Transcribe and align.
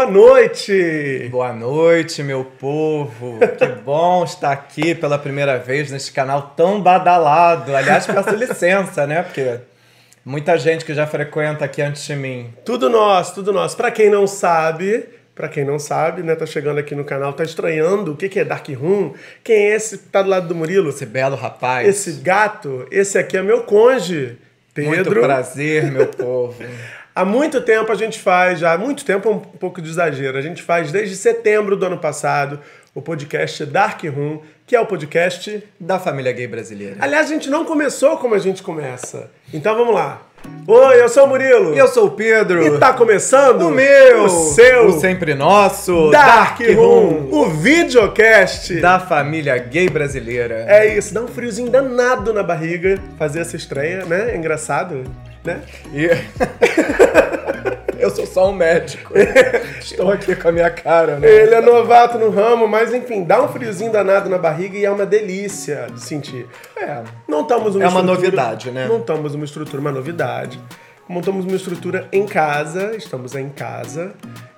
Boa 0.00 0.10
noite! 0.10 1.28
Boa 1.30 1.52
noite, 1.52 2.22
meu 2.22 2.42
povo! 2.42 3.38
Que 3.58 3.66
bom 3.84 4.24
estar 4.24 4.50
aqui 4.50 4.94
pela 4.94 5.18
primeira 5.18 5.58
vez 5.58 5.90
neste 5.90 6.10
canal 6.10 6.54
tão 6.56 6.80
badalado. 6.80 7.76
Aliás, 7.76 8.06
peço 8.06 8.30
licença, 8.30 9.06
né? 9.06 9.22
Porque 9.22 9.60
muita 10.24 10.56
gente 10.56 10.86
que 10.86 10.94
já 10.94 11.06
frequenta 11.06 11.66
aqui 11.66 11.82
antes 11.82 12.02
de 12.02 12.16
mim. 12.16 12.50
Tudo 12.64 12.88
nosso, 12.88 13.34
tudo 13.34 13.52
nosso. 13.52 13.76
Pra 13.76 13.90
quem 13.90 14.08
não 14.08 14.26
sabe, 14.26 15.04
pra 15.34 15.50
quem 15.50 15.66
não 15.66 15.78
sabe, 15.78 16.22
né, 16.22 16.34
tá 16.34 16.46
chegando 16.46 16.78
aqui 16.78 16.94
no 16.94 17.04
canal, 17.04 17.34
tá 17.34 17.44
estranhando 17.44 18.12
o 18.12 18.16
que, 18.16 18.30
que 18.30 18.40
é 18.40 18.44
Dark 18.44 18.66
Room, 18.70 19.12
quem 19.44 19.54
é 19.54 19.74
esse 19.74 19.98
que 19.98 20.04
tá 20.06 20.22
do 20.22 20.30
lado 20.30 20.48
do 20.48 20.54
Murilo? 20.54 20.88
Esse 20.88 21.04
belo 21.04 21.36
rapaz. 21.36 21.86
Esse 21.86 22.12
gato, 22.22 22.86
esse 22.90 23.18
aqui 23.18 23.36
é 23.36 23.42
meu 23.42 23.64
conge, 23.64 24.38
Pedro. 24.72 24.94
Muito 24.94 25.10
prazer, 25.10 25.92
meu 25.92 26.06
povo. 26.16 26.56
Há 27.20 27.24
muito 27.26 27.60
tempo 27.60 27.92
a 27.92 27.94
gente 27.94 28.18
faz, 28.18 28.58
já 28.58 28.72
há 28.72 28.78
muito 28.78 29.04
tempo 29.04 29.28
é 29.28 29.32
um 29.32 29.38
pouco 29.40 29.82
de 29.82 29.90
exagero, 29.90 30.38
a 30.38 30.40
gente 30.40 30.62
faz 30.62 30.90
desde 30.90 31.14
setembro 31.14 31.76
do 31.76 31.84
ano 31.84 31.98
passado 31.98 32.58
o 32.94 33.02
podcast 33.02 33.66
Dark 33.66 34.02
Room, 34.04 34.40
que 34.66 34.74
é 34.74 34.80
o 34.80 34.86
podcast 34.86 35.62
Da 35.78 35.98
família 35.98 36.32
gay 36.32 36.46
brasileira. 36.46 36.96
Aliás, 36.98 37.26
a 37.26 37.34
gente 37.34 37.50
não 37.50 37.66
começou 37.66 38.16
como 38.16 38.34
a 38.34 38.38
gente 38.38 38.62
começa. 38.62 39.30
Então 39.52 39.76
vamos 39.76 39.94
lá. 39.94 40.22
Oi, 40.66 41.02
eu 41.02 41.10
sou 41.10 41.26
o 41.26 41.28
Murilo. 41.28 41.74
E 41.74 41.78
eu 41.78 41.88
sou 41.88 42.06
o 42.06 42.10
Pedro. 42.12 42.64
E 42.64 42.78
tá 42.78 42.94
começando 42.94 43.68
o 43.68 43.70
meu, 43.70 44.24
o 44.24 44.28
seu, 44.30 44.86
o 44.86 44.98
sempre 44.98 45.34
nosso 45.34 46.10
Dark, 46.10 46.58
Room, 46.74 47.28
o 47.30 47.50
videocast 47.50 48.80
da 48.80 48.98
família 48.98 49.58
gay 49.58 49.90
brasileira. 49.90 50.64
É 50.66 50.96
isso, 50.96 51.12
dá 51.12 51.20
um 51.20 51.28
friozinho 51.28 51.70
danado 51.70 52.32
na 52.32 52.42
barriga 52.42 52.98
fazer 53.18 53.40
essa 53.40 53.56
estreia, 53.56 54.06
né? 54.06 54.30
É 54.32 54.36
engraçado, 54.38 55.04
né? 55.44 55.62
E... 55.92 56.08
eu 57.98 58.10
sou 58.10 58.26
só 58.26 58.50
um 58.50 58.52
médico. 58.52 59.12
Estou 59.80 60.10
aqui 60.10 60.34
com 60.34 60.48
a 60.48 60.52
minha 60.52 60.70
cara, 60.70 61.18
né? 61.18 61.28
Ele 61.28 61.54
é 61.54 61.60
novato 61.60 62.18
no 62.18 62.30
ramo, 62.30 62.66
mas 62.66 62.92
enfim, 62.94 63.24
dá 63.24 63.42
um 63.42 63.48
friozinho 63.48 63.92
danado 63.92 64.28
na 64.28 64.38
barriga 64.38 64.76
e 64.76 64.84
é 64.84 64.90
uma 64.90 65.06
delícia 65.06 65.86
de 65.92 66.00
sentir. 66.00 66.46
É. 66.76 67.02
Não 67.28 67.42
estamos 67.42 67.74
uma 67.74 67.84
É 67.84 67.88
uma 67.88 68.02
novidade, 68.02 68.70
né? 68.70 68.86
Não 68.88 68.98
estamos 68.98 69.34
uma 69.34 69.44
estrutura, 69.44 69.80
uma 69.80 69.92
novidade. 69.92 70.60
Montamos 71.08 71.44
uma 71.44 71.56
estrutura 71.56 72.06
em 72.12 72.24
casa, 72.24 72.94
estamos 72.96 73.34
em 73.34 73.48
casa. 73.48 74.12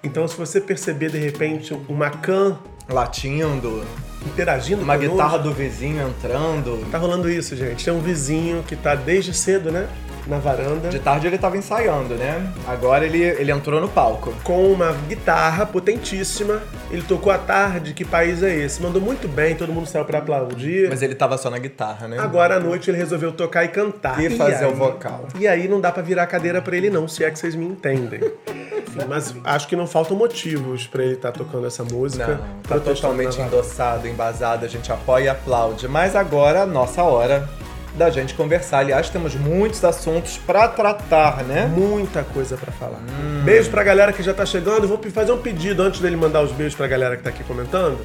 Então, 0.04 0.28
se 0.28 0.36
você 0.36 0.60
perceber 0.60 1.10
de 1.10 1.16
repente 1.16 1.72
uma 1.88 2.10
can 2.10 2.58
Latindo, 2.88 3.84
interagindo 4.26 4.82
uma 4.82 4.94
conosco, 4.96 5.16
guitarra 5.16 5.38
do 5.38 5.52
vizinho 5.52 6.06
entrando. 6.08 6.84
Tá 6.90 6.98
rolando 6.98 7.28
isso, 7.30 7.54
gente. 7.56 7.84
Tem 7.84 7.92
um 7.92 8.00
vizinho 8.00 8.62
que 8.62 8.76
tá 8.76 8.94
desde 8.94 9.34
cedo, 9.34 9.70
né? 9.70 9.86
Na 10.24 10.38
varanda. 10.38 10.88
De 10.88 11.00
tarde 11.00 11.26
ele 11.26 11.36
tava 11.36 11.56
ensaiando, 11.56 12.14
né? 12.14 12.46
Agora 12.68 13.04
ele, 13.04 13.20
ele 13.20 13.50
entrou 13.50 13.80
no 13.80 13.88
palco. 13.88 14.32
Com 14.44 14.72
uma 14.72 14.92
guitarra 15.08 15.66
potentíssima. 15.66 16.62
Ele 16.92 17.02
tocou 17.02 17.32
à 17.32 17.38
tarde. 17.38 17.92
Que 17.92 18.04
país 18.04 18.40
é 18.40 18.54
esse? 18.56 18.80
Mandou 18.80 19.02
muito 19.02 19.26
bem, 19.26 19.56
todo 19.56 19.72
mundo 19.72 19.86
saiu 19.88 20.04
pra 20.04 20.18
aplaudir. 20.18 20.88
Mas 20.88 21.02
ele 21.02 21.16
tava 21.16 21.36
só 21.36 21.50
na 21.50 21.58
guitarra, 21.58 22.06
né? 22.06 22.18
Agora 22.20 22.56
à 22.56 22.60
noite 22.60 22.88
ele 22.88 22.98
resolveu 22.98 23.32
tocar 23.32 23.64
e 23.64 23.68
cantar. 23.68 24.22
E 24.22 24.30
fazer 24.30 24.64
o 24.66 24.68
aí- 24.68 24.74
vocal. 24.74 25.26
E 25.40 25.48
aí 25.48 25.66
não 25.66 25.80
dá 25.80 25.90
pra 25.90 26.02
virar 26.04 26.22
a 26.22 26.26
cadeira 26.26 26.62
pra 26.62 26.76
ele 26.76 26.88
não, 26.88 27.08
se 27.08 27.24
é 27.24 27.30
que 27.30 27.38
vocês 27.38 27.56
me 27.56 27.66
entendem. 27.66 28.20
Enfim, 28.96 29.06
mas 29.08 29.34
acho 29.44 29.68
que 29.68 29.76
não 29.76 29.86
faltam 29.86 30.16
motivos 30.16 30.86
pra 30.86 31.02
ele 31.02 31.14
estar 31.14 31.32
tocando 31.32 31.66
essa 31.66 31.82
música. 31.84 32.26
Não, 32.26 32.62
tá 32.62 32.78
totalmente 32.78 33.40
endossado, 33.40 34.06
embasado, 34.06 34.64
a 34.64 34.68
gente 34.68 34.92
apoia 34.92 35.24
e 35.24 35.28
aplaude. 35.28 35.88
Mas 35.88 36.14
agora, 36.14 36.60
é 36.60 36.62
a 36.62 36.66
nossa 36.66 37.02
hora 37.02 37.48
da 37.94 38.10
gente 38.10 38.34
conversar. 38.34 38.78
Aliás, 38.78 39.08
temos 39.10 39.34
muitos 39.34 39.84
assuntos 39.84 40.38
pra 40.38 40.68
tratar, 40.68 41.44
né? 41.44 41.66
Muita 41.66 42.22
coisa 42.22 42.56
pra 42.56 42.72
falar. 42.72 42.98
Hum. 42.98 43.42
Beijo 43.44 43.70
pra 43.70 43.82
galera 43.82 44.12
que 44.12 44.22
já 44.22 44.32
tá 44.32 44.46
chegando. 44.46 44.88
Vou 44.88 44.98
fazer 45.10 45.32
um 45.32 45.38
pedido 45.38 45.82
antes 45.82 46.00
dele 46.00 46.16
mandar 46.16 46.42
os 46.42 46.52
beijos 46.52 46.74
pra 46.74 46.86
galera 46.86 47.16
que 47.16 47.22
tá 47.22 47.30
aqui 47.30 47.44
comentando. 47.44 47.98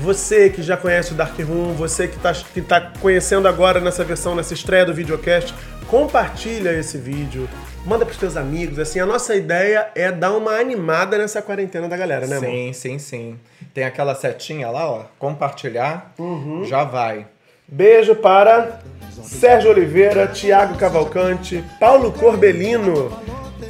Você 0.00 0.50
que 0.50 0.62
já 0.62 0.76
conhece 0.76 1.12
o 1.12 1.14
Dark 1.14 1.38
Room, 1.38 1.72
você 1.74 2.08
que 2.08 2.18
tá, 2.18 2.32
que 2.32 2.60
tá 2.60 2.80
conhecendo 3.00 3.46
agora 3.46 3.80
nessa 3.80 4.02
versão, 4.02 4.34
nessa 4.34 4.52
estreia 4.52 4.84
do 4.84 4.92
videocast, 4.92 5.54
compartilha 5.86 6.76
esse 6.76 6.98
vídeo, 6.98 7.48
manda 7.84 8.04
pros 8.04 8.18
teus 8.18 8.36
amigos. 8.36 8.78
Assim, 8.78 8.98
a 9.00 9.06
nossa 9.06 9.34
ideia 9.34 9.88
é 9.94 10.10
dar 10.10 10.32
uma 10.32 10.52
animada 10.52 11.18
nessa 11.18 11.40
quarentena 11.42 11.88
da 11.88 11.96
galera, 11.96 12.26
né, 12.26 12.36
amor? 12.36 12.48
Sim, 12.48 12.72
sim, 12.72 12.98
sim. 12.98 13.38
Tem 13.72 13.84
aquela 13.84 14.14
setinha 14.14 14.70
lá, 14.70 14.88
ó. 14.90 15.02
Compartilhar, 15.18 16.12
Uhum. 16.18 16.64
já 16.64 16.84
vai. 16.84 17.26
Beijo 17.66 18.14
para 18.14 18.80
Sérgio 19.22 19.70
Oliveira, 19.70 20.26
Thiago 20.26 20.76
Cavalcante, 20.76 21.64
Paulo 21.80 22.12
Corbelino. 22.12 23.10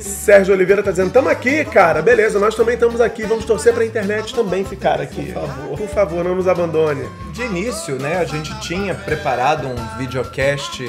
Sérgio 0.01 0.53
Oliveira 0.55 0.83
tá 0.83 0.91
dizendo, 0.91 1.13
tamo 1.13 1.29
aqui, 1.29 1.65
cara. 1.65 2.03
Beleza, 2.03 2.39
nós 2.41 2.55
também 2.55 2.75
estamos 2.75 3.01
aqui. 3.01 3.23
Vamos 3.25 3.45
torcer 3.45 3.73
pra 3.73 3.85
internet 3.87 4.35
também 4.35 4.65
ficar 4.65 5.01
aqui. 5.01 5.33
Por 5.33 5.35
favor. 5.47 5.79
Por 5.79 5.89
favor, 5.89 6.25
não 6.25 6.35
nos 6.35 6.49
abandone. 6.49 7.09
De 7.33 7.43
início, 7.43 7.95
né, 7.97 8.19
a 8.19 8.25
gente 8.25 8.59
tinha 8.61 8.95
preparado 8.95 9.69
um 9.69 9.99
videocast 9.99 10.83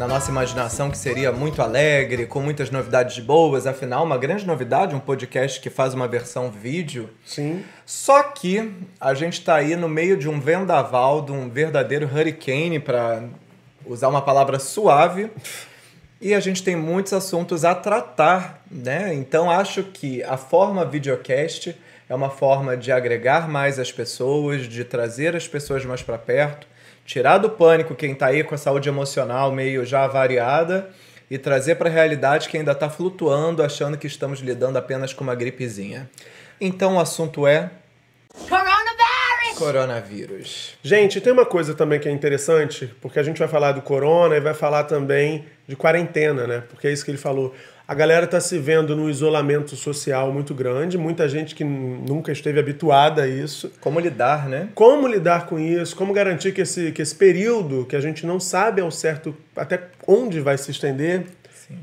na 0.00 0.08
nossa 0.08 0.30
imaginação 0.30 0.90
que 0.90 0.96
seria 0.96 1.30
muito 1.30 1.60
alegre, 1.60 2.24
com 2.24 2.40
muitas 2.40 2.70
novidades 2.70 3.18
boas. 3.18 3.66
Afinal, 3.66 4.02
uma 4.02 4.16
grande 4.16 4.46
novidade, 4.46 4.94
um 4.94 4.98
podcast 4.98 5.60
que 5.60 5.68
faz 5.68 5.92
uma 5.92 6.08
versão 6.08 6.50
vídeo. 6.50 7.10
Sim. 7.22 7.62
Só 7.84 8.22
que 8.22 8.72
a 8.98 9.12
gente 9.12 9.44
tá 9.44 9.56
aí 9.56 9.76
no 9.76 9.90
meio 9.90 10.16
de 10.16 10.26
um 10.26 10.40
vendaval, 10.40 11.20
de 11.20 11.32
um 11.32 11.50
verdadeiro 11.50 12.06
hurricane, 12.06 12.80
para 12.80 13.24
usar 13.84 14.08
uma 14.08 14.22
palavra 14.22 14.58
suave. 14.58 15.30
E 16.18 16.32
a 16.32 16.40
gente 16.40 16.62
tem 16.62 16.74
muitos 16.74 17.12
assuntos 17.12 17.62
a 17.62 17.74
tratar, 17.74 18.62
né? 18.70 19.12
Então 19.12 19.50
acho 19.50 19.82
que 19.82 20.22
a 20.22 20.38
forma 20.38 20.82
videocast 20.82 21.76
é 22.08 22.14
uma 22.14 22.30
forma 22.30 22.74
de 22.74 22.90
agregar 22.90 23.46
mais 23.46 23.78
as 23.78 23.92
pessoas, 23.92 24.66
de 24.66 24.82
trazer 24.82 25.36
as 25.36 25.46
pessoas 25.46 25.84
mais 25.84 26.02
para 26.02 26.16
perto, 26.16 26.66
tirar 27.10 27.38
do 27.38 27.50
pânico 27.50 27.92
quem 27.96 28.14
tá 28.14 28.26
aí 28.26 28.44
com 28.44 28.54
a 28.54 28.58
saúde 28.58 28.88
emocional 28.88 29.50
meio 29.50 29.84
já 29.84 30.06
variada 30.06 30.90
e 31.28 31.36
trazer 31.36 31.74
para 31.74 31.88
a 31.88 31.92
realidade 31.92 32.48
quem 32.48 32.60
ainda 32.60 32.72
tá 32.72 32.88
flutuando, 32.88 33.64
achando 33.64 33.98
que 33.98 34.06
estamos 34.06 34.38
lidando 34.38 34.78
apenas 34.78 35.12
com 35.12 35.24
uma 35.24 35.34
gripezinha. 35.34 36.08
Então 36.60 36.94
o 36.94 37.00
assunto 37.00 37.48
é 37.48 37.68
Coronavirus! 38.48 39.58
coronavírus. 39.58 40.78
Gente, 40.82 41.20
tem 41.20 41.32
uma 41.32 41.44
coisa 41.44 41.74
também 41.74 41.98
que 41.98 42.08
é 42.08 42.12
interessante, 42.12 42.86
porque 43.00 43.18
a 43.18 43.22
gente 43.24 43.38
vai 43.38 43.48
falar 43.48 43.72
do 43.72 43.82
corona 43.82 44.36
e 44.36 44.40
vai 44.40 44.54
falar 44.54 44.84
também 44.84 45.44
de 45.66 45.74
quarentena, 45.74 46.46
né? 46.46 46.62
Porque 46.68 46.86
é 46.86 46.92
isso 46.92 47.04
que 47.04 47.10
ele 47.10 47.18
falou. 47.18 47.54
A 47.90 47.94
galera 47.94 48.24
tá 48.24 48.38
se 48.40 48.56
vendo 48.56 48.94
num 48.94 49.10
isolamento 49.10 49.74
social 49.74 50.32
muito 50.32 50.54
grande, 50.54 50.96
muita 50.96 51.28
gente 51.28 51.56
que 51.56 51.64
nunca 51.64 52.30
esteve 52.30 52.60
habituada 52.60 53.24
a 53.24 53.26
isso. 53.26 53.72
Como 53.80 53.98
lidar, 53.98 54.48
né? 54.48 54.68
Como 54.76 55.08
lidar 55.08 55.46
com 55.46 55.58
isso? 55.58 55.96
Como 55.96 56.12
garantir 56.12 56.52
que 56.52 56.60
esse, 56.60 56.92
que 56.92 57.02
esse 57.02 57.16
período, 57.16 57.84
que 57.84 57.96
a 57.96 58.00
gente 58.00 58.24
não 58.24 58.38
sabe 58.38 58.80
ao 58.80 58.92
certo 58.92 59.34
até 59.56 59.88
onde 60.06 60.38
vai 60.38 60.56
se 60.56 60.70
estender, 60.70 61.24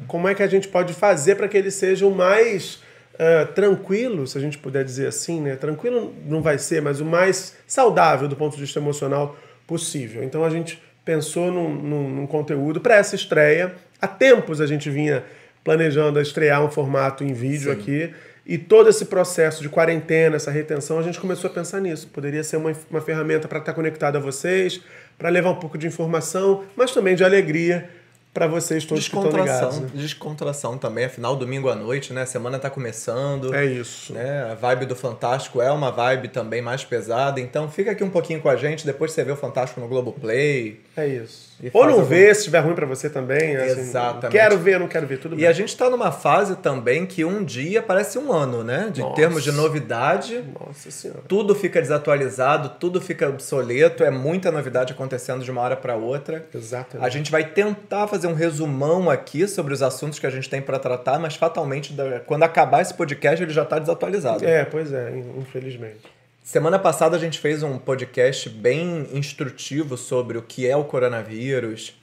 como 0.08 0.30
é 0.30 0.34
que 0.34 0.42
a 0.42 0.48
gente 0.48 0.70
pode 0.70 0.94
fazer 0.94 1.36
para 1.36 1.46
que 1.50 1.58
ele 1.58 1.70
seja 1.70 2.08
o 2.08 2.16
mais 2.16 2.82
eh, 3.20 3.44
tranquilo, 3.54 4.26
se 4.26 4.38
a 4.38 4.42
gente 4.42 4.58
puder 4.58 4.86
dizer 4.86 5.08
assim, 5.08 5.42
né? 5.42 5.58
Tranquilo 5.58 6.16
não 6.26 6.42
vai 6.42 6.58
ser, 6.58 6.82
mas 6.82 7.02
o 7.02 7.06
mais 7.06 7.58
saudável 7.68 8.30
do 8.30 8.36
ponto 8.38 8.56
de 8.56 8.62
vista 8.62 8.80
emocional 8.80 9.36
possível. 9.68 10.24
Então 10.24 10.46
a 10.46 10.50
gente 10.50 10.82
pensou 11.04 11.52
num, 11.52 11.68
num- 11.76 12.10
num 12.10 12.28
conteúdo 12.28 12.80
para 12.80 12.96
essa 12.96 13.14
estreia. 13.14 13.76
Há 14.02 14.08
tempos 14.08 14.62
a 14.62 14.66
gente 14.68 14.90
vinha 14.90 15.22
planejando 15.68 16.22
estrear 16.22 16.64
um 16.64 16.72
formato 16.72 17.26
em 17.26 17.34
vídeo 17.34 17.70
aqui. 17.70 18.14
E 18.46 18.58
todo 18.58 18.88
esse 18.90 19.04
processo 19.04 19.62
de 19.62 19.68
quarentena, 19.68 20.38
essa 20.38 20.50
retenção, 20.50 20.98
a 20.98 21.02
gente 21.02 21.20
começou 21.20 21.50
a 21.50 21.54
pensar 21.54 21.82
nisso. 21.82 22.08
Poderia 22.08 22.42
ser 22.42 22.56
uma, 22.56 22.72
uma 22.90 23.02
ferramenta 23.02 23.50
para 23.50 23.60
estar 23.60 23.74
conectado 23.74 24.16
a 24.16 24.20
vocês, 24.22 24.80
para 25.18 25.28
levar 25.28 25.50
um 25.50 25.56
pouco 25.56 25.78
de 25.78 25.86
informação, 25.86 26.64
mas 26.74 26.94
também 26.94 27.18
de 27.18 27.24
alegria 27.26 27.90
para 28.34 28.48
vocês 28.48 28.86
todos 28.86 29.10
que 29.10 29.14
estão 29.14 29.30
ligados. 29.30 29.52
Descontração, 29.52 29.82
né? 29.82 29.90
descontração 29.94 30.78
também, 30.78 31.04
afinal, 31.04 31.36
domingo 31.36 31.68
à 31.68 31.76
noite, 31.76 32.14
né? 32.14 32.22
A 32.22 32.26
semana 32.26 32.58
tá 32.58 32.70
começando. 32.70 33.54
É 33.54 33.66
isso. 33.66 34.14
Né? 34.14 34.50
A 34.50 34.56
vibe 34.56 34.86
do 34.86 34.96
Fantástico 34.96 35.62
é 35.62 35.70
uma 35.70 35.92
vibe 35.92 36.30
também 36.30 36.62
mais 36.62 36.86
pesada, 36.86 37.42
então 37.42 37.70
fica 37.70 37.92
aqui 37.92 38.06
um 38.06 38.10
pouquinho 38.10 38.40
com 38.40 38.48
a 38.48 38.56
gente, 38.56 38.86
depois 38.86 39.12
você 39.12 39.22
vê 39.22 39.34
o 39.34 39.36
Fantástico 39.36 39.82
no 39.82 39.88
Globoplay. 39.90 40.80
É 40.96 41.06
isso. 41.06 41.47
E 41.62 41.72
Ou 41.74 41.86
não 41.86 41.94
algum- 41.94 42.06
vê, 42.06 42.34
se 42.36 42.42
estiver 42.42 42.60
ruim 42.60 42.76
para 42.76 42.86
você 42.86 43.10
também. 43.10 43.56
assim, 43.56 43.80
Exatamente. 43.80 44.32
Quero 44.32 44.58
ver, 44.60 44.80
não 44.80 44.88
quero 44.88 45.08
ver, 45.08 45.18
tudo 45.18 45.34
E 45.34 45.40
bem. 45.40 45.48
a 45.48 45.52
gente 45.52 45.76
tá 45.76 45.90
numa 45.90 46.12
fase 46.12 46.56
também 46.58 47.06
que 47.06 47.26
um 47.26 47.44
dia 47.44 47.82
parece 47.82 48.20
um 48.20 48.32
ano, 48.32 48.64
né? 48.64 48.90
De 48.94 49.02
Nossa. 49.02 49.16
termos 49.16 49.44
de 49.44 49.52
novidade, 49.52 50.44
Nossa 50.60 50.92
senhora. 50.92 51.22
tudo 51.28 51.56
fica 51.56 51.82
desatualizado, 51.82 52.70
tudo 52.80 53.02
fica 53.02 53.28
obsoleto, 53.28 54.04
é 54.04 54.12
muita 54.12 54.52
novidade 54.52 54.94
acontecendo 54.94 55.44
de 55.44 55.50
uma 55.50 55.62
hora 55.62 55.76
para 55.76 55.96
outra. 55.96 56.46
Exatamente. 56.54 57.06
A 57.06 57.10
gente 57.10 57.32
vai 57.32 57.44
tentar 57.44 58.08
fazer 58.08 58.28
um 58.28 58.34
resumão 58.36 59.10
aqui 59.10 59.48
sobre 59.48 59.74
os 59.74 59.82
assuntos 59.82 60.20
que 60.20 60.28
a 60.28 60.30
gente 60.30 60.48
tem 60.50 60.62
para 60.62 60.78
tratar, 60.78 61.18
mas 61.18 61.36
fatalmente, 61.36 61.96
quando 62.28 62.44
acabar 62.44 62.82
esse 62.82 62.94
podcast, 62.94 63.42
ele 63.44 63.52
já 63.54 63.66
tá 63.66 63.80
desatualizado. 63.80 64.46
É, 64.46 64.64
pois 64.64 64.94
é, 64.94 65.12
infelizmente. 65.38 66.02
Semana 66.48 66.80
passada 66.80 67.18
a 67.18 67.20
gente 67.20 67.40
fez 67.40 67.62
um 67.62 67.78
podcast 67.78 68.50
bem 68.50 69.06
instrutivo 69.12 69.98
sobre 69.98 70.38
o 70.38 70.42
que 70.42 70.66
é 70.66 70.78
o 70.78 70.86
coronavírus, 70.86 71.94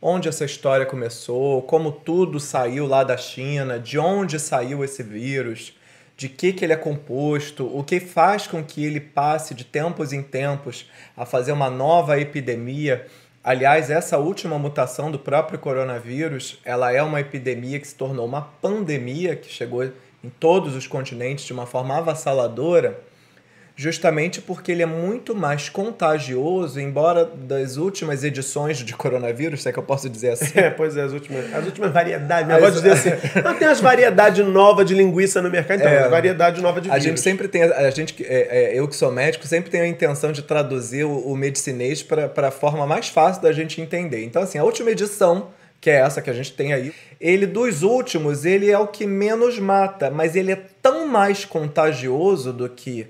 onde 0.00 0.28
essa 0.28 0.44
história 0.44 0.86
começou, 0.86 1.62
como 1.62 1.90
tudo 1.90 2.38
saiu 2.38 2.86
lá 2.86 3.02
da 3.02 3.16
China, 3.16 3.76
de 3.76 3.98
onde 3.98 4.38
saiu 4.38 4.84
esse 4.84 5.02
vírus, 5.02 5.76
de 6.16 6.28
que, 6.28 6.52
que 6.52 6.64
ele 6.64 6.72
é 6.72 6.76
composto, 6.76 7.66
o 7.76 7.82
que 7.82 7.98
faz 7.98 8.46
com 8.46 8.62
que 8.62 8.84
ele 8.84 9.00
passe 9.00 9.52
de 9.52 9.64
tempos 9.64 10.12
em 10.12 10.22
tempos 10.22 10.88
a 11.16 11.26
fazer 11.26 11.50
uma 11.50 11.68
nova 11.68 12.20
epidemia. 12.20 13.04
Aliás, 13.42 13.90
essa 13.90 14.16
última 14.16 14.60
mutação 14.60 15.10
do 15.10 15.18
próprio 15.18 15.58
coronavírus, 15.58 16.60
ela 16.64 16.92
é 16.92 17.02
uma 17.02 17.20
epidemia 17.20 17.80
que 17.80 17.88
se 17.88 17.96
tornou 17.96 18.26
uma 18.26 18.42
pandemia 18.42 19.34
que 19.34 19.52
chegou 19.52 19.82
em 19.82 20.28
todos 20.38 20.76
os 20.76 20.86
continentes 20.86 21.44
de 21.44 21.52
uma 21.52 21.66
forma 21.66 21.96
avassaladora 21.96 23.07
justamente 23.78 24.40
porque 24.40 24.72
ele 24.72 24.82
é 24.82 24.86
muito 24.86 25.36
mais 25.36 25.68
contagioso, 25.68 26.80
embora 26.80 27.24
das 27.24 27.76
últimas 27.76 28.24
edições 28.24 28.78
de 28.78 28.92
coronavírus, 28.92 29.62
se 29.62 29.68
é 29.68 29.72
que 29.72 29.78
eu 29.78 29.84
posso 29.84 30.10
dizer 30.10 30.30
assim. 30.30 30.58
É, 30.58 30.68
pois 30.68 30.96
é, 30.96 31.02
as 31.02 31.12
últimas, 31.12 31.54
as 31.54 31.64
últimas 31.64 31.92
variedades. 31.92 32.48
Mas, 32.48 32.60
pode 32.60 32.74
dizer 32.74 32.90
assim, 32.98 33.10
não 33.40 33.54
tem 33.54 33.68
as 33.68 33.80
variedades 33.80 34.44
novas 34.44 34.84
de 34.84 34.94
linguiça 34.94 35.40
no 35.40 35.48
mercado, 35.48 35.78
então, 35.78 35.92
é, 35.92 36.08
variedade 36.08 36.60
nova 36.60 36.80
de 36.80 36.90
A 36.90 36.98
gente 36.98 37.20
sempre 37.20 37.46
tem, 37.46 37.62
a 37.62 37.88
gente, 37.90 38.16
é, 38.26 38.72
é, 38.72 38.76
eu 38.76 38.88
que 38.88 38.96
sou 38.96 39.12
médico, 39.12 39.46
sempre 39.46 39.70
tenho 39.70 39.84
a 39.84 39.86
intenção 39.86 40.32
de 40.32 40.42
traduzir 40.42 41.04
o, 41.04 41.16
o 41.16 41.36
medicinês 41.36 42.02
para 42.02 42.48
a 42.48 42.50
forma 42.50 42.84
mais 42.84 43.08
fácil 43.08 43.40
da 43.40 43.52
gente 43.52 43.80
entender. 43.80 44.24
Então, 44.24 44.42
assim, 44.42 44.58
a 44.58 44.64
última 44.64 44.90
edição 44.90 45.50
que 45.80 45.88
é 45.88 46.00
essa 46.00 46.20
que 46.20 46.28
a 46.28 46.32
gente 46.32 46.52
tem 46.54 46.72
aí. 46.72 46.92
Ele 47.20 47.46
dos 47.46 47.84
últimos, 47.84 48.44
ele 48.44 48.68
é 48.68 48.76
o 48.76 48.88
que 48.88 49.06
menos 49.06 49.60
mata, 49.60 50.10
mas 50.10 50.34
ele 50.34 50.50
é 50.50 50.60
tão 50.82 51.06
mais 51.06 51.44
contagioso 51.44 52.52
do 52.52 52.68
que 52.68 53.06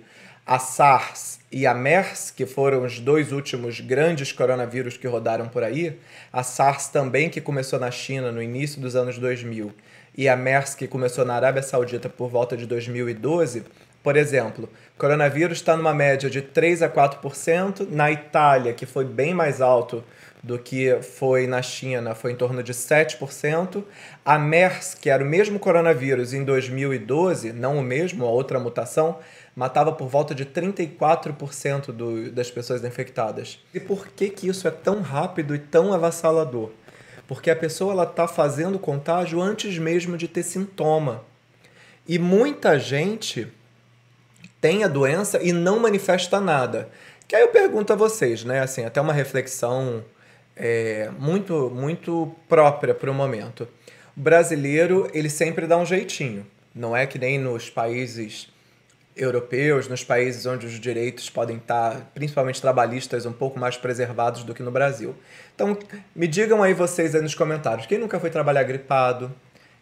a 0.48 0.58
SARS 0.58 1.40
e 1.52 1.66
a 1.66 1.74
MERS, 1.74 2.30
que 2.30 2.46
foram 2.46 2.82
os 2.82 2.98
dois 2.98 3.32
últimos 3.32 3.80
grandes 3.80 4.32
coronavírus 4.32 4.96
que 4.96 5.06
rodaram 5.06 5.46
por 5.46 5.62
aí, 5.62 5.98
a 6.32 6.42
SARS 6.42 6.88
também, 6.88 7.28
que 7.28 7.38
começou 7.38 7.78
na 7.78 7.90
China 7.90 8.32
no 8.32 8.42
início 8.42 8.80
dos 8.80 8.96
anos 8.96 9.18
2000, 9.18 9.70
e 10.16 10.26
a 10.26 10.34
MERS, 10.34 10.74
que 10.74 10.88
começou 10.88 11.26
na 11.26 11.34
Arábia 11.34 11.62
Saudita 11.62 12.08
por 12.08 12.30
volta 12.30 12.56
de 12.56 12.64
2012, 12.64 13.62
por 14.02 14.16
exemplo, 14.16 14.70
coronavírus 14.96 15.58
está 15.58 15.76
numa 15.76 15.92
média 15.92 16.30
de 16.30 16.40
3 16.40 16.82
a 16.82 16.88
4%, 16.88 17.86
na 17.90 18.10
Itália, 18.10 18.72
que 18.72 18.86
foi 18.86 19.04
bem 19.04 19.34
mais 19.34 19.60
alto 19.60 20.02
do 20.42 20.58
que 20.58 20.96
foi 21.02 21.46
na 21.46 21.60
China, 21.60 22.14
foi 22.14 22.32
em 22.32 22.36
torno 22.36 22.62
de 22.62 22.72
7%. 22.72 23.84
A 24.24 24.38
MERS, 24.38 24.94
que 24.94 25.10
era 25.10 25.22
o 25.22 25.26
mesmo 25.26 25.58
coronavírus 25.58 26.32
em 26.32 26.44
2012, 26.44 27.52
não 27.52 27.76
o 27.76 27.82
mesmo, 27.82 28.24
a 28.24 28.30
outra 28.30 28.58
mutação, 28.58 29.18
matava 29.58 29.90
por 29.90 30.06
volta 30.06 30.36
de 30.36 30.46
34% 30.46 31.86
do, 31.86 32.30
das 32.30 32.48
pessoas 32.48 32.84
infectadas. 32.84 33.58
E 33.74 33.80
por 33.80 34.06
que, 34.06 34.30
que 34.30 34.46
isso 34.46 34.68
é 34.68 34.70
tão 34.70 35.00
rápido 35.00 35.52
e 35.52 35.58
tão 35.58 35.92
avassalador? 35.92 36.70
Porque 37.26 37.50
a 37.50 37.56
pessoa 37.56 38.04
está 38.04 38.28
fazendo 38.28 38.78
contágio 38.78 39.42
antes 39.42 39.76
mesmo 39.76 40.16
de 40.16 40.28
ter 40.28 40.44
sintoma. 40.44 41.24
E 42.06 42.20
muita 42.20 42.78
gente 42.78 43.48
tem 44.60 44.84
a 44.84 44.88
doença 44.88 45.42
e 45.42 45.52
não 45.52 45.80
manifesta 45.80 46.40
nada. 46.40 46.88
Que 47.26 47.34
aí 47.34 47.42
eu 47.42 47.48
pergunto 47.48 47.92
a 47.92 47.96
vocês, 47.96 48.44
né? 48.44 48.60
Assim, 48.60 48.84
até 48.84 49.00
uma 49.00 49.12
reflexão 49.12 50.04
é, 50.54 51.10
muito, 51.18 51.68
muito 51.68 52.32
própria 52.48 52.94
para 52.94 53.10
o 53.10 53.14
momento. 53.14 53.66
O 54.16 54.20
brasileiro, 54.20 55.10
ele 55.12 55.28
sempre 55.28 55.66
dá 55.66 55.76
um 55.76 55.84
jeitinho. 55.84 56.46
Não 56.72 56.96
é 56.96 57.08
que 57.08 57.18
nem 57.18 57.40
nos 57.40 57.68
países 57.68 58.56
europeus, 59.18 59.88
nos 59.88 60.04
países 60.04 60.46
onde 60.46 60.66
os 60.66 60.78
direitos 60.78 61.28
podem 61.28 61.56
estar, 61.56 62.10
principalmente 62.14 62.60
trabalhistas, 62.60 63.26
um 63.26 63.32
pouco 63.32 63.58
mais 63.58 63.76
preservados 63.76 64.44
do 64.44 64.54
que 64.54 64.62
no 64.62 64.70
Brasil. 64.70 65.14
Então, 65.54 65.76
me 66.14 66.26
digam 66.26 66.62
aí 66.62 66.72
vocês 66.72 67.14
aí 67.14 67.20
nos 67.20 67.34
comentários, 67.34 67.86
quem 67.86 67.98
nunca 67.98 68.18
foi 68.20 68.30
trabalhar 68.30 68.62
gripado? 68.62 69.32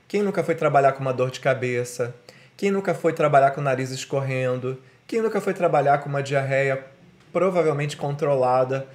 Quem 0.09 0.23
nunca 0.23 0.43
foi 0.45 0.55
trabalhar 0.55 0.93
com 0.93 1.01
uma 1.01 1.13
dor 1.13 1.31
de 1.31 1.41
cabeça? 1.41 2.15
Quem 2.57 2.71
nunca 2.71 2.95
foi 2.95 3.13
trabalhar 3.13 3.51
com 3.51 3.61
o 3.61 3.65
nariz 3.65 3.91
escorrendo? 3.91 4.81
Quem 5.07 5.21
nunca 5.21 5.41
foi 5.41 5.53
trabalhar 5.53 5.99
com 5.99 6.09
uma 6.09 6.23
diarreia 6.23 6.85
provavelmente 7.33 7.97
controlada? 7.97 8.87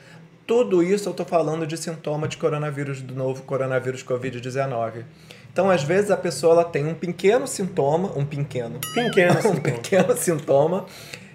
Tudo 0.48 0.82
isso 0.82 1.08
eu 1.08 1.12
estou 1.12 1.26
falando 1.26 1.68
de 1.68 1.78
sintoma 1.78 2.28
de 2.28 2.38
coronavírus, 2.38 3.02
do 3.02 3.14
novo 3.14 3.44
coronavírus 3.44 4.04
Covid-19. 4.04 5.04
Então, 5.52 5.70
às 5.70 5.84
vezes, 5.84 6.10
a 6.12 6.18
pessoa 6.18 6.54
ela 6.54 6.64
tem 6.64 6.88
um 6.88 6.94
pequeno 6.94 7.46
sintoma, 7.46 8.12
um 8.16 8.26
pequeno, 8.26 8.80
pequeno 8.94 9.36
um 9.52 9.56
pequeno 9.56 10.16
sintoma, 10.16 10.86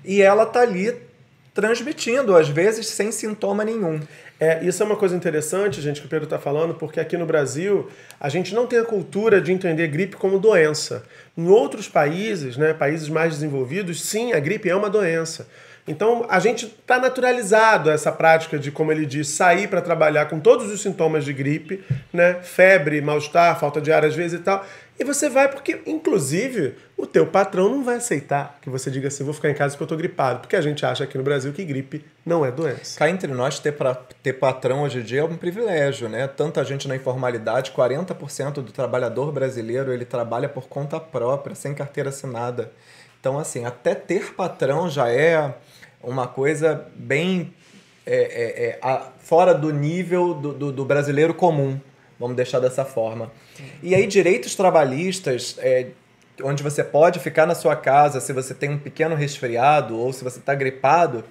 e 0.05 0.23
ela 0.23 0.47
tá 0.47 0.61
ali 0.61 0.95
transmitindo, 1.53 2.37
às 2.37 2.49
vezes, 2.49 2.87
sem 2.87 3.11
sintoma 3.11 3.65
nenhum. 3.65 4.01
É, 4.39 4.63
isso 4.63 4.83
é 4.83 4.87
uma 4.87 4.97
coisa 4.97 5.17
interessante, 5.17 5.81
gente, 5.81 6.01
que 6.01 6.07
o 6.07 6.11
Pedro 6.11 6.25
está 6.25 6.39
falando, 6.39 6.75
porque 6.75 7.01
aqui 7.01 7.17
no 7.17 7.25
Brasil 7.25 7.89
a 8.21 8.29
gente 8.29 8.55
não 8.55 8.67
tem 8.67 8.79
a 8.79 8.85
cultura 8.85 9.41
de 9.41 9.51
entender 9.51 9.89
gripe 9.89 10.17
como 10.17 10.39
doença. 10.39 11.05
Em 11.37 11.49
outros 11.49 11.89
países, 11.89 12.59
né, 12.59 12.75
países 12.75 13.09
mais 13.09 13.35
desenvolvidos, 13.35 14.03
sim, 14.03 14.35
a 14.35 14.39
gripe 14.39 14.69
é 14.69 14.77
uma 14.77 14.91
doença. 14.91 15.49
Então 15.87 16.27
a 16.29 16.41
gente 16.41 16.67
está 16.67 16.99
naturalizado 16.99 17.91
essa 17.91 18.11
prática 18.11 18.59
de, 18.59 18.71
como 18.73 18.91
ele 18.91 19.07
diz, 19.07 19.29
sair 19.29 19.69
para 19.69 19.81
trabalhar 19.81 20.27
com 20.27 20.41
todos 20.41 20.71
os 20.71 20.83
sintomas 20.83 21.25
de 21.25 21.33
gripe, 21.33 21.85
né? 22.13 22.35
Febre, 22.43 23.01
mal-estar, 23.01 23.59
falta 23.59 23.81
de 23.81 23.93
ar 23.93 24.05
às 24.05 24.15
vezes 24.15 24.41
e 24.41 24.43
tal. 24.43 24.65
E 24.99 25.05
você 25.05 25.29
vai 25.29 25.47
porque, 25.49 25.83
inclusive, 25.87 26.75
o 26.97 27.07
teu 27.07 27.27
patrão 27.27 27.69
não 27.69 27.85
vai 27.85 27.97
aceitar 27.97 28.59
que 28.63 28.71
você 28.71 28.91
diga 28.91 29.09
assim, 29.09 29.23
vou 29.23 29.35
ficar 29.35 29.51
em 29.51 29.55
casa 29.55 29.75
porque 29.75 29.83
eu 29.83 29.87
estou 29.87 29.99
gripado. 29.99 30.41
Porque 30.41 30.57
a 30.57 30.61
gente 30.63 30.87
acha 30.87 31.05
aqui 31.05 31.19
no 31.19 31.25
Brasil 31.25 31.53
que 31.53 31.63
gripe 31.65 32.03
não 32.25 32.47
é 32.47 32.51
doença. 32.51 32.99
Cá 32.99 33.11
entre 33.11 33.31
nós, 33.31 33.59
ter, 33.59 33.73
pra, 33.73 33.95
ter 33.95 34.33
patrão 34.33 34.83
hoje 34.85 35.01
em 35.01 35.03
dia 35.03 35.21
é 35.21 35.25
um 35.25 35.37
privilégio, 35.37 36.09
né? 36.09 36.27
Tanta 36.27 36.65
gente 36.65 36.89
na 36.89 36.97
informalidade, 36.97 37.73
40% 37.73 38.55
do 38.55 38.73
trabalhador 38.73 39.31
brasileiro, 39.33 39.93
ele 39.93 40.07
trabalha 40.07 40.49
por 40.49 40.67
conta 40.67 40.99
própria, 40.99 41.55
sem 41.55 41.75
carteira 41.75 42.09
assinada. 42.09 42.73
Então, 43.21 43.39
assim, 43.39 43.67
até 43.67 43.95
ter 43.95 44.33
patrão 44.35 44.89
já 44.89 45.11
é 45.11 45.55
uma 46.03 46.27
coisa 46.27 46.87
bem 46.95 47.53
é, 48.05 48.15
é, 48.15 48.67
é, 48.67 48.79
a, 48.81 49.09
fora 49.19 49.53
do 49.53 49.73
nível 49.73 50.33
do, 50.33 50.53
do, 50.53 50.73
do, 50.73 50.85
brasileiro 50.85 51.35
comum, 51.35 51.81
vamos 52.21 52.37
deixar 52.37 52.61
dessa 52.61 52.85
forma. 52.85 53.33
E 53.83 53.95
aí, 53.95 54.07
direitos 54.07 54.55
trabalhistas, 54.55 55.57
é, 55.59 55.89
onde 56.43 56.63
você 56.63 56.85
pode 56.85 57.19
ficar 57.19 57.47
na 57.47 57.55
sua 57.55 57.75
casa 57.75 58.21
se 58.21 58.33
você 58.33 58.55
tem 58.55 58.71
um 58.71 58.79
pequeno 58.79 59.17
resfriado 59.17 59.99
ou 59.99 60.13
se 60.13 60.23
você 60.23 60.39
está 60.39 60.55
gripado, 60.55 61.25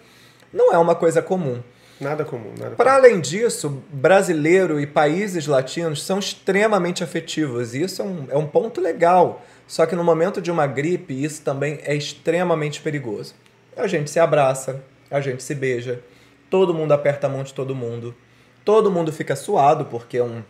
não 0.52 0.74
é 0.74 0.78
uma 0.78 0.96
coisa 0.96 1.22
comum. 1.22 1.62
Nada 2.00 2.26
comum. 2.26 2.54
Para 2.76 2.96
além 2.96 3.22
disso, 3.22 3.82
brasileiro 3.90 4.80
e 4.82 4.86
países 4.86 5.48
latinos 5.48 6.04
são 6.04 6.20
extremamente 6.20 7.04
afetivos. 7.04 7.74
E 7.74 7.84
isso 7.84 8.02
é 8.02 8.06
um, 8.06 8.28
é 8.32 8.38
um 8.38 8.46
ponto 8.46 8.82
legal. 8.82 9.42
Só 9.66 9.86
que 9.86 9.96
no 9.96 10.04
momento 10.04 10.42
de 10.42 10.52
uma 10.52 10.68
gripe, 10.68 11.24
isso 11.24 11.42
também 11.42 11.80
é 11.84 11.96
extremamente 11.96 12.82
perigoso. 12.82 13.34
A 13.76 13.88
gente 13.88 14.10
se 14.10 14.20
abraça, 14.20 14.84
a 15.12 15.20
gente 15.20 15.44
se 15.44 15.54
beija, 15.54 16.02
todo 16.50 16.74
mundo 16.74 16.94
aperta 16.94 17.28
a 17.28 17.30
mão 17.30 17.44
de 17.44 17.54
todo 17.54 17.76
mundo, 17.76 18.16
todo 18.64 18.90
mundo 18.90 19.12
fica 19.12 19.36
suado 19.36 19.86
porque 19.86 20.18
é 20.18 20.24
um, 20.24 20.42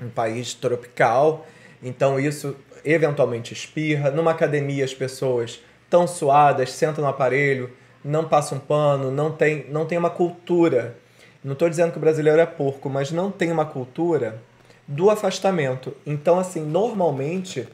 um 0.00 0.08
país 0.08 0.52
tropical, 0.52 1.46
então 1.82 2.18
isso 2.18 2.56
eventualmente 2.84 3.52
espirra. 3.52 4.10
Numa 4.10 4.32
academia 4.32 4.84
as 4.84 4.92
pessoas 4.92 5.62
estão 5.84 6.06
suadas, 6.06 6.72
sentam 6.72 7.04
no 7.04 7.10
aparelho, 7.10 7.70
não 8.04 8.28
passam 8.28 8.58
pano, 8.58 9.10
não 9.10 9.30
tem, 9.30 9.66
não 9.68 9.86
tem 9.86 9.96
uma 9.96 10.10
cultura. 10.10 10.96
Não 11.44 11.52
estou 11.52 11.68
dizendo 11.68 11.92
que 11.92 11.98
o 11.98 12.00
brasileiro 12.00 12.40
é 12.40 12.46
porco, 12.46 12.90
mas 12.90 13.12
não 13.12 13.30
tem 13.30 13.52
uma 13.52 13.64
cultura 13.64 14.42
do 14.86 15.10
afastamento. 15.10 15.96
Então, 16.04 16.38
assim, 16.38 16.60
normalmente 16.60 17.68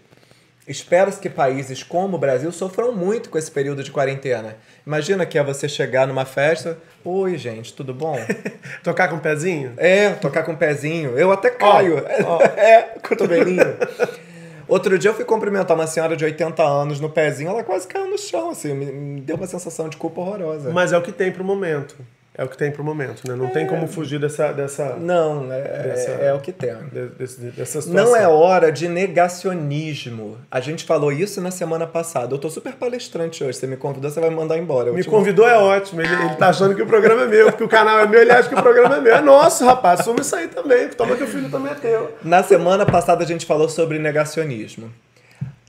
Espera-se 0.66 1.19
que 1.19 1.28
países 1.28 1.83
como 1.83 2.16
o 2.16 2.21
Brasil 2.21 2.52
sofram 2.52 2.92
muito 2.92 3.28
com 3.28 3.37
esse 3.37 3.50
período 3.50 3.83
de 3.83 3.90
quarentena. 3.90 4.57
Imagina 4.87 5.26
que 5.26 5.37
é 5.37 5.42
você 5.42 5.69
chegar 5.69 6.07
numa 6.07 6.25
festa, 6.25 6.78
oi 7.04 7.37
gente, 7.37 7.75
tudo 7.75 7.92
bom? 7.92 8.16
tocar 8.83 9.09
com 9.09 9.16
o 9.16 9.21
pezinho? 9.21 9.73
É, 9.76 10.11
tocar 10.11 10.45
com 10.45 10.52
o 10.52 10.57
pezinho. 10.57 11.19
Eu 11.19 11.33
até 11.33 11.50
caio. 11.50 12.04
Oh, 12.25 12.38
oh. 12.38 12.42
É, 12.42 12.95
cotovelinho. 13.02 13.76
Outro 14.69 14.97
dia 14.97 15.11
eu 15.11 15.14
fui 15.14 15.25
cumprimentar 15.25 15.76
uma 15.76 15.88
senhora 15.88 16.16
de 16.16 16.25
80 16.25 16.62
anos 16.62 17.00
no 17.00 17.11
pezinho, 17.11 17.50
ela 17.50 17.64
quase 17.64 17.87
caiu 17.87 18.09
no 18.09 18.16
chão, 18.16 18.50
assim, 18.50 18.73
me 18.73 19.21
deu 19.21 19.37
uma 19.37 19.47
sensação 19.47 19.88
de 19.88 19.97
culpa 19.97 20.21
horrorosa. 20.21 20.71
Mas 20.71 20.92
é 20.92 20.97
o 20.97 21.02
que 21.02 21.11
tem 21.11 21.33
pro 21.33 21.42
momento. 21.42 21.97
É 22.34 22.42
o 22.42 22.48
que 22.48 22.56
tem 22.56 22.70
pro 22.70 22.82
momento, 22.82 23.28
né? 23.28 23.34
Não 23.34 23.46
é. 23.46 23.50
tem 23.50 23.66
como 23.66 23.86
fugir 23.86 24.18
dessa. 24.18 24.52
dessa 24.52 24.96
não, 24.96 25.52
é, 25.52 25.60
dessa, 25.60 26.10
é, 26.12 26.26
é 26.28 26.34
o 26.34 26.40
que 26.40 26.50
tem. 26.50 26.74
Desse, 27.18 27.40
dessa 27.50 27.82
situação. 27.82 27.92
Não 27.92 28.16
é 28.16 28.26
hora 28.26 28.72
de 28.72 28.88
negacionismo. 28.88 30.38
A 30.50 30.58
gente 30.58 30.84
falou 30.84 31.12
isso 31.12 31.42
na 31.42 31.50
semana 31.50 31.86
passada. 31.86 32.34
Eu 32.34 32.38
tô 32.38 32.48
super 32.48 32.72
palestrante 32.72 33.44
hoje. 33.44 33.58
Você 33.58 33.66
me 33.66 33.76
convidou, 33.76 34.10
você 34.10 34.18
vai 34.18 34.30
me 34.30 34.36
mandar 34.36 34.56
embora. 34.56 34.90
me 34.92 35.04
convidou 35.04 35.46
é 35.46 35.58
ótimo. 35.58 36.00
Ele, 36.00 36.14
ele 36.14 36.36
tá 36.36 36.48
achando 36.48 36.74
que 36.74 36.80
o 36.80 36.86
programa 36.86 37.22
é 37.22 37.26
meu, 37.26 37.52
que 37.52 37.64
o 37.64 37.68
canal 37.68 37.98
é 37.98 38.06
meu. 38.06 38.22
Ele 38.22 38.32
acha 38.32 38.48
que 38.48 38.54
o 38.54 38.62
programa 38.62 38.96
é 38.96 39.00
meu. 39.02 39.14
É 39.14 39.20
nosso, 39.20 39.66
rapaz. 39.66 40.00
Assume 40.00 40.22
isso 40.22 40.34
aí 40.34 40.48
também. 40.48 40.88
Toma 40.88 41.14
que 41.16 41.24
o 41.24 41.26
filho 41.26 41.50
também 41.50 41.72
é 41.72 41.74
teu. 41.74 42.16
Na 42.24 42.42
semana 42.42 42.86
passada 42.86 43.22
a 43.22 43.26
gente 43.26 43.44
falou 43.44 43.68
sobre 43.68 43.98
negacionismo. 43.98 44.90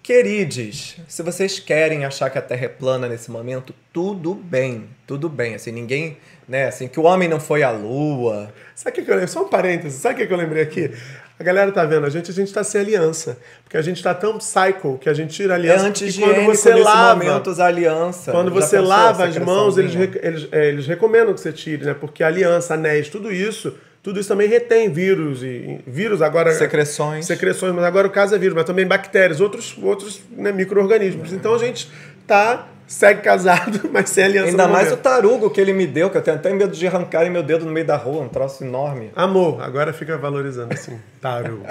Queridos, 0.03 0.97
se 1.07 1.23
vocês 1.23 1.59
querem 1.59 2.03
achar 2.03 2.29
que 2.29 2.37
a 2.37 2.41
Terra 2.41 2.65
é 2.65 2.67
plana 2.67 3.07
nesse 3.07 3.31
momento, 3.31 3.73
tudo 3.93 4.35
bem, 4.35 4.83
tudo 5.07 5.29
bem. 5.29 5.55
Assim, 5.55 5.71
ninguém, 5.71 6.17
né, 6.45 6.65
assim, 6.65 6.89
que 6.89 6.99
o 6.99 7.03
homem 7.03 7.29
não 7.29 7.39
foi 7.39 7.63
à 7.63 7.71
lua. 7.71 8.53
Sabe 8.75 8.99
o 8.99 9.05
que 9.05 9.09
eu 9.09 9.15
lembrei? 9.15 9.27
Só 9.29 9.43
um 9.43 9.47
parênteses, 9.47 10.01
sabe 10.01 10.21
o 10.21 10.27
que 10.27 10.33
eu 10.33 10.37
lembrei 10.37 10.61
aqui? 10.61 10.91
A 11.39 11.43
galera 11.43 11.71
tá 11.71 11.85
vendo 11.85 12.05
a 12.05 12.09
gente, 12.09 12.29
a 12.29 12.33
gente 12.33 12.51
tá 12.51 12.65
sem 12.65 12.81
aliança. 12.81 13.37
Porque 13.63 13.77
a 13.77 13.81
gente 13.81 14.03
tá 14.03 14.13
tão 14.13 14.37
psycho 14.39 14.97
que 14.99 15.07
a 15.07 15.13
gente 15.13 15.33
tira 15.33 15.53
a 15.53 15.55
É 15.55 15.59
aliança. 15.59 15.85
antes 15.87 16.13
de 16.13 16.19
quando 16.19 16.43
você 16.47 16.73
lava, 16.75 17.23
momento 17.23 17.49
usar 17.49 17.67
aliança. 17.67 18.31
quando 18.33 18.51
você 18.51 18.79
lava 18.81 19.23
as 19.23 19.37
mãos, 19.37 19.77
eles, 19.77 19.95
eles, 20.21 20.47
é, 20.51 20.67
eles 20.67 20.85
recomendam 20.85 21.33
que 21.33 21.39
você 21.39 21.53
tire, 21.53 21.85
né? 21.85 21.93
Porque 21.93 22.25
aliança, 22.25 22.73
anéis, 22.73 23.07
tudo 23.07 23.31
isso, 23.31 23.73
tudo 24.03 24.19
isso 24.19 24.27
também 24.27 24.49
retém 24.49 24.91
vírus 24.91 25.41
e 25.41 25.79
vírus 25.87 26.21
agora 26.21 26.51
Secreções. 26.51 27.25
secreções, 27.25 27.73
mas 27.73 27.85
agora 27.85 28.05
o 28.05 28.09
caso 28.11 28.35
é 28.35 28.37
vírus, 28.37 28.53
mas 28.53 28.65
também 28.65 28.85
bactérias, 28.85 29.39
outros 29.39 29.77
outros 29.81 30.21
né, 30.29 30.51
micro-organismos. 30.51 31.31
Então 31.31 31.55
a 31.55 31.57
gente 31.57 31.89
tá 32.27 32.67
segue 32.85 33.21
casado, 33.21 33.79
mas 33.93 34.09
sem 34.09 34.25
aliança 34.25 34.49
Ainda 34.49 34.67
mais 34.67 34.91
o 34.91 34.97
tarugo 34.97 35.49
que 35.49 35.61
ele 35.61 35.71
me 35.71 35.87
deu, 35.87 36.09
que 36.09 36.17
eu 36.17 36.21
tenho 36.21 36.35
até 36.35 36.51
medo 36.51 36.75
de 36.75 36.85
arrancarem 36.85 37.31
meu 37.31 37.41
dedo 37.41 37.65
no 37.65 37.71
meio 37.71 37.85
da 37.85 37.95
rua, 37.95 38.23
um 38.23 38.27
troço 38.27 38.65
enorme. 38.65 39.09
Amor, 39.15 39.63
agora 39.63 39.93
fica 39.93 40.17
valorizando 40.17 40.73
assim. 40.73 40.99
Taru. 41.21 41.61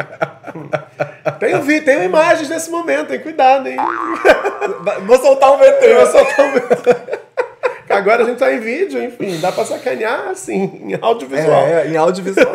tenho, 1.38 1.60
vi, 1.62 1.82
tenho 1.82 2.02
imagens 2.02 2.48
desse 2.48 2.70
momento, 2.70 3.12
hein? 3.12 3.20
Cuidado, 3.20 3.68
hein? 3.68 3.76
Vou 5.06 5.18
soltar 5.18 5.52
um 5.52 5.58
VT. 5.58 5.84
Eu 5.84 6.06
só 6.06 6.24
tô... 6.24 7.41
Agora 7.92 8.22
a 8.22 8.26
gente 8.26 8.38
tá 8.38 8.52
em 8.52 8.60
vídeo, 8.60 9.02
enfim, 9.02 9.38
dá 9.40 9.52
pra 9.52 9.64
sacanear 9.64 10.28
assim, 10.28 10.80
em 10.84 10.98
audiovisual. 11.00 11.66
É, 11.66 11.88
em 11.88 11.96
audiovisual. 11.96 12.54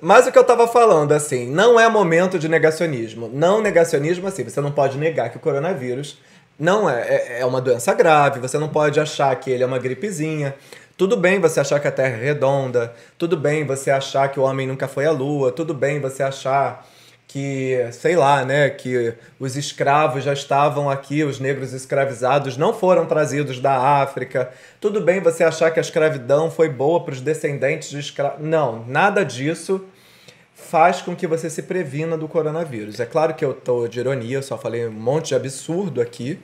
Mas 0.00 0.26
o 0.26 0.32
que 0.32 0.38
eu 0.38 0.44
tava 0.44 0.68
falando, 0.68 1.12
assim, 1.12 1.46
não 1.46 1.78
é 1.78 1.88
momento 1.88 2.38
de 2.38 2.48
negacionismo. 2.48 3.30
Não 3.32 3.62
negacionismo, 3.62 4.26
assim, 4.26 4.44
você 4.44 4.60
não 4.60 4.70
pode 4.70 4.98
negar 4.98 5.30
que 5.30 5.36
o 5.36 5.40
coronavírus 5.40 6.18
não 6.58 6.88
é, 6.88 7.00
é, 7.02 7.40
é 7.40 7.46
uma 7.46 7.60
doença 7.60 7.92
grave, 7.94 8.40
você 8.40 8.58
não 8.58 8.68
pode 8.68 9.00
achar 9.00 9.34
que 9.36 9.50
ele 9.50 9.62
é 9.62 9.66
uma 9.66 9.78
gripezinha. 9.78 10.54
Tudo 10.96 11.16
bem 11.16 11.40
você 11.40 11.58
achar 11.58 11.80
que 11.80 11.88
a 11.88 11.92
Terra 11.92 12.16
é 12.16 12.24
redonda, 12.24 12.94
tudo 13.18 13.36
bem 13.36 13.64
você 13.64 13.90
achar 13.90 14.28
que 14.28 14.38
o 14.38 14.44
homem 14.44 14.66
nunca 14.66 14.86
foi 14.86 15.06
à 15.06 15.10
Lua, 15.10 15.50
tudo 15.50 15.74
bem 15.74 16.00
você 16.00 16.22
achar 16.22 16.86
que, 17.34 17.88
sei 17.90 18.14
lá, 18.14 18.44
né, 18.44 18.70
que 18.70 19.12
os 19.40 19.56
escravos 19.56 20.22
já 20.22 20.32
estavam 20.32 20.88
aqui, 20.88 21.24
os 21.24 21.40
negros 21.40 21.72
escravizados 21.72 22.56
não 22.56 22.72
foram 22.72 23.06
trazidos 23.06 23.58
da 23.58 23.76
África. 23.76 24.52
Tudo 24.80 25.00
bem 25.00 25.18
você 25.20 25.42
achar 25.42 25.72
que 25.72 25.80
a 25.80 25.82
escravidão 25.82 26.48
foi 26.48 26.68
boa 26.68 27.02
para 27.02 27.12
os 27.12 27.20
descendentes 27.20 27.90
de 27.90 27.98
escravos. 27.98 28.38
Não, 28.40 28.84
nada 28.86 29.24
disso 29.24 29.84
faz 30.54 31.02
com 31.02 31.16
que 31.16 31.26
você 31.26 31.50
se 31.50 31.64
previna 31.64 32.16
do 32.16 32.28
coronavírus. 32.28 33.00
É 33.00 33.04
claro 33.04 33.34
que 33.34 33.44
eu 33.44 33.52
tô 33.52 33.88
de 33.88 33.98
ironia, 33.98 34.36
eu 34.36 34.42
só 34.42 34.56
falei 34.56 34.86
um 34.86 34.92
monte 34.92 35.30
de 35.30 35.34
absurdo 35.34 36.00
aqui. 36.00 36.38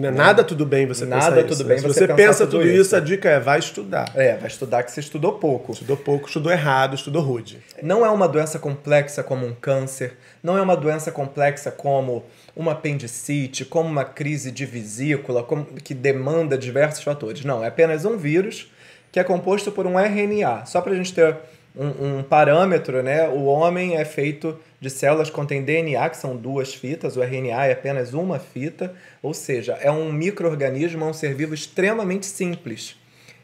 Não 0.00 0.08
é 0.08 0.12
nada 0.12 0.44
tudo 0.44 0.66
bem 0.66 0.86
você 0.86 1.04
Nada 1.04 1.36
pensar 1.36 1.42
tudo 1.42 1.52
isso, 1.52 1.64
bem 1.64 1.76
né? 1.76 1.82
Se 1.82 1.88
você 1.88 2.06
você 2.06 2.14
pensa 2.14 2.46
tudo 2.46 2.58
tudo 2.58 2.66
isso, 2.66 2.80
isso. 2.80 2.96
a 2.96 3.00
dica 3.00 3.28
é 3.28 3.40
vai 3.40 3.58
estudar. 3.58 4.10
É, 4.14 4.36
vai 4.36 4.48
estudar 4.48 4.82
que 4.82 4.92
você 4.92 5.00
estudou 5.00 5.34
pouco. 5.34 5.72
Estudou 5.72 5.96
pouco, 5.96 6.26
estudou 6.26 6.52
errado, 6.52 6.94
estudou 6.94 7.22
rude. 7.22 7.58
Não 7.82 8.04
é 8.04 8.10
uma 8.10 8.28
doença 8.28 8.58
complexa 8.58 9.22
como 9.22 9.46
um 9.46 9.54
câncer, 9.54 10.16
não 10.42 10.56
é 10.56 10.62
uma 10.62 10.76
doença 10.76 11.10
complexa 11.10 11.70
como 11.70 12.24
uma 12.54 12.72
apendicite, 12.72 13.64
como 13.64 13.88
uma 13.88 14.04
crise 14.04 14.50
de 14.50 14.64
vesícula, 14.64 15.42
como, 15.42 15.64
que 15.64 15.94
demanda 15.94 16.56
diversos 16.56 17.02
fatores. 17.02 17.44
Não, 17.44 17.64
é 17.64 17.68
apenas 17.68 18.04
um 18.04 18.16
vírus 18.16 18.70
que 19.10 19.20
é 19.20 19.24
composto 19.24 19.70
por 19.70 19.86
um 19.86 19.98
RNA. 19.98 20.66
Só 20.66 20.80
para 20.80 20.92
a 20.92 20.96
gente 20.96 21.14
ter 21.14 21.36
um, 21.76 22.18
um 22.18 22.22
parâmetro, 22.22 23.02
né? 23.02 23.28
O 23.28 23.44
homem 23.44 23.96
é 23.96 24.04
feito 24.04 24.58
de 24.80 24.88
células 24.88 25.28
que 25.28 25.34
contêm 25.34 25.62
DNA, 25.62 26.08
que 26.10 26.16
são 26.16 26.36
duas 26.36 26.72
fitas, 26.72 27.16
o 27.16 27.22
RNA 27.22 27.66
é 27.66 27.72
apenas 27.72 28.14
uma 28.14 28.38
fita, 28.38 28.94
ou 29.22 29.34
seja, 29.34 29.72
é 29.80 29.90
um 29.90 30.12
microorganismo, 30.12 31.04
é 31.04 31.08
um 31.08 31.12
ser 31.12 31.34
vivo 31.34 31.54
extremamente 31.54 32.26
simples. 32.26 32.96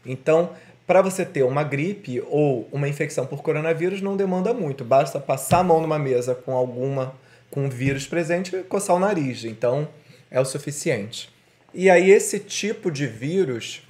Então, 0.05 0.51
para 0.87 1.01
você 1.01 1.25
ter 1.25 1.43
uma 1.43 1.63
gripe 1.63 2.23
ou 2.27 2.67
uma 2.71 2.87
infecção 2.87 3.25
por 3.25 3.41
coronavírus, 3.41 4.01
não 4.01 4.17
demanda 4.17 4.53
muito. 4.53 4.83
Basta 4.83 5.19
passar 5.19 5.59
a 5.59 5.63
mão 5.63 5.81
numa 5.81 5.99
mesa 5.99 6.33
com 6.35 6.53
alguma 6.53 7.13
com 7.49 7.69
vírus 7.69 8.07
presente 8.07 8.55
e 8.55 8.63
coçar 8.63 8.95
o 8.95 8.99
nariz. 8.99 9.43
Então, 9.43 9.87
é 10.29 10.39
o 10.39 10.45
suficiente. 10.45 11.29
E 11.73 11.89
aí, 11.89 12.09
esse 12.09 12.39
tipo 12.39 12.89
de 12.89 13.05
vírus, 13.05 13.83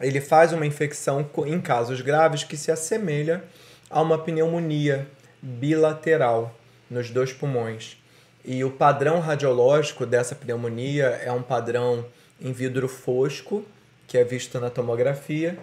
ele 0.00 0.20
faz 0.20 0.52
uma 0.52 0.66
infecção 0.66 1.28
em 1.46 1.60
casos 1.60 2.00
graves 2.00 2.44
que 2.44 2.56
se 2.56 2.70
assemelha 2.70 3.44
a 3.88 4.00
uma 4.00 4.18
pneumonia 4.18 5.06
bilateral 5.42 6.54
nos 6.90 7.10
dois 7.10 7.32
pulmões. 7.32 7.96
E 8.44 8.64
o 8.64 8.70
padrão 8.70 9.20
radiológico 9.20 10.06
dessa 10.06 10.34
pneumonia 10.34 11.20
é 11.22 11.30
um 11.30 11.42
padrão 11.42 12.06
em 12.40 12.52
vidro 12.52 12.88
fosco, 12.88 13.64
que 14.06 14.16
é 14.16 14.24
visto 14.24 14.58
na 14.58 14.70
tomografia, 14.70 15.58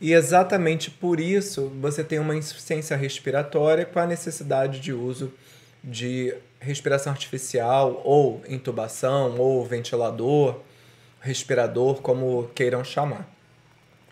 e 0.00 0.12
exatamente 0.12 0.90
por 0.90 1.20
isso 1.20 1.70
você 1.80 2.02
tem 2.02 2.18
uma 2.18 2.34
insuficiência 2.34 2.96
respiratória 2.96 3.84
com 3.84 4.00
a 4.00 4.06
necessidade 4.06 4.80
de 4.80 4.92
uso 4.92 5.32
de 5.84 6.34
respiração 6.58 7.12
artificial, 7.12 8.00
ou 8.04 8.42
intubação, 8.48 9.38
ou 9.38 9.64
ventilador, 9.64 10.60
respirador, 11.20 12.00
como 12.00 12.48
queiram 12.54 12.82
chamar. 12.84 13.28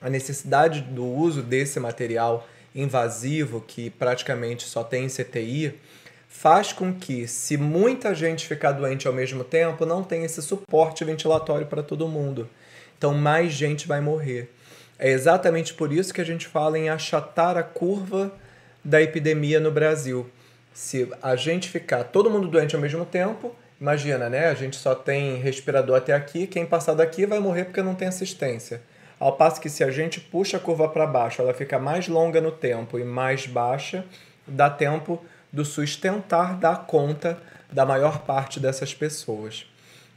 A 0.01 0.09
necessidade 0.09 0.81
do 0.81 1.05
uso 1.05 1.43
desse 1.43 1.79
material 1.79 2.47
invasivo, 2.75 3.61
que 3.67 3.91
praticamente 3.91 4.65
só 4.65 4.83
tem 4.83 5.05
em 5.05 5.09
CTI, 5.09 5.75
faz 6.29 6.73
com 6.73 6.95
que, 6.95 7.27
se 7.27 7.57
muita 7.57 8.15
gente 8.15 8.47
ficar 8.47 8.73
doente 8.73 9.07
ao 9.07 9.13
mesmo 9.13 9.45
tempo, 9.45 9.85
não 9.85 10.03
tenha 10.03 10.25
esse 10.25 10.41
suporte 10.41 11.05
ventilatório 11.05 11.67
para 11.67 11.83
todo 11.83 12.09
mundo. 12.09 12.49
Então, 12.97 13.13
mais 13.13 13.53
gente 13.53 13.89
vai 13.89 14.01
morrer. 14.01 14.51
É 14.99 15.11
exatamente 15.11 15.75
por 15.75 15.93
isso 15.93 16.15
que 16.15 16.21
a 16.21 16.25
gente 16.25 16.47
fala 16.47 16.79
em 16.79 16.89
achatar 16.89 17.57
a 17.57 17.63
curva 17.63 18.33
da 18.85 19.01
epidemia 19.03 19.59
no 19.59 19.71
Brasil. 19.71 20.31
Se 20.73 21.09
a 21.23 21.35
gente 21.37 21.69
ficar 21.69 22.05
todo 22.05 22.31
mundo 22.31 22.49
doente 22.49 22.75
ao 22.75 22.81
mesmo 22.81 23.05
tempo, 23.05 23.55
imagina, 23.81 24.29
né? 24.29 24.47
A 24.49 24.55
gente 24.55 24.77
só 24.77 24.95
tem 24.95 25.37
respirador 25.37 25.97
até 25.97 26.13
aqui, 26.13 26.47
quem 26.47 26.65
passar 26.65 26.95
daqui 26.95 27.27
vai 27.27 27.41
morrer 27.41 27.65
porque 27.65 27.83
não 27.83 27.95
tem 27.95 28.09
assistência. 28.09 28.81
Ao 29.21 29.33
passo 29.33 29.61
que 29.61 29.69
se 29.69 29.85
a 29.85 29.91
gente 29.91 30.19
puxa 30.19 30.57
a 30.57 30.61
curva 30.61 30.89
para 30.89 31.07
baixo, 31.07 31.43
ela 31.43 31.53
fica 31.53 31.79
mais 31.79 32.09
longa 32.09 32.41
no 32.41 32.51
tempo 32.51 32.99
e 32.99 33.05
mais 33.05 33.47
baixa, 33.47 34.03
dá 34.47 34.71
tempo 34.71 35.23
do 35.53 35.63
SUS 35.63 35.95
tentar 35.95 36.55
dar 36.55 36.87
conta 36.87 37.39
da 37.71 37.85
maior 37.85 38.21
parte 38.21 38.59
dessas 38.59 38.95
pessoas. 38.95 39.67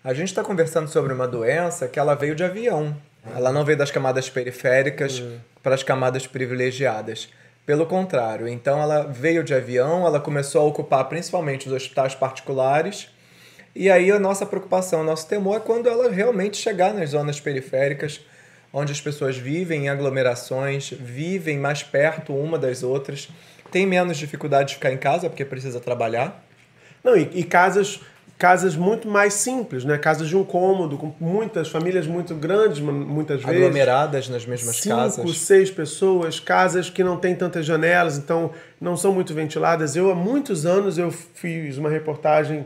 A 0.01 0.13
gente 0.13 0.29
está 0.29 0.41
conversando 0.41 0.87
sobre 0.87 1.11
uma 1.11 1.27
doença 1.27 1.85
que 1.89 1.99
ela 1.99 2.15
veio 2.15 2.33
de 2.33 2.45
avião. 2.45 2.95
Ela 3.35 3.51
não 3.51 3.65
veio 3.65 3.77
das 3.77 3.91
camadas 3.91 4.29
periféricas 4.29 5.21
para 5.61 5.75
as 5.75 5.83
camadas 5.83 6.25
privilegiadas. 6.25 7.27
Pelo 7.65 7.85
contrário, 7.85 8.47
então 8.47 8.81
ela 8.81 9.03
veio 9.03 9.43
de 9.43 9.53
avião, 9.53 10.05
ela 10.07 10.19
começou 10.19 10.61
a 10.61 10.65
ocupar 10.65 11.09
principalmente 11.09 11.67
os 11.67 11.73
hospitais 11.73 12.15
particulares. 12.15 13.09
E 13.75 13.89
aí 13.91 14.11
a 14.11 14.19
nossa 14.19 14.45
preocupação, 14.45 15.01
o 15.01 15.05
nosso 15.05 15.27
temor 15.27 15.57
é 15.57 15.59
quando 15.59 15.89
ela 15.89 16.09
realmente 16.09 16.55
chegar 16.55 16.93
nas 16.93 17.09
zonas 17.09 17.41
periféricas, 17.41 18.21
onde 18.73 18.91
as 18.91 18.99
pessoas 18.99 19.37
vivem 19.37 19.85
em 19.85 19.89
aglomerações, 19.89 20.89
vivem 20.89 21.59
mais 21.59 21.83
perto 21.83 22.33
uma 22.35 22.57
das 22.57 22.81
outras, 22.81 23.29
tem 23.71 23.85
menos 23.85 24.17
dificuldade 24.17 24.69
de 24.69 24.75
ficar 24.75 24.91
em 24.91 24.97
casa 24.97 25.29
porque 25.29 25.45
precisa 25.45 25.79
trabalhar. 25.79 26.43
Não, 27.03 27.15
e, 27.15 27.29
e 27.35 27.43
casas 27.43 28.01
casas 28.35 28.75
muito 28.75 29.07
mais 29.07 29.35
simples, 29.35 29.85
né? 29.85 29.97
Casas 29.97 30.27
de 30.27 30.35
um 30.35 30.43
cômodo, 30.43 30.97
com 30.97 31.13
muitas 31.19 31.69
famílias 31.69 32.05
muito 32.07 32.33
grandes, 32.35 32.79
mu- 32.79 32.91
muitas 32.91 33.41
vezes. 33.41 33.55
aglomeradas 33.61 34.27
nas 34.27 34.45
mesmas 34.45 34.77
Cinco, 34.77 34.95
casas. 34.97 35.37
seis 35.37 35.71
pessoas, 35.71 36.39
casas 36.41 36.89
que 36.89 37.03
não 37.03 37.15
têm 37.15 37.35
tantas 37.35 37.65
janelas, 37.65 38.17
então 38.17 38.51
não 38.81 38.97
são 38.97 39.13
muito 39.13 39.33
ventiladas. 39.33 39.95
Eu, 39.95 40.11
há 40.11 40.15
muitos 40.15 40.65
anos, 40.65 40.97
eu 40.97 41.09
fiz 41.11 41.77
uma 41.77 41.89
reportagem 41.89 42.65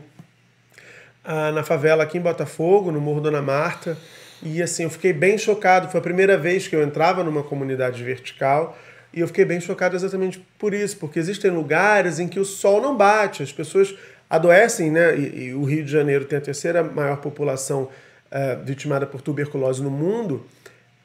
ah, 1.24 1.52
na 1.52 1.64
favela 1.64 2.04
aqui 2.04 2.18
em 2.18 2.22
Botafogo, 2.22 2.92
no 2.92 3.00
Morro 3.02 3.22
Dona 3.22 3.42
Marta, 3.42 3.98
e 4.44 4.62
assim, 4.62 4.84
eu 4.84 4.90
fiquei 4.90 5.14
bem 5.14 5.38
chocado. 5.38 5.90
Foi 5.90 6.00
a 6.00 6.04
primeira 6.04 6.38
vez 6.38 6.68
que 6.68 6.76
eu 6.76 6.84
entrava 6.84 7.24
numa 7.24 7.44
comunidade 7.44 8.04
vertical, 8.04 8.78
e 9.14 9.22
eu 9.22 9.28
fiquei 9.28 9.46
bem 9.46 9.60
chocado 9.60 9.96
exatamente 9.96 10.46
por 10.60 10.74
isso, 10.74 10.98
porque 10.98 11.18
existem 11.18 11.50
lugares 11.50 12.20
em 12.20 12.28
que 12.28 12.40
o 12.40 12.46
sol 12.46 12.82
não 12.82 12.96
bate, 12.96 13.42
as 13.42 13.52
pessoas 13.52 13.96
adoecem, 14.30 14.92
né? 14.92 15.18
E, 15.18 15.46
e 15.46 15.54
o 15.54 15.64
Rio 15.64 15.84
de 15.84 15.92
Janeiro 15.92 16.26
tem 16.26 16.38
a 16.38 16.42
terceira 16.42 16.84
maior 16.84 17.18
população 17.18 17.90
eh, 18.30 18.58
vitimada 18.64 19.06
por 19.06 19.22
tuberculose 19.22 19.82
no 19.82 19.90
mundo. 19.90 20.46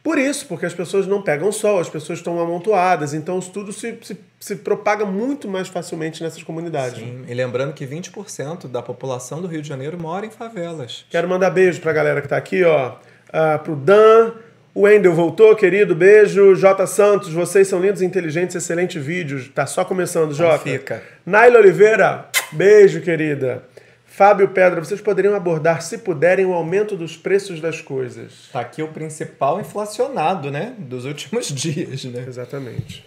Por 0.03 0.19
isso, 0.19 0.47
porque 0.47 0.67
as 0.67 0.75
pessoas 0.75 1.07
não 1.07 1.23
pegam 1.23 1.53
sol, 1.53 1.79
as 1.79 1.89
pessoas 1.89 2.19
estão 2.19 2.41
amontoadas, 2.41 3.15
então 3.15 3.39
isso 3.39 3.53
tudo 3.53 3.73
se, 3.73 3.97
se, 4.03 4.19
se 4.41 4.57
propaga 4.57 5.05
muito 5.05 5.47
mais 5.47 5.69
facilmente 5.69 6.21
nessas 6.21 6.43
comunidades. 6.43 6.99
Sim, 6.99 7.25
e 7.29 7.33
lembrando 7.33 7.73
que 7.73 7.87
20% 7.87 8.67
da 8.67 8.83
população 8.83 9.41
do 9.41 9.47
Rio 9.47 9.63
de 9.63 9.69
Janeiro 9.69 9.97
mora 9.97 10.27
em 10.27 10.31
favelas. 10.31 11.07
Quero 11.09 11.29
mandar 11.29 11.51
beijo 11.51 11.81
pra 11.81 11.93
galera 11.93 12.21
que 12.21 12.27
tá 12.27 12.37
aqui, 12.37 12.65
ó. 12.65 12.97
Ah, 13.33 13.59
pro 13.59 13.75
Dan, 13.75 14.33
o 14.75 14.83
Wendel 14.83 15.15
voltou, 15.15 15.55
querido, 15.57 15.95
beijo. 15.95 16.55
J 16.55 16.87
Santos, 16.87 17.33
vocês 17.33 17.69
são 17.69 17.81
lindos, 17.81 18.03
inteligentes, 18.03 18.55
excelente 18.57 18.99
vídeo. 18.99 19.49
Tá 19.55 19.67
só 19.67 19.85
começando, 19.85 20.35
Jota. 20.35 20.59
fica. 20.59 21.03
Naila 21.25 21.59
Oliveira, 21.59 22.27
beijo, 22.53 23.01
querida. 23.01 23.65
Fábio 24.07 24.49
Pedra, 24.49 24.85
vocês 24.85 25.01
poderiam 25.01 25.35
abordar, 25.35 25.81
se 25.81 25.97
puderem, 25.97 26.45
o 26.45 26.53
aumento 26.53 26.95
dos 26.97 27.17
preços 27.17 27.61
das 27.63 27.81
coisas. 27.81 28.51
Tá 28.53 28.61
aqui 28.61 28.83
o 28.83 28.89
principal 28.89 29.59
inflacionado, 29.59 30.51
né? 30.51 30.75
Dos 30.79 31.07
últimos 31.07 31.49
dias, 31.53 32.05
né? 32.05 32.23
Exatamente. 32.29 33.07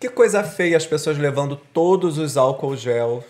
Que 0.00 0.08
coisa 0.08 0.42
feia 0.42 0.76
as 0.76 0.86
pessoas 0.86 1.18
levando 1.18 1.54
todos 1.54 2.18
os 2.18 2.36
álcool 2.36 2.76
gel. 2.76 3.22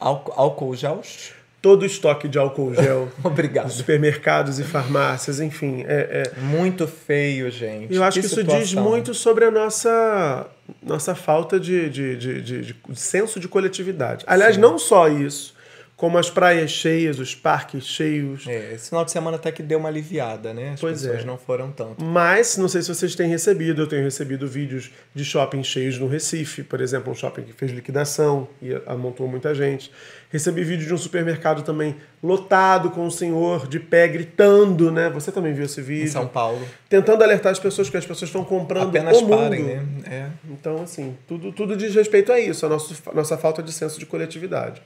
Álcool, 0.00 0.32
álcool 0.36 0.74
gels? 0.74 1.32
Todo 1.60 1.82
o 1.82 1.86
estoque 1.86 2.28
de 2.28 2.38
álcool 2.38 2.72
gel. 2.74 3.08
Obrigado. 3.22 3.70
Supermercados 3.70 4.60
e 4.60 4.64
farmácias, 4.64 5.40
enfim. 5.40 5.84
É, 5.86 6.32
é, 6.36 6.40
Muito 6.40 6.86
feio, 6.86 7.50
gente. 7.50 7.92
Eu 7.92 8.04
acho 8.04 8.20
que, 8.20 8.20
que 8.20 8.32
isso 8.32 8.44
diz 8.44 8.74
muito 8.74 9.12
sobre 9.12 9.44
a 9.44 9.50
nossa, 9.50 10.46
nossa 10.80 11.14
falta 11.16 11.58
de, 11.58 11.90
de, 11.90 12.16
de, 12.16 12.42
de, 12.42 12.62
de 12.62 12.76
senso 12.94 13.40
de 13.40 13.48
coletividade. 13.48 14.24
Aliás, 14.28 14.54
Sim. 14.54 14.60
não 14.60 14.78
só 14.78 15.08
isso, 15.08 15.54
como 15.98 16.16
as 16.16 16.30
praias 16.30 16.70
cheias, 16.70 17.18
os 17.18 17.34
parques 17.34 17.84
cheios. 17.84 18.46
É, 18.46 18.74
esse 18.74 18.88
final 18.88 19.04
de 19.04 19.10
semana 19.10 19.34
até 19.34 19.50
que 19.50 19.64
deu 19.64 19.80
uma 19.80 19.88
aliviada, 19.88 20.54
né? 20.54 20.70
As 20.74 20.80
pois 20.80 21.02
pessoas 21.02 21.22
é. 21.22 21.26
não 21.26 21.36
foram 21.36 21.72
tanto. 21.72 22.04
Mas, 22.04 22.56
não 22.56 22.68
sei 22.68 22.82
se 22.82 22.94
vocês 22.94 23.16
têm 23.16 23.28
recebido, 23.28 23.82
eu 23.82 23.86
tenho 23.88 24.04
recebido 24.04 24.46
vídeos 24.46 24.92
de 25.12 25.24
shopping 25.24 25.64
cheios 25.64 25.98
no 25.98 26.06
Recife, 26.06 26.62
por 26.62 26.80
exemplo, 26.80 27.10
um 27.10 27.16
shopping 27.16 27.42
que 27.42 27.52
fez 27.52 27.72
liquidação 27.72 28.46
e 28.62 28.80
amontou 28.86 29.26
muita 29.26 29.52
gente. 29.56 29.90
Recebi 30.30 30.62
vídeo 30.62 30.86
de 30.86 30.94
um 30.94 30.96
supermercado 30.96 31.62
também 31.62 31.96
lotado 32.22 32.90
com 32.90 33.00
o 33.00 33.06
um 33.06 33.10
senhor 33.10 33.66
de 33.66 33.80
pé 33.80 34.06
gritando, 34.06 34.92
né? 34.92 35.10
Você 35.10 35.32
também 35.32 35.52
viu 35.52 35.64
esse 35.64 35.82
vídeo? 35.82 36.04
Em 36.04 36.08
São 36.08 36.28
Paulo. 36.28 36.64
Tentando 36.88 37.24
alertar 37.24 37.50
as 37.50 37.58
pessoas 37.58 37.90
que 37.90 37.96
as 37.96 38.06
pessoas 38.06 38.28
estão 38.28 38.44
comprando 38.44 38.90
Apenas 38.90 39.18
o 39.18 39.22
mundo. 39.22 39.36
parem, 39.36 39.64
né? 39.64 39.86
É. 40.08 40.26
Então, 40.48 40.80
assim, 40.80 41.16
tudo, 41.26 41.50
tudo 41.50 41.76
diz 41.76 41.92
respeito 41.92 42.30
a 42.30 42.38
isso, 42.38 42.64
a 42.64 42.68
nosso, 42.68 42.94
nossa 43.12 43.36
falta 43.36 43.60
de 43.60 43.72
senso 43.72 43.98
de 43.98 44.06
coletividade. 44.06 44.80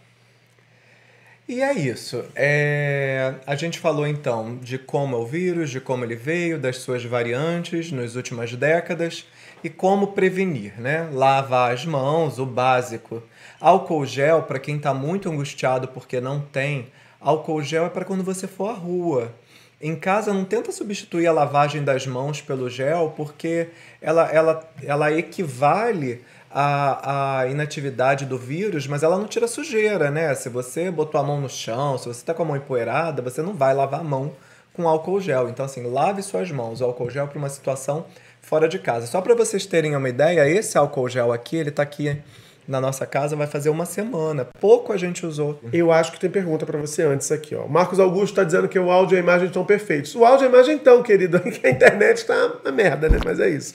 E 1.49 1.61
é 1.61 1.73
isso. 1.73 2.25
É... 2.37 3.35
A 3.47 3.55
gente 3.55 3.79
falou 3.79 4.07
então 4.07 4.57
de 4.59 4.79
como 4.79 5.17
é 5.17 5.19
o 5.19 5.27
vírus, 5.27 5.71
de 5.71 5.81
como 5.81 6.05
ele 6.05 6.15
veio, 6.15 6.59
das 6.59 6.79
suas 6.79 7.05
variantes 7.05 7.91
nas 7.91 8.15
últimas 8.15 8.55
décadas 8.55 9.27
e 9.63 9.69
como 9.69 10.09
prevenir, 10.09 10.81
né? 10.81 11.09
Lavar 11.13 11.73
as 11.73 11.85
mãos, 11.85 12.39
o 12.39 12.47
básico. 12.47 13.23
Álcool 13.61 14.07
gel, 14.07 14.43
para 14.43 14.59
quem 14.59 14.77
está 14.77 14.95
muito 14.95 15.29
angustiado 15.29 15.89
porque 15.89 16.21
não 16.21 16.41
tem, 16.41 16.87
álcool 17.21 17.63
gel 17.63 17.87
é 17.87 17.91
para 17.91 18.05
quando 18.05 18.25
você 18.25 18.47
for 18.47 18.71
à 18.71 18.75
rua. 18.75 19.33
Em 19.81 19.97
casa, 19.97 20.33
não 20.33 20.45
tenta 20.45 20.71
substituir 20.71 21.27
a 21.27 21.33
lavagem 21.33 21.83
das 21.83 22.07
mãos 22.07 22.41
pelo 22.41 22.71
gel, 22.71 23.15
porque 23.17 23.69
ela, 24.01 24.31
ela, 24.31 24.71
ela 24.81 25.13
equivale 25.13 26.23
a, 26.53 27.41
a 27.41 27.47
inatividade 27.49 28.27
do 28.27 28.37
vírus, 28.37 28.87
mas 28.87 29.03
ela 29.03 29.19
não 29.19 29.27
tira 29.27 29.47
sujeira, 29.49 30.11
né? 30.11 30.35
Se 30.35 30.49
você 30.49 30.91
botou 30.91 31.21
a 31.21 31.25
mão 31.25 31.41
no 31.41 31.49
chão, 31.49 31.97
se 31.99 32.07
você 32.07 32.21
está 32.21 32.35
com 32.35 32.43
a 32.43 32.47
mão 32.47 32.57
empoeirada, 32.57 33.23
você 33.23 33.41
não 33.43 33.55
vai 33.55 33.75
lavar 33.75 34.01
a 34.01 34.05
mão 34.05 34.33
com 34.73 34.89
álcool 34.89 35.21
gel. 35.21 35.49
Então, 35.49 35.65
assim, 35.65 35.83
lave 35.91 36.23
suas 36.23 36.51
mãos. 36.51 36.81
O 36.81 36.85
álcool 36.85 37.11
gel 37.11 37.29
para 37.29 37.39
uma 37.39 37.49
situação 37.49 38.07
fora 38.41 38.69
de 38.69 38.79
casa. 38.79 39.07
Só 39.07 39.21
para 39.21 39.35
vocês 39.35 39.67
terem 39.67 39.97
uma 39.97 40.09
ideia, 40.09 40.49
esse 40.49 40.77
álcool 40.77 41.09
gel 41.09 41.33
aqui, 41.33 41.57
ele 41.57 41.71
está 41.71 41.83
aqui 41.83 42.23
na 42.67 42.81
nossa 42.81 43.05
casa 43.05 43.35
vai 43.35 43.47
fazer 43.47 43.71
uma 43.71 43.85
semana. 43.85 44.47
Pouco 44.61 44.93
a 44.93 44.97
gente 44.97 45.27
usou. 45.27 45.59
Eu 45.73 45.91
acho 45.91 46.13
que 46.13 46.21
tem 46.21 46.31
pergunta 46.31 46.65
para 46.65 46.79
você 46.79 47.03
antes 47.03 47.31
aqui, 47.33 47.55
ó. 47.55 47.67
Marcos 47.67 47.99
Augusto 47.99 48.33
está 48.33 48.45
dizendo 48.45 48.69
que 48.69 48.79
o 48.79 48.91
áudio 48.91 49.17
e 49.17 49.19
a 49.19 49.21
imagem 49.21 49.49
estão 49.49 49.65
perfeitos. 49.65 50.15
O 50.15 50.25
áudio 50.25 50.45
e 50.45 50.47
a 50.47 50.49
imagem 50.49 50.77
estão, 50.77 51.03
querido, 51.03 51.41
que 51.51 51.67
a 51.67 51.71
internet 51.71 52.19
está 52.19 52.53
na 52.65 52.71
merda, 52.71 53.09
né? 53.09 53.19
Mas 53.25 53.41
é 53.41 53.49
isso. 53.49 53.75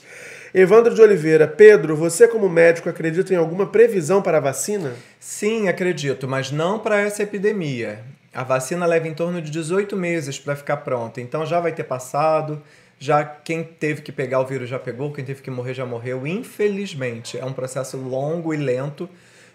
Evandro 0.54 0.94
de 0.94 1.02
Oliveira, 1.02 1.46
Pedro, 1.46 1.94
você 1.94 2.26
como 2.26 2.48
médico 2.48 2.88
acredita 2.88 3.34
em 3.34 3.36
alguma 3.36 3.66
previsão 3.66 4.22
para 4.22 4.38
a 4.38 4.40
vacina? 4.40 4.94
Sim, 5.20 5.68
acredito, 5.68 6.26
mas 6.26 6.50
não 6.50 6.78
para 6.78 6.98
essa 6.98 7.22
epidemia. 7.22 8.02
A 8.32 8.42
vacina 8.42 8.86
leva 8.86 9.06
em 9.06 9.12
torno 9.12 9.42
de 9.42 9.50
18 9.50 9.94
meses 9.94 10.38
para 10.38 10.56
ficar 10.56 10.78
pronta, 10.78 11.20
então 11.20 11.44
já 11.44 11.60
vai 11.60 11.72
ter 11.72 11.84
passado. 11.84 12.62
Já 12.98 13.22
quem 13.22 13.62
teve 13.62 14.00
que 14.00 14.10
pegar 14.10 14.40
o 14.40 14.46
vírus 14.46 14.70
já 14.70 14.78
pegou, 14.78 15.12
quem 15.12 15.22
teve 15.22 15.42
que 15.42 15.50
morrer 15.50 15.74
já 15.74 15.84
morreu. 15.84 16.26
Infelizmente, 16.26 17.38
é 17.38 17.44
um 17.44 17.52
processo 17.52 17.98
longo 17.98 18.54
e 18.54 18.56
lento, 18.56 19.06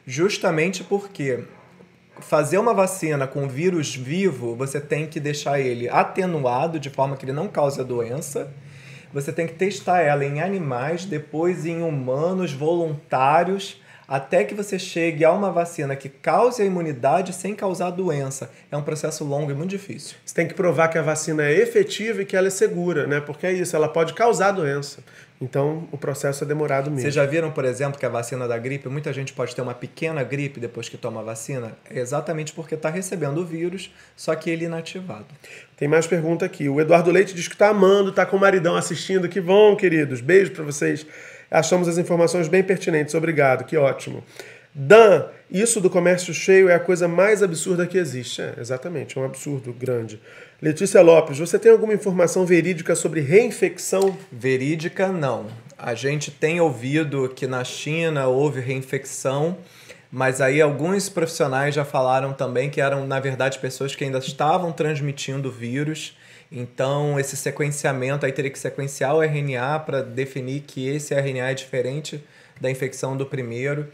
justamente 0.05 0.83
porque 0.83 1.39
fazer 2.19 2.59
uma 2.59 2.73
vacina 2.73 3.25
com 3.25 3.47
vírus 3.47 3.95
vivo, 3.95 4.55
você 4.55 4.79
tem 4.79 5.07
que 5.07 5.19
deixar 5.19 5.59
ele 5.59 5.89
atenuado 5.89 6.79
de 6.79 6.91
forma 6.91 7.17
que 7.17 7.25
ele 7.25 7.33
não 7.33 7.47
cause 7.47 7.81
a 7.81 7.83
doença 7.83 8.53
você 9.13 9.31
tem 9.31 9.45
que 9.45 9.53
testar 9.53 10.01
ela 10.01 10.25
em 10.25 10.41
animais, 10.41 11.05
depois 11.05 11.65
em 11.65 11.81
humanos 11.81 12.51
voluntários, 12.51 13.81
até 14.07 14.43
que 14.43 14.53
você 14.53 14.77
chegue 14.77 15.23
a 15.23 15.31
uma 15.31 15.51
vacina 15.51 15.95
que 15.95 16.09
cause 16.09 16.61
a 16.61 16.65
imunidade 16.65 17.33
sem 17.33 17.55
causar 17.55 17.89
doença. 17.91 18.51
É 18.71 18.77
um 18.77 18.81
processo 18.81 19.23
longo 19.23 19.51
e 19.51 19.53
muito 19.53 19.69
difícil. 19.69 20.17
Você 20.25 20.35
tem 20.35 20.47
que 20.47 20.53
provar 20.53 20.89
que 20.89 20.97
a 20.97 21.01
vacina 21.01 21.43
é 21.43 21.53
efetiva 21.53 22.21
e 22.21 22.25
que 22.25 22.35
ela 22.35 22.47
é 22.47 22.51
segura, 22.51 23.07
né? 23.07 23.21
Porque 23.21 23.47
é 23.47 23.53
isso, 23.53 23.75
ela 23.75 23.87
pode 23.87 24.13
causar 24.13 24.51
doença. 24.51 25.03
Então, 25.43 25.85
o 25.91 25.97
processo 25.97 26.45
é 26.45 26.47
demorado 26.47 26.89
mesmo. 26.89 27.01
Vocês 27.01 27.13
já 27.13 27.25
viram, 27.25 27.51
por 27.51 27.65
exemplo, 27.65 27.99
que 27.99 28.05
a 28.05 28.09
vacina 28.09 28.47
da 28.47 28.57
gripe, 28.57 28.87
muita 28.87 29.11
gente 29.11 29.33
pode 29.33 29.53
ter 29.53 29.61
uma 29.61 29.73
pequena 29.73 30.23
gripe 30.23 30.57
depois 30.57 30.87
que 30.87 30.95
toma 30.95 31.19
a 31.19 31.23
vacina? 31.23 31.75
É 31.89 31.99
exatamente 31.99 32.53
porque 32.53 32.75
está 32.75 32.89
recebendo 32.89 33.39
o 33.39 33.45
vírus, 33.45 33.93
só 34.15 34.33
que 34.35 34.49
ele 34.49 34.63
inativado. 34.63 35.25
Tem 35.75 35.85
mais 35.85 36.07
pergunta 36.07 36.45
aqui. 36.45 36.69
O 36.69 36.79
Eduardo 36.79 37.11
Leite 37.11 37.35
diz 37.35 37.49
que 37.49 37.55
está 37.55 37.67
amando, 37.67 38.11
está 38.11 38.25
com 38.25 38.37
o 38.37 38.39
maridão 38.39 38.77
assistindo. 38.77 39.27
Que 39.27 39.41
bom, 39.41 39.75
queridos. 39.75 40.21
Beijo 40.21 40.51
para 40.51 40.63
vocês. 40.63 41.05
Achamos 41.51 41.89
as 41.89 41.97
informações 41.97 42.47
bem 42.47 42.63
pertinentes. 42.63 43.13
Obrigado, 43.13 43.65
que 43.65 43.75
ótimo. 43.75 44.23
Dan, 44.73 45.25
isso 45.51 45.79
do 45.79 45.89
comércio 45.89 46.33
cheio 46.33 46.67
é 46.67 46.73
a 46.73 46.79
coisa 46.79 47.07
mais 47.07 47.43
absurda 47.43 47.85
que 47.85 47.97
existe. 47.97 48.41
É, 48.41 48.55
exatamente, 48.59 49.17
é 49.17 49.21
um 49.21 49.25
absurdo 49.25 49.71
grande. 49.73 50.19
Letícia 50.63 51.01
Lopes, 51.01 51.37
você 51.37 51.59
tem 51.59 51.69
alguma 51.69 51.93
informação 51.93 52.45
verídica 52.45 52.95
sobre 52.95 53.19
reinfecção? 53.19 54.17
Verídica, 54.31 55.09
não. 55.09 55.47
A 55.77 55.93
gente 55.93 56.31
tem 56.31 56.61
ouvido 56.61 57.27
que 57.27 57.45
na 57.45 57.65
China 57.65 58.27
houve 58.27 58.61
reinfecção, 58.61 59.57
mas 60.09 60.39
aí 60.39 60.61
alguns 60.61 61.09
profissionais 61.09 61.75
já 61.75 61.83
falaram 61.83 62.31
também 62.31 62.69
que 62.69 62.79
eram, 62.79 63.05
na 63.05 63.19
verdade, 63.19 63.59
pessoas 63.59 63.93
que 63.93 64.05
ainda 64.05 64.19
estavam 64.19 64.71
transmitindo 64.71 65.51
vírus. 65.51 66.17
Então, 66.49 67.19
esse 67.19 67.35
sequenciamento 67.35 68.25
aí 68.25 68.31
teria 68.31 68.49
que 68.49 68.57
sequenciar 68.57 69.13
o 69.17 69.21
RNA 69.21 69.79
para 69.79 70.01
definir 70.01 70.61
que 70.61 70.87
esse 70.87 71.13
RNA 71.13 71.51
é 71.51 71.53
diferente 71.55 72.23
da 72.61 72.71
infecção 72.71 73.17
do 73.17 73.25
primeiro. 73.25 73.89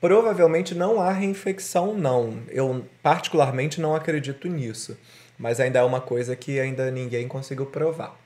Provavelmente 0.00 0.72
não 0.72 1.00
há 1.00 1.10
reinfecção, 1.10 1.98
não. 1.98 2.38
Eu, 2.48 2.84
particularmente, 3.02 3.80
não 3.80 3.92
acredito 3.92 4.46
nisso. 4.46 4.96
Mas 5.38 5.60
ainda 5.60 5.80
é 5.80 5.82
uma 5.82 6.00
coisa 6.00 6.36
que 6.36 6.60
ainda 6.60 6.90
ninguém 6.90 7.26
conseguiu 7.26 7.66
provar. 7.66 8.16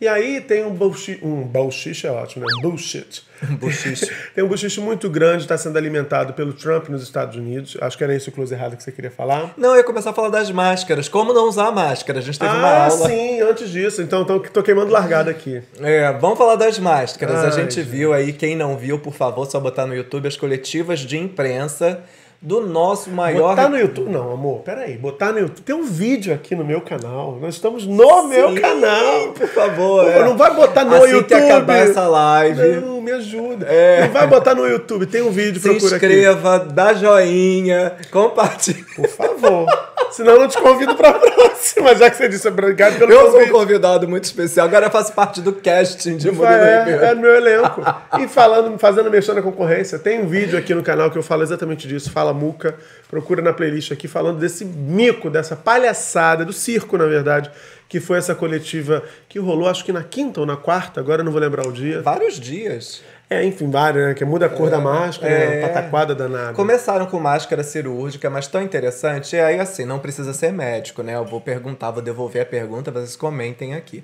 E 0.00 0.08
aí 0.08 0.40
tem 0.40 0.64
um 0.64 0.70
bullshit, 0.70 1.22
um 1.22 1.42
bullshit 1.42 2.06
é 2.06 2.10
ótimo, 2.10 2.46
né? 2.46 2.54
Um 2.58 2.62
bullshit. 2.62 3.22
Bullshit. 3.58 4.10
tem 4.34 4.42
um 4.42 4.48
bullshit 4.48 4.80
muito 4.80 5.10
grande, 5.10 5.42
está 5.42 5.58
sendo 5.58 5.76
alimentado 5.76 6.32
pelo 6.32 6.54
Trump 6.54 6.88
nos 6.88 7.02
Estados 7.02 7.36
Unidos. 7.36 7.76
Acho 7.82 7.98
que 7.98 8.04
era 8.04 8.14
isso 8.14 8.30
o 8.30 8.32
close 8.32 8.54
errado 8.54 8.78
que 8.78 8.82
você 8.82 8.90
queria 8.90 9.10
falar. 9.10 9.52
Não, 9.58 9.72
eu 9.72 9.76
ia 9.76 9.84
começar 9.84 10.08
a 10.08 10.12
falar 10.14 10.30
das 10.30 10.50
máscaras. 10.50 11.06
Como 11.06 11.34
não 11.34 11.46
usar 11.46 11.70
máscara? 11.70 12.18
A 12.18 12.22
gente 12.22 12.38
teve 12.38 12.50
ah, 12.50 12.56
uma 12.56 12.84
aula. 12.86 13.08
sim, 13.08 13.42
antes 13.42 13.68
disso. 13.68 14.00
Então, 14.00 14.22
então 14.22 14.38
tô 14.38 14.62
queimando 14.62 14.90
largada 14.90 15.30
aqui. 15.30 15.62
É, 15.82 16.10
vamos 16.14 16.38
falar 16.38 16.56
das 16.56 16.78
máscaras. 16.78 17.36
Ai, 17.36 17.46
a 17.48 17.50
gente, 17.50 17.74
gente 17.74 17.86
viu 17.86 18.14
aí, 18.14 18.32
quem 18.32 18.56
não 18.56 18.78
viu, 18.78 18.98
por 18.98 19.12
favor, 19.12 19.44
só 19.44 19.60
botar 19.60 19.84
no 19.84 19.94
YouTube 19.94 20.26
as 20.26 20.36
coletivas 20.36 21.00
de 21.00 21.18
imprensa 21.18 22.02
do 22.42 22.66
nosso 22.66 23.10
maior. 23.10 23.50
Botar 23.50 23.68
no 23.68 23.78
YouTube. 23.78 24.10
Não, 24.10 24.32
amor, 24.32 24.60
peraí. 24.60 24.96
Botar 24.96 25.32
no 25.32 25.40
YouTube. 25.40 25.60
Tem 25.62 25.74
um 25.74 25.84
vídeo 25.84 26.32
aqui 26.32 26.54
no 26.54 26.64
meu 26.64 26.80
canal. 26.80 27.36
Nós 27.40 27.54
estamos 27.54 27.86
no 27.86 28.22
Sim, 28.22 28.28
meu 28.28 28.60
canal. 28.60 29.28
Por 29.34 29.48
favor. 29.48 30.04
Pô, 30.04 30.10
é. 30.10 30.24
Não 30.24 30.36
vai 30.36 30.54
botar 30.54 30.84
no 30.84 30.94
assim 30.96 31.12
YouTube. 31.12 31.28
que 31.28 31.34
acabar 31.34 31.76
essa 31.76 32.06
live. 32.08 32.80
Não, 32.80 33.00
me 33.02 33.12
ajuda. 33.12 33.66
É. 33.66 34.06
Não 34.06 34.12
vai 34.12 34.26
botar 34.26 34.54
no 34.54 34.66
YouTube. 34.66 35.06
Tem 35.06 35.20
um 35.22 35.30
vídeo, 35.30 35.60
Se 35.60 35.68
procura 35.68 35.96
inscreva, 35.96 36.56
aqui. 36.56 36.72
dá 36.72 36.94
joinha, 36.94 37.96
compartilha. 38.10 38.84
Por 38.96 39.08
favor. 39.08 39.89
Senão 40.10 40.34
eu 40.34 40.40
não 40.40 40.48
te 40.48 40.58
convido 40.58 40.94
pra 40.94 41.12
próxima, 41.18 41.94
já 41.94 42.10
que 42.10 42.16
você 42.16 42.28
disse 42.28 42.48
obrigado 42.48 42.98
pelo 42.98 43.12
Eu 43.12 43.26
convite. 43.26 43.48
sou 43.48 43.56
um 43.56 43.60
convidado 43.60 44.08
muito 44.08 44.24
especial. 44.24 44.66
Agora 44.66 44.86
eu 44.86 44.90
faço 44.90 45.12
parte 45.12 45.40
do 45.40 45.52
casting 45.52 46.16
de 46.16 46.30
Murilo 46.30 46.52
é, 46.52 47.10
é 47.10 47.14
no 47.14 47.20
meu 47.20 47.34
elenco. 47.34 47.82
E 48.18 48.26
falando, 48.28 48.78
fazendo 48.78 49.10
mexendo 49.10 49.36
na 49.36 49.42
concorrência, 49.42 49.98
tem 49.98 50.20
um 50.20 50.26
vídeo 50.26 50.58
aqui 50.58 50.74
no 50.74 50.82
canal 50.82 51.10
que 51.10 51.18
eu 51.18 51.22
falo 51.22 51.42
exatamente 51.42 51.86
disso. 51.86 52.10
Fala 52.10 52.32
Muca. 52.32 52.74
Procura 53.08 53.42
na 53.42 53.52
playlist 53.52 53.92
aqui 53.92 54.06
falando 54.06 54.38
desse 54.38 54.64
mico, 54.64 55.28
dessa 55.30 55.56
palhaçada, 55.56 56.44
do 56.44 56.52
circo, 56.52 56.96
na 56.96 57.06
verdade, 57.06 57.50
que 57.88 57.98
foi 57.98 58.18
essa 58.18 58.34
coletiva 58.34 59.02
que 59.28 59.38
rolou, 59.38 59.68
acho 59.68 59.84
que 59.84 59.92
na 59.92 60.04
quinta 60.04 60.40
ou 60.40 60.46
na 60.46 60.56
quarta, 60.56 61.00
agora 61.00 61.20
eu 61.20 61.24
não 61.24 61.32
vou 61.32 61.40
lembrar 61.40 61.66
o 61.66 61.72
dia. 61.72 62.00
Vários 62.02 62.38
dias. 62.38 63.02
É, 63.32 63.44
enfim, 63.44 63.70
vários, 63.70 64.08
né? 64.08 64.14
Que 64.14 64.24
muda 64.24 64.46
a 64.46 64.48
cor 64.48 64.66
é, 64.66 64.70
da 64.72 64.80
máscara, 64.80 65.32
é, 65.32 65.60
pataquada 65.60 66.16
danada. 66.16 66.52
Começaram 66.52 67.06
com 67.06 67.20
máscara 67.20 67.62
cirúrgica, 67.62 68.28
mas 68.28 68.48
tão 68.48 68.60
interessante. 68.60 69.36
E 69.36 69.40
aí, 69.40 69.60
assim, 69.60 69.84
não 69.84 70.00
precisa 70.00 70.34
ser 70.34 70.52
médico, 70.52 71.00
né? 71.00 71.14
Eu 71.14 71.24
vou 71.24 71.40
perguntar, 71.40 71.92
vou 71.92 72.02
devolver 72.02 72.42
a 72.42 72.46
pergunta, 72.46 72.90
vocês 72.90 73.14
comentem 73.14 73.74
aqui. 73.74 74.02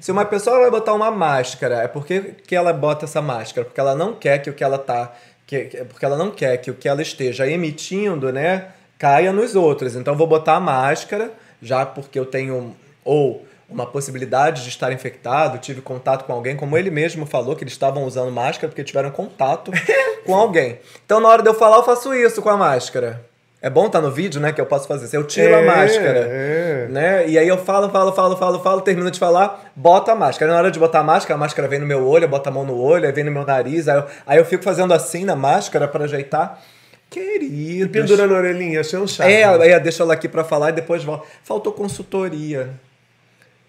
Se 0.00 0.10
uma 0.10 0.24
pessoa 0.24 0.58
vai 0.58 0.70
botar 0.70 0.94
uma 0.94 1.10
máscara, 1.10 1.82
é 1.82 1.86
porque 1.86 2.34
que 2.46 2.56
ela 2.56 2.72
bota 2.72 3.04
essa 3.04 3.20
máscara? 3.20 3.66
Porque 3.66 3.78
ela 3.78 3.94
não 3.94 4.14
quer 4.14 4.38
que 4.38 4.48
o 4.48 4.54
que 4.54 4.64
ela 4.64 4.78
tá 4.78 5.12
que, 5.46 5.84
porque 5.84 6.04
ela 6.04 6.16
não 6.16 6.30
quer 6.30 6.56
que 6.56 6.70
o 6.70 6.74
que 6.74 6.88
ela 6.88 7.02
esteja 7.02 7.46
emitindo, 7.46 8.32
né, 8.32 8.68
caia 8.98 9.32
nos 9.32 9.54
outros. 9.54 9.94
Então 9.94 10.16
vou 10.16 10.26
botar 10.26 10.56
a 10.56 10.60
máscara, 10.60 11.30
já 11.60 11.84
porque 11.84 12.18
eu 12.18 12.24
tenho 12.24 12.74
ou 13.04 13.44
uma 13.72 13.86
possibilidade 13.86 14.62
de 14.62 14.68
estar 14.68 14.92
infectado, 14.92 15.58
tive 15.58 15.80
contato 15.80 16.24
com 16.24 16.32
alguém, 16.32 16.54
como 16.56 16.76
ele 16.76 16.90
mesmo 16.90 17.26
falou 17.26 17.56
que 17.56 17.64
eles 17.64 17.72
estavam 17.72 18.04
usando 18.04 18.30
máscara 18.30 18.68
porque 18.68 18.84
tiveram 18.84 19.10
contato 19.10 19.70
com 20.26 20.34
alguém. 20.34 20.78
Então, 21.04 21.20
na 21.20 21.28
hora 21.28 21.42
de 21.42 21.48
eu 21.48 21.54
falar, 21.54 21.76
eu 21.78 21.82
faço 21.82 22.14
isso 22.14 22.40
com 22.42 22.48
a 22.50 22.56
máscara. 22.56 23.24
É 23.64 23.70
bom 23.70 23.86
estar 23.86 24.00
no 24.00 24.10
vídeo, 24.10 24.40
né? 24.40 24.52
Que 24.52 24.60
eu 24.60 24.66
posso 24.66 24.88
fazer 24.88 25.04
isso. 25.06 25.14
Eu 25.14 25.22
tiro 25.22 25.54
a 25.54 25.60
É, 25.60 25.64
máscara. 25.64 26.18
é. 26.28 26.86
Né? 26.90 27.28
E 27.28 27.38
aí 27.38 27.46
eu 27.46 27.56
falo, 27.56 27.88
falo, 27.90 28.12
falo, 28.12 28.36
falo, 28.36 28.58
falo, 28.58 28.80
termino 28.80 29.08
de 29.08 29.20
falar, 29.20 29.70
boto 29.76 30.10
a 30.10 30.16
máscara. 30.16 30.50
Na 30.50 30.58
hora 30.58 30.68
de 30.70 30.80
botar 30.80 30.98
a 30.98 31.04
máscara, 31.04 31.36
a 31.36 31.38
máscara 31.38 31.68
vem 31.68 31.78
no 31.78 31.86
meu 31.86 32.04
olho, 32.04 32.24
eu 32.24 32.28
boto 32.28 32.48
a 32.48 32.52
mão 32.52 32.64
no 32.64 32.76
olho, 32.76 33.06
aí 33.06 33.12
vem 33.12 33.22
no 33.22 33.30
meu 33.30 33.46
nariz. 33.46 33.86
Aí 33.86 33.96
eu, 33.98 34.04
aí 34.26 34.38
eu 34.38 34.44
fico 34.44 34.64
fazendo 34.64 34.92
assim 34.92 35.24
na 35.24 35.36
máscara 35.36 35.86
pra 35.86 36.02
ajeitar. 36.04 36.60
Querido. 37.08 37.90
Pendura 37.90 38.26
na 38.26 38.34
orelhinha, 38.34 38.80
achei 38.80 38.98
um 38.98 39.06
chato. 39.06 39.28
É, 39.28 39.44
aí 39.44 39.78
deixa 39.80 40.02
ela 40.02 40.14
aqui 40.14 40.28
pra 40.28 40.42
falar 40.42 40.70
e 40.70 40.72
depois 40.72 41.04
volta. 41.04 41.26
Faltou 41.44 41.72
consultoria. 41.72 42.70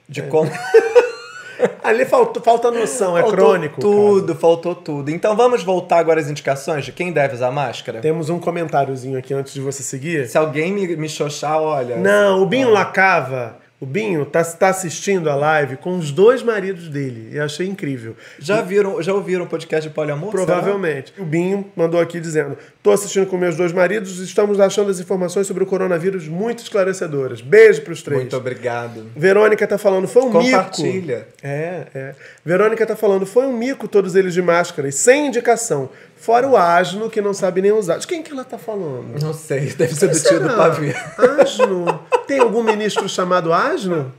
De 0.08 0.22
É. 0.22 0.24
como. 0.24 0.50
Ali 1.84 2.06
faltou, 2.06 2.42
falta 2.44 2.72
noção, 2.72 3.18
é 3.18 3.22
faltou 3.22 3.38
crônico. 3.38 3.80
Tudo, 3.80 4.36
faltou 4.36 4.76
tudo. 4.76 5.10
Então 5.10 5.36
vamos 5.36 5.64
voltar 5.64 5.98
agora 6.00 6.20
às 6.20 6.30
indicações 6.30 6.84
de 6.84 6.92
quem 6.92 7.12
deve 7.12 7.36
usar 7.36 7.52
máscara? 7.52 8.00
Temos 8.02 8.30
um 8.30 8.40
comentáriozinho 8.40 9.18
aqui 9.18 9.34
antes 9.34 9.54
de 9.54 9.62
você 9.62 9.84
seguir. 9.84 10.28
Se 10.28 10.38
alguém 10.38 10.74
me, 10.74 10.96
me 10.96 11.08
xoxar, 11.08 11.62
olha. 11.62 11.98
Não, 11.98 12.42
o 12.42 12.46
Binho 12.46 12.70
Lacava, 12.70 13.58
o 13.84 13.86
Binho 13.86 14.26
tá, 14.26 14.42
tá 14.44 14.70
assistindo 14.70 15.30
a 15.30 15.36
live 15.36 15.76
com 15.76 15.98
os 15.98 16.10
dois 16.10 16.42
maridos 16.42 16.88
dele. 16.88 17.30
E 17.34 17.40
achei 17.40 17.68
incrível. 17.68 18.16
Já 18.40 18.62
viram, 18.62 19.02
já 19.02 19.14
ouviram 19.14 19.44
o 19.44 19.48
podcast 19.48 19.90
de 19.90 19.94
poliamor? 19.94 20.32
Provavelmente. 20.32 21.14
O 21.18 21.26
Binho 21.26 21.66
mandou 21.76 22.00
aqui 22.00 22.20
dizendo: 22.20 22.58
Tô 22.82 22.92
assistindo 22.92 23.28
com 23.28 23.38
meus 23.38 23.58
dois 23.58 23.74
maridos 23.74 24.20
e 24.20 24.24
estamos 24.24 24.58
achando 24.60 24.90
as 24.90 25.02
informações 25.02 25.48
sobre 25.48 25.64
o 25.64 25.66
coronavírus 25.68 26.30
muito 26.30 26.64
esclarecedoras. 26.64 27.42
Beijo 27.42 27.82
pros 27.82 28.00
Será? 28.00 28.06
três. 28.06 28.22
Muito 28.22 28.38
obrigado. 28.38 29.12
Verônica 29.16 29.68
tá 29.68 29.78
falando, 29.78 30.08
foi 30.08 30.24
um 30.24 30.32
Compartilha. 30.32 31.18
mico. 31.18 31.30
É, 31.44 31.88
é. 31.94 32.16
Verônica 32.46 32.86
tá 32.86 32.96
falando, 32.96 33.26
foi 33.26 33.46
um 33.46 33.52
mico 33.58 33.88
todos 33.88 34.16
eles 34.16 34.34
de 34.34 34.42
máscara 34.42 34.88
e 34.88 34.92
sem 34.94 35.28
indicação. 35.28 35.90
Fora 36.24 36.48
o 36.48 36.56
asno 36.56 37.10
que 37.10 37.20
não 37.20 37.34
sabe 37.34 37.62
nem 37.62 37.74
usar. 37.74 37.98
De 37.98 38.08
quem 38.08 38.24
que 38.24 38.32
ela 38.32 38.46
tá 38.46 38.58
falando? 38.58 39.22
Não 39.22 39.34
sei, 39.34 39.74
deve 39.76 39.94
ser 39.94 40.08
do 40.08 40.16
Será? 40.16 40.40
tio 40.40 40.48
do 40.48 40.56
pavê. 40.56 40.96
Asno? 41.42 42.00
Tem 42.26 42.40
algum 42.40 42.64
ministro 42.64 43.10
chamado 43.10 43.52
Asno? 43.52 44.10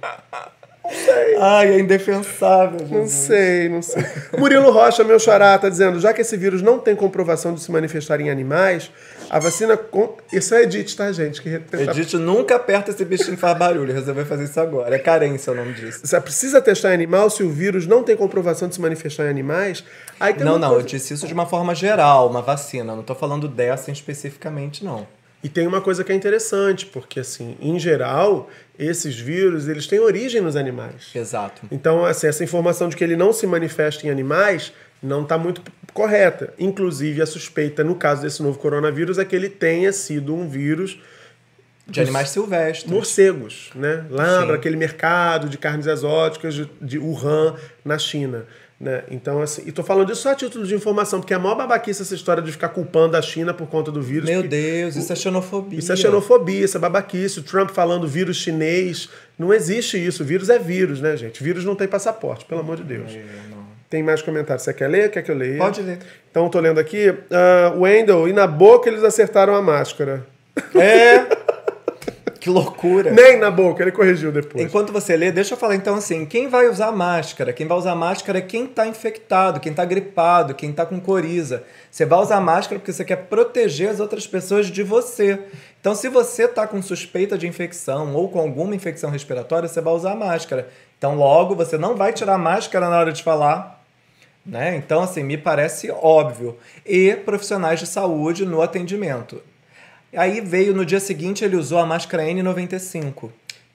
Ai, 1.40 1.74
é 1.74 1.78
indefensável, 1.80 2.80
Não 2.80 3.02
Jesus. 3.02 3.10
sei, 3.12 3.68
não 3.68 3.80
sei. 3.82 4.04
Murilo 4.38 4.70
Rocha, 4.70 5.02
meu 5.02 5.18
xará, 5.18 5.56
tá 5.58 5.68
dizendo: 5.68 5.98
já 5.98 6.12
que 6.12 6.20
esse 6.20 6.36
vírus 6.36 6.60
não 6.62 6.78
tem 6.78 6.94
comprovação 6.94 7.54
de 7.54 7.60
se 7.60 7.70
manifestar 7.72 8.20
em 8.20 8.30
animais, 8.30 8.90
a 9.30 9.38
vacina. 9.38 9.76
Com... 9.76 10.16
Isso 10.32 10.54
é 10.54 10.62
Edith, 10.62 10.94
tá, 10.94 11.10
gente? 11.10 11.40
Que 11.40 11.60
Edith 11.72 12.14
nunca 12.18 12.56
aperta 12.56 12.90
esse 12.90 13.04
bichinho 13.04 13.32
que 13.34 13.40
faz 13.40 13.56
barulho. 13.56 13.92
Resolveu 13.94 14.26
fazer 14.26 14.44
isso 14.44 14.60
agora. 14.60 14.94
É 14.94 14.98
carência 14.98 15.52
o 15.52 15.56
nome 15.56 15.72
disso. 15.72 16.00
Você 16.06 16.20
precisa 16.20 16.60
testar 16.60 16.90
em 16.90 16.94
animal 16.94 17.30
se 17.30 17.42
o 17.42 17.50
vírus 17.50 17.86
não 17.86 18.02
tem 18.02 18.14
comprovação 18.16 18.68
de 18.68 18.74
se 18.74 18.80
manifestar 18.80 19.24
em 19.26 19.30
animais. 19.30 19.82
Aí 20.20 20.34
Não, 20.38 20.58
não, 20.58 20.68
eu 20.68 20.74
coisa- 20.74 20.86
disse 20.88 21.14
isso 21.14 21.26
de 21.26 21.32
uma 21.32 21.46
forma 21.46 21.74
geral, 21.74 22.28
uma 22.28 22.42
vacina. 22.42 22.94
Não 22.94 23.02
tô 23.02 23.14
falando 23.14 23.48
dessa 23.48 23.90
especificamente, 23.90 24.84
não. 24.84 25.06
E 25.44 25.48
tem 25.48 25.66
uma 25.66 25.82
coisa 25.82 26.02
que 26.02 26.10
é 26.10 26.14
interessante, 26.14 26.86
porque 26.86 27.20
assim, 27.20 27.56
em 27.60 27.78
geral, 27.78 28.48
esses 28.78 29.14
vírus, 29.14 29.68
eles 29.68 29.86
têm 29.86 30.00
origem 30.00 30.40
nos 30.40 30.56
animais. 30.56 31.10
Exato. 31.14 31.62
Então, 31.70 32.04
assim, 32.04 32.26
essa 32.26 32.42
informação 32.42 32.88
de 32.88 32.96
que 32.96 33.04
ele 33.04 33.14
não 33.14 33.30
se 33.30 33.46
manifesta 33.46 34.06
em 34.06 34.10
animais 34.10 34.72
não 35.02 35.22
está 35.22 35.36
muito 35.36 35.60
correta. 35.92 36.54
Inclusive, 36.58 37.20
a 37.20 37.26
suspeita, 37.26 37.84
no 37.84 37.94
caso 37.94 38.22
desse 38.22 38.42
novo 38.42 38.58
coronavírus, 38.58 39.18
é 39.18 39.24
que 39.24 39.36
ele 39.36 39.50
tenha 39.50 39.92
sido 39.92 40.34
um 40.34 40.48
vírus 40.48 40.98
De 41.86 42.00
animais 42.00 42.30
silvestres. 42.30 42.90
morcegos, 42.90 43.70
né? 43.74 44.06
Lá 44.08 44.46
para 44.46 44.54
aquele 44.54 44.76
mercado 44.76 45.50
de 45.50 45.58
carnes 45.58 45.86
exóticas 45.86 46.54
de, 46.54 46.70
de 46.80 46.98
Wuhan, 46.98 47.54
na 47.84 47.98
China. 47.98 48.46
Né? 48.78 49.04
Então, 49.10 49.40
assim, 49.40 49.62
e 49.66 49.72
tô 49.72 49.82
falando 49.84 50.12
isso 50.12 50.22
só 50.22 50.32
a 50.32 50.34
título 50.34 50.66
de 50.66 50.74
informação, 50.74 51.20
porque 51.20 51.32
é 51.32 51.36
a 51.36 51.38
maior 51.38 51.54
babaquice 51.54 52.02
essa 52.02 52.14
história 52.14 52.42
de 52.42 52.50
ficar 52.50 52.70
culpando 52.70 53.16
a 53.16 53.22
China 53.22 53.54
por 53.54 53.68
conta 53.68 53.92
do 53.92 54.02
vírus. 54.02 54.28
Meu 54.28 54.42
Deus, 54.42 54.96
isso 54.96 55.12
é 55.12 55.16
xenofobia. 55.16 55.78
Isso 55.78 55.92
é 55.92 55.96
xenofobia, 55.96 56.64
isso 56.64 56.76
é 56.76 56.80
babaquice. 56.80 57.38
O 57.38 57.42
Trump 57.42 57.70
falando 57.70 58.06
vírus 58.08 58.36
chinês. 58.36 59.08
Não 59.38 59.54
existe 59.54 59.96
isso. 59.96 60.24
Vírus 60.24 60.50
é 60.50 60.58
vírus, 60.58 61.00
né, 61.00 61.16
gente? 61.16 61.42
Vírus 61.42 61.64
não 61.64 61.76
tem 61.76 61.86
passaporte, 61.86 62.44
pelo 62.44 62.60
amor 62.60 62.76
de 62.76 62.84
Deus. 62.84 63.12
Tem 63.88 64.02
mais 64.02 64.20
comentários. 64.22 64.64
Você 64.64 64.74
quer 64.74 64.88
ler? 64.88 65.10
Quer 65.10 65.22
que 65.22 65.30
eu 65.30 65.36
leia? 65.36 65.58
Pode 65.58 65.80
ler. 65.80 65.98
Então, 66.30 66.48
tô 66.48 66.58
lendo 66.58 66.80
aqui. 66.80 67.10
Uh, 67.10 67.80
Wendell, 67.80 68.28
e 68.28 68.32
na 68.32 68.46
boca 68.46 68.90
eles 68.90 69.04
acertaram 69.04 69.54
a 69.54 69.62
máscara. 69.62 70.26
É. 70.74 71.43
que 72.44 72.50
loucura. 72.50 73.10
Nem 73.10 73.38
na 73.38 73.50
boca, 73.50 73.82
ele 73.82 73.90
corrigiu 73.90 74.30
depois. 74.30 74.62
Enquanto 74.62 74.92
você 74.92 75.16
lê, 75.16 75.32
deixa 75.32 75.54
eu 75.54 75.58
falar 75.58 75.76
então 75.76 75.94
assim: 75.94 76.26
quem 76.26 76.46
vai 76.46 76.68
usar 76.68 76.92
máscara? 76.92 77.54
Quem 77.54 77.66
vai 77.66 77.78
usar 77.78 77.94
máscara 77.94 78.38
é 78.38 78.42
quem 78.42 78.66
está 78.66 78.86
infectado, 78.86 79.58
quem 79.58 79.70
está 79.70 79.82
gripado, 79.82 80.54
quem 80.54 80.68
está 80.68 80.84
com 80.84 81.00
coriza. 81.00 81.64
Você 81.90 82.04
vai 82.04 82.18
usar 82.18 82.42
máscara 82.42 82.78
porque 82.78 82.92
você 82.92 83.02
quer 83.02 83.16
proteger 83.16 83.88
as 83.88 83.98
outras 83.98 84.26
pessoas 84.26 84.66
de 84.66 84.82
você. 84.82 85.40
Então, 85.80 85.94
se 85.94 86.06
você 86.10 86.44
está 86.44 86.66
com 86.66 86.82
suspeita 86.82 87.38
de 87.38 87.48
infecção 87.48 88.14
ou 88.14 88.28
com 88.28 88.38
alguma 88.38 88.74
infecção 88.74 89.08
respiratória, 89.08 89.66
você 89.66 89.80
vai 89.80 89.94
usar 89.94 90.14
máscara. 90.14 90.68
Então, 90.98 91.16
logo, 91.16 91.54
você 91.54 91.78
não 91.78 91.96
vai 91.96 92.12
tirar 92.12 92.36
máscara 92.36 92.90
na 92.90 92.98
hora 92.98 93.12
de 93.12 93.22
falar. 93.22 93.82
Né? 94.44 94.76
Então, 94.76 95.02
assim, 95.02 95.22
me 95.22 95.38
parece 95.38 95.90
óbvio. 95.90 96.58
E 96.84 97.16
profissionais 97.24 97.80
de 97.80 97.86
saúde 97.86 98.44
no 98.44 98.60
atendimento. 98.60 99.40
Aí 100.16 100.40
veio 100.40 100.74
no 100.74 100.84
dia 100.84 101.00
seguinte, 101.00 101.44
ele 101.44 101.56
usou 101.56 101.78
a 101.78 101.86
máscara 101.86 102.22
N95. 102.24 103.30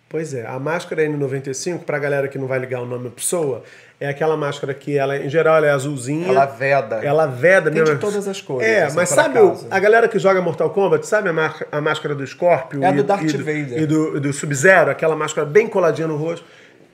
Pois 0.07 0.33
é, 0.33 0.43
a 0.47 0.57
máscara 0.57 1.03
N95, 1.05 1.79
pra 1.79 1.99
galera 1.99 2.27
que 2.27 2.37
não 2.39 2.47
vai 2.47 2.57
ligar 2.57 2.81
o 2.81 2.85
nome 2.85 3.09
à 3.09 3.11
pessoa, 3.11 3.63
é 3.99 4.09
aquela 4.09 4.35
máscara 4.35 4.73
que 4.73 4.97
ela, 4.97 5.15
em 5.17 5.29
geral, 5.29 5.57
ela 5.57 5.67
é 5.67 5.69
azulzinha. 5.69 6.27
Ela 6.27 6.47
veda. 6.47 6.95
Ela 7.03 7.27
veda 7.27 7.69
Tem 7.69 7.83
de 7.83 7.89
mesmo. 7.91 7.99
todas 8.01 8.27
as 8.27 8.41
cores, 8.41 8.67
É, 8.67 8.85
assim, 8.85 8.95
mas 8.95 9.09
sabe 9.09 9.37
o- 9.37 9.49
acaso. 9.49 9.67
a 9.69 9.79
galera 9.79 10.07
que 10.07 10.17
joga 10.17 10.41
Mortal 10.41 10.71
Kombat, 10.71 11.05
sabe 11.05 11.29
a, 11.29 11.53
a 11.71 11.79
máscara 11.81 12.15
do 12.15 12.25
Scorpio? 12.25 12.83
É 12.83 12.87
a 12.87 12.91
e- 12.91 12.95
do 12.95 13.03
Darth 13.03 13.23
e 13.23 13.37
Vader. 13.37 13.81
E 13.83 13.85
do, 13.85 14.17
e 14.17 14.19
do 14.19 14.33
Sub-Zero, 14.33 14.89
aquela 14.89 15.15
máscara 15.15 15.45
bem 15.45 15.67
coladinha 15.67 16.07
no 16.07 16.15
rosto. 16.17 16.43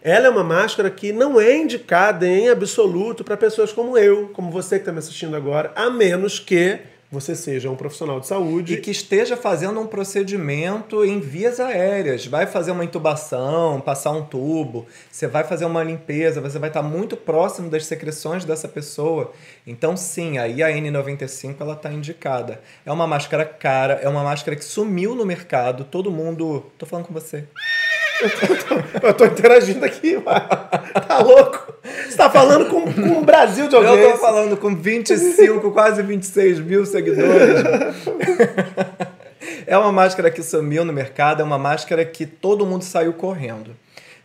Ela 0.03 0.27
é 0.27 0.29
uma 0.29 0.43
máscara 0.43 0.89
que 0.89 1.13
não 1.13 1.39
é 1.39 1.55
indicada 1.55 2.27
em 2.27 2.49
absoluto 2.49 3.23
para 3.23 3.37
pessoas 3.37 3.71
como 3.71 3.97
eu, 3.97 4.27
como 4.33 4.51
você 4.51 4.75
que 4.75 4.81
está 4.81 4.91
me 4.91 4.99
assistindo 4.99 5.35
agora, 5.37 5.71
a 5.73 5.89
menos 5.89 6.37
que 6.37 6.79
você 7.15 7.35
seja 7.35 7.69
um 7.69 7.75
profissional 7.75 8.19
de 8.19 8.27
saúde. 8.27 8.73
E 8.73 8.81
que 8.81 8.91
esteja 8.91 9.37
fazendo 9.37 9.79
um 9.79 9.87
procedimento 9.87 11.03
em 11.03 11.19
vias 11.19 11.59
aéreas. 11.59 12.27
Vai 12.27 12.45
fazer 12.45 12.71
uma 12.71 12.83
intubação, 12.83 13.79
passar 13.79 14.11
um 14.11 14.23
tubo, 14.23 14.85
você 15.09 15.25
vai 15.25 15.43
fazer 15.45 15.65
uma 15.65 15.81
limpeza, 15.81 16.41
você 16.41 16.59
vai 16.59 16.69
estar 16.69 16.83
muito 16.83 17.15
próximo 17.15 17.69
das 17.69 17.85
secreções 17.85 18.43
dessa 18.43 18.67
pessoa. 18.67 19.31
Então, 19.65 19.95
sim, 19.95 20.37
aí 20.37 20.61
a 20.61 20.69
N95 20.69 21.55
ela 21.59 21.73
está 21.73 21.91
indicada. 21.91 22.61
É 22.85 22.91
uma 22.91 23.07
máscara 23.07 23.45
cara, 23.45 23.93
é 23.93 24.09
uma 24.09 24.23
máscara 24.23 24.57
que 24.57 24.65
sumiu 24.65 25.15
no 25.15 25.25
mercado, 25.25 25.85
todo 25.85 26.11
mundo. 26.11 26.65
Tô 26.77 26.85
falando 26.85 27.05
com 27.05 27.13
você. 27.13 27.45
Eu 29.03 29.13
tô 29.13 29.25
interagindo 29.25 29.83
aqui, 29.85 30.15
mano. 30.15 30.47
Tá 31.07 31.19
louco? 31.19 31.73
Você 32.07 32.17
tá 32.17 32.29
falando 32.29 32.65
com, 32.69 32.91
com 32.93 33.19
o 33.19 33.23
Brasil 33.23 33.67
de 33.67 33.75
Eu 33.75 33.87
audiência. 33.87 34.13
tô 34.13 34.17
falando 34.19 34.57
com 34.57 34.75
25, 34.75 35.71
quase 35.71 36.01
26 36.01 36.59
mil 36.59 36.85
seguidores. 36.85 37.63
é 39.67 39.77
uma 39.77 39.91
máscara 39.91 40.31
que 40.31 40.41
sumiu 40.41 40.85
no 40.85 40.93
mercado, 40.93 41.41
é 41.41 41.43
uma 41.43 41.57
máscara 41.57 42.05
que 42.05 42.25
todo 42.25 42.65
mundo 42.65 42.83
saiu 42.83 43.13
correndo. 43.13 43.71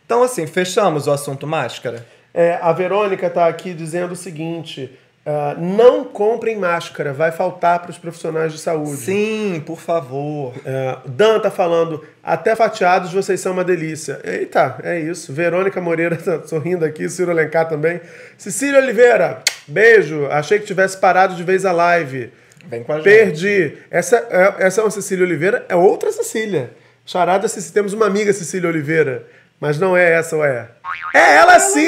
Então, 0.05 0.23
assim, 0.23 0.47
fechamos 0.47 1.07
o 1.07 1.11
assunto 1.11 1.45
máscara? 1.45 2.05
É, 2.33 2.57
a 2.61 2.71
Verônica 2.71 3.29
tá 3.29 3.47
aqui 3.47 3.73
dizendo 3.73 4.13
o 4.13 4.15
seguinte: 4.15 4.97
ah, 5.23 5.55
não 5.55 6.03
comprem 6.03 6.55
máscara, 6.57 7.13
vai 7.13 7.31
faltar 7.31 7.79
para 7.79 7.91
os 7.91 7.97
profissionais 7.97 8.51
de 8.51 8.57
saúde. 8.57 8.97
Sim, 8.97 9.61
por 9.63 9.79
favor. 9.79 10.51
É, 10.65 10.97
Dan 11.05 11.39
tá 11.39 11.51
falando, 11.51 12.03
até 12.23 12.55
fatiados 12.55 13.13
vocês 13.13 13.39
são 13.39 13.53
uma 13.53 13.63
delícia. 13.63 14.19
Eita, 14.23 14.79
é 14.83 14.99
isso. 14.99 15.31
Verônica 15.31 15.79
Moreira 15.79 16.15
tá 16.17 16.41
sorrindo 16.47 16.83
aqui, 16.83 17.07
Ciro 17.07 17.29
Alencar 17.29 17.69
também. 17.69 18.01
Cecília 18.35 18.79
Oliveira, 18.79 19.43
beijo. 19.67 20.25
Achei 20.25 20.57
que 20.57 20.65
tivesse 20.65 20.97
parado 20.97 21.35
de 21.35 21.43
vez 21.43 21.65
a 21.65 21.71
live. 21.71 22.33
Vem 22.65 22.83
com 22.83 22.93
a 22.93 22.95
gente. 22.95 23.03
Perdi. 23.03 23.77
Essa 23.91 24.17
é, 24.17 24.65
essa 24.65 24.81
é 24.81 24.83
uma 24.83 24.91
Cecília 24.91 25.23
Oliveira, 25.23 25.65
é 25.69 25.75
outra 25.75 26.11
Cecília. 26.11 26.71
Charada, 27.05 27.47
Cecília. 27.47 27.73
temos 27.73 27.93
uma 27.93 28.07
amiga 28.07 28.33
Cecília 28.33 28.69
Oliveira. 28.69 29.27
Mas 29.61 29.77
não 29.79 29.95
é 29.95 30.13
essa, 30.13 30.35
ou 30.35 30.43
é? 30.43 30.69
É 31.13 31.35
ela 31.35 31.59
sim! 31.59 31.79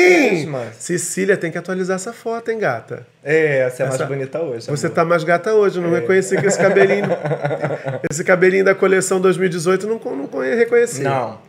mesma. 0.46 0.68
Cecília, 0.78 1.36
tem 1.36 1.52
que 1.52 1.58
atualizar 1.58 1.96
essa 1.96 2.14
foto, 2.14 2.52
hein, 2.52 2.60
gata? 2.60 3.06
É, 3.24 3.68
você 3.68 3.82
é 3.82 3.86
mais 3.88 3.96
Essa- 4.00 4.06
bonita 4.06 4.40
hoje. 4.40 4.68
Você 4.70 4.86
amor. 4.86 4.96
tá 4.96 5.04
mais 5.04 5.24
gata 5.24 5.52
hoje, 5.54 5.82
não 5.82 5.90
reconheci 5.92 6.38
que 6.40 6.46
esse 6.46 6.58
cabelinho. 6.60 7.08
esse 8.12 8.24
cabelinho 8.24 8.64
da 8.64 8.76
coleção 8.76 9.20
2018 9.20 9.88
não, 9.88 9.96
não 10.16 10.28
conhe- 10.28 10.54
reconheci. 10.54 11.02
Não. 11.02 11.42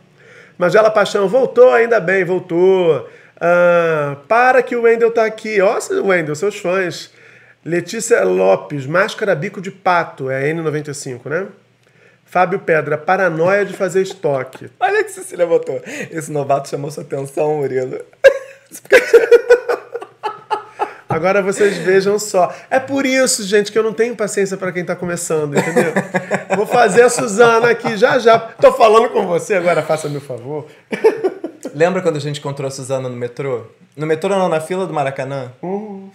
Magela 0.57 0.89
Paixão, 0.89 1.27
voltou, 1.29 1.71
ainda 1.71 1.99
bem, 1.99 2.25
voltou. 2.25 3.07
Ah, 3.39 4.17
para 4.27 4.63
que 4.63 4.75
o 4.75 4.81
Wendel 4.81 5.11
tá 5.11 5.25
aqui. 5.25 5.61
Ó, 5.61 5.77
Wendel, 6.03 6.33
seus 6.35 6.57
fãs. 6.57 7.11
Letícia 7.63 8.23
Lopes, 8.23 8.85
máscara 8.87 9.35
bico 9.35 9.61
de 9.61 9.69
pato, 9.69 10.29
é 10.31 10.49
a 10.49 10.53
N95, 10.55 11.29
né? 11.29 11.45
Fábio 12.25 12.59
Pedra, 12.59 12.97
paranoia 12.97 13.63
de 13.63 13.73
fazer 13.73 14.01
estoque. 14.01 14.69
Olha 14.79 15.03
que 15.03 15.11
Cecília 15.11 15.45
botou. 15.45 15.81
Esse 16.11 16.31
novato 16.31 16.67
chamou 16.67 16.91
sua 16.91 17.03
atenção, 17.03 17.57
Murilo. 17.57 18.01
Agora 21.07 21.41
vocês 21.41 21.77
vejam 21.77 22.19
só. 22.19 22.53
É 22.69 22.77
por 22.77 23.05
isso, 23.05 23.43
gente, 23.43 23.71
que 23.71 23.79
eu 23.79 23.83
não 23.83 23.93
tenho 23.93 24.15
paciência 24.15 24.57
para 24.57 24.71
quem 24.71 24.83
tá 24.83 24.95
começando, 24.95 25.57
entendeu? 25.57 25.93
Vou 26.57 26.65
fazer 26.65 27.03
a 27.03 27.09
Suzana 27.09 27.69
aqui 27.69 27.95
já 27.95 28.19
já. 28.19 28.37
Tô 28.37 28.73
falando 28.73 29.09
com 29.09 29.25
você 29.25 29.53
agora, 29.53 29.81
faça 29.81 30.09
meu 30.09 30.19
favor. 30.19 30.65
Lembra 31.73 32.01
quando 32.01 32.17
a 32.17 32.19
gente 32.19 32.39
encontrou 32.39 32.67
a 32.67 32.71
Suzana 32.71 33.07
no 33.07 33.15
metrô? 33.15 33.65
No 33.95 34.05
metrô 34.05 34.29
não, 34.29 34.49
na 34.49 34.59
fila 34.59 34.85
do 34.85 34.93
Maracanã? 34.93 35.53
Hum. 35.63 36.09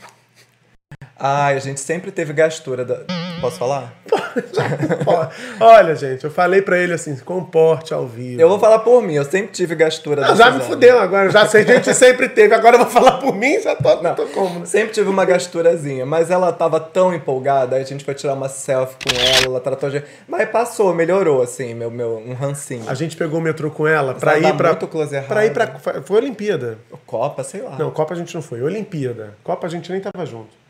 Ai, 1.19 1.57
a 1.57 1.61
gente 1.61 1.81
sempre 1.81 2.11
teve 2.11 2.33
gastura 2.33 2.85
da... 2.85 3.30
Posso 3.41 3.59
falar? 3.59 3.95
Olha, 5.59 5.95
gente, 5.95 6.25
eu 6.25 6.31
falei 6.31 6.61
pra 6.61 6.77
ele 6.77 6.93
assim, 6.93 7.17
comporte 7.17 7.95
ao 7.95 8.07
vivo. 8.07 8.39
Eu 8.39 8.51
vou 8.51 8.59
falar 8.59 8.81
por 8.81 9.03
mim, 9.03 9.15
eu 9.15 9.25
sempre 9.25 9.51
tive 9.51 9.75
gastura 9.75 10.27
Ah, 10.27 10.35
já 10.35 10.51
me 10.51 10.61
fudeu 10.61 10.99
agora, 10.99 11.31
já 11.31 11.47
sei, 11.49 11.63
a 11.63 11.65
gente 11.65 11.95
sempre 11.95 12.29
teve. 12.29 12.55
Agora 12.55 12.77
eu 12.77 12.81
vou 12.81 12.91
falar 12.91 13.13
por 13.13 13.35
mim, 13.35 13.59
já 13.59 13.75
tô, 13.75 13.97
tô 14.15 14.27
como, 14.27 14.61
né? 14.61 14.67
Sempre 14.67 14.93
tive 14.93 15.09
uma 15.09 15.25
gasturazinha, 15.25 16.05
mas 16.05 16.31
ela 16.31 16.53
tava 16.53 16.79
tão 16.79 17.15
empolgada, 17.15 17.77
a 17.77 17.83
gente 17.83 18.05
foi 18.05 18.13
tirar 18.13 18.35
uma 18.35 18.49
selfie 18.49 18.97
com 18.97 19.19
ela, 19.19 19.47
ela 19.47 19.61
tratou 19.61 19.89
a 19.89 19.93
gente. 19.93 20.05
Mas 20.29 20.49
passou, 20.51 20.93
melhorou, 20.93 21.41
assim, 21.41 21.73
meu, 21.73 21.91
meu, 21.91 22.19
um 22.19 22.35
rancinho. 22.35 22.85
A 22.89 22.95
gente 22.95 23.17
pegou 23.17 23.41
o 23.41 23.43
metrô 23.43 23.71
com 23.71 23.87
ela 23.87 24.13
pra 24.13 24.37
ela 24.37 24.51
ir 24.51 24.57
pra. 24.57 24.69
muito 24.69 24.87
close 24.87 25.15
errado. 25.15 25.29
pra 25.29 25.47
ir 25.47 25.53
pra. 25.53 25.79
Foi 26.03 26.19
Olimpíada. 26.19 26.77
Copa, 27.07 27.43
sei 27.43 27.63
lá. 27.63 27.77
Não, 27.79 27.91
Copa 27.91 28.13
a 28.13 28.17
gente 28.17 28.35
não 28.35 28.43
foi. 28.43 28.61
Olimpíada. 28.61 29.35
Copa 29.43 29.67
a 29.67 29.71
gente 29.71 29.91
nem 29.91 30.01
tava 30.01 30.27
junto. 30.27 30.61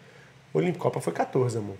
Olim... 0.54 0.72
Copa 0.72 1.00
foi 1.00 1.12
14, 1.12 1.58
amor. 1.58 1.76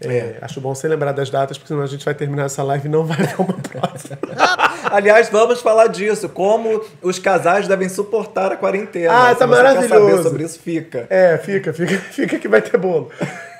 É, 0.00 0.38
Acho 0.42 0.60
bom 0.60 0.74
você 0.74 0.88
lembrar 0.88 1.12
das 1.12 1.30
datas, 1.30 1.56
porque 1.56 1.68
senão 1.68 1.82
a 1.82 1.86
gente 1.86 2.04
vai 2.04 2.14
terminar 2.14 2.46
essa 2.46 2.62
live 2.62 2.86
e 2.86 2.90
não 2.90 3.04
vai 3.06 3.16
ver 3.16 3.36
uma 3.38 3.54
próxima. 3.54 4.18
Aliás, 4.90 5.28
vamos 5.30 5.60
falar 5.60 5.86
disso, 5.86 6.28
como 6.28 6.84
os 7.00 7.18
casais 7.18 7.66
devem 7.68 7.88
suportar 7.88 8.52
a 8.52 8.56
quarentena. 8.56 9.12
Ah, 9.28 9.32
Se 9.32 9.38
tá 9.38 9.46
maravilhoso. 9.46 9.88
saber 9.88 10.22
sobre 10.22 10.44
isso, 10.44 10.58
fica. 10.58 11.06
É, 11.08 11.38
fica, 11.38 11.72
fica, 11.72 11.96
fica 12.10 12.38
que 12.38 12.48
vai 12.48 12.60
ter 12.60 12.76
bolo. 12.76 13.10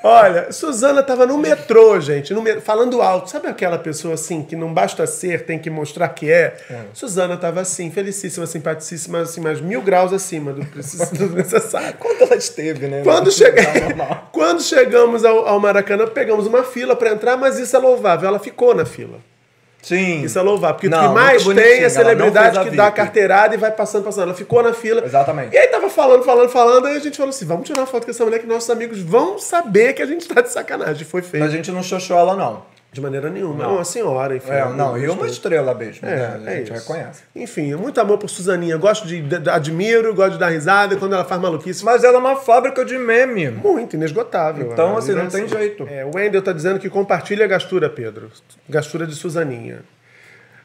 Olha, 0.07 0.53
Suzana 0.53 1.03
tava 1.03 1.25
no 1.25 1.39
metrô, 1.39 1.99
gente, 1.99 2.35
no 2.35 2.43
me- 2.43 2.61
falando 2.61 3.01
alto. 3.01 3.31
Sabe 3.31 3.49
aquela 3.49 3.79
pessoa 3.79 4.13
assim, 4.13 4.43
que 4.43 4.55
não 4.55 4.71
basta 4.73 5.07
ser, 5.07 5.47
tem 5.47 5.59
que 5.59 5.71
mostrar 5.71 6.09
que 6.11 6.31
é? 6.31 6.55
Suzana 6.93 7.39
tava 7.39 7.63
assim, 7.63 7.91
felicíssima, 7.91 8.47
simpaticíssima, 8.47 9.21
assim, 9.23 9.41
mais 9.41 9.63
mil 9.63 9.81
graus 9.81 10.13
acima 10.13 10.53
do, 10.53 10.61
do 10.61 11.29
necessário. 11.35 11.97
Quanto 11.99 12.23
ela 12.23 12.37
esteve, 12.37 12.87
né? 12.87 13.03
Quando. 13.03 13.31
Quando 14.31 14.63
chegamos 14.63 15.25
ao, 15.25 15.49
ao 15.49 15.59
Maracanã, 15.59 16.07
pegamos 16.07 16.47
uma 16.47 16.63
fila 16.65 16.95
para 16.95 17.11
entrar, 17.11 17.39
mas 17.39 17.59
isso 17.59 17.75
é 17.75 17.79
louvável. 17.79 18.29
Ela 18.29 18.39
ficou 18.39 18.75
na 18.75 18.85
fila. 18.85 19.19
Sim. 19.85 20.23
Isso 20.23 20.39
é 20.39 20.43
louvável. 20.43 20.75
Porque 20.77 20.89
Não, 20.89 21.05
o 21.05 21.09
que 21.09 21.15
mais 21.15 21.45
tem 21.45 21.85
é 21.85 21.89
celebridade 21.89 22.59
que 22.61 22.71
dá 22.75 22.85
a 22.85 22.87
VIP. 22.87 22.97
carteirada 22.97 23.55
e 23.55 23.59
vai 23.59 23.71
passando, 23.71 24.03
passando. 24.05 24.25
Ela 24.25 24.35
ficou 24.35 24.63
na 24.63 24.73
fila. 24.73 25.05
Exatamente. 25.05 25.55
E 25.55 25.59
aí 25.59 25.67
tava 25.69 25.91
falando, 25.91 26.23
falando, 26.25 26.49
falando, 26.49 26.87
aí 26.87 26.97
a 26.97 27.01
gente 27.01 27.17
falou 27.17 27.31
assim: 27.31 27.45
vamos 27.45 27.67
tirar 27.67 27.81
uma 27.81 27.87
foto 27.87 28.05
com 28.05 28.11
essa 28.11 28.25
mulher 28.25 28.39
que 28.39 28.47
nossos 28.47 28.71
amigos 28.71 28.99
vão 29.01 29.39
saber 29.39 29.93
que 29.93 30.03
a 30.03 30.07
gente 30.07 30.27
tá 30.27 30.41
de 30.41 30.51
sacanagem. 30.51 31.05
Foi 31.05 31.21
feito. 31.21 31.45
A 31.45 31.49
gente 31.49 31.71
não 31.71 31.83
xoxou 31.83 32.19
ela, 32.19 32.35
não. 32.35 32.63
De 32.95 33.01
maneira 33.01 33.29
nenhuma. 33.29 33.65
É 33.65 33.67
uma 33.67 33.85
senhora, 33.85 34.37
enfim. 34.37 34.53
É, 34.53 34.65
não, 34.69 34.97
eu 34.97 35.03
e 35.03 35.09
uma 35.09 35.27
estrela 35.27 35.75
mesmo. 35.75 36.07
É, 36.07 36.15
né? 36.15 36.41
A 36.47 36.53
é 36.53 36.57
gente 36.59 36.73
isso. 36.73 36.75
reconhece. 36.75 37.23
Enfim, 37.35 37.75
muito 37.75 38.01
amor 38.01 38.19
por 38.19 38.31
Suzaninha. 38.31 38.77
Gosto 38.77 39.05
de, 39.05 39.21
de- 39.21 39.51
admiro, 39.51 40.15
gosto 40.15 40.35
de 40.35 40.39
dar 40.39 40.51
risada 40.51 40.95
quando 40.95 41.13
ela 41.13 41.25
faz 41.25 41.41
maluquice. 41.41 41.85
Mas 41.85 42.05
ela 42.05 42.15
é 42.15 42.21
uma 42.21 42.37
fábrica 42.37 42.85
de 42.85 42.97
meme. 42.97 43.51
Muito 43.51 43.97
inesgotável. 43.97 44.71
Então, 44.71 44.95
A 44.95 44.99
assim, 45.01 45.11
não 45.11 45.23
é 45.23 45.27
tem 45.27 45.49
jeito. 45.49 45.89
É, 45.91 46.05
o 46.05 46.13
Wendel 46.15 46.41
tá 46.41 46.53
dizendo 46.53 46.79
que 46.79 46.89
compartilha 46.89 47.45
a 47.45 47.49
gastura, 47.49 47.91
Pedro. 47.91 48.31
Gastura 48.69 49.09
de 49.09 49.17
Suzaninha. 49.17 49.81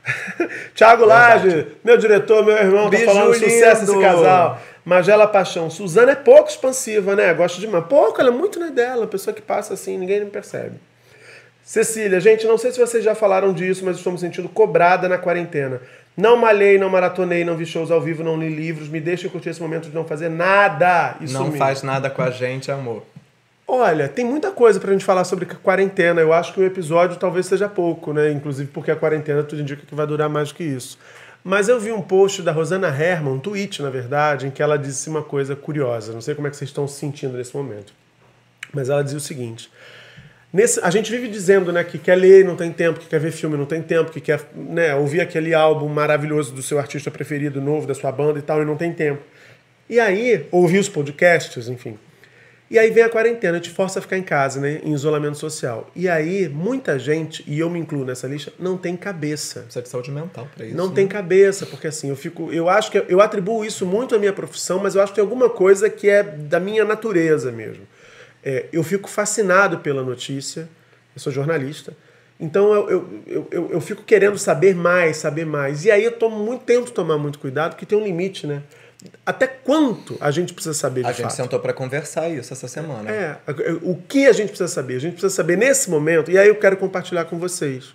Tiago 0.75 1.05
Laje, 1.05 1.67
meu 1.83 1.97
diretor, 1.97 2.45
meu 2.45 2.55
irmão, 2.55 2.91
tá 2.91 2.97
falando 2.99 3.33
sucesso 3.33 3.85
lindo. 3.85 3.93
esse 3.93 4.01
casal. 4.01 4.61
Magela 4.85 5.25
Paixão. 5.27 5.67
Suzana 5.67 6.11
é 6.11 6.15
pouco 6.15 6.47
expansiva, 6.47 7.15
né? 7.15 7.33
Gosto 7.33 7.59
demais. 7.59 7.85
Pouco, 7.85 8.21
ela 8.21 8.29
é 8.29 8.33
muito 8.33 8.59
na 8.59 8.67
dela. 8.67 9.07
Pessoa 9.07 9.33
que 9.33 9.41
passa 9.41 9.73
assim, 9.73 9.97
ninguém 9.97 10.23
percebe. 10.27 10.79
Cecília, 11.73 12.19
gente, 12.19 12.47
não 12.47 12.57
sei 12.57 12.71
se 12.71 12.79
vocês 12.79 13.03
já 13.03 13.13
falaram 13.13 13.53
disso, 13.53 13.85
mas 13.85 13.95
estou 13.97 14.11
me 14.11 14.17
sentindo 14.17 14.49
cobrada 14.49 15.07
na 15.07 15.19
quarentena. 15.19 15.79
Não 16.17 16.35
malhei, 16.35 16.79
não 16.79 16.89
maratonei, 16.89 17.45
não 17.45 17.55
vi 17.55 17.63
shows 17.63 17.91
ao 17.91 18.01
vivo, 18.01 18.23
não 18.23 18.39
li 18.39 18.49
livros. 18.49 18.89
Me 18.89 18.99
deixa 18.99 19.29
curtir 19.29 19.49
esse 19.49 19.61
momento 19.61 19.87
de 19.87 19.93
não 19.93 20.03
fazer 20.03 20.29
nada. 20.29 21.15
Isso 21.21 21.31
não 21.35 21.49
me- 21.49 21.59
faz 21.59 21.83
nada 21.83 22.09
com 22.09 22.23
a 22.23 22.31
gente, 22.31 22.71
amor. 22.71 23.03
Olha, 23.67 24.07
tem 24.09 24.25
muita 24.25 24.49
coisa 24.49 24.79
pra 24.79 24.91
gente 24.91 25.05
falar 25.05 25.23
sobre 25.25 25.45
quarentena. 25.45 26.19
Eu 26.19 26.33
acho 26.33 26.55
que 26.55 26.59
o 26.59 26.65
episódio 26.65 27.17
talvez 27.17 27.45
seja 27.45 27.69
pouco, 27.69 28.13
né? 28.13 28.31
Inclusive 28.31 28.71
porque 28.73 28.89
a 28.89 28.95
quarentena 28.95 29.43
tudo 29.43 29.61
indica 29.61 29.83
que 29.85 29.93
vai 29.93 30.07
durar 30.07 30.27
mais 30.27 30.47
do 30.49 30.55
que 30.55 30.63
isso. 30.63 30.97
Mas 31.43 31.69
eu 31.69 31.79
vi 31.79 31.91
um 31.91 32.01
post 32.01 32.41
da 32.41 32.51
Rosana 32.51 32.87
Herman, 32.87 33.33
um 33.35 33.39
tweet, 33.39 33.83
na 33.83 33.91
verdade, 33.91 34.47
em 34.47 34.49
que 34.49 34.63
ela 34.63 34.75
disse 34.75 35.07
uma 35.07 35.21
coisa 35.21 35.55
curiosa. 35.55 36.13
Não 36.13 36.19
sei 36.21 36.33
como 36.33 36.47
é 36.47 36.49
que 36.49 36.57
vocês 36.57 36.71
estão 36.71 36.87
se 36.87 36.99
sentindo 36.99 37.37
nesse 37.37 37.55
momento. 37.55 37.93
Mas 38.73 38.89
ela 38.89 39.03
dizia 39.03 39.19
o 39.19 39.21
seguinte: 39.21 39.69
Nesse, 40.51 40.79
a 40.79 40.89
gente 40.89 41.11
vive 41.11 41.27
dizendo 41.27 41.71
né, 41.71 41.83
que 41.83 41.99
quer 41.99 42.15
ler 42.15 42.41
e 42.41 42.43
não 42.43 42.55
tem 42.55 42.71
tempo, 42.71 42.99
que 42.99 43.05
quer 43.05 43.19
ver 43.19 43.31
filme 43.31 43.55
e 43.55 43.57
não 43.59 43.67
tem 43.67 43.83
tempo, 43.83 44.11
que 44.11 44.19
quer 44.19 44.41
né, 44.55 44.95
ouvir 44.95 45.21
aquele 45.21 45.53
álbum 45.53 45.87
maravilhoso 45.87 46.53
do 46.53 46.63
seu 46.63 46.79
artista 46.79 47.11
preferido, 47.11 47.61
novo, 47.61 47.85
da 47.85 47.93
sua 47.93 48.11
banda 48.11 48.39
e 48.39 48.41
tal, 48.41 48.61
e 48.61 48.65
não 48.65 48.75
tem 48.75 48.91
tempo. 48.91 49.21
E 49.87 49.99
aí, 49.99 50.47
ouvir 50.51 50.79
os 50.79 50.89
podcasts, 50.89 51.67
enfim. 51.67 51.99
E 52.71 52.77
aí 52.77 52.91
vem 52.91 53.03
a 53.03 53.09
quarentena, 53.09 53.59
te 53.59 53.69
força 53.69 53.97
a 53.97 54.01
ficar 54.01 54.17
em 54.17 54.23
casa, 54.23 54.59
né, 54.59 54.79
em 54.83 54.93
isolamento 54.93 55.37
social. 55.37 55.89
E 55.95 56.07
aí, 56.07 56.47
muita 56.47 56.97
gente, 56.97 57.43
e 57.47 57.59
eu 57.59 57.69
me 57.69 57.79
incluo 57.79 58.05
nessa 58.05 58.27
lista, 58.27 58.51
não 58.59 58.77
tem 58.77 58.95
cabeça. 58.95 59.61
Precisa 59.61 59.81
de 59.81 59.89
saúde 59.89 60.11
mental 60.11 60.47
pra 60.55 60.65
isso. 60.65 60.75
Não 60.75 60.89
né? 60.89 60.95
tem 60.95 61.07
cabeça, 61.07 61.65
porque 61.65 61.87
assim, 61.87 62.09
eu 62.09 62.15
fico. 62.15 62.51
Eu 62.51 62.69
acho 62.69 62.91
que 62.91 63.03
eu 63.07 63.21
atribuo 63.21 63.65
isso 63.65 63.87
muito 63.87 64.13
à 64.13 64.19
minha 64.19 64.33
profissão, 64.33 64.79
mas 64.79 64.93
eu 64.93 65.01
acho 65.01 65.11
que 65.11 65.15
tem 65.15 65.23
alguma 65.23 65.49
coisa 65.49 65.89
que 65.89 66.07
é 66.07 66.21
da 66.21 66.59
minha 66.59 66.85
natureza 66.85 67.51
mesmo. 67.51 67.87
É, 68.43 68.67
eu 68.71 68.83
fico 68.83 69.09
fascinado 69.09 69.79
pela 69.79 70.03
notícia, 70.03 70.69
eu 71.15 71.21
sou 71.21 71.31
jornalista, 71.31 71.95
então 72.39 72.73
eu, 72.73 72.89
eu, 73.27 73.47
eu, 73.51 73.69
eu, 73.71 73.81
fico 73.81 74.01
querendo 74.03 74.37
saber 74.37 74.73
mais, 74.73 75.17
saber 75.17 75.45
mais. 75.45 75.83
E 75.83 75.91
aí 75.91 76.05
eu 76.05 76.13
tomo 76.13 76.37
muito, 76.37 76.63
tento 76.63 76.91
tomar 76.91 77.17
muito 77.17 77.37
cuidado, 77.37 77.71
porque 77.71 77.85
tem 77.85 77.97
um 77.97 78.03
limite, 78.03 78.47
né? 78.47 78.63
Até 79.25 79.47
quanto 79.47 80.17
a 80.19 80.31
gente 80.31 80.53
precisa 80.53 80.73
saber 80.73 81.01
de 81.01 81.07
A 81.07 81.11
gente 81.11 81.23
fato? 81.23 81.35
sentou 81.35 81.59
pra 81.59 81.73
conversar 81.73 82.29
isso 82.29 82.53
essa 82.53 82.67
semana. 82.67 83.09
É, 83.09 83.37
o 83.81 83.95
que 83.95 84.25
a 84.25 84.31
gente 84.31 84.49
precisa 84.49 84.67
saber? 84.69 84.95
A 84.95 84.99
gente 84.99 85.13
precisa 85.13 85.33
saber 85.33 85.57
nesse 85.57 85.89
momento, 85.89 86.31
e 86.31 86.37
aí 86.37 86.47
eu 86.47 86.55
quero 86.55 86.77
compartilhar 86.77 87.25
com 87.25 87.37
vocês. 87.37 87.93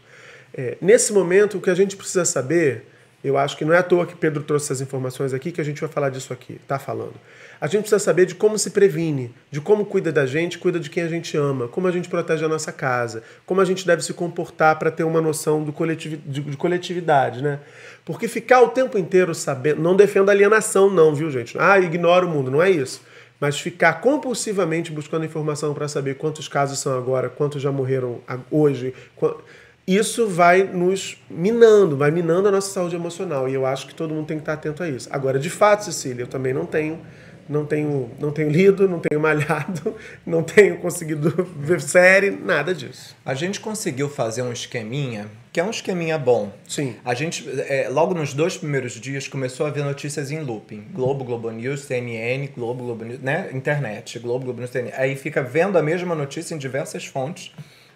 É, 0.52 0.76
nesse 0.80 1.12
momento, 1.12 1.58
o 1.58 1.60
que 1.60 1.68
a 1.68 1.74
gente 1.74 1.96
precisa 1.96 2.24
saber, 2.24 2.86
eu 3.24 3.38
acho 3.38 3.56
que 3.56 3.64
não 3.64 3.72
é 3.72 3.78
à 3.78 3.82
toa 3.82 4.04
que 4.06 4.14
Pedro 4.14 4.42
trouxe 4.42 4.66
essas 4.66 4.80
informações 4.80 5.32
aqui, 5.32 5.50
que 5.50 5.60
a 5.60 5.64
gente 5.64 5.80
vai 5.80 5.88
falar 5.90 6.10
disso 6.10 6.32
aqui, 6.32 6.60
tá 6.68 6.78
falando. 6.78 7.14
A 7.60 7.66
gente 7.66 7.82
precisa 7.82 7.98
saber 7.98 8.26
de 8.26 8.34
como 8.34 8.58
se 8.58 8.70
previne, 8.70 9.32
de 9.50 9.60
como 9.60 9.86
cuida 9.86 10.12
da 10.12 10.26
gente, 10.26 10.58
cuida 10.58 10.78
de 10.78 10.90
quem 10.90 11.02
a 11.02 11.08
gente 11.08 11.36
ama, 11.36 11.66
como 11.66 11.86
a 11.88 11.90
gente 11.90 12.08
protege 12.08 12.44
a 12.44 12.48
nossa 12.48 12.70
casa, 12.70 13.22
como 13.46 13.60
a 13.60 13.64
gente 13.64 13.86
deve 13.86 14.02
se 14.02 14.12
comportar 14.12 14.78
para 14.78 14.90
ter 14.90 15.04
uma 15.04 15.20
noção 15.20 15.62
do 15.62 15.72
coletivi 15.72 16.16
de, 16.18 16.40
de 16.42 16.56
coletividade, 16.56 17.42
né? 17.42 17.60
Porque 18.04 18.28
ficar 18.28 18.60
o 18.60 18.68
tempo 18.68 18.98
inteiro 18.98 19.34
sabendo. 19.34 19.80
Não 19.80 19.96
defendo 19.96 20.28
alienação, 20.30 20.90
não, 20.90 21.14
viu, 21.14 21.30
gente? 21.30 21.56
Ah, 21.58 21.78
ignora 21.78 22.26
o 22.26 22.28
mundo, 22.28 22.50
não 22.50 22.62
é 22.62 22.68
isso. 22.68 23.00
Mas 23.40 23.58
ficar 23.58 23.94
compulsivamente 24.00 24.92
buscando 24.92 25.24
informação 25.24 25.72
para 25.72 25.88
saber 25.88 26.16
quantos 26.16 26.46
casos 26.48 26.78
são 26.78 26.96
agora, 26.96 27.28
quantos 27.30 27.62
já 27.62 27.72
morreram 27.72 28.20
hoje, 28.50 28.92
qua- 29.16 29.36
isso 29.86 30.26
vai 30.26 30.62
nos 30.62 31.18
minando, 31.28 31.96
vai 31.96 32.10
minando 32.10 32.48
a 32.48 32.50
nossa 32.50 32.72
saúde 32.72 32.96
emocional. 32.96 33.48
E 33.48 33.54
eu 33.54 33.66
acho 33.66 33.86
que 33.86 33.94
todo 33.94 34.14
mundo 34.14 34.26
tem 34.26 34.38
que 34.38 34.42
estar 34.42 34.54
atento 34.54 34.82
a 34.82 34.88
isso. 34.88 35.08
Agora, 35.12 35.38
de 35.38 35.50
fato, 35.50 35.84
Cecília, 35.84 36.22
eu 36.22 36.26
também 36.26 36.54
não 36.54 36.64
tenho, 36.64 36.98
não 37.46 37.66
tenho, 37.66 38.10
não 38.18 38.32
tenho 38.32 38.48
lido, 38.48 38.88
não 38.88 38.98
tenho 38.98 39.20
malhado, 39.20 39.94
não 40.24 40.42
tenho 40.42 40.78
conseguido 40.78 41.30
ver 41.58 41.82
série, 41.82 42.30
nada 42.30 42.74
disso. 42.74 43.14
A 43.26 43.34
gente 43.34 43.60
conseguiu 43.60 44.08
fazer 44.08 44.40
um 44.40 44.52
esqueminha, 44.52 45.26
que 45.52 45.60
é 45.60 45.64
um 45.64 45.70
esqueminha 45.70 46.16
bom. 46.16 46.50
Sim. 46.66 46.96
A 47.04 47.12
gente, 47.12 47.46
é, 47.68 47.86
logo 47.90 48.14
nos 48.14 48.32
dois 48.32 48.56
primeiros 48.56 48.94
dias, 48.94 49.28
começou 49.28 49.66
a 49.66 49.70
ver 49.70 49.84
notícias 49.84 50.30
em 50.30 50.40
looping. 50.40 50.86
Globo, 50.94 51.24
Globo 51.24 51.50
News, 51.50 51.82
CNN, 51.82 52.48
Globo, 52.56 52.84
Globo 52.84 53.04
News, 53.04 53.20
né? 53.20 53.50
Internet, 53.52 54.18
Globo, 54.18 54.46
Globo 54.46 54.60
News, 54.60 54.70
CNN. 54.70 54.94
Aí 54.96 55.14
fica 55.14 55.42
vendo 55.42 55.76
a 55.76 55.82
mesma 55.82 56.14
notícia 56.14 56.54
em 56.54 56.58
diversas 56.58 57.04
fontes, 57.04 57.52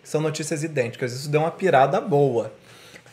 são 0.09 0.21
notícias 0.21 0.65
idênticas. 0.65 1.13
Isso 1.13 1.29
deu 1.29 1.41
uma 1.41 1.51
pirada 1.51 2.01
boa. 2.01 2.53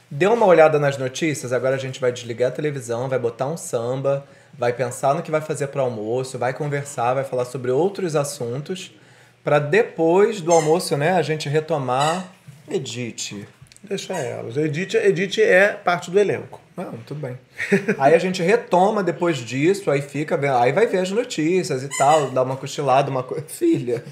Deu 0.10 0.34
uma 0.34 0.46
olhada 0.46 0.80
nas 0.80 0.98
notícias, 0.98 1.52
agora 1.52 1.76
a 1.76 1.80
gente 1.80 2.00
vai 2.00 2.12
desligar 2.12 2.50
a 2.50 2.54
televisão, 2.54 3.10
vai 3.10 3.20
botar 3.20 3.48
um 3.48 3.58
samba, 3.58 4.26
vai 4.58 4.72
pensar 4.72 5.14
no 5.14 5.22
que 5.22 5.32
vai 5.32 5.42
fazer 5.42 5.68
para 5.68 5.82
almoço, 5.82 6.38
vai 6.38 6.54
conversar, 6.54 7.16
vai 7.16 7.24
falar 7.24 7.46
sobre 7.46 7.72
outros 7.72 8.16
assuntos, 8.16 8.92
para 9.44 9.60
depois 9.60 10.42
do 10.42 10.52
almoço, 10.52 10.96
né, 10.96 11.14
a 11.14 11.22
gente 11.22 11.50
retomar. 11.50 12.28
Edite. 12.70 13.48
Deixa 13.84 14.14
elas. 14.14 14.58
Edith, 14.58 14.96
Edith 14.96 15.40
é 15.40 15.70
parte 15.70 16.10
do 16.10 16.20
elenco. 16.20 16.62
Não, 16.76 16.94
tudo 17.06 17.20
bem. 17.20 17.38
aí 18.00 18.14
a 18.14 18.18
gente 18.18 18.42
retoma 18.42 19.04
depois 19.04 19.38
disso, 19.38 19.92
aí 19.92 20.02
fica, 20.02 20.40
aí 20.60 20.72
vai 20.72 20.88
ver 20.88 21.00
as 21.00 21.12
notícias 21.12 21.84
e 21.84 21.90
tal, 21.98 22.32
dá 22.32 22.42
uma 22.42 22.58
cochilada, 22.58 23.10
uma 23.10 23.24
coisa. 23.24 23.46
Filha. 23.48 24.04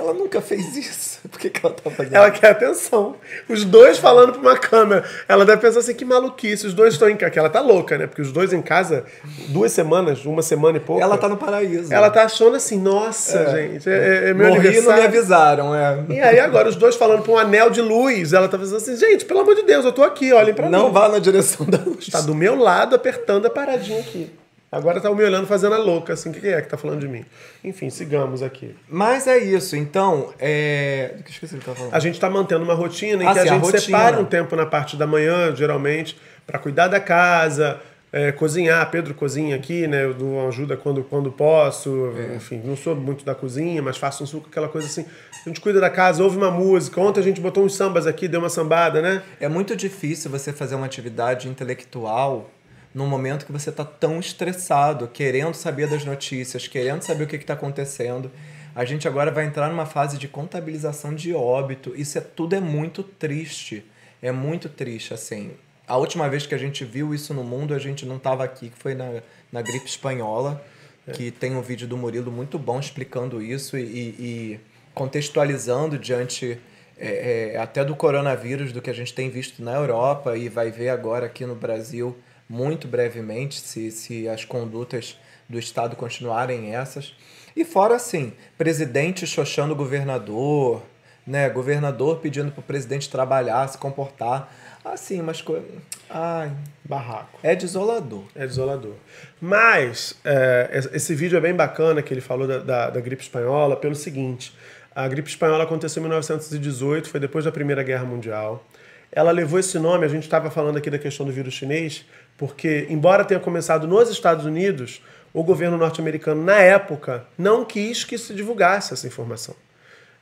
Ela 0.00 0.14
nunca 0.14 0.40
fez 0.40 0.74
isso. 0.76 1.20
Por 1.30 1.38
que, 1.38 1.50
que 1.50 1.64
ela 1.64 1.74
tá 1.74 1.90
fazendo? 1.90 2.14
Ela 2.16 2.30
quer 2.30 2.52
atenção. 2.52 3.16
Os 3.48 3.64
dois 3.66 3.98
falando 3.98 4.32
pra 4.32 4.40
uma 4.40 4.56
câmera. 4.56 5.04
Ela 5.28 5.44
deve 5.44 5.60
pensar 5.60 5.80
assim, 5.80 5.92
que 5.94 6.04
maluquice. 6.06 6.66
Os 6.66 6.72
dois 6.72 6.94
estão 6.94 7.08
em 7.08 7.16
casa. 7.16 7.38
Ela 7.38 7.50
tá 7.50 7.60
louca, 7.60 7.98
né? 7.98 8.06
Porque 8.06 8.22
os 8.22 8.32
dois 8.32 8.52
em 8.54 8.62
casa, 8.62 9.04
duas 9.48 9.72
semanas, 9.72 10.24
uma 10.24 10.40
semana 10.40 10.78
e 10.78 10.80
pouco. 10.80 11.02
Ela 11.02 11.18
tá 11.18 11.28
no 11.28 11.36
paraíso. 11.36 11.92
Ela 11.92 12.08
tá 12.08 12.24
achando 12.24 12.56
assim, 12.56 12.78
nossa, 12.80 13.50
gente, 13.50 13.88
é, 13.90 14.30
é 14.30 14.34
meu 14.34 14.48
Morri 14.48 14.58
e 14.58 14.80
não 14.80 14.94
me 14.94 15.00
aniversário. 15.00 15.04
avisaram, 15.04 15.74
é. 15.74 16.04
E 16.08 16.20
aí 16.20 16.40
agora 16.40 16.68
os 16.68 16.76
dois 16.76 16.96
falando 16.96 17.22
pra 17.22 17.32
um 17.32 17.38
anel 17.38 17.68
de 17.68 17.82
luz. 17.82 18.32
Ela 18.32 18.48
tá 18.48 18.56
pensando 18.56 18.78
assim, 18.78 18.96
gente, 18.96 19.26
pelo 19.26 19.40
amor 19.40 19.54
de 19.54 19.62
Deus, 19.62 19.84
eu 19.84 19.92
tô 19.92 20.02
aqui, 20.02 20.32
olhem 20.32 20.54
pra 20.54 20.70
Não 20.70 20.86
mim. 20.86 20.92
vá 20.94 21.08
na 21.10 21.18
direção 21.18 21.66
da 21.66 21.78
luz. 21.78 22.06
Tá 22.08 22.22
do 22.22 22.34
meu 22.34 22.56
lado 22.56 22.96
apertando 22.96 23.44
a 23.46 23.50
paradinha 23.50 24.00
aqui. 24.00 24.30
Agora 24.72 25.00
tá 25.00 25.12
me 25.12 25.24
olhando 25.24 25.48
fazendo 25.48 25.74
a 25.74 25.78
louca, 25.78 26.12
assim, 26.12 26.30
o 26.30 26.32
que 26.32 26.46
é 26.46 26.62
que 26.62 26.68
tá 26.68 26.76
falando 26.76 27.00
de 27.00 27.08
mim? 27.08 27.24
Enfim, 27.64 27.90
sigamos 27.90 28.40
aqui. 28.40 28.76
Mas 28.88 29.26
é 29.26 29.36
isso, 29.36 29.74
então, 29.74 30.32
é... 30.38 31.14
Do 31.16 31.24
que 31.24 31.30
esqueci 31.32 31.56
que 31.56 31.64
tava 31.64 31.76
falando? 31.76 31.94
A 31.94 31.98
gente 31.98 32.20
tá 32.20 32.30
mantendo 32.30 32.62
uma 32.62 32.74
rotina 32.74 33.24
em 33.24 33.26
Ah, 33.26 33.32
que 33.32 33.38
a 33.40 33.42
sim, 33.42 33.48
a 33.48 33.52
gente 33.54 33.62
rotina. 33.62 33.80
separa 33.80 34.20
um 34.20 34.24
tempo 34.24 34.54
na 34.54 34.66
parte 34.66 34.96
da 34.96 35.08
manhã, 35.08 35.52
geralmente, 35.56 36.16
para 36.46 36.56
cuidar 36.56 36.86
da 36.86 37.00
casa, 37.00 37.80
é, 38.12 38.30
cozinhar. 38.30 38.88
Pedro 38.92 39.12
cozinha 39.12 39.56
aqui, 39.56 39.88
né? 39.88 40.04
Eu 40.04 40.14
dou 40.14 40.46
ajuda 40.46 40.76
quando, 40.76 41.02
quando 41.02 41.32
posso. 41.32 42.12
É. 42.16 42.36
Enfim, 42.36 42.62
não 42.64 42.76
sou 42.76 42.94
muito 42.94 43.24
da 43.24 43.34
cozinha, 43.34 43.82
mas 43.82 43.96
faço 43.96 44.22
um 44.22 44.26
suco, 44.26 44.48
aquela 44.48 44.68
coisa 44.68 44.86
assim. 44.86 45.04
A 45.44 45.48
gente 45.48 45.60
cuida 45.60 45.80
da 45.80 45.90
casa, 45.90 46.22
ouve 46.22 46.36
uma 46.36 46.50
música. 46.50 47.00
Ontem 47.00 47.18
a 47.18 47.22
gente 47.24 47.40
botou 47.40 47.64
uns 47.64 47.74
sambas 47.74 48.06
aqui, 48.06 48.28
deu 48.28 48.38
uma 48.38 48.48
sambada, 48.48 49.02
né? 49.02 49.22
É 49.40 49.48
muito 49.48 49.74
difícil 49.74 50.30
você 50.30 50.52
fazer 50.52 50.76
uma 50.76 50.86
atividade 50.86 51.48
intelectual 51.48 52.48
num 52.92 53.06
momento 53.06 53.46
que 53.46 53.52
você 53.52 53.70
tá 53.70 53.84
tão 53.84 54.18
estressado, 54.18 55.08
querendo 55.08 55.54
saber 55.54 55.88
das 55.88 56.04
notícias, 56.04 56.66
querendo 56.66 57.02
saber 57.02 57.24
o 57.24 57.26
que 57.26 57.36
está 57.36 57.54
acontecendo. 57.54 58.30
A 58.74 58.84
gente 58.84 59.06
agora 59.06 59.30
vai 59.30 59.44
entrar 59.44 59.68
numa 59.68 59.86
fase 59.86 60.18
de 60.18 60.28
contabilização 60.28 61.14
de 61.14 61.32
óbito. 61.32 61.92
Isso 61.96 62.18
é 62.18 62.20
tudo 62.20 62.54
é 62.54 62.60
muito 62.60 63.02
triste. 63.02 63.84
É 64.22 64.32
muito 64.32 64.68
triste, 64.68 65.14
assim. 65.14 65.52
A 65.86 65.96
última 65.96 66.28
vez 66.28 66.46
que 66.46 66.54
a 66.54 66.58
gente 66.58 66.84
viu 66.84 67.14
isso 67.14 67.32
no 67.34 67.42
mundo, 67.42 67.74
a 67.74 67.78
gente 67.78 68.06
não 68.06 68.16
estava 68.16 68.44
aqui, 68.44 68.68
que 68.68 68.78
foi 68.78 68.94
na, 68.94 69.22
na 69.50 69.62
gripe 69.62 69.86
espanhola, 69.86 70.64
que 71.12 71.30
tem 71.30 71.56
um 71.56 71.62
vídeo 71.62 71.88
do 71.88 71.96
Murilo 71.96 72.30
muito 72.30 72.58
bom 72.58 72.78
explicando 72.78 73.42
isso 73.42 73.76
e, 73.76 73.82
e 73.82 74.60
contextualizando 74.94 75.98
diante 75.98 76.60
é, 76.96 77.52
é, 77.54 77.56
até 77.56 77.84
do 77.84 77.96
coronavírus, 77.96 78.72
do 78.72 78.82
que 78.82 78.90
a 78.90 78.92
gente 78.92 79.12
tem 79.14 79.30
visto 79.30 79.64
na 79.64 79.74
Europa 79.74 80.36
e 80.36 80.48
vai 80.48 80.70
ver 80.70 80.90
agora 80.90 81.26
aqui 81.26 81.44
no 81.46 81.54
Brasil 81.54 82.16
muito 82.50 82.88
brevemente, 82.88 83.60
se, 83.60 83.92
se 83.92 84.28
as 84.28 84.44
condutas 84.44 85.16
do 85.48 85.56
Estado 85.56 85.94
continuarem 85.94 86.74
essas. 86.74 87.14
E 87.54 87.64
fora 87.64 87.94
assim, 87.94 88.32
presidente 88.58 89.24
xoxando 89.24 89.72
o 89.72 89.76
governador, 89.76 90.82
né? 91.24 91.48
Governador 91.48 92.18
pedindo 92.18 92.50
pro 92.50 92.60
presidente 92.60 93.08
trabalhar, 93.08 93.68
se 93.68 93.78
comportar. 93.78 94.52
Assim, 94.84 95.20
umas 95.20 95.40
coisas. 95.40 95.70
Ai, 96.08 96.50
Barraco. 96.84 97.38
é 97.42 97.54
desolador. 97.54 98.24
É 98.34 98.46
desolador. 98.46 98.94
Mas 99.40 100.18
é, 100.24 100.88
esse 100.92 101.14
vídeo 101.14 101.36
é 101.36 101.40
bem 101.40 101.54
bacana 101.54 102.02
que 102.02 102.12
ele 102.12 102.20
falou 102.20 102.48
da, 102.48 102.58
da, 102.58 102.90
da 102.90 103.00
gripe 103.00 103.22
espanhola 103.22 103.76
pelo 103.76 103.94
seguinte: 103.94 104.56
a 104.92 105.06
gripe 105.06 105.28
espanhola 105.28 105.62
aconteceu 105.62 106.00
em 106.00 106.04
1918, 106.04 107.08
foi 107.08 107.20
depois 107.20 107.44
da 107.44 107.52
Primeira 107.52 107.82
Guerra 107.84 108.04
Mundial. 108.04 108.64
Ela 109.12 109.32
levou 109.32 109.58
esse 109.58 109.78
nome, 109.78 110.04
a 110.04 110.08
gente 110.08 110.22
estava 110.22 110.50
falando 110.50 110.76
aqui 110.76 110.88
da 110.88 110.98
questão 110.98 111.26
do 111.26 111.32
vírus 111.32 111.52
chinês, 111.52 112.04
porque, 112.40 112.86
embora 112.88 113.22
tenha 113.22 113.38
começado 113.38 113.86
nos 113.86 114.08
Estados 114.08 114.46
Unidos, 114.46 115.02
o 115.30 115.42
governo 115.44 115.76
norte-americano, 115.76 116.42
na 116.42 116.56
época, 116.58 117.26
não 117.36 117.66
quis 117.66 118.02
que 118.02 118.16
se 118.16 118.32
divulgasse 118.32 118.94
essa 118.94 119.06
informação. 119.06 119.54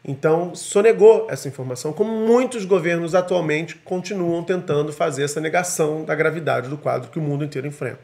Então, 0.04 0.52
sonegou 0.52 1.28
essa 1.30 1.46
informação, 1.46 1.92
como 1.92 2.10
muitos 2.10 2.64
governos 2.64 3.14
atualmente 3.14 3.76
continuam 3.76 4.42
tentando 4.42 4.92
fazer 4.92 5.22
essa 5.22 5.40
negação 5.40 6.04
da 6.04 6.12
gravidade 6.16 6.68
do 6.68 6.76
quadro 6.76 7.08
que 7.08 7.20
o 7.20 7.22
mundo 7.22 7.44
inteiro 7.44 7.68
enfrenta. 7.68 8.00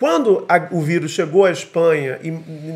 Quando 0.00 0.44
a- 0.48 0.68
o 0.72 0.80
vírus 0.80 1.12
chegou 1.12 1.44
à 1.44 1.52
Espanha 1.52 2.18
e, 2.20 2.30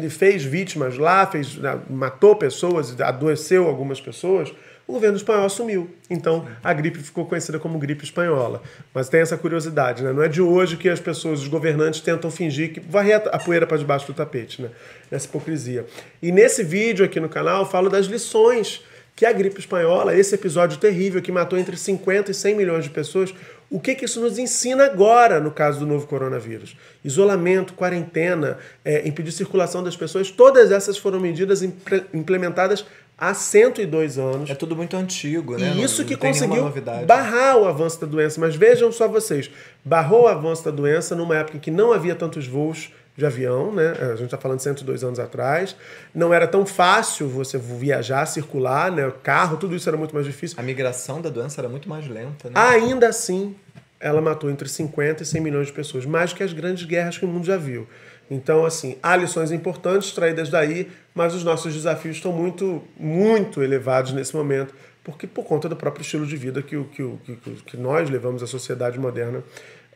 e 0.06 0.10
fez 0.10 0.44
vítimas 0.44 0.96
lá, 0.96 1.26
fez, 1.26 1.56
né, 1.56 1.76
matou 1.90 2.36
pessoas, 2.36 3.00
adoeceu 3.00 3.66
algumas 3.66 4.00
pessoas, 4.00 4.52
o 4.92 4.96
governo 4.96 5.16
espanhol 5.16 5.46
assumiu. 5.46 5.88
Então, 6.10 6.46
a 6.62 6.70
gripe 6.74 6.98
ficou 6.98 7.24
conhecida 7.24 7.58
como 7.58 7.78
gripe 7.78 8.04
espanhola. 8.04 8.62
Mas 8.92 9.08
tem 9.08 9.20
essa 9.20 9.38
curiosidade, 9.38 10.02
né? 10.02 10.12
Não 10.12 10.22
é 10.22 10.28
de 10.28 10.42
hoje 10.42 10.76
que 10.76 10.86
as 10.86 11.00
pessoas, 11.00 11.40
os 11.40 11.48
governantes, 11.48 12.02
tentam 12.02 12.30
fingir 12.30 12.74
que 12.74 12.80
varrer 12.80 13.22
a 13.32 13.38
poeira 13.38 13.66
para 13.66 13.78
debaixo 13.78 14.06
do 14.06 14.12
tapete, 14.12 14.60
né? 14.60 14.68
Essa 15.10 15.26
hipocrisia. 15.26 15.86
E 16.22 16.30
nesse 16.30 16.62
vídeo 16.62 17.06
aqui 17.06 17.18
no 17.18 17.28
canal, 17.28 17.62
eu 17.62 17.66
falo 17.66 17.88
das 17.88 18.04
lições 18.04 18.82
que 19.16 19.24
a 19.24 19.32
gripe 19.32 19.60
espanhola, 19.60 20.14
esse 20.14 20.34
episódio 20.34 20.78
terrível 20.78 21.22
que 21.22 21.32
matou 21.32 21.58
entre 21.58 21.76
50 21.76 22.30
e 22.30 22.34
100 22.34 22.54
milhões 22.54 22.84
de 22.84 22.90
pessoas, 22.90 23.34
o 23.72 23.80
que, 23.80 23.94
que 23.94 24.04
isso 24.04 24.20
nos 24.20 24.38
ensina 24.38 24.84
agora 24.84 25.40
no 25.40 25.50
caso 25.50 25.80
do 25.80 25.86
novo 25.86 26.06
coronavírus? 26.06 26.76
Isolamento, 27.02 27.72
quarentena, 27.72 28.58
é, 28.84 29.08
impedir 29.08 29.32
circulação 29.32 29.82
das 29.82 29.96
pessoas, 29.96 30.30
todas 30.30 30.70
essas 30.70 30.98
foram 30.98 31.18
medidas 31.18 31.62
implementadas 31.62 32.84
há 33.16 33.34
102 33.34 34.18
anos. 34.18 34.50
É 34.50 34.54
tudo 34.54 34.74
muito 34.76 34.96
antigo, 34.96 35.56
né? 35.56 35.72
E 35.76 35.82
isso 35.82 36.02
não 36.02 36.08
que 36.08 36.16
conseguiu 36.16 36.72
barrar 37.06 37.56
o 37.56 37.66
avanço 37.66 38.00
da 38.00 38.06
doença. 38.06 38.40
Mas 38.40 38.56
vejam 38.56 38.90
só 38.90 39.08
vocês, 39.08 39.50
barrou 39.84 40.24
o 40.24 40.28
avanço 40.28 40.64
da 40.64 40.70
doença 40.70 41.14
numa 41.14 41.36
época 41.36 41.56
em 41.56 41.60
que 41.60 41.70
não 41.70 41.92
havia 41.92 42.14
tantos 42.14 42.46
voos 42.46 42.90
de 43.16 43.26
avião, 43.26 43.72
né? 43.72 43.92
A 44.00 44.16
gente 44.16 44.24
está 44.24 44.38
falando 44.38 44.58
de 44.58 44.64
102 44.64 45.04
anos 45.04 45.18
atrás. 45.18 45.76
Não 46.14 46.32
era 46.32 46.46
tão 46.46 46.64
fácil 46.64 47.28
você 47.28 47.58
viajar, 47.58 48.24
circular, 48.26 48.90
né? 48.90 49.12
Carro, 49.22 49.56
tudo 49.56 49.76
isso 49.76 49.88
era 49.88 49.98
muito 49.98 50.14
mais 50.14 50.26
difícil. 50.26 50.58
A 50.58 50.62
migração 50.62 51.20
da 51.20 51.28
doença 51.28 51.60
era 51.60 51.68
muito 51.68 51.88
mais 51.88 52.08
lenta, 52.08 52.48
né? 52.48 52.54
Ainda 52.54 53.08
assim, 53.08 53.54
ela 54.00 54.20
matou 54.20 54.50
entre 54.50 54.68
50 54.68 55.22
e 55.22 55.26
100 55.26 55.40
milhões 55.40 55.66
de 55.66 55.72
pessoas, 55.72 56.06
mais 56.06 56.32
que 56.32 56.42
as 56.42 56.52
grandes 56.52 56.84
guerras 56.84 57.18
que 57.18 57.24
o 57.24 57.28
mundo 57.28 57.46
já 57.46 57.56
viu. 57.56 57.86
Então, 58.34 58.64
assim, 58.64 58.96
há 59.02 59.14
lições 59.14 59.52
importantes 59.52 60.12
traídas 60.12 60.48
daí, 60.48 60.90
mas 61.14 61.34
os 61.34 61.44
nossos 61.44 61.74
desafios 61.74 62.16
estão 62.16 62.32
muito, 62.32 62.82
muito 62.98 63.62
elevados 63.62 64.12
nesse 64.12 64.34
momento, 64.34 64.74
porque 65.04 65.26
por 65.26 65.44
conta 65.44 65.68
do 65.68 65.76
próprio 65.76 66.00
estilo 66.02 66.24
de 66.26 66.34
vida 66.36 66.62
que, 66.62 66.74
o- 66.76 66.84
que, 66.86 67.02
que, 67.36 67.36
que- 67.66 67.76
nós 67.76 68.08
levamos, 68.08 68.42
a 68.42 68.46
sociedade 68.46 68.98
moderna 68.98 69.42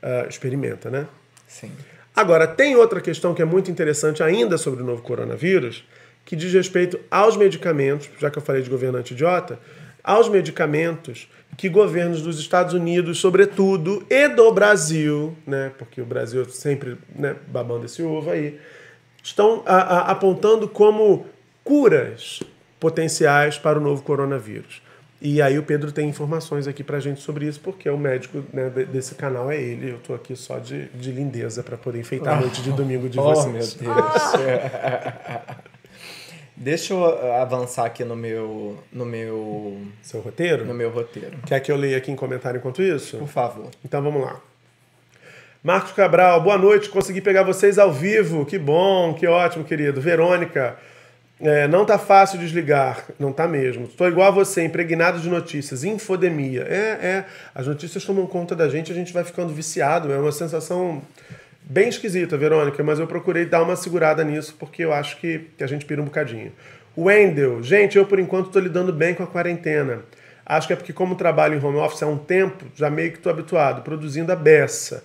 ah, 0.02 0.26
experimenta, 0.28 0.90
né? 0.90 1.06
Sim. 1.48 1.72
Agora, 2.14 2.46
tem 2.46 2.76
outra 2.76 3.00
questão 3.00 3.32
que 3.32 3.40
é 3.40 3.44
muito 3.44 3.70
interessante 3.70 4.22
ainda 4.22 4.58
sobre 4.58 4.82
o 4.82 4.86
novo 4.86 5.00
coronavírus, 5.00 5.82
que 6.24 6.36
diz 6.36 6.52
respeito 6.52 6.98
aos 7.10 7.36
medicamentos, 7.38 8.10
já 8.18 8.30
que 8.30 8.36
eu 8.36 8.42
falei 8.42 8.60
de 8.60 8.68
governante 8.68 9.14
idiota, 9.14 9.58
aos 10.04 10.28
medicamentos 10.28 11.26
que 11.56 11.68
governos 11.68 12.22
dos 12.22 12.38
Estados 12.38 12.72
Unidos, 12.74 13.18
sobretudo, 13.18 14.04
e 14.10 14.28
do 14.28 14.52
Brasil, 14.52 15.34
né, 15.46 15.72
porque 15.78 16.00
o 16.00 16.06
Brasil 16.06 16.44
sempre 16.50 16.96
né, 17.14 17.34
babando 17.48 17.86
esse 17.86 18.02
ovo 18.02 18.30
aí, 18.30 18.58
estão 19.22 19.62
a- 19.66 19.74
a- 19.98 20.10
apontando 20.10 20.68
como 20.68 21.26
curas 21.64 22.40
potenciais 22.78 23.58
para 23.58 23.78
o 23.78 23.82
novo 23.82 24.02
coronavírus. 24.02 24.82
E 25.20 25.40
aí 25.40 25.58
o 25.58 25.62
Pedro 25.62 25.90
tem 25.90 26.06
informações 26.10 26.68
aqui 26.68 26.84
pra 26.84 27.00
gente 27.00 27.22
sobre 27.22 27.46
isso, 27.46 27.58
porque 27.60 27.88
o 27.88 27.96
médico 27.96 28.44
né, 28.52 28.68
de- 28.68 28.84
desse 28.84 29.14
canal 29.14 29.50
é 29.50 29.56
ele. 29.60 29.90
Eu 29.92 29.98
tô 29.98 30.12
aqui 30.14 30.36
só 30.36 30.58
de, 30.58 30.84
de 30.90 31.10
lindeza 31.10 31.62
para 31.62 31.78
poder 31.78 31.98
enfeitar 32.00 32.36
a 32.36 32.40
noite 32.42 32.60
de 32.60 32.70
domingo 32.70 33.08
de 33.08 33.18
Oh, 33.18 33.22
vocês. 33.34 33.76
meu 33.76 33.94
Deus. 33.94 34.06
Deixa 36.56 36.94
eu 36.94 37.00
uh, 37.00 37.32
avançar 37.34 37.84
aqui 37.84 38.02
no 38.02 38.16
meu, 38.16 38.78
no 38.90 39.04
meu, 39.04 39.78
Seu 40.02 40.20
roteiro? 40.20 40.64
no 40.64 40.72
meu 40.72 40.88
roteiro. 40.88 41.36
Quer 41.46 41.60
que 41.60 41.70
eu 41.70 41.76
leia 41.76 41.98
aqui 41.98 42.10
em 42.10 42.16
comentário 42.16 42.58
enquanto 42.58 42.82
isso? 42.82 43.18
Por 43.18 43.28
favor. 43.28 43.70
Então 43.84 44.02
vamos 44.02 44.22
lá. 44.22 44.40
Marcos 45.62 45.92
Cabral, 45.92 46.40
boa 46.40 46.56
noite. 46.56 46.88
Consegui 46.88 47.20
pegar 47.20 47.42
vocês 47.42 47.78
ao 47.78 47.92
vivo. 47.92 48.46
Que 48.46 48.58
bom, 48.58 49.12
que 49.12 49.26
ótimo, 49.26 49.64
querido. 49.64 50.00
Verônica, 50.00 50.78
é, 51.38 51.68
não 51.68 51.84
tá 51.84 51.98
fácil 51.98 52.38
desligar. 52.38 53.04
Não 53.18 53.32
tá 53.32 53.46
mesmo. 53.46 53.84
Estou 53.84 54.08
igual 54.08 54.28
a 54.28 54.30
você, 54.30 54.64
impregnado 54.64 55.20
de 55.20 55.28
notícias. 55.28 55.84
Infodemia. 55.84 56.62
É, 56.62 57.06
é. 57.06 57.24
As 57.54 57.66
notícias 57.66 58.02
tomam 58.02 58.26
conta 58.26 58.56
da 58.56 58.66
gente, 58.68 58.90
a 58.90 58.94
gente 58.94 59.12
vai 59.12 59.24
ficando 59.24 59.52
viciado. 59.52 60.10
É 60.10 60.18
uma 60.18 60.32
sensação 60.32 61.02
bem 61.66 61.88
esquisita, 61.88 62.36
Verônica, 62.36 62.82
mas 62.82 62.98
eu 62.98 63.06
procurei 63.06 63.44
dar 63.44 63.62
uma 63.62 63.76
segurada 63.76 64.24
nisso 64.24 64.54
porque 64.58 64.84
eu 64.84 64.92
acho 64.92 65.18
que, 65.18 65.50
que 65.58 65.64
a 65.64 65.66
gente 65.66 65.84
pira 65.84 66.00
um 66.00 66.06
bocadinho. 66.06 66.52
Wendel, 66.96 67.62
gente, 67.62 67.98
eu 67.98 68.06
por 68.06 68.18
enquanto 68.18 68.46
estou 68.46 68.62
lidando 68.62 68.92
bem 68.92 69.14
com 69.14 69.22
a 69.22 69.26
quarentena. 69.26 70.00
Acho 70.44 70.68
que 70.68 70.72
é 70.72 70.76
porque, 70.76 70.92
como 70.92 71.16
trabalho 71.16 71.54
em 71.54 71.62
home 71.62 71.76
office 71.78 72.02
há 72.02 72.06
um 72.06 72.16
tempo, 72.16 72.64
já 72.74 72.88
meio 72.88 73.10
que 73.10 73.18
estou 73.18 73.30
habituado, 73.30 73.82
produzindo 73.82 74.30
a 74.30 74.36
beça. 74.36 75.02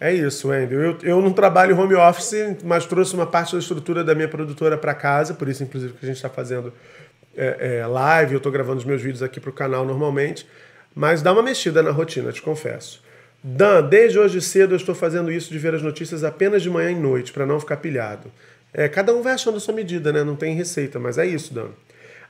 É 0.00 0.12
isso, 0.12 0.48
Wendel. 0.48 0.80
Eu, 0.80 0.98
eu 1.02 1.20
não 1.20 1.32
trabalho 1.32 1.74
em 1.74 1.78
home 1.78 1.96
office, 1.96 2.56
mas 2.62 2.86
trouxe 2.86 3.12
uma 3.14 3.26
parte 3.26 3.52
da 3.52 3.58
estrutura 3.58 4.04
da 4.04 4.14
minha 4.14 4.28
produtora 4.28 4.78
para 4.78 4.94
casa, 4.94 5.34
por 5.34 5.48
isso, 5.48 5.64
inclusive, 5.64 5.94
que 5.94 6.04
a 6.04 6.06
gente 6.06 6.16
está 6.16 6.28
fazendo 6.28 6.72
é, 7.36 7.80
é, 7.80 7.86
live, 7.86 8.34
eu 8.34 8.38
estou 8.38 8.50
gravando 8.52 8.78
os 8.78 8.84
meus 8.84 9.02
vídeos 9.02 9.22
aqui 9.22 9.40
para 9.40 9.50
o 9.50 9.52
canal 9.52 9.84
normalmente, 9.84 10.46
mas 10.94 11.22
dá 11.22 11.32
uma 11.32 11.42
mexida 11.42 11.82
na 11.82 11.90
rotina, 11.90 12.32
te 12.32 12.40
confesso. 12.40 13.02
Dan, 13.42 13.88
desde 13.88 14.18
hoje 14.18 14.40
cedo 14.40 14.72
eu 14.72 14.76
estou 14.76 14.94
fazendo 14.94 15.30
isso 15.30 15.50
de 15.50 15.58
ver 15.58 15.74
as 15.74 15.82
notícias 15.82 16.24
apenas 16.24 16.62
de 16.62 16.70
manhã 16.70 16.90
e 16.90 16.94
noite, 16.94 17.32
para 17.32 17.46
não 17.46 17.60
ficar 17.60 17.76
pilhado. 17.76 18.30
É, 18.72 18.88
cada 18.88 19.14
um 19.14 19.22
vai 19.22 19.32
achando 19.32 19.56
a 19.56 19.60
sua 19.60 19.74
medida, 19.74 20.12
né? 20.12 20.24
Não 20.24 20.36
tem 20.36 20.54
receita, 20.54 20.98
mas 20.98 21.18
é 21.18 21.26
isso, 21.26 21.54
Dan. 21.54 21.68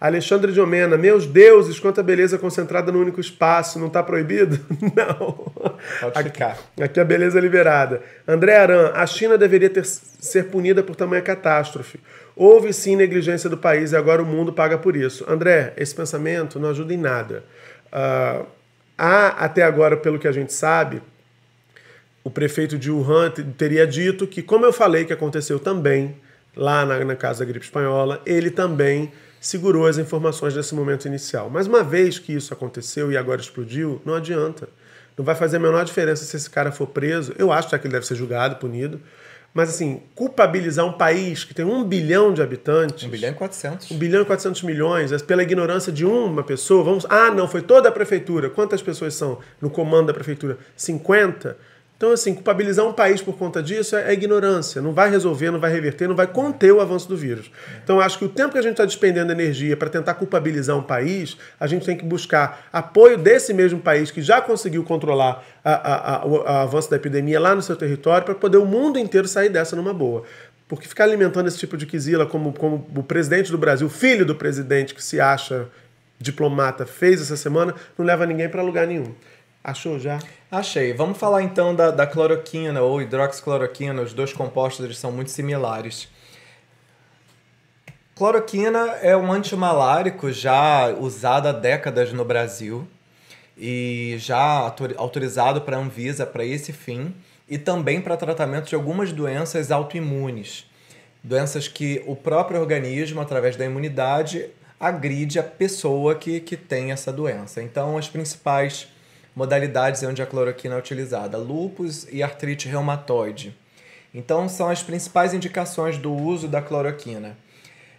Alexandre 0.01 0.53
de 0.53 0.61
Omena, 0.61 0.97
meus 0.97 1.27
deuses, 1.27 1.81
quanta 1.81 2.05
beleza 2.05 2.39
concentrada 2.39 2.93
no 2.93 3.01
único 3.01 3.21
espaço, 3.21 3.81
não 3.81 3.89
está 3.89 4.01
proibido? 4.01 4.59
Não. 4.95 5.53
Pode 6.01 6.19
aqui, 6.19 6.31
ficar. 6.31 6.57
Aqui 6.81 7.01
a 7.01 7.05
beleza 7.05 7.39
é 7.39 7.43
liberada. 7.43 8.01
André 8.27 8.57
Aran, 8.57 8.93
a 8.95 9.05
China 9.07 9.37
deveria 9.37 9.69
ter, 9.69 9.85
ser 9.85 10.45
punida 10.45 10.85
por 10.85 10.95
tamanha 10.95 11.21
catástrofe. 11.21 11.99
Houve 12.37 12.73
sim 12.73 12.95
negligência 12.95 13.51
do 13.51 13.59
país 13.59 13.91
e 13.91 13.97
agora 13.97 14.23
o 14.23 14.27
mundo 14.27 14.53
paga 14.53 14.79
por 14.79 14.95
isso. 14.95 15.25
André, 15.29 15.73
esse 15.77 15.93
pensamento 15.93 16.61
não 16.61 16.71
ajuda 16.71 16.95
em 16.95 16.99
nada. 16.99 17.43
Uh, 17.93 18.47
há, 18.99 19.29
até 19.29 19.63
agora, 19.63 19.97
pelo 19.97 20.19
que 20.19 20.27
a 20.27 20.33
gente 20.33 20.53
sabe, 20.53 21.01
o 22.25 22.31
prefeito 22.31 22.77
de 22.77 22.91
Wuhan 22.91 23.31
teria 23.57 23.87
dito 23.87 24.27
que, 24.27 24.43
como 24.43 24.67
eu 24.67 24.73
falei 24.73 25.05
que 25.05 25.13
aconteceu 25.13 25.59
também 25.59 26.17
lá 26.57 26.85
na, 26.85 27.05
na 27.05 27.17
casa 27.17 27.39
da 27.39 27.45
gripe 27.45 27.65
espanhola, 27.65 28.21
ele 28.27 28.51
também 28.51 29.13
segurou 29.41 29.87
as 29.87 29.99
informações 29.99 30.55
nesse 30.55 30.75
momento 30.75 31.07
inicial. 31.07 31.49
Mas 31.49 31.67
uma 31.67 31.83
vez 31.85 32.19
que 32.19 32.33
isso 32.33 32.53
aconteceu 32.53 33.13
e 33.13 33.17
agora 33.17 33.41
explodiu, 33.41 34.03
não 34.05 34.15
adianta. 34.15 34.69
Não 35.17 35.25
vai 35.25 35.35
fazer 35.35 35.57
a 35.57 35.61
menor 35.61 35.85
diferença 35.85 36.25
se 36.25 36.37
esse 36.37 36.51
cara 36.51 36.71
for 36.71 36.89
preso. 36.89 37.33
Eu 37.39 37.53
acho 37.53 37.69
que 37.69 37.75
ele 37.77 37.93
deve 37.93 38.07
ser 38.07 38.15
julgado, 38.15 38.57
punido. 38.57 39.01
Mas, 39.53 39.71
assim, 39.71 40.03
culpabilizar 40.15 40.87
um 40.87 40.93
país 40.93 41.43
que 41.43 41.55
tem 41.55 41.65
um 41.65 41.83
bilhão 41.83 42.33
de 42.33 42.43
habitantes. 42.43 43.05
Um 43.05 43.11
bilhão 43.11 43.33
e 43.33 43.35
quatrocentos. 43.35 43.91
Um 43.91 43.99
bilhão 43.99 44.23
e 44.23 44.25
quatrocentos 44.25 44.63
milhões, 44.63 45.23
pela 45.23 45.43
ignorância 45.43 45.91
de 45.93 46.05
uma 46.05 46.43
pessoa. 46.43 46.85
Vamos. 46.85 47.07
Ah, 47.09 47.31
não, 47.31 47.49
foi 47.49 47.63
toda 47.63 47.89
a 47.89 47.93
prefeitura. 47.93 48.51
Quantas 48.51 48.83
pessoas 48.83 49.15
são 49.15 49.39
no 49.61 49.71
comando 49.71 50.09
da 50.09 50.15
prefeitura? 50.15 50.59
50? 50.77 51.57
Então, 51.99 52.13
assim, 52.13 52.33
culpabilizar 52.33 52.87
um 52.87 52.93
país 52.93 53.21
por 53.21 53.37
conta 53.37 53.61
disso 53.61 53.97
é, 53.97 54.11
é, 54.11 54.13
ignorância. 54.13 54.81
Não 54.81 54.93
vai 54.93 55.11
resolver, 55.11 55.51
não 55.51 55.59
vai 55.59 55.73
reverter, 55.73 56.07
não 56.07 56.15
vai 56.15 56.29
conter 56.29 56.73
o 56.73 56.81
avanço 56.81 57.09
do 57.09 57.17
vírus. 57.17 57.51
Então, 57.83 58.01
acho 58.01 58.21
que 58.21 58.25
o 58.25 58.29
tempo 58.29 58.53
que 58.53 58.59
a 58.59 58.63
gente 58.63 58.75
está 58.75 58.85
despendendo 58.85 59.33
energia 59.33 59.77
para 59.77 59.91
tentar 59.91 60.15
culpabilizar 60.15 60.77
um 60.77 60.83
país, 60.83 61.37
a 61.59 61.67
gente 61.67 61.85
tem 61.85 61.97
que 61.97 62.05
buscar 62.05 62.69
apoio 62.73 63.19
desse 63.19 63.53
mesmo 63.53 63.81
país 63.81 64.13
que 64.13 64.23
já 64.23 64.41
conseguiu 64.41 64.85
controlar 64.85 65.45
a, 65.65 65.73
a, 65.73 66.17
a, 66.19 66.27
o 66.27 66.47
avanço 66.47 66.89
da 66.89 66.95
epidemia 66.95 67.41
lá 67.41 67.53
no 67.53 67.63
seu 67.63 67.75
território 67.75 68.25
para 68.25 68.35
poder 68.37 68.59
o 68.59 68.65
mundo 68.65 68.97
inteiro 68.97 69.27
sair 69.27 69.49
dessa 69.49 69.75
numa 69.75 69.93
boa. 69.93 70.23
Porque 70.69 70.87
ficar 70.87 71.03
alimentando 71.03 71.49
esse 71.49 71.59
tipo 71.59 71.77
de 71.77 71.85
quisila, 71.85 72.27
como, 72.27 72.53
como 72.53 72.87
o 72.95 73.03
presidente 73.03 73.51
do 73.51 73.59
Brasil, 73.59 73.91
filho 73.91 74.25
do 74.25 74.37
presidente 74.37 74.95
que 74.95 75.03
se 75.03 75.21
acha 75.21 75.67
diplomata, 76.21 76.87
fez 76.87 77.21
essa 77.21 77.37
semana, 77.37 77.75
não 77.97 78.07
leva 78.07 78.25
ninguém 78.25 78.49
para 78.49 78.63
lugar 78.63 78.87
nenhum. 78.87 79.15
Achou 79.63 79.99
já? 79.99 80.19
Achei. 80.51 80.93
Vamos 80.93 81.19
falar 81.19 81.43
então 81.43 81.75
da, 81.75 81.91
da 81.91 82.07
cloroquina 82.07 82.81
ou 82.81 83.03
hidroxicloroquina. 83.03 84.01
Os 84.01 84.13
dois 84.13 84.33
compostos 84.33 84.85
eles 84.85 84.99
são 84.99 85.13
muito 85.13 85.31
similares. 85.31 86.09
Cloroquina 88.15 88.97
é 89.01 89.17
um 89.17 89.33
antimalárico 89.33 90.33
já 90.33 90.89
usado 90.89 91.49
há 91.49 91.53
décadas 91.53 92.13
no 92.13 92.25
Brasil 92.25 92.89
e 93.57 94.17
já 94.19 94.73
autorizado 94.97 95.61
para 95.61 95.77
a 95.77 95.81
Anvisa 95.81 96.27
para 96.27 96.45
esse 96.45 96.73
fim 96.73 97.15
e 97.49 97.59
também 97.59 98.01
para 98.01 98.17
tratamento 98.17 98.69
de 98.69 98.75
algumas 98.75 99.13
doenças 99.13 99.71
autoimunes. 99.71 100.69
Doenças 101.23 101.69
que 101.69 102.03
o 102.07 102.17
próprio 102.17 102.61
organismo, 102.61 103.21
através 103.21 103.57
da 103.57 103.65
imunidade, 103.65 104.51
agride 104.79 105.39
a 105.39 105.43
pessoa 105.43 106.15
que, 106.15 106.41
que 106.41 106.57
tem 106.57 106.93
essa 106.93 107.13
doença. 107.13 107.63
Então, 107.63 107.99
as 107.99 108.09
principais 108.09 108.89
modalidades 109.39 110.03
onde 110.03 110.21
a 110.21 110.27
cloroquina 110.27 110.75
é 110.75 110.79
utilizada: 110.79 111.39
lúpus 111.39 112.09
e 112.11 112.25
artrite 112.25 112.69
reumatoide. 112.69 113.57
Então, 114.13 114.49
são 114.49 114.69
as 114.69 114.83
principais 114.83 115.33
indicações 115.33 115.97
do 115.97 116.13
uso 116.13 116.49
da 116.49 116.61
cloroquina. 116.61 117.39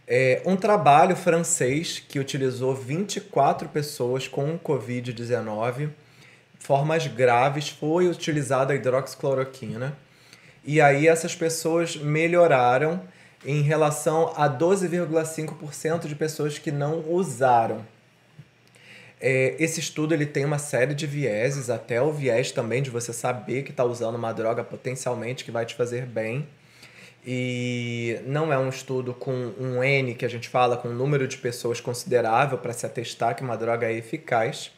É 0.05 0.41
um 0.45 0.57
trabalho 0.57 1.15
francês 1.15 2.03
que 2.05 2.19
utilizou 2.19 2.75
24 2.75 3.69
pessoas 3.69 4.27
com 4.27 4.59
Covid-19, 4.59 5.91
formas 6.59 7.07
graves, 7.07 7.69
foi 7.69 8.09
utilizada 8.09 8.73
a 8.73 8.75
hidroxicloroquina. 8.75 9.95
E 10.65 10.81
aí 10.81 11.07
essas 11.07 11.35
pessoas 11.35 11.95
melhoraram 11.95 13.01
em 13.45 13.61
relação 13.61 14.33
a 14.35 14.49
12,5% 14.49 16.05
de 16.05 16.15
pessoas 16.15 16.57
que 16.57 16.71
não 16.71 16.99
usaram. 17.07 17.85
É, 19.21 19.55
esse 19.59 19.79
estudo 19.79 20.13
ele 20.13 20.25
tem 20.25 20.45
uma 20.45 20.57
série 20.57 20.93
de 20.93 21.05
vieses, 21.05 21.69
até 21.69 22.01
o 22.01 22.11
viés 22.11 22.51
também 22.51 22.81
de 22.81 22.89
você 22.89 23.11
saber 23.11 23.63
que 23.63 23.71
está 23.71 23.83
usando 23.83 24.15
uma 24.15 24.31
droga 24.31 24.63
potencialmente 24.63 25.43
que 25.43 25.51
vai 25.51 25.65
te 25.65 25.75
fazer 25.75 26.05
bem. 26.05 26.47
E 27.25 28.19
não 28.25 28.51
é 28.51 28.57
um 28.57 28.69
estudo 28.69 29.13
com 29.13 29.53
um 29.59 29.83
N 29.83 30.15
que 30.15 30.25
a 30.25 30.29
gente 30.29 30.47
fala 30.47 30.77
com 30.77 30.87
um 30.87 30.95
número 30.95 31.27
de 31.27 31.37
pessoas 31.37 31.81
considerável 31.81 32.57
para 32.57 32.71
se 32.71 32.85
atestar 32.85 33.35
que 33.35 33.43
uma 33.43 33.57
droga 33.57 33.87
é 33.87 33.93
eficaz. 33.93 34.71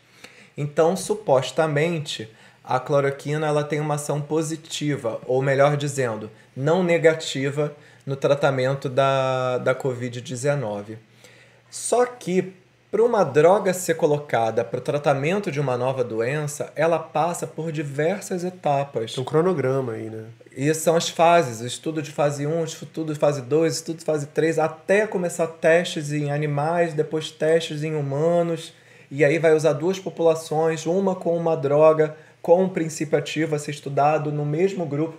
Então, 0.58 0.98
supostamente, 0.98 2.28
a 2.64 2.80
cloroquina 2.80 3.46
ela 3.46 3.64
tem 3.64 3.80
uma 3.80 3.96
ação 3.96 4.20
positiva, 4.20 5.22
ou 5.28 5.42
melhor 5.42 5.78
dizendo, 5.78 6.32
não 6.56 6.84
negativa 6.84 7.76
no 8.06 8.16
tratamento 8.16 8.90
da, 8.90 9.60
da 9.60 9.76
Covid-19. 9.76 10.98
Só 11.70 12.06
que 12.06 12.54
para 12.92 13.02
uma 13.02 13.24
droga 13.24 13.74
ser 13.74 13.94
colocada 13.96 14.66
para 14.66 14.80
o 14.80 14.82
tratamento 14.82 15.50
de 15.50 15.62
uma 15.62 15.78
nova 15.78 16.04
doença, 16.04 16.74
ela 16.76 17.00
passa 17.00 17.48
por 17.48 17.72
diversas 17.72 18.44
etapas. 18.44 19.14
Tem 19.14 19.22
um 19.22 19.26
cronograma 19.26 19.94
aí, 19.94 20.10
né? 20.10 20.26
E 20.56 20.74
são 20.74 20.98
as 20.98 21.08
fases, 21.08 21.62
o 21.62 21.66
estudo 21.66 22.02
de 22.02 22.12
fase 22.12 22.46
1, 22.46 22.62
o 22.62 22.66
estudo 22.66 23.14
de 23.14 23.20
fase 23.20 23.42
2, 23.44 23.74
o 23.74 23.76
estudo 23.78 24.00
de 24.00 24.04
fase 24.04 24.28
3, 24.28 24.60
até 24.60 25.08
começar 25.08 25.48
testes 25.48 26.12
em 26.12 26.32
animais, 26.32 26.94
depois 26.94 27.32
testes 27.32 27.82
em 27.82 27.96
humanos, 27.96 28.74
e 29.10 29.24
aí 29.24 29.40
vai 29.40 29.56
usar 29.56 29.72
duas 29.72 29.98
populações, 29.98 30.86
uma 30.86 31.16
com 31.16 31.38
uma 31.38 31.56
droga, 31.56 32.18
com 32.42 32.62
um 32.62 32.68
princípio 32.68 33.18
ativo 33.18 33.56
a 33.56 33.60
ser 33.60 33.72
estudado 33.72 34.34
no 34.34 34.46
mesmo 34.46 34.86
grupo, 34.86 35.18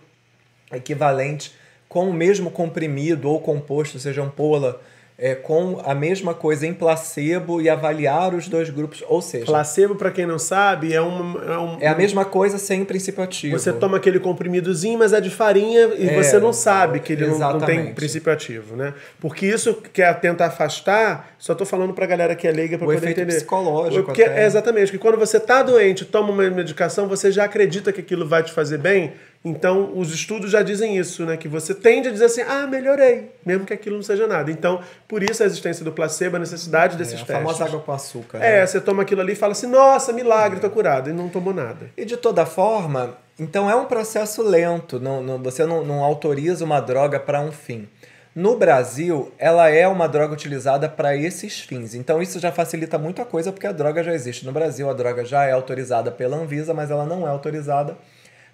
equivalente, 0.70 1.54
com 1.88 2.10
o 2.10 2.12
mesmo 2.12 2.50
comprimido 2.50 3.30
ou 3.30 3.40
composto, 3.40 3.98
seja 3.98 4.22
ampola, 4.22 4.78
é, 5.22 5.36
com 5.36 5.80
a 5.84 5.94
mesma 5.94 6.34
coisa 6.34 6.66
em 6.66 6.74
placebo 6.74 7.62
e 7.62 7.70
avaliar 7.70 8.34
os 8.34 8.48
dois 8.48 8.68
grupos. 8.70 9.04
Ou 9.06 9.22
seja. 9.22 9.46
Placebo, 9.46 9.94
para 9.94 10.10
quem 10.10 10.26
não 10.26 10.36
sabe, 10.36 10.92
é 10.92 11.00
um, 11.00 11.40
é 11.40 11.58
um. 11.58 11.78
É 11.80 11.86
a 11.86 11.94
mesma 11.94 12.24
coisa 12.24 12.58
sem 12.58 12.84
princípio 12.84 13.22
ativo. 13.22 13.56
Você 13.56 13.72
toma 13.72 13.98
aquele 13.98 14.18
comprimidozinho, 14.18 14.98
mas 14.98 15.12
é 15.12 15.20
de 15.20 15.30
farinha 15.30 15.92
e 15.96 16.08
é, 16.08 16.20
você 16.20 16.40
não 16.40 16.52
sabe 16.52 16.98
que 16.98 17.12
ele 17.12 17.28
não, 17.28 17.38
não, 17.38 17.60
tem 17.60 17.94
princípio 17.94 18.32
ativo, 18.32 18.74
né? 18.74 18.94
Porque 19.20 19.46
isso 19.46 19.74
quer 19.92 20.12
tentar 20.18 20.46
afastar, 20.46 21.36
só 21.38 21.54
tô 21.54 21.64
falando 21.64 21.94
pra 21.94 22.04
galera 22.04 22.34
que 22.34 22.48
é 22.48 22.50
leiga 22.50 22.76
para 22.76 22.88
poder 22.88 23.10
entender. 23.10 23.32
psicológico. 23.32 24.06
Porque, 24.06 24.24
é, 24.24 24.44
exatamente, 24.44 24.90
que 24.90 24.98
quando 24.98 25.16
você 25.16 25.38
tá 25.38 25.62
doente, 25.62 26.04
toma 26.04 26.32
uma 26.32 26.50
medicação, 26.50 27.06
você 27.06 27.30
já 27.30 27.44
acredita 27.44 27.92
que 27.92 28.00
aquilo 28.00 28.26
vai 28.26 28.42
te 28.42 28.52
fazer 28.52 28.78
bem 28.78 29.12
então, 29.44 29.92
os 29.96 30.14
estudos 30.14 30.52
já 30.52 30.62
dizem 30.62 30.96
isso, 30.96 31.26
né? 31.26 31.36
Que 31.36 31.48
você 31.48 31.74
tende 31.74 32.08
a 32.08 32.12
dizer 32.12 32.26
assim, 32.26 32.42
ah, 32.42 32.64
melhorei, 32.64 33.32
mesmo 33.44 33.66
que 33.66 33.72
aquilo 33.72 33.96
não 33.96 34.02
seja 34.02 34.26
nada. 34.28 34.52
Então, 34.52 34.80
por 35.08 35.20
isso 35.20 35.42
a 35.42 35.46
existência 35.46 35.84
do 35.84 35.90
placebo, 35.90 36.36
a 36.36 36.38
necessidade 36.38 36.96
desses 36.96 37.14
é, 37.14 37.22
a 37.22 37.26
testes. 37.26 37.34
A 37.34 37.38
famosa 37.40 37.64
água 37.64 37.80
com 37.80 37.92
açúcar. 37.92 38.38
É, 38.38 38.60
né? 38.60 38.66
você 38.66 38.80
toma 38.80 39.02
aquilo 39.02 39.20
ali 39.20 39.32
e 39.32 39.36
fala 39.36 39.52
assim, 39.52 39.66
nossa, 39.66 40.12
milagre, 40.12 40.60
tô 40.60 40.70
curado. 40.70 41.10
E 41.10 41.12
não 41.12 41.28
tomou 41.28 41.52
nada. 41.52 41.90
E 41.96 42.04
de 42.04 42.16
toda 42.16 42.46
forma, 42.46 43.18
então 43.36 43.68
é 43.68 43.74
um 43.74 43.86
processo 43.86 44.42
lento. 44.42 45.00
Não, 45.00 45.20
não 45.20 45.42
você 45.42 45.66
não, 45.66 45.84
não 45.84 46.04
autoriza 46.04 46.64
uma 46.64 46.78
droga 46.78 47.18
para 47.18 47.40
um 47.40 47.50
fim. 47.50 47.88
No 48.34 48.56
Brasil, 48.56 49.32
ela 49.38 49.68
é 49.68 49.86
uma 49.88 50.06
droga 50.06 50.32
utilizada 50.32 50.88
para 50.88 51.16
esses 51.16 51.60
fins. 51.60 51.94
Então, 51.94 52.22
isso 52.22 52.38
já 52.38 52.50
facilita 52.50 52.96
muita 52.96 53.26
coisa, 53.26 53.52
porque 53.52 53.66
a 53.66 53.72
droga 53.72 54.02
já 54.02 54.14
existe 54.14 54.46
no 54.46 54.52
Brasil, 54.52 54.88
a 54.88 54.94
droga 54.94 55.22
já 55.22 55.44
é 55.44 55.52
autorizada 55.52 56.10
pela 56.10 56.38
Anvisa, 56.38 56.72
mas 56.72 56.90
ela 56.90 57.04
não 57.04 57.26
é 57.26 57.30
autorizada 57.30 57.98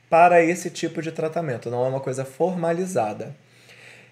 para 0.08 0.42
esse 0.42 0.70
tipo 0.70 1.02
de 1.02 1.12
tratamento, 1.12 1.70
não 1.70 1.84
é 1.84 1.88
uma 1.88 2.00
coisa 2.00 2.24
formalizada. 2.24 3.34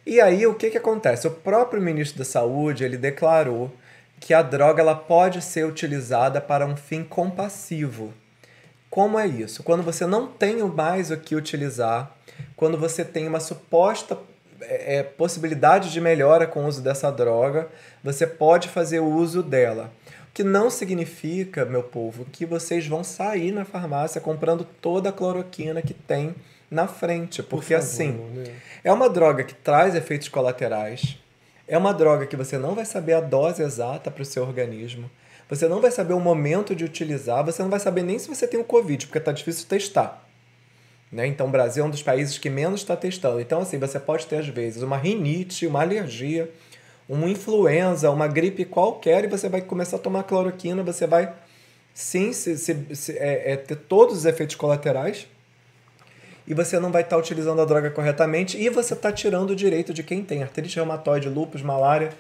E 0.05 0.21
aí 0.21 0.47
o 0.47 0.55
que, 0.55 0.71
que 0.71 0.79
acontece? 0.79 1.27
O 1.27 1.33
próprio 1.33 1.83
ministro 1.83 2.19
da 2.19 2.25
Saúde 2.25 2.85
ele 2.85 2.97
declarou 2.97 3.73
que 4.21 4.33
a 4.33 4.43
droga 4.43 4.81
ela 4.81 4.95
pode 4.95 5.43
ser 5.43 5.67
utilizada 5.67 6.41
para 6.41 6.67
um 6.67 6.77
fim 6.77 7.03
compassivo. 7.03 8.15
Como 8.89 9.19
é 9.19 9.27
isso? 9.27 9.63
Quando 9.63 9.83
você 9.83 10.07
não 10.07 10.27
tem 10.27 10.59
mais 10.63 11.11
o 11.11 11.17
que 11.17 11.35
utilizar, 11.35 12.15
quando 12.55 12.79
você 12.79 13.05
tem 13.05 13.27
uma 13.27 13.41
suposta 13.41 14.17
é, 14.61 14.99
é 14.99 15.03
possibilidade 15.03 15.93
de 15.93 16.01
melhora 16.01 16.47
com 16.47 16.65
o 16.65 16.67
uso 16.67 16.81
dessa 16.81 17.11
droga, 17.11 17.69
você 18.03 18.27
pode 18.27 18.69
fazer 18.69 19.01
uso 19.01 19.43
dela 19.43 19.91
que 20.37 20.45
não 20.45 20.69
significa, 20.69 21.65
meu 21.65 21.83
povo, 21.83 22.27
que 22.31 22.45
vocês 22.45 22.87
vão 22.87 23.03
sair 23.03 23.53
na 23.53 23.65
farmácia 23.65 24.21
comprando 24.21 24.67
toda 24.83 25.09
a 25.09 25.13
cloroquina 25.13 25.81
que 25.81 25.95
tem 25.95 26.35
na 26.71 26.87
frente, 26.87 27.43
porque 27.43 27.73
Por 27.75 27.81
favor, 27.81 27.83
assim, 27.83 28.13
né? 28.35 28.55
é 28.85 28.93
uma 28.93 29.09
droga 29.09 29.45
que 29.45 29.55
traz 29.55 29.95
efeitos 29.95 30.29
colaterais. 30.29 31.17
É 31.67 31.79
uma 31.79 31.95
droga 31.95 32.27
que 32.27 32.37
você 32.37 32.59
não 32.59 32.75
vai 32.75 32.85
saber 32.85 33.15
a 33.15 33.21
dose 33.23 33.63
exata 33.63 34.11
para 34.11 34.21
o 34.21 34.27
seu 34.27 34.43
organismo. 34.43 35.11
Você 35.49 35.67
não 35.67 35.81
vai 35.81 35.91
saber 35.91 36.13
o 36.13 36.21
momento 36.21 36.77
de 36.77 36.85
utilizar, 36.85 37.43
você 37.43 37.63
não 37.63 37.71
vai 37.71 37.81
saber 37.81 38.03
nem 38.03 38.19
se 38.19 38.29
você 38.29 38.47
tem 38.47 38.61
o 38.61 38.65
Covid, 38.65 39.07
porque 39.07 39.17
está 39.17 39.33
difícil 39.33 39.67
testar. 39.67 40.29
Né? 41.11 41.27
Então, 41.29 41.47
o 41.47 41.51
Brasil 41.51 41.83
é 41.83 41.87
um 41.87 41.91
dos 41.91 42.03
países 42.03 42.37
que 42.37 42.51
menos 42.51 42.83
está 42.83 42.95
testando. 42.95 43.41
Então, 43.41 43.63
assim, 43.63 43.79
você 43.79 43.99
pode 43.99 44.27
ter, 44.27 44.37
às 44.37 44.49
vezes, 44.49 44.83
uma 44.83 44.99
rinite, 44.99 45.67
uma 45.67 45.81
alergia, 45.81 46.51
uma 47.09 47.29
influenza, 47.29 48.11
uma 48.11 48.27
gripe 48.27 48.65
qualquer, 48.65 49.25
e 49.25 49.29
você 49.29 49.49
vai 49.49 49.61
começar 49.61 49.97
a 49.97 50.01
tomar 50.01 50.25
cloroquina, 50.25 50.83
você 50.83 51.07
vai 51.07 51.33
sim 51.95 52.33
se, 52.33 52.59
se, 52.59 52.77
se, 52.95 53.13
é, 53.13 53.53
é, 53.53 53.57
ter 53.57 53.77
todos 53.77 54.19
os 54.19 54.25
efeitos 54.27 54.55
colaterais 54.55 55.27
e 56.47 56.53
você 56.53 56.79
não 56.79 56.93
vai 56.93 57.03
estar 57.03 57.17
tá 57.17 57.21
utilizando 57.21 57.61
a 57.61 57.65
droga 57.65 57.91
corretamente 57.91 58.59
e 58.59 58.69
você 58.69 58.95
está 58.95 59.11
tirando 59.11 59.51
o 59.51 59.57
direito 59.57 59.95
de 59.95 60.03
quem 60.03 60.23
tem 60.23 60.43
artrite 60.43 60.77
reumatoide, 60.77 61.29
lúpus, 61.29 61.63
malária, 61.63 62.11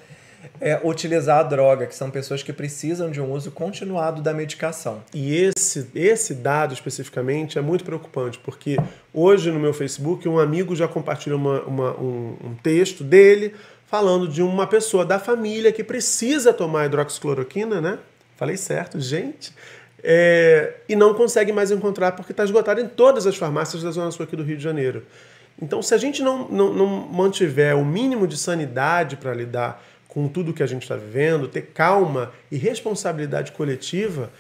é, 0.61 0.81
utilizar 0.83 1.41
a 1.41 1.43
droga, 1.43 1.87
que 1.87 1.95
são 1.95 2.11
pessoas 2.11 2.43
que 2.43 2.53
precisam 2.53 3.11
de 3.11 3.21
um 3.21 3.31
uso 3.33 3.51
continuado 3.51 4.23
da 4.23 4.33
medicação. 4.33 5.03
E 5.13 5.35
esse, 5.35 5.89
esse 5.95 6.35
dado 6.35 6.73
especificamente 6.73 7.59
é 7.59 7.61
muito 7.61 7.85
preocupante, 7.85 8.39
porque 8.39 8.77
hoje 9.13 9.51
no 9.51 9.59
meu 9.59 9.75
Facebook 9.75 10.29
um 10.29 10.39
amigo 10.39 10.75
já 10.75 10.89
compartilhou 10.89 11.39
uma, 11.39 11.61
uma, 11.63 12.01
um, 12.01 12.37
um 12.45 12.55
texto 12.63 13.05
dele 13.05 13.55
falando 13.97 14.29
de 14.29 14.43
uma 14.43 14.67
pessoa 14.67 15.07
da 15.07 15.19
família 15.19 15.73
que 15.73 15.83
precisa 15.83 16.53
tomar 16.53 16.85
hidroxicloroquina, 16.85 17.81
né? 17.81 17.99
Falei 18.37 18.55
certo, 18.59 19.01
gente. 19.01 19.55
É, 20.03 20.75
e 20.87 20.95
não 20.95 21.15
consegue 21.15 21.51
mais 21.51 21.71
encontrar 21.71 22.13
porque 22.13 22.33
está 22.33 22.45
esgotado 22.45 22.79
em 22.79 22.89
todas 22.89 23.27
as 23.27 23.37
farmácias 23.37 23.83
da 23.83 23.91
Zona 23.91 24.11
Sul 24.11 24.25
aqui 24.25 24.37
do 24.37 24.43
Rio 24.43 24.59
de 24.59 24.63
Janeiro. 24.63 25.07
Então, 25.61 25.81
se 25.81 25.95
a 25.95 25.97
gente 25.97 26.23
não, 26.23 26.47
não, 26.47 26.75
não 26.75 26.87
mantiver 26.87 27.75
o 27.75 27.87
mínimo 27.87 28.27
de 28.27 28.37
sanidade 28.37 29.17
para 29.17 29.33
lidar 29.33 29.83
com 30.07 30.29
tudo 30.29 30.53
que 30.53 30.63
a 30.63 30.67
gente 30.67 30.83
está 30.83 30.95
vivendo, 30.95 31.49
ter 31.49 31.63
calma 31.63 32.33
e 32.53 32.59
responsabilidade 32.59 33.53
coletiva, 33.53 34.31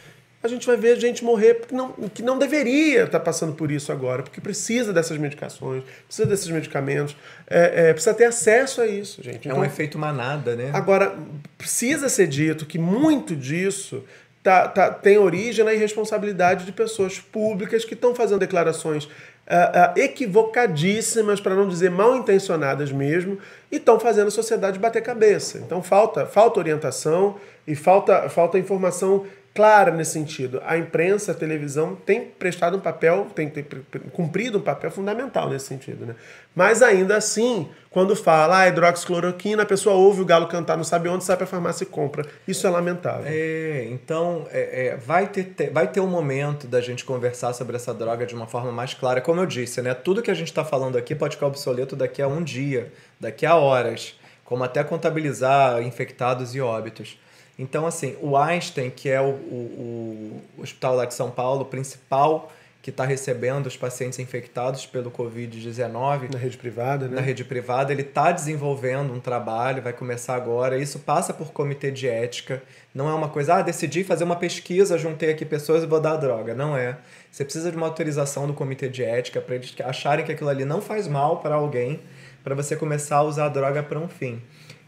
a 0.42 0.48
gente 0.48 0.66
vai 0.66 0.76
ver 0.76 0.98
gente 0.98 1.24
morrer 1.24 1.62
que 1.66 1.74
não, 1.74 1.92
que 1.92 2.22
não 2.22 2.38
deveria 2.38 3.04
estar 3.04 3.18
tá 3.18 3.24
passando 3.24 3.54
por 3.54 3.70
isso 3.70 3.90
agora, 3.90 4.22
porque 4.22 4.40
precisa 4.40 4.92
dessas 4.92 5.18
medicações, 5.18 5.82
precisa 6.06 6.28
desses 6.28 6.48
medicamentos, 6.48 7.16
é, 7.48 7.88
é, 7.88 7.92
precisa 7.92 8.14
ter 8.14 8.26
acesso 8.26 8.80
a 8.80 8.86
isso, 8.86 9.22
gente. 9.22 9.38
Então, 9.38 9.52
é 9.52 9.54
um 9.54 9.58
então, 9.58 9.64
efeito 9.64 9.98
manada, 9.98 10.54
né? 10.54 10.70
Agora, 10.72 11.16
precisa 11.58 12.08
ser 12.08 12.26
dito 12.26 12.66
que 12.66 12.78
muito 12.78 13.34
disso 13.34 14.04
tá, 14.42 14.68
tá, 14.68 14.90
tem 14.90 15.18
origem 15.18 15.64
na 15.64 15.74
irresponsabilidade 15.74 16.64
de 16.64 16.70
pessoas 16.70 17.18
públicas 17.18 17.84
que 17.84 17.94
estão 17.94 18.14
fazendo 18.14 18.38
declarações 18.38 19.04
uh, 19.04 19.08
uh, 19.08 19.98
equivocadíssimas, 19.98 21.40
para 21.40 21.54
não 21.54 21.66
dizer 21.66 21.90
mal 21.90 22.16
intencionadas 22.16 22.92
mesmo, 22.92 23.38
e 23.72 23.76
estão 23.76 23.98
fazendo 23.98 24.28
a 24.28 24.30
sociedade 24.30 24.78
bater 24.78 25.02
cabeça. 25.02 25.58
Então 25.58 25.82
falta, 25.82 26.26
falta 26.26 26.60
orientação 26.60 27.36
e 27.66 27.74
falta, 27.74 28.28
falta 28.28 28.56
informação 28.56 29.26
clara 29.56 29.90
nesse 29.90 30.12
sentido. 30.12 30.60
A 30.66 30.76
imprensa, 30.76 31.32
a 31.32 31.34
televisão 31.34 31.96
tem 31.96 32.26
prestado 32.26 32.76
um 32.76 32.80
papel, 32.80 33.26
tem, 33.34 33.48
tem 33.48 33.64
cumprido 34.12 34.58
um 34.58 34.60
papel 34.60 34.90
fundamental 34.90 35.48
nesse 35.48 35.64
sentido. 35.66 36.04
Né? 36.04 36.14
Mas 36.54 36.82
ainda 36.82 37.16
assim, 37.16 37.66
quando 37.90 38.14
fala 38.14 38.58
ah, 38.58 38.68
hidroxicloroquina, 38.68 39.62
a 39.62 39.66
pessoa 39.66 39.96
ouve 39.96 40.20
o 40.20 40.24
galo 40.26 40.46
cantar, 40.46 40.76
não 40.76 40.84
sabe 40.84 41.08
onde, 41.08 41.24
sai 41.24 41.36
para 41.36 41.44
a 41.44 41.48
farmácia 41.48 41.84
e 41.84 41.86
compra. 41.86 42.26
Isso 42.46 42.66
é 42.66 42.70
lamentável. 42.70 43.24
É, 43.26 43.88
então 43.90 44.46
é, 44.52 44.88
é, 44.88 44.96
vai, 44.96 45.26
ter, 45.26 45.70
vai 45.70 45.88
ter 45.88 46.00
um 46.00 46.06
momento 46.06 46.66
da 46.66 46.82
gente 46.82 47.02
conversar 47.02 47.54
sobre 47.54 47.76
essa 47.76 47.94
droga 47.94 48.26
de 48.26 48.34
uma 48.34 48.46
forma 48.46 48.70
mais 48.70 48.92
clara. 48.92 49.22
Como 49.22 49.40
eu 49.40 49.46
disse, 49.46 49.80
né? 49.80 49.94
tudo 49.94 50.20
que 50.20 50.30
a 50.30 50.34
gente 50.34 50.48
está 50.48 50.66
falando 50.66 50.98
aqui 50.98 51.14
pode 51.14 51.36
ficar 51.36 51.46
obsoleto 51.46 51.96
daqui 51.96 52.20
a 52.20 52.28
um 52.28 52.42
dia, 52.42 52.92
daqui 53.18 53.46
a 53.46 53.56
horas, 53.56 54.18
como 54.44 54.62
até 54.62 54.84
contabilizar 54.84 55.82
infectados 55.82 56.54
e 56.54 56.60
óbitos. 56.60 57.18
Então, 57.58 57.86
assim, 57.86 58.16
o 58.20 58.36
Einstein, 58.36 58.90
que 58.90 59.08
é 59.08 59.20
o, 59.20 59.30
o, 59.30 60.42
o 60.58 60.62
hospital 60.62 60.96
lá 60.96 61.04
de 61.04 61.14
São 61.14 61.30
Paulo, 61.30 61.64
principal 61.64 62.52
que 62.86 62.90
está 62.90 63.04
recebendo 63.04 63.66
os 63.66 63.76
pacientes 63.76 64.20
infectados 64.20 64.86
pelo 64.86 65.10
Covid-19. 65.10 66.32
Na 66.32 66.38
rede 66.38 66.56
privada, 66.56 67.08
né? 67.08 67.16
Na 67.16 67.20
rede 67.20 67.42
privada, 67.42 67.92
ele 67.92 68.02
está 68.02 68.30
desenvolvendo 68.30 69.12
um 69.12 69.18
trabalho, 69.18 69.82
vai 69.82 69.92
começar 69.92 70.36
agora. 70.36 70.78
Isso 70.78 71.00
passa 71.00 71.34
por 71.34 71.50
comitê 71.50 71.90
de 71.90 72.06
ética. 72.06 72.62
Não 72.94 73.08
é 73.08 73.12
uma 73.12 73.28
coisa, 73.28 73.56
ah, 73.56 73.62
decidi 73.62 74.04
fazer 74.04 74.22
uma 74.22 74.36
pesquisa, 74.36 74.96
juntei 74.96 75.32
aqui 75.32 75.44
pessoas 75.44 75.82
e 75.82 75.86
vou 75.86 76.00
dar 76.00 76.12
a 76.12 76.16
droga. 76.16 76.54
Não 76.54 76.76
é. 76.76 76.96
Você 77.28 77.42
precisa 77.42 77.72
de 77.72 77.76
uma 77.76 77.86
autorização 77.86 78.46
do 78.46 78.54
comitê 78.54 78.88
de 78.88 79.02
ética 79.02 79.40
para 79.40 79.56
eles 79.56 79.74
acharem 79.84 80.24
que 80.24 80.30
aquilo 80.30 80.48
ali 80.48 80.64
não 80.64 80.80
faz 80.80 81.08
mal 81.08 81.38
para 81.38 81.56
alguém, 81.56 81.98
para 82.44 82.54
você 82.54 82.76
começar 82.76 83.16
a 83.16 83.22
usar 83.24 83.46
a 83.46 83.48
droga 83.48 83.82
para 83.82 83.98
um 83.98 84.06
fim. 84.06 84.40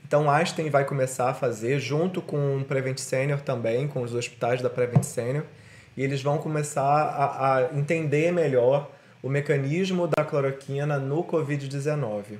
Então, 0.09 0.31
Einstein 0.31 0.71
vai 0.71 0.87
começar 0.87 1.29
a 1.29 1.35
fazer, 1.35 1.79
junto 1.79 2.23
com 2.23 2.57
o 2.57 2.65
Prevent 2.65 2.97
Senior 2.97 3.43
também, 3.43 3.87
com 3.87 4.01
os 4.01 4.15
hospitais 4.15 4.63
da 4.63 4.71
Prevent 4.71 5.03
Senior, 5.03 5.45
e 5.95 6.03
eles 6.03 6.23
vão 6.23 6.39
começar 6.39 6.83
a, 6.83 7.57
a 7.57 7.63
entender 7.75 8.33
melhor 8.33 8.91
o 9.23 9.29
mecanismo 9.29 10.07
da 10.09 10.25
cloroquina 10.25 10.99
no 10.99 11.23
Covid-19. 11.23 12.39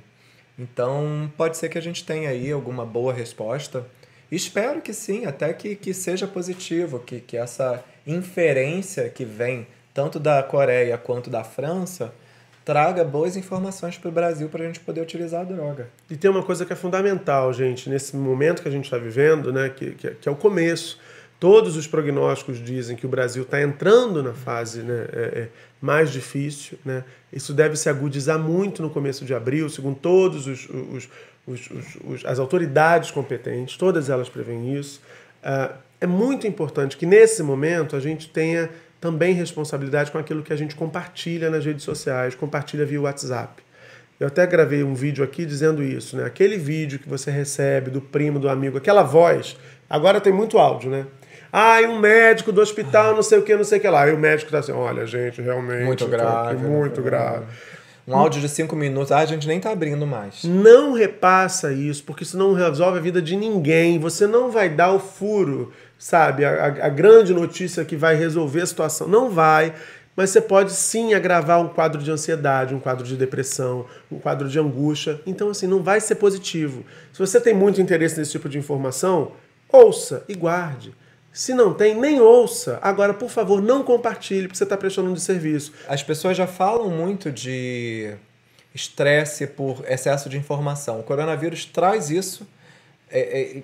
Então, 0.57 1.31
pode 1.37 1.57
ser 1.57 1.69
que 1.69 1.77
a 1.77 1.81
gente 1.81 2.03
tenha 2.03 2.31
aí 2.31 2.51
alguma 2.51 2.87
boa 2.87 3.13
resposta. 3.13 3.85
Espero 4.31 4.81
que 4.81 4.91
sim, 4.91 5.27
até 5.27 5.53
que, 5.53 5.75
que 5.75 5.93
seja 5.93 6.25
positivo, 6.25 6.97
que, 6.97 7.19
que 7.19 7.37
essa 7.37 7.83
inferência 8.07 9.07
que 9.09 9.23
vem 9.23 9.67
tanto 9.93 10.19
da 10.19 10.41
Coreia 10.41 10.97
quanto 10.97 11.29
da 11.29 11.43
França 11.43 12.11
traga 12.69 13.03
boas 13.03 13.35
informações 13.35 13.97
para 13.97 14.09
o 14.09 14.11
Brasil 14.11 14.47
para 14.47 14.63
a 14.63 14.67
gente 14.67 14.79
poder 14.79 15.01
utilizar 15.01 15.41
a 15.41 15.43
droga. 15.43 15.89
E 16.07 16.15
tem 16.15 16.29
uma 16.29 16.43
coisa 16.43 16.63
que 16.67 16.71
é 16.71 16.75
fundamental, 16.75 17.51
gente, 17.51 17.89
nesse 17.89 18.15
momento 18.15 18.61
que 18.61 18.67
a 18.67 18.71
gente 18.71 18.83
está 18.83 18.99
vivendo, 18.99 19.51
né, 19.51 19.69
que, 19.69 19.95
que, 19.95 20.11
que, 20.11 20.29
é 20.29 20.31
o 20.31 20.35
começo. 20.35 20.99
Todos 21.39 21.75
os 21.75 21.87
prognósticos 21.87 22.63
dizem 22.63 22.95
que 22.95 23.07
o 23.07 23.09
Brasil 23.09 23.41
está 23.41 23.59
entrando 23.59 24.21
na 24.21 24.33
fase 24.33 24.83
né, 24.83 25.07
é, 25.11 25.19
é, 25.19 25.49
mais 25.81 26.11
difícil. 26.11 26.77
Né? 26.85 27.03
Isso 27.33 27.55
deve 27.55 27.75
se 27.75 27.89
agudizar 27.89 28.37
muito 28.37 28.83
no 28.83 28.91
começo 28.91 29.25
de 29.25 29.33
abril, 29.33 29.67
segundo 29.67 29.95
todos 29.95 30.45
os, 30.45 30.69
os, 30.69 31.09
os, 31.47 31.69
os 32.03 32.23
as 32.23 32.37
autoridades 32.37 33.09
competentes, 33.09 33.77
todas 33.77 34.11
elas 34.11 34.29
prevêem 34.29 34.77
isso. 34.77 35.01
Uh, 35.41 35.73
é 35.99 36.05
muito 36.05 36.45
importante 36.45 36.95
que 36.95 37.07
nesse 37.07 37.41
momento 37.41 37.95
a 37.95 37.99
gente 37.99 38.29
tenha 38.29 38.69
também 38.99 39.33
responsabilidade 39.33 40.11
com 40.11 40.17
aquilo 40.17 40.43
que 40.43 40.51
a 40.51 40.55
gente 40.55 40.75
compartilha 40.75 41.49
nas 41.49 41.65
redes 41.65 41.83
sociais, 41.83 42.35
compartilha 42.35 42.85
via 42.85 43.01
WhatsApp. 43.01 43.63
Eu 44.19 44.27
até 44.27 44.45
gravei 44.45 44.83
um 44.83 44.93
vídeo 44.93 45.23
aqui 45.23 45.45
dizendo 45.45 45.81
isso, 45.81 46.17
né? 46.17 46.25
Aquele 46.25 46.57
vídeo 46.57 46.99
que 46.99 47.07
você 47.07 47.31
recebe 47.31 47.89
do 47.89 48.01
primo, 48.01 48.37
do 48.37 48.49
amigo, 48.49 48.77
aquela 48.77 49.01
voz, 49.01 49.55
agora 49.89 50.19
tem 50.19 50.33
muito 50.33 50.57
áudio, 50.57 50.91
né? 50.91 51.05
Ah, 51.51 51.81
e 51.81 51.87
um 51.87 51.97
médico 51.97 52.51
do 52.51 52.61
hospital, 52.61 53.15
não 53.15 53.23
sei 53.23 53.39
o 53.39 53.41
que, 53.41 53.55
não 53.55 53.63
sei 53.63 53.79
o 53.79 53.81
que 53.81 53.87
lá. 53.87 54.07
E 54.07 54.13
o 54.13 54.17
médico 54.17 54.51
tá 54.51 54.59
assim, 54.59 54.71
olha, 54.71 55.05
gente, 55.05 55.41
realmente. 55.41 55.85
Muito 55.85 56.05
grave. 56.07 56.61
Né? 56.61 56.69
Muito 56.69 57.01
grave. 57.01 57.45
Um 58.07 58.15
áudio 58.15 58.41
de 58.41 58.49
cinco 58.49 58.75
minutos, 58.75 59.11
ah, 59.11 59.19
a 59.19 59.25
gente 59.25 59.47
nem 59.47 59.59
tá 59.59 59.71
abrindo 59.71 60.05
mais. 60.05 60.43
Não 60.43 60.93
repassa 60.93 61.71
isso, 61.71 62.03
porque 62.03 62.23
isso 62.23 62.37
não 62.37 62.53
resolve 62.53 62.97
a 62.97 63.01
vida 63.01 63.21
de 63.21 63.35
ninguém. 63.35 63.99
Você 63.99 64.25
não 64.25 64.49
vai 64.51 64.67
dar 64.67 64.91
o 64.91 64.99
furo 64.99 65.71
sabe, 65.99 66.45
a, 66.45 66.65
a 66.65 66.89
grande 66.89 67.33
notícia 67.33 67.83
que 67.83 67.97
vai 67.97 68.15
resolver 68.15 68.61
a 68.61 68.65
situação. 68.65 69.07
Não 69.07 69.29
vai, 69.29 69.75
mas 70.15 70.31
você 70.31 70.41
pode 70.41 70.71
sim 70.71 71.13
agravar 71.13 71.61
um 71.61 71.67
quadro 71.67 72.01
de 72.01 72.09
ansiedade, 72.09 72.73
um 72.73 72.79
quadro 72.79 73.05
de 73.05 73.15
depressão, 73.15 73.85
um 74.09 74.17
quadro 74.17 74.47
de 74.47 74.57
angústia. 74.57 75.21
Então, 75.27 75.49
assim, 75.49 75.67
não 75.67 75.83
vai 75.83 75.99
ser 75.99 76.15
positivo. 76.15 76.85
Se 77.11 77.19
você 77.19 77.39
tem 77.39 77.53
muito 77.53 77.81
interesse 77.81 78.17
nesse 78.17 78.31
tipo 78.31 78.47
de 78.47 78.57
informação, 78.57 79.33
ouça 79.71 80.23
e 80.27 80.33
guarde. 80.33 80.95
Se 81.31 81.53
não 81.53 81.73
tem, 81.73 81.95
nem 81.95 82.19
ouça. 82.19 82.79
Agora, 82.81 83.13
por 83.13 83.29
favor, 83.29 83.61
não 83.61 83.83
compartilhe, 83.83 84.47
porque 84.47 84.57
você 84.57 84.63
está 84.63 84.75
prestando 84.75 85.11
um 85.11 85.15
serviço. 85.15 85.73
As 85.87 86.01
pessoas 86.01 86.35
já 86.35 86.47
falam 86.47 86.89
muito 86.89 87.31
de 87.31 88.15
estresse 88.73 89.45
por 89.47 89.83
excesso 89.87 90.29
de 90.29 90.37
informação. 90.37 90.99
O 90.99 91.03
coronavírus 91.03 91.65
traz 91.65 92.09
isso. 92.09 92.47
É, 93.11 93.41
é, 93.41 93.63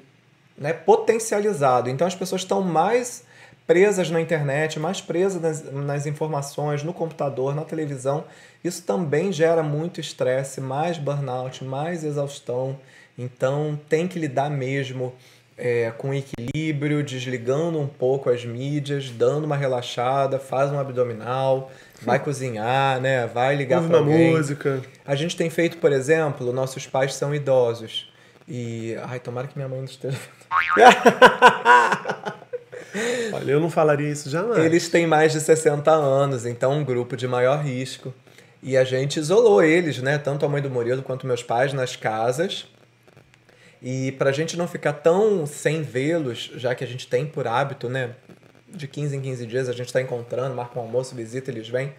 né, 0.57 0.73
potencializado. 0.73 1.89
Então 1.89 2.05
as 2.05 2.15
pessoas 2.15 2.41
estão 2.41 2.61
mais 2.61 3.23
presas 3.67 4.09
na 4.11 4.21
internet, 4.21 4.79
mais 4.79 5.01
presas 5.01 5.41
nas, 5.41 5.71
nas 5.71 6.05
informações, 6.05 6.83
no 6.83 6.93
computador, 6.93 7.55
na 7.55 7.63
televisão. 7.63 8.23
Isso 8.63 8.83
também 8.83 9.31
gera 9.31 9.63
muito 9.63 9.99
estresse, 9.99 10.61
mais 10.61 10.97
burnout, 10.97 11.63
mais 11.63 12.03
exaustão. 12.03 12.77
Então 13.17 13.79
tem 13.89 14.07
que 14.07 14.19
lidar 14.19 14.49
mesmo 14.49 15.13
é, 15.57 15.91
com 15.97 16.13
equilíbrio, 16.13 17.01
desligando 17.03 17.79
um 17.79 17.87
pouco 17.87 18.29
as 18.29 18.43
mídias, 18.43 19.09
dando 19.09 19.45
uma 19.45 19.55
relaxada, 19.55 20.37
faz 20.37 20.71
um 20.71 20.79
abdominal, 20.79 21.71
vai 22.01 22.19
cozinhar, 22.19 22.99
né? 22.99 23.25
Vai 23.27 23.55
ligar 23.55 23.81
para 23.87 23.99
alguém. 23.99 24.31
música. 24.31 24.81
A 25.05 25.15
gente 25.15 25.35
tem 25.35 25.49
feito, 25.49 25.77
por 25.77 25.91
exemplo, 25.91 26.51
nossos 26.51 26.85
pais 26.85 27.15
são 27.15 27.33
idosos. 27.33 28.11
E. 28.47 28.95
Ai, 29.03 29.19
tomara 29.19 29.47
que 29.47 29.55
minha 29.55 29.67
mãe 29.67 29.79
não 29.79 29.85
esteja. 29.85 30.17
Olha, 33.33 33.51
eu 33.51 33.59
não 33.59 33.69
falaria 33.69 34.09
isso 34.09 34.29
jamais. 34.29 34.63
Eles 34.63 34.87
têm 34.87 35.05
mais 35.05 35.33
de 35.33 35.41
60 35.41 35.91
anos, 35.91 36.45
então 36.45 36.71
um 36.71 36.83
grupo 36.83 37.17
de 37.17 37.27
maior 37.27 37.61
risco. 37.63 38.13
E 38.63 38.77
a 38.77 38.83
gente 38.83 39.19
isolou 39.19 39.61
eles, 39.61 39.99
né? 39.99 40.17
Tanto 40.17 40.45
a 40.45 40.49
mãe 40.49 40.61
do 40.61 40.69
Murilo 40.69 41.03
quanto 41.03 41.27
meus 41.27 41.43
pais 41.43 41.73
nas 41.73 41.95
casas. 41.95 42.65
E 43.81 44.13
pra 44.13 44.31
gente 44.31 44.57
não 44.57 44.67
ficar 44.67 44.93
tão 44.93 45.45
sem 45.45 45.81
vê-los, 45.83 46.51
já 46.55 46.73
que 46.73 46.83
a 46.83 46.87
gente 46.87 47.07
tem 47.07 47.25
por 47.25 47.47
hábito, 47.47 47.89
né? 47.89 48.15
De 48.67 48.87
15 48.87 49.17
em 49.17 49.21
15 49.21 49.45
dias 49.45 49.69
a 49.69 49.73
gente 49.73 49.93
tá 49.93 50.01
encontrando, 50.01 50.55
marca 50.55 50.79
um 50.79 50.81
almoço, 50.81 51.13
visita, 51.13 51.51
eles 51.51 51.69
vêm. 51.69 51.93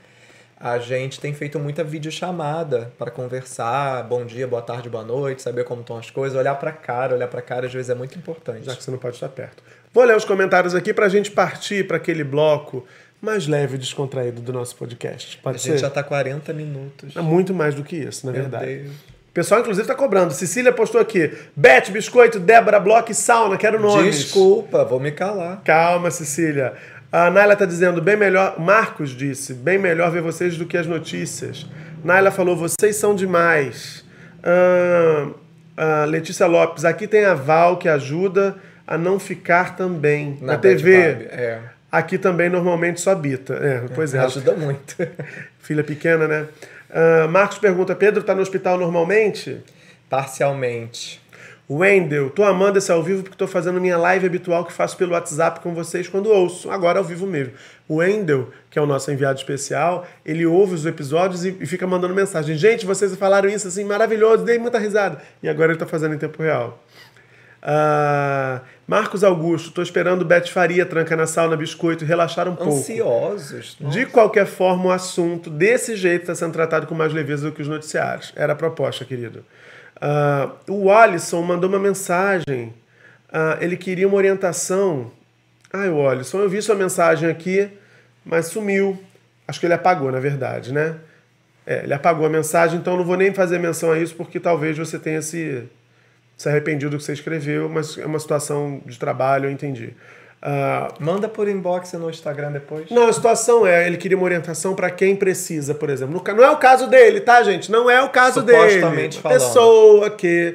A 0.58 0.78
gente 0.78 1.20
tem 1.20 1.34
feito 1.34 1.58
muita 1.58 1.84
videochamada 1.84 2.90
para 2.98 3.10
conversar, 3.10 4.02
bom 4.04 4.24
dia, 4.24 4.46
boa 4.48 4.62
tarde, 4.62 4.88
boa 4.88 5.04
noite, 5.04 5.42
saber 5.42 5.64
como 5.64 5.82
estão 5.82 5.98
as 5.98 6.10
coisas, 6.10 6.38
olhar 6.38 6.54
para 6.54 6.72
cara, 6.72 7.14
olhar 7.14 7.28
para 7.28 7.42
cara 7.42 7.66
às 7.66 7.72
vezes 7.72 7.90
é 7.90 7.94
muito 7.94 8.16
importante. 8.18 8.64
Já 8.64 8.74
que 8.74 8.82
você 8.82 8.90
não 8.90 8.98
pode 8.98 9.16
estar 9.16 9.28
perto. 9.28 9.62
Vou 9.92 10.04
ler 10.04 10.16
os 10.16 10.24
comentários 10.24 10.74
aqui 10.74 10.94
para 10.94 11.06
a 11.06 11.08
gente 11.08 11.30
partir 11.30 11.86
para 11.86 11.98
aquele 11.98 12.24
bloco 12.24 12.86
mais 13.20 13.46
leve 13.46 13.76
e 13.76 13.78
descontraído 13.78 14.40
do 14.40 14.52
nosso 14.52 14.76
podcast. 14.76 15.38
Pode 15.38 15.56
a 15.56 15.58
ser? 15.58 15.70
gente 15.72 15.80
já 15.80 15.90
tá 15.90 16.02
40 16.02 16.52
minutos. 16.52 17.16
É 17.16 17.20
muito 17.20 17.52
mais 17.52 17.74
do 17.74 17.82
que 17.82 17.96
isso, 17.96 18.26
na 18.26 18.32
Meu 18.32 18.42
verdade. 18.42 18.66
Deus. 18.66 18.94
O 19.30 19.32
pessoal, 19.36 19.60
inclusive, 19.60 19.82
está 19.82 19.94
cobrando. 19.94 20.32
Cecília 20.32 20.72
postou 20.72 20.98
aqui: 20.98 21.30
Beth, 21.54 21.90
biscoito, 21.90 22.40
Débora, 22.40 22.80
Bloco 22.80 23.12
e 23.12 23.14
sauna. 23.14 23.58
Quero 23.58 23.78
nomes. 23.78 24.18
Desculpa, 24.18 24.84
vou 24.84 24.98
me 24.98 25.12
calar. 25.12 25.60
Calma, 25.62 26.10
Cecília. 26.10 26.74
A 27.10 27.30
Naila 27.30 27.56
tá 27.56 27.64
dizendo, 27.64 28.02
bem 28.02 28.16
melhor. 28.16 28.58
Marcos 28.58 29.10
disse, 29.10 29.54
bem 29.54 29.78
melhor 29.78 30.10
ver 30.10 30.22
vocês 30.22 30.56
do 30.56 30.66
que 30.66 30.76
as 30.76 30.86
notícias. 30.86 31.66
Naila 32.04 32.30
falou, 32.30 32.56
vocês 32.56 32.96
são 32.96 33.14
demais. 33.14 34.04
Ah, 34.42 35.30
ah, 35.76 36.04
Letícia 36.04 36.46
Lopes, 36.46 36.84
aqui 36.84 37.06
tem 37.06 37.24
a 37.24 37.34
Val 37.34 37.76
que 37.76 37.88
ajuda 37.88 38.56
a 38.86 38.96
não 38.96 39.18
ficar 39.18 39.76
também. 39.76 40.38
Na, 40.40 40.54
Na 40.54 40.58
TV. 40.58 41.14
Vibe, 41.14 41.24
é. 41.30 41.60
Aqui 41.90 42.18
também 42.18 42.48
normalmente 42.48 43.00
só 43.00 43.14
bita. 43.14 43.54
É, 43.54 43.84
pois 43.94 44.14
é. 44.14 44.18
Ajuda 44.18 44.52
muito. 44.54 44.96
Filha 45.60 45.84
pequena, 45.84 46.26
né? 46.26 46.46
Ah, 46.90 47.26
Marcos 47.28 47.58
pergunta, 47.58 47.94
Pedro 47.94 48.22
tá 48.22 48.34
no 48.34 48.42
hospital 48.42 48.78
normalmente? 48.78 49.62
Parcialmente. 50.08 51.20
Wendel, 51.68 52.30
tô 52.30 52.44
amando 52.44 52.78
esse 52.78 52.92
ao 52.92 53.02
vivo 53.02 53.24
porque 53.24 53.36
tô 53.36 53.46
fazendo 53.46 53.80
minha 53.80 53.98
live 53.98 54.24
habitual 54.24 54.64
que 54.64 54.72
faço 54.72 54.96
pelo 54.96 55.12
WhatsApp 55.12 55.58
com 55.60 55.74
vocês 55.74 56.08
quando 56.08 56.30
ouço, 56.30 56.70
agora 56.70 57.00
ao 57.00 57.04
vivo 57.04 57.26
mesmo. 57.26 57.54
O 57.88 57.96
Wendel, 57.96 58.50
que 58.70 58.78
é 58.78 58.82
o 58.82 58.86
nosso 58.86 59.10
enviado 59.10 59.38
especial, 59.38 60.06
ele 60.24 60.46
ouve 60.46 60.74
os 60.74 60.86
episódios 60.86 61.44
e, 61.44 61.56
e 61.60 61.66
fica 61.66 61.84
mandando 61.84 62.14
mensagem. 62.14 62.56
Gente, 62.56 62.86
vocês 62.86 63.14
falaram 63.16 63.48
isso 63.48 63.66
assim, 63.66 63.82
maravilhoso, 63.82 64.44
dei 64.44 64.58
muita 64.58 64.78
risada. 64.78 65.20
E 65.42 65.48
agora 65.48 65.72
ele 65.72 65.78
tá 65.78 65.86
fazendo 65.86 66.14
em 66.14 66.18
tempo 66.18 66.40
real. 66.40 66.80
Ah, 67.60 68.60
Marcos 68.86 69.24
Augusto, 69.24 69.72
tô 69.72 69.82
esperando 69.82 70.24
Beth 70.24 70.46
Faria, 70.46 70.86
tranca 70.86 71.16
na 71.16 71.26
sauna, 71.26 71.56
biscoito, 71.56 72.04
relaxar 72.04 72.48
um 72.48 72.54
pouco. 72.54 72.74
Ansiosos. 72.74 73.76
De 73.80 74.06
qualquer 74.06 74.46
forma, 74.46 74.84
o 74.84 74.90
assunto 74.92 75.50
desse 75.50 75.96
jeito 75.96 76.22
está 76.22 76.34
sendo 76.36 76.52
tratado 76.52 76.86
com 76.86 76.94
mais 76.94 77.12
leveza 77.12 77.50
do 77.50 77.52
que 77.52 77.60
os 77.60 77.66
noticiários. 77.66 78.32
Era 78.36 78.52
a 78.52 78.56
proposta, 78.56 79.04
querido. 79.04 79.44
Ah, 80.00 80.52
o 80.68 80.90
Alisson 80.90 81.42
mandou 81.42 81.68
uma 81.68 81.78
mensagem. 81.78 82.72
Ah, 83.32 83.58
ele 83.60 83.76
queria 83.76 84.06
uma 84.06 84.16
orientação. 84.16 85.10
Ai, 85.72 85.88
o 85.88 86.06
Alisson, 86.08 86.40
eu 86.40 86.48
vi 86.48 86.62
sua 86.62 86.74
mensagem 86.74 87.28
aqui, 87.28 87.68
mas 88.24 88.46
sumiu. 88.46 88.98
Acho 89.48 89.60
que 89.60 89.66
ele 89.66 89.74
apagou, 89.74 90.10
na 90.10 90.20
verdade, 90.20 90.72
né? 90.72 90.96
É, 91.66 91.82
ele 91.82 91.94
apagou 91.94 92.26
a 92.26 92.30
mensagem, 92.30 92.78
então 92.78 92.96
não 92.96 93.04
vou 93.04 93.16
nem 93.16 93.34
fazer 93.34 93.58
menção 93.58 93.90
a 93.90 93.98
isso, 93.98 94.14
porque 94.14 94.38
talvez 94.38 94.78
você 94.78 94.98
tenha 94.98 95.20
se, 95.20 95.64
se 96.36 96.48
arrependido 96.48 96.92
do 96.92 96.98
que 96.98 97.04
você 97.04 97.12
escreveu, 97.12 97.68
mas 97.68 97.98
é 97.98 98.06
uma 98.06 98.20
situação 98.20 98.80
de 98.86 98.98
trabalho, 98.98 99.46
eu 99.46 99.50
entendi. 99.50 99.92
Ah, 100.48 100.94
Manda 101.00 101.28
por 101.28 101.48
inbox 101.48 101.92
no 101.94 102.08
Instagram 102.08 102.52
depois. 102.52 102.88
não, 102.88 103.08
a 103.08 103.12
situação 103.12 103.66
é, 103.66 103.84
ele 103.86 103.96
queria 103.96 104.16
uma 104.16 104.24
orientação 104.24 104.76
para 104.76 104.88
quem 104.90 105.16
precisa, 105.16 105.74
por 105.74 105.90
exemplo. 105.90 106.22
Não 106.36 106.44
é 106.44 106.50
o 106.50 106.56
caso 106.56 106.86
dele, 106.86 107.20
tá, 107.20 107.42
gente? 107.42 107.70
Não 107.72 107.90
é 107.90 108.00
o 108.00 108.10
caso 108.10 108.42
dele. 108.42 108.80
Falando. 109.20 109.34
pessoa 109.40 110.08
que 110.10 110.54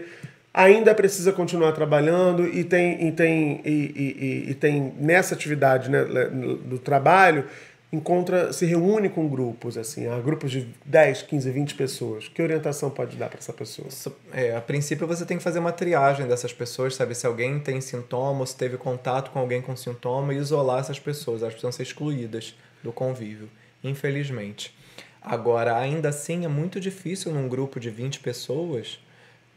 ainda 0.54 0.96
precisa 0.96 1.34
continuar 1.34 1.74
trabalhando 1.74 2.48
e 2.48 2.64
tem, 2.64 3.06
e 3.08 3.12
tem, 3.12 3.62
e- 3.66 3.70
e- 3.70 4.52
e 4.52 4.54
tem 4.54 4.94
nessa 4.98 5.36
atividade 5.36 5.90
né, 5.90 6.04
do 6.06 6.78
trabalho, 6.80 7.44
encontra, 7.92 8.54
se 8.54 8.66
reúne 8.66 9.10
com 9.10 9.28
grupos, 9.28 9.78
assim, 9.78 10.08
ah, 10.08 10.20
grupos 10.20 10.50
de 10.50 10.68
10, 10.86 11.24
15, 11.24 11.52
20 11.52 11.76
pessoas. 11.76 12.28
Que 12.28 12.42
orientação 12.42 12.90
pode 12.90 13.18
dar 13.18 13.28
para 13.28 13.40
essa 13.40 13.52
pessoa? 13.52 13.88
É, 14.32 14.56
a 14.56 14.62
princípio 14.62 15.06
você 15.06 15.26
tem 15.26 15.38
que 15.38 15.44
fazer 15.44 15.60
uma 15.60 15.74
triagem 15.74 16.28
dessas 16.28 16.54
pessoas, 16.54 16.96
saber 16.96 17.16
se 17.16 17.28
alguém 17.28 17.60
tem 17.60 17.82
sintoma, 17.82 18.40
ou 18.40 18.46
se 18.46 18.56
teve 18.56 18.78
contato 18.78 19.32
com 19.32 19.40
alguém 19.40 19.62
com 19.62 19.76
sintoma 19.76 20.34
e 20.34 20.38
isolar 20.38 20.80
essas 20.80 21.00
pessoas. 21.00 21.42
Elas 21.42 21.54
precisam 21.54 21.72
ser 21.72 21.84
excluídas 21.84 22.56
do 22.82 22.94
convívio, 22.94 23.50
infelizmente. 23.84 24.74
Agora, 25.22 25.78
ainda 25.78 26.10
assim, 26.10 26.46
é 26.46 26.48
muito 26.48 26.80
difícil 26.80 27.32
num 27.32 27.48
grupo 27.48 27.80
de 27.80 27.90
20 27.90 28.22
pessoas, 28.22 29.00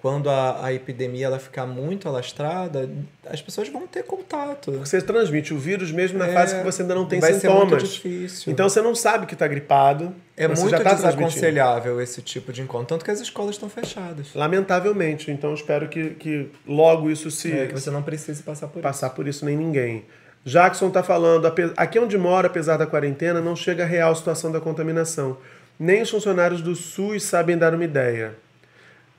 quando 0.05 0.29
a, 0.29 0.67
a 0.67 0.71
epidemia 0.71 1.25
ela 1.25 1.39
ficar 1.39 1.65
muito 1.65 2.07
alastrada, 2.07 2.91
as 3.27 3.41
pessoas 3.41 3.71
vão 3.71 3.87
ter 3.87 4.03
contato. 4.03 4.71
Você 4.73 5.01
transmite 5.01 5.55
o 5.55 5.59
vírus 5.59 5.91
mesmo 5.91 6.19
na 6.19 6.29
É, 6.29 6.33
fase 6.35 6.57
que 6.59 6.63
você 6.63 6.83
ainda 6.83 6.95
não 6.95 7.07
tem 7.07 7.21
vai 7.21 7.33
ser 7.33 7.41
sintomas. 7.41 7.69
muito 7.71 7.87
difícil. 7.87 8.53
Então 8.53 8.69
você 8.69 8.83
não 8.83 8.95
sabe 8.95 9.25
que 9.25 9.33
está 9.33 9.49
gripado. 9.49 10.15
É 10.37 10.47
muito 10.47 10.69
já 10.69 10.79
tá 10.79 10.93
desaconselhável 10.93 12.03
esse 12.03 12.21
tipo 12.21 12.53
de 12.53 12.61
encontro, 12.61 12.89
tanto 12.89 13.03
que 13.03 13.11
as 13.11 13.19
escolas 13.19 13.55
estão 13.55 13.71
fechadas. 13.71 14.35
Lamentavelmente. 14.35 15.31
Então 15.31 15.55
espero 15.55 15.89
que, 15.89 16.11
que 16.11 16.51
logo 16.67 17.11
isso 17.11 17.31
se 17.31 17.51
É, 17.51 17.67
que 17.67 17.73
você 17.73 17.91
não 17.91 18.03
precise 18.03 18.43
passar 18.43 18.69
por 18.69 18.83
passar 18.83 19.09
por 19.09 19.27
isso 19.27 19.43
nem 19.47 19.57
ninguém. 19.57 20.05
Jackson 20.45 20.89
está 20.89 21.03
falando, 21.03 21.51
aqui 21.79 21.99
onde 21.99 22.19
mora, 22.19 22.49
apesar 22.49 22.77
da 22.77 22.85
quarentena, 22.87 23.41
não 23.41 23.57
chega 23.57 23.85
a 23.85 23.87
real 23.87 24.15
situação 24.15 24.53
da 24.53 24.61
contaminação. 24.61 25.39
Nem 25.79 26.03
os 26.03 26.11
funcionários 26.11 26.61
do 26.61 26.75
SUS 26.75 27.23
sabem 27.23 27.57
dar 27.57 27.73
uma 27.73 27.85
ideia. 27.85 28.35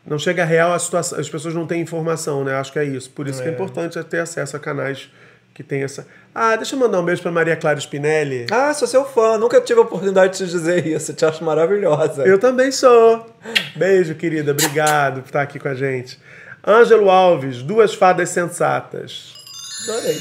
Não 0.05 0.19
chega 0.19 0.45
real 0.45 0.71
a 0.73 0.79
situação, 0.79 1.19
as 1.19 1.27
pessoas 1.29 1.53
não 1.55 1.65
têm 1.65 1.81
informação, 1.81 2.43
né? 2.43 2.53
Acho 2.55 2.71
que 2.71 2.79
é 2.79 2.83
isso. 2.85 3.09
Por 3.09 3.27
isso 3.27 3.41
que 3.41 3.47
é 3.47 3.51
É. 3.51 3.53
importante 3.53 4.01
ter 4.03 4.19
acesso 4.19 4.55
a 4.55 4.59
canais 4.59 5.09
que 5.53 5.63
tem 5.63 5.83
essa. 5.83 6.05
Ah, 6.33 6.55
deixa 6.55 6.75
eu 6.75 6.79
mandar 6.79 6.99
um 6.99 7.05
beijo 7.05 7.21
para 7.21 7.31
Maria 7.31 7.55
Clara 7.55 7.79
Spinelli. 7.79 8.45
Ah, 8.51 8.73
sou 8.73 8.87
seu 8.87 9.03
fã. 9.05 9.37
Nunca 9.37 9.59
tive 9.61 9.79
a 9.79 9.83
oportunidade 9.83 10.33
de 10.37 10.45
te 10.45 10.51
dizer 10.51 10.85
isso. 10.85 11.13
Te 11.13 11.25
acho 11.25 11.43
maravilhosa. 11.43 12.23
Eu 12.27 12.37
também 12.37 12.71
sou. 12.71 13.25
Beijo, 13.75 14.13
querida. 14.15 14.51
Obrigado 14.51 15.21
por 15.21 15.27
estar 15.27 15.41
aqui 15.41 15.57
com 15.57 15.69
a 15.69 15.73
gente. 15.73 16.19
Ângelo 16.67 17.09
Alves, 17.09 17.61
duas 17.63 17.93
fadas 17.95 18.29
sensatas. 18.29 19.33
Adorei. 19.87 20.17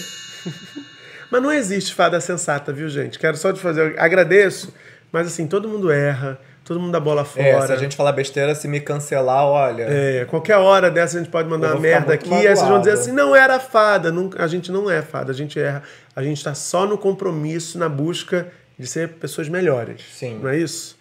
Mas 1.30 1.42
não 1.42 1.52
existe 1.52 1.92
fada 1.94 2.20
sensata, 2.20 2.72
viu, 2.72 2.88
gente? 2.88 3.18
Quero 3.18 3.36
só 3.36 3.52
te 3.52 3.58
fazer. 3.60 3.98
Agradeço, 3.98 4.72
mas 5.10 5.26
assim, 5.26 5.48
todo 5.48 5.68
mundo 5.68 5.90
erra, 5.90 6.38
todo 6.64 6.80
mundo 6.80 6.92
dá 6.92 6.98
bola 7.00 7.24
fora. 7.24 7.46
É, 7.46 7.66
se 7.66 7.72
a 7.72 7.76
gente 7.76 7.94
falar 7.94 8.12
besteira, 8.12 8.54
se 8.54 8.66
me 8.66 8.80
cancelar, 8.80 9.44
olha. 9.44 9.84
É, 9.88 10.24
qualquer 10.24 10.56
hora 10.56 10.90
dessa 10.90 11.16
a 11.18 11.20
gente 11.20 11.30
pode 11.30 11.48
mandar 11.48 11.72
uma 11.72 11.80
merda 11.80 12.14
aqui, 12.14 12.32
aí 12.32 12.42
vocês 12.42 12.60
vão 12.60 12.78
dizer 12.78 12.90
magoado. 12.92 13.00
assim, 13.00 13.12
não 13.12 13.36
era 13.36 13.60
fada. 13.60 14.10
Nunca, 14.10 14.42
a 14.42 14.46
gente 14.48 14.72
não 14.72 14.90
é 14.90 15.02
fada, 15.02 15.30
a 15.30 15.34
gente 15.34 15.60
erra. 15.60 15.82
A 16.16 16.22
gente 16.22 16.38
está 16.38 16.54
só 16.54 16.86
no 16.86 16.96
compromisso, 16.96 17.78
na 17.78 17.88
busca 17.88 18.48
de 18.78 18.86
ser 18.86 19.10
pessoas 19.10 19.48
melhores. 19.48 20.02
Sim. 20.12 20.40
Não 20.42 20.48
é 20.48 20.56
isso? 20.58 20.96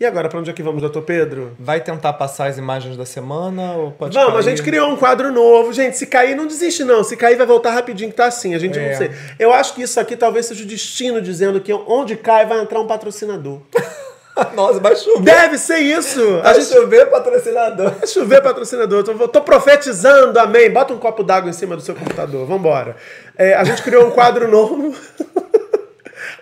E 0.00 0.06
agora, 0.06 0.28
para 0.28 0.38
onde 0.38 0.48
é 0.48 0.52
que 0.52 0.62
vamos, 0.62 0.80
doutor 0.80 1.02
Pedro? 1.02 1.56
Vai 1.58 1.80
tentar 1.80 2.12
passar 2.12 2.46
as 2.46 2.56
imagens 2.56 2.96
da 2.96 3.04
semana 3.04 3.72
ou 3.72 3.90
pode 3.90 4.14
Vamos, 4.14 4.30
a 4.30 4.32
cair? 4.34 4.44
gente 4.44 4.62
criou 4.62 4.88
um 4.92 4.96
quadro 4.96 5.32
novo. 5.32 5.72
Gente, 5.72 5.96
se 5.98 6.06
cair, 6.06 6.36
não 6.36 6.46
desiste, 6.46 6.84
não. 6.84 7.02
Se 7.02 7.16
cair, 7.16 7.34
vai 7.36 7.44
voltar 7.46 7.72
rapidinho, 7.72 8.08
que 8.10 8.16
tá 8.16 8.26
assim. 8.26 8.54
A 8.54 8.58
gente 8.60 8.78
É. 8.78 8.90
não 8.90 8.96
sei. 8.96 9.10
Eu 9.40 9.52
acho 9.52 9.74
que 9.74 9.82
isso 9.82 9.98
aqui 9.98 10.16
talvez 10.16 10.46
seja 10.46 10.62
o 10.62 10.66
destino 10.68 11.20
dizendo 11.20 11.60
que 11.60 11.72
onde 11.72 12.14
cai 12.14 12.46
vai 12.46 12.60
entrar 12.60 12.78
um 12.78 12.86
patrocinador. 12.86 13.60
Nossa, 14.54 14.80
vai 14.80 14.94
chover. 14.96 15.22
Deve 15.22 15.58
ser 15.58 15.78
isso. 15.78 16.20
A 16.38 16.42
Vai 16.52 16.54
gente 16.60 16.72
chover 16.72 17.06
patrocinador. 17.10 17.90
vai 17.90 18.06
chover 18.06 18.42
patrocinador. 18.42 19.04
Tô, 19.04 19.28
tô 19.28 19.40
profetizando, 19.40 20.38
amém. 20.38 20.70
Bota 20.70 20.92
um 20.92 20.98
copo 20.98 21.22
d'água 21.22 21.50
em 21.50 21.52
cima 21.52 21.76
do 21.76 21.82
seu 21.82 21.94
computador. 21.94 22.46
Vambora. 22.46 22.96
É, 23.36 23.54
a 23.54 23.64
gente 23.64 23.82
criou 23.82 24.06
um 24.06 24.10
quadro 24.10 24.48
novo. 24.50 24.94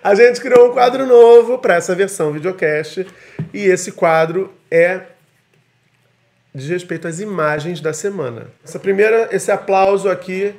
a 0.03 0.15
gente 0.15 0.41
criou 0.41 0.69
um 0.69 0.73
quadro 0.73 1.07
novo 1.07 1.59
para 1.59 1.75
essa 1.75 1.95
versão 1.95 2.33
videocast. 2.33 3.07
E 3.53 3.65
esse 3.67 3.93
quadro 3.93 4.53
é 4.71 5.01
diz 6.55 6.69
respeito 6.71 7.07
às 7.07 7.21
imagens 7.21 7.81
da 7.83 7.93
semana. 7.93 8.47
Essa 8.65 8.79
primeira, 8.79 9.29
esse 9.31 9.51
aplauso 9.53 10.09
aqui 10.09 10.55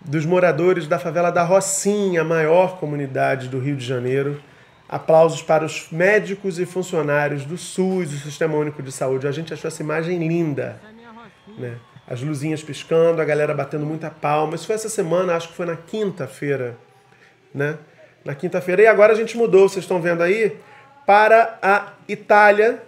dos 0.00 0.24
moradores 0.24 0.86
da 0.86 0.98
favela 0.98 1.30
da 1.30 1.42
Rocinha, 1.42 2.22
a 2.22 2.24
maior 2.24 2.78
comunidade 2.78 3.48
do 3.48 3.58
Rio 3.58 3.76
de 3.76 3.84
Janeiro. 3.84 4.40
Aplausos 4.88 5.42
para 5.42 5.64
os 5.64 5.88
médicos 5.90 6.58
e 6.58 6.64
funcionários 6.64 7.44
do 7.44 7.58
SUS, 7.58 8.10
do 8.10 8.16
Sistema 8.16 8.56
Único 8.56 8.82
de 8.82 8.90
Saúde. 8.90 9.28
A 9.28 9.32
gente 9.32 9.52
achou 9.52 9.68
essa 9.68 9.82
imagem 9.82 10.26
linda. 10.26 10.80
Né? 11.58 11.76
As 12.06 12.22
luzinhas 12.22 12.62
piscando, 12.62 13.20
a 13.20 13.24
galera 13.24 13.52
batendo 13.52 13.84
muita 13.84 14.08
palma. 14.08 14.54
Isso 14.54 14.66
foi 14.66 14.76
essa 14.76 14.88
semana, 14.88 15.36
acho 15.36 15.48
que 15.48 15.54
foi 15.54 15.66
na 15.66 15.76
quinta-feira. 15.76 16.74
Né? 17.54 17.76
Na 18.24 18.34
quinta-feira. 18.34 18.80
E 18.82 18.86
agora 18.86 19.12
a 19.12 19.16
gente 19.16 19.36
mudou, 19.36 19.68
vocês 19.68 19.84
estão 19.84 20.00
vendo 20.00 20.22
aí, 20.22 20.56
para 21.04 21.58
a 21.60 21.92
Itália, 22.08 22.82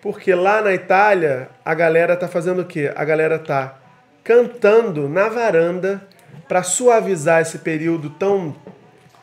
porque 0.00 0.34
lá 0.34 0.60
na 0.62 0.72
Itália 0.72 1.48
a 1.64 1.74
galera 1.74 2.16
tá 2.16 2.26
fazendo 2.26 2.62
o 2.62 2.64
quê? 2.64 2.92
A 2.94 3.04
galera 3.04 3.38
tá 3.38 3.78
cantando 4.24 5.08
na 5.08 5.28
varanda 5.28 6.06
para 6.48 6.62
suavizar 6.62 7.40
esse 7.40 7.58
período 7.58 8.10
tão 8.10 8.54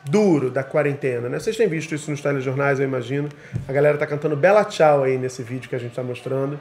duro 0.04 0.50
da 0.50 0.62
quarentena, 0.62 1.28
né? 1.28 1.38
Vocês 1.38 1.56
têm 1.56 1.66
visto 1.66 1.94
isso 1.94 2.10
nos 2.10 2.20
telejornais, 2.20 2.78
eu 2.78 2.84
imagino. 2.84 3.28
A 3.66 3.72
galera 3.72 3.96
tá 3.96 4.06
cantando 4.06 4.36
Bela 4.36 4.64
Tchau 4.64 5.04
aí 5.04 5.16
nesse 5.16 5.42
vídeo 5.42 5.68
que 5.68 5.74
a 5.74 5.78
gente 5.78 5.94
tá 5.94 6.02
mostrando. 6.02 6.58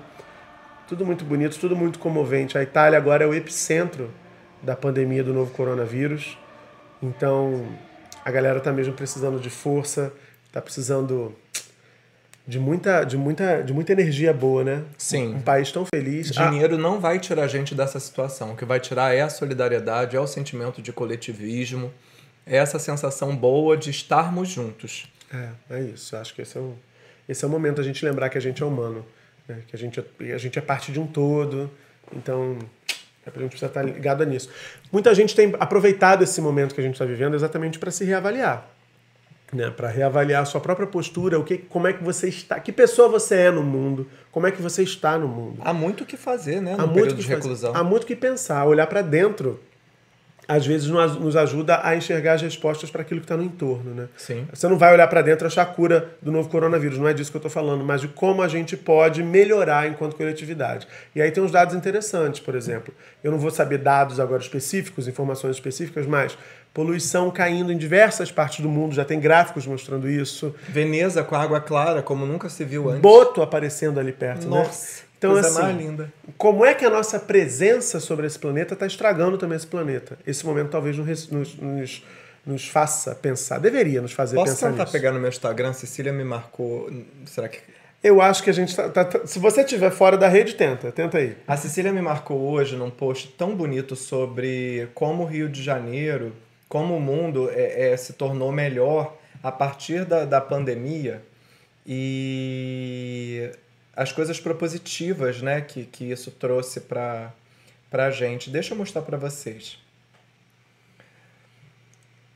Tudo 0.87 1.05
muito 1.05 1.25
bonito, 1.25 1.57
tudo 1.59 1.75
muito 1.75 1.99
comovente. 1.99 2.57
A 2.57 2.63
Itália 2.63 2.97
agora 2.97 3.23
é 3.23 3.27
o 3.27 3.33
epicentro 3.33 4.09
da 4.61 4.75
pandemia 4.75 5.23
do 5.23 5.33
novo 5.33 5.51
coronavírus. 5.51 6.37
Então, 7.01 7.67
a 8.23 8.31
galera 8.31 8.59
tá 8.59 8.71
mesmo 8.71 8.93
precisando 8.93 9.39
de 9.39 9.49
força, 9.49 10.13
tá 10.51 10.61
precisando 10.61 11.35
de 12.47 12.59
muita, 12.59 13.03
de 13.03 13.17
muita, 13.17 13.61
de 13.61 13.73
muita 13.73 13.91
energia 13.91 14.33
boa, 14.33 14.63
né? 14.63 14.83
Sim. 14.97 15.35
Um 15.35 15.41
país 15.41 15.71
tão 15.71 15.85
feliz. 15.85 16.31
Ah, 16.37 16.47
Dinheiro 16.47 16.77
não 16.77 16.99
vai 16.99 17.19
tirar 17.19 17.43
a 17.43 17.47
gente 17.47 17.73
dessa 17.73 17.99
situação. 17.99 18.53
O 18.53 18.55
que 18.55 18.65
vai 18.65 18.79
tirar 18.79 19.13
é 19.13 19.21
a 19.21 19.29
solidariedade, 19.29 20.15
é 20.15 20.19
o 20.19 20.27
sentimento 20.27 20.81
de 20.81 20.91
coletivismo, 20.91 21.91
essa 22.45 22.77
sensação 22.79 23.35
boa 23.35 23.75
de 23.77 23.89
estarmos 23.89 24.49
juntos. 24.49 25.07
É, 25.33 25.49
é 25.77 25.79
isso. 25.81 26.15
Acho 26.15 26.33
que 26.35 26.41
esse 26.41 26.57
é 26.57 26.61
o, 26.61 26.75
esse 27.27 27.43
é 27.43 27.47
o 27.47 27.51
momento 27.51 27.77
da 27.77 27.83
gente 27.83 28.03
lembrar 28.05 28.29
que 28.29 28.37
a 28.37 28.41
gente 28.41 28.61
é 28.61 28.65
humano, 28.65 29.05
né? 29.47 29.59
que 29.67 29.75
a 29.75 29.79
gente, 29.79 29.99
é- 29.99 30.33
a 30.33 30.37
gente 30.37 30.57
é 30.59 30.61
parte 30.61 30.91
de 30.91 30.99
um 30.99 31.07
todo. 31.07 31.69
Então, 32.15 32.59
é 33.25 33.31
pra 33.31 33.41
gente 33.41 33.51
precisa 33.51 33.67
estar 33.67 33.81
ligado 33.81 34.23
nisso. 34.25 34.49
Muita 34.91 35.13
gente 35.15 35.33
tem 35.35 35.53
aproveitado 35.59 36.23
esse 36.23 36.39
momento 36.41 36.75
que 36.75 36.81
a 36.81 36.83
gente 36.83 36.93
está 36.93 37.05
vivendo 37.05 37.33
exatamente 37.35 37.79
para 37.79 37.89
se 37.91 38.03
reavaliar. 38.05 38.69
Né, 39.51 39.69
para 39.69 39.87
reavaliar 39.87 40.41
a 40.41 40.45
sua 40.45 40.59
própria 40.59 40.87
postura, 40.87 41.37
o 41.39 41.43
que, 41.43 41.59
como 41.59 41.85
é 41.87 41.93
que 41.93 42.03
você 42.03 42.27
está, 42.27 42.59
que 42.59 42.71
pessoa 42.71 43.07
você 43.07 43.35
é 43.35 43.51
no 43.51 43.61
mundo, 43.61 44.09
como 44.31 44.47
é 44.47 44.51
que 44.51 44.59
você 44.59 44.81
está 44.81 45.15
no 45.15 45.27
mundo. 45.27 45.61
Há 45.63 45.71
muito 45.71 46.03
o 46.03 46.07
que 46.07 46.17
fazer, 46.17 46.59
né? 46.59 46.73
Há 46.73 46.77
No 46.77 46.87
muito 46.87 46.95
período 46.95 47.17
de 47.17 47.23
fazer. 47.23 47.35
reclusão. 47.35 47.71
Há 47.75 47.83
muito 47.83 48.07
que 48.07 48.15
pensar, 48.15 48.65
olhar 48.65 48.87
para 48.87 49.03
dentro. 49.03 49.59
Às 50.47 50.65
vezes 50.65 50.87
nos 50.87 51.35
ajuda 51.35 51.79
a 51.83 51.95
enxergar 51.95 52.33
as 52.33 52.41
respostas 52.41 52.91
para 52.91 53.01
aquilo 53.01 53.21
que 53.21 53.25
está 53.25 53.37
no 53.37 53.43
entorno, 53.43 53.93
né? 53.93 54.07
Sim. 54.17 54.45
Você 54.53 54.67
não 54.67 54.77
vai 54.77 54.93
olhar 54.93 55.07
para 55.07 55.21
dentro 55.21 55.45
e 55.45 55.47
achar 55.47 55.61
a 55.61 55.65
cura 55.65 56.09
do 56.21 56.31
novo 56.31 56.49
coronavírus, 56.49 56.97
não 56.97 57.07
é 57.07 57.13
disso 57.13 57.31
que 57.31 57.37
eu 57.37 57.39
estou 57.39 57.51
falando, 57.51 57.83
mas 57.83 58.01
de 58.01 58.09
como 58.09 58.41
a 58.41 58.47
gente 58.47 58.75
pode 58.75 59.23
melhorar 59.23 59.87
enquanto 59.87 60.15
coletividade. 60.15 60.87
E 61.15 61.21
aí 61.21 61.31
tem 61.31 61.41
uns 61.41 61.51
dados 61.51 61.73
interessantes, 61.75 62.39
por 62.39 62.55
exemplo. 62.55 62.93
Eu 63.23 63.31
não 63.31 63.39
vou 63.39 63.51
saber 63.51 63.77
dados 63.77 64.19
agora 64.19 64.41
específicos, 64.41 65.07
informações 65.07 65.55
específicas, 65.55 66.05
mas 66.05 66.37
poluição 66.73 67.29
caindo 67.29 67.71
em 67.71 67.77
diversas 67.77 68.31
partes 68.31 68.61
do 68.61 68.67
mundo, 68.67 68.95
já 68.95 69.05
tem 69.05 69.19
gráficos 69.19 69.65
mostrando 69.65 70.09
isso. 70.09 70.53
Veneza 70.67 71.23
com 71.23 71.35
água 71.35 71.61
clara, 71.61 72.01
como 72.01 72.25
nunca 72.25 72.49
se 72.49 72.65
viu 72.65 72.89
antes. 72.89 73.01
Boto 73.01 73.41
aparecendo 73.41 73.99
ali 73.99 74.11
perto, 74.11 74.49
né? 74.49 74.69
Então, 75.27 75.41
coisa 75.41 75.47
assim, 75.47 75.61
mais 75.61 75.77
linda. 75.77 76.13
como 76.37 76.65
é 76.65 76.73
que 76.73 76.85
a 76.85 76.89
nossa 76.89 77.19
presença 77.19 77.99
sobre 77.99 78.27
esse 78.27 78.37
planeta 78.39 78.73
está 78.73 78.85
estragando 78.85 79.37
também 79.37 79.55
esse 79.55 79.67
planeta? 79.67 80.17
Esse 80.25 80.45
momento 80.45 80.69
talvez 80.69 80.97
nos, 80.97 81.27
nos, 81.57 82.03
nos, 82.45 82.67
faça 82.67 83.15
pensar, 83.15 83.59
deveria 83.59 84.01
nos 84.01 84.11
fazer 84.11 84.35
Posso 84.35 84.51
pensar 84.53 84.69
tentar 84.71 84.83
nisso. 84.83 84.91
pegar 84.93 85.11
no 85.11 85.19
meu 85.19 85.29
Instagram? 85.29 85.73
Cecília 85.73 86.11
me 86.11 86.23
marcou. 86.23 86.91
Será 87.25 87.47
que. 87.47 87.59
Eu 88.03 88.21
acho 88.21 88.43
que 88.43 88.49
a 88.49 88.53
gente 88.53 88.75
tá, 88.75 88.89
tá- 88.89 89.05
tá- 89.05 89.25
Se 89.25 89.39
você 89.39 89.61
estiver 89.61 89.89
fora 89.89 90.17
da 90.17 90.27
rede, 90.27 90.55
tenta. 90.55 90.91
Tenta 90.91 91.19
aí. 91.19 91.37
A 91.47 91.55
Cecília 91.55 91.91
me 91.93 92.01
marcou 92.01 92.37
hoje 92.41 92.75
num 92.75 92.89
post 92.89 93.29
tão 93.37 93.55
bonito 93.55 93.95
sobre 93.95 94.89
como 94.93 95.23
o 95.23 95.25
Rio 95.25 95.47
de 95.47 95.63
Janeiro, 95.63 96.33
como 96.67 96.97
o 96.97 96.99
mundo 96.99 97.49
é, 97.53 97.91
é, 97.91 97.97
se 97.97 98.11
tornou 98.13 98.51
melhor 98.51 99.17
a 99.41 99.51
partir 99.51 100.03
da, 100.03 100.25
da 100.25 100.41
pandemia 100.41 101.21
e 101.85 103.49
as 103.95 104.11
coisas 104.11 104.39
propositivas 104.39 105.41
né, 105.41 105.61
que, 105.61 105.85
que 105.85 106.11
isso 106.11 106.31
trouxe 106.31 106.81
para 106.81 107.33
a 107.91 108.11
gente. 108.11 108.49
Deixa 108.49 108.73
eu 108.73 108.77
mostrar 108.77 109.01
para 109.03 109.17
vocês. 109.17 109.77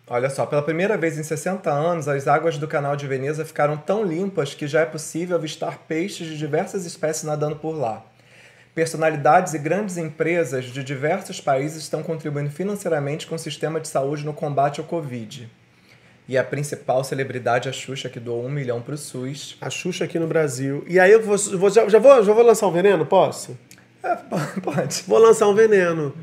Olha 0.09 0.29
só, 0.29 0.45
pela 0.45 0.61
primeira 0.61 0.97
vez 0.97 1.17
em 1.17 1.23
60 1.23 1.69
anos, 1.69 2.07
as 2.07 2.27
águas 2.27 2.57
do 2.57 2.67
canal 2.67 2.95
de 2.95 3.05
Veneza 3.05 3.43
ficaram 3.43 3.75
tão 3.75 4.05
limpas 4.05 4.53
que 4.53 4.65
já 4.65 4.81
é 4.81 4.85
possível 4.85 5.35
avistar 5.35 5.79
peixes 5.79 6.27
de 6.27 6.37
diversas 6.37 6.85
espécies 6.85 7.23
nadando 7.23 7.57
por 7.57 7.75
lá. 7.75 8.05
Personalidades 8.73 9.53
e 9.53 9.59
grandes 9.59 9.97
empresas 9.97 10.65
de 10.65 10.81
diversos 10.81 11.41
países 11.41 11.83
estão 11.83 12.03
contribuindo 12.03 12.49
financeiramente 12.49 13.27
com 13.27 13.35
o 13.35 13.39
sistema 13.39 13.81
de 13.81 13.87
saúde 13.89 14.23
no 14.23 14.33
combate 14.33 14.79
ao 14.79 14.85
Covid. 14.85 15.49
E 16.27 16.37
a 16.37 16.43
principal 16.43 17.03
celebridade, 17.03 17.69
a 17.69 17.71
Xuxa, 17.71 18.09
que 18.09 18.19
doou 18.19 18.45
um 18.45 18.49
milhão 18.49 18.81
para 18.81 18.95
o 18.95 18.97
SUS. 18.97 19.55
A 19.61 19.69
Xuxa 19.69 20.03
aqui 20.03 20.19
no 20.19 20.27
Brasil. 20.27 20.83
E 20.87 20.99
aí 20.99 21.11
eu 21.11 21.21
vou, 21.21 21.37
vou- 21.57 21.69
já, 21.69 21.87
já 21.87 21.99
vou, 21.99 22.23
já 22.23 22.33
vou 22.33 22.43
lançar 22.43 22.67
um 22.67 22.71
veneno? 22.71 23.05
Posso? 23.05 23.57
É, 24.03 24.15
pode. 24.61 25.03
Vou 25.07 25.19
lançar 25.19 25.47
um 25.47 25.53
veneno. 25.55 26.13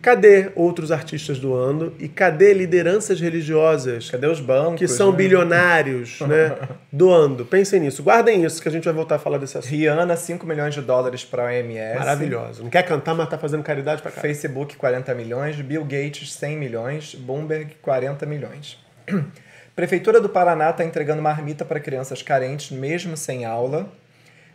Cadê 0.00 0.50
outros 0.56 0.90
artistas 0.90 1.38
doando? 1.38 1.92
E 1.98 2.08
cadê 2.08 2.54
lideranças 2.54 3.20
religiosas 3.20 4.08
Cadê 4.10 4.26
os 4.28 4.40
bancos? 4.40 4.78
que 4.78 4.88
são 4.88 5.10
né? 5.10 5.16
bilionários, 5.18 6.20
né? 6.22 6.56
doando? 6.90 7.44
Pensem 7.44 7.80
nisso. 7.80 8.02
Guardem 8.02 8.42
isso, 8.42 8.62
que 8.62 8.68
a 8.68 8.72
gente 8.72 8.84
vai 8.84 8.94
voltar 8.94 9.16
a 9.16 9.18
falar 9.18 9.36
desse 9.36 9.58
assunto. 9.58 9.70
Rihanna, 9.70 10.16
5 10.16 10.46
milhões 10.46 10.72
de 10.74 10.80
dólares 10.80 11.22
para 11.22 11.42
a 11.42 11.46
OMS. 11.48 11.98
Maravilhosa. 11.98 12.62
Não 12.62 12.70
quer 12.70 12.82
cantar, 12.84 13.14
mas 13.14 13.28
tá 13.28 13.36
fazendo 13.36 13.62
caridade 13.62 14.00
pra 14.00 14.10
cá. 14.10 14.22
Facebook 14.22 14.74
40 14.74 15.14
milhões, 15.14 15.56
Bill 15.60 15.84
Gates 15.84 16.32
100 16.32 16.56
milhões, 16.56 17.14
Bloomberg 17.14 17.74
40 17.82 18.24
milhões. 18.24 18.78
Prefeitura 19.80 20.20
do 20.20 20.28
Paraná 20.28 20.68
está 20.68 20.84
entregando 20.84 21.22
marmita 21.22 21.64
para 21.64 21.80
crianças 21.80 22.20
carentes, 22.20 22.70
mesmo 22.70 23.16
sem 23.16 23.46
aula. 23.46 23.90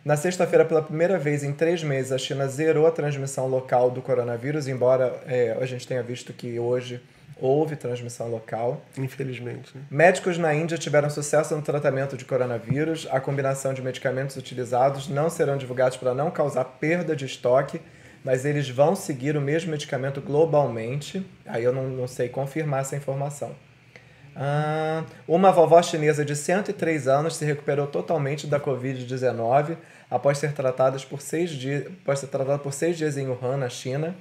Na 0.04 0.16
sexta-feira, 0.16 0.64
pela 0.64 0.80
primeira 0.80 1.18
vez 1.18 1.42
em 1.42 1.52
três 1.52 1.82
meses, 1.82 2.12
a 2.12 2.16
China 2.16 2.46
zerou 2.46 2.86
a 2.86 2.92
transmissão 2.92 3.48
local 3.48 3.90
do 3.90 4.00
coronavírus, 4.00 4.68
embora 4.68 5.20
é, 5.26 5.56
a 5.60 5.66
gente 5.66 5.84
tenha 5.84 6.00
visto 6.00 6.32
que 6.32 6.60
hoje 6.60 7.02
houve 7.40 7.74
transmissão 7.74 8.28
local. 8.28 8.80
Infelizmente. 8.96 9.76
Né? 9.76 9.82
Médicos 9.90 10.38
na 10.38 10.54
Índia 10.54 10.78
tiveram 10.78 11.10
sucesso 11.10 11.56
no 11.56 11.62
tratamento 11.62 12.16
de 12.16 12.24
coronavírus. 12.24 13.08
A 13.10 13.18
combinação 13.18 13.74
de 13.74 13.82
medicamentos 13.82 14.36
utilizados 14.36 15.08
não 15.08 15.28
serão 15.28 15.56
divulgados 15.56 15.96
para 15.96 16.14
não 16.14 16.30
causar 16.30 16.64
perda 16.64 17.16
de 17.16 17.24
estoque, 17.24 17.80
mas 18.22 18.44
eles 18.44 18.70
vão 18.70 18.94
seguir 18.94 19.36
o 19.36 19.40
mesmo 19.40 19.72
medicamento 19.72 20.20
globalmente. 20.20 21.26
Aí 21.44 21.64
eu 21.64 21.72
não, 21.72 21.88
não 21.88 22.06
sei 22.06 22.28
confirmar 22.28 22.82
essa 22.82 22.94
informação. 22.94 23.65
Ah, 24.38 25.02
uma 25.26 25.50
vovó 25.50 25.82
chinesa 25.82 26.22
de 26.22 26.36
103 26.36 27.08
anos 27.08 27.36
se 27.36 27.44
recuperou 27.46 27.86
totalmente 27.86 28.46
da 28.46 28.60
Covid-19 28.60 29.78
após 30.10 30.36
ser, 30.36 30.52
tratadas 30.52 31.06
por 31.06 31.22
seis 31.22 31.50
dias, 31.50 31.86
após 31.86 32.18
ser 32.18 32.26
tratada 32.26 32.58
por 32.58 32.74
seis 32.74 32.98
dias 32.98 33.16
em 33.16 33.26
Wuhan, 33.26 33.56
na 33.56 33.70
China. 33.70 34.14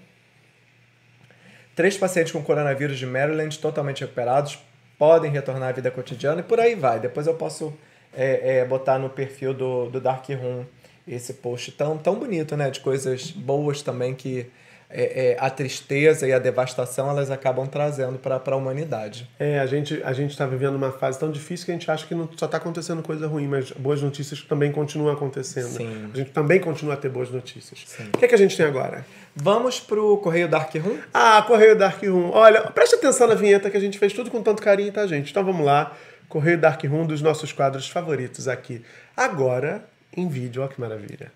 Três 1.75 1.97
pacientes 1.97 2.31
com 2.31 2.41
coronavírus 2.41 2.97
de 2.97 3.05
Maryland 3.05 3.59
totalmente 3.59 4.01
recuperados 4.01 4.57
podem 4.97 5.29
retornar 5.29 5.69
à 5.69 5.71
vida 5.73 5.91
cotidiana 5.91 6.39
e 6.39 6.43
por 6.43 6.61
aí 6.61 6.75
vai. 6.75 6.97
Depois 6.97 7.27
eu 7.27 7.33
posso 7.33 7.73
é, 8.13 8.59
é, 8.59 8.65
botar 8.65 8.97
no 8.97 9.09
perfil 9.09 9.53
do, 9.53 9.89
do 9.89 9.99
Dark 9.99 10.29
Room 10.29 10.63
esse 11.05 11.33
post 11.33 11.73
tão, 11.73 11.97
tão 11.97 12.15
bonito, 12.15 12.55
né? 12.55 12.71
De 12.71 12.79
coisas 12.79 13.31
boas 13.31 13.81
também 13.81 14.15
que 14.15 14.49
é, 14.97 15.31
é, 15.31 15.37
a 15.37 15.49
tristeza 15.49 16.25
e 16.25 16.31
a 16.31 16.39
devastação 16.39 17.09
elas 17.09 17.29
acabam 17.29 17.67
trazendo 17.67 18.17
para 18.17 18.41
a 18.45 18.55
humanidade. 18.55 19.29
É, 19.37 19.59
a 19.59 19.65
gente 19.65 20.01
a 20.03 20.13
gente 20.13 20.31
está 20.31 20.45
vivendo 20.45 20.75
uma 20.75 20.91
fase 20.91 21.19
tão 21.19 21.29
difícil 21.29 21.65
que 21.65 21.71
a 21.71 21.75
gente 21.75 21.91
acha 21.91 22.07
que 22.07 22.15
não 22.15 22.29
só 22.37 22.45
está 22.45 22.57
acontecendo 22.57 23.03
coisa 23.03 23.27
ruim, 23.27 23.45
mas 23.45 23.71
boas 23.71 24.01
notícias 24.01 24.41
também 24.41 24.71
continuam 24.71 25.13
acontecendo. 25.13 25.67
Sim. 25.67 26.09
A 26.13 26.17
gente 26.17 26.31
também 26.31 26.61
continua 26.61 26.93
a 26.93 26.97
ter 26.97 27.09
boas 27.09 27.29
notícias. 27.29 27.85
O 28.13 28.17
que, 28.17 28.23
é 28.23 28.27
que 28.27 28.35
a 28.35 28.37
gente 28.37 28.55
tem 28.55 28.65
agora? 28.65 29.05
Vamos 29.35 29.81
pro 29.81 30.17
Correio 30.19 30.47
Dark 30.47 30.73
Room? 30.75 30.97
Ah, 31.13 31.43
Correio 31.45 31.77
Dark 31.77 32.01
Room. 32.01 32.31
Olha, 32.31 32.61
preste 32.71 32.95
atenção 32.95 33.27
na 33.27 33.35
vinheta 33.35 33.69
que 33.69 33.75
a 33.75 33.81
gente 33.81 33.99
fez 33.99 34.13
tudo 34.13 34.31
com 34.31 34.41
tanto 34.41 34.61
carinho, 34.61 34.93
tá, 34.93 35.05
gente? 35.05 35.29
Então 35.29 35.43
vamos 35.43 35.65
lá. 35.65 35.93
Correio 36.29 36.57
Dark 36.57 36.81
Room, 36.85 37.05
dos 37.05 37.21
nossos 37.21 37.51
quadros 37.51 37.89
favoritos 37.89 38.47
aqui. 38.47 38.81
Agora, 39.15 39.83
em 40.15 40.27
vídeo, 40.29 40.61
olha 40.61 40.71
que 40.71 40.79
maravilha. 40.79 41.31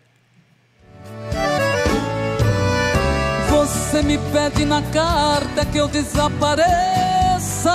Você 3.89 4.01
me 4.03 4.17
pede 4.31 4.65
na 4.65 4.81
carta 4.83 5.65
que 5.65 5.77
eu 5.79 5.87
desapareça, 5.87 7.73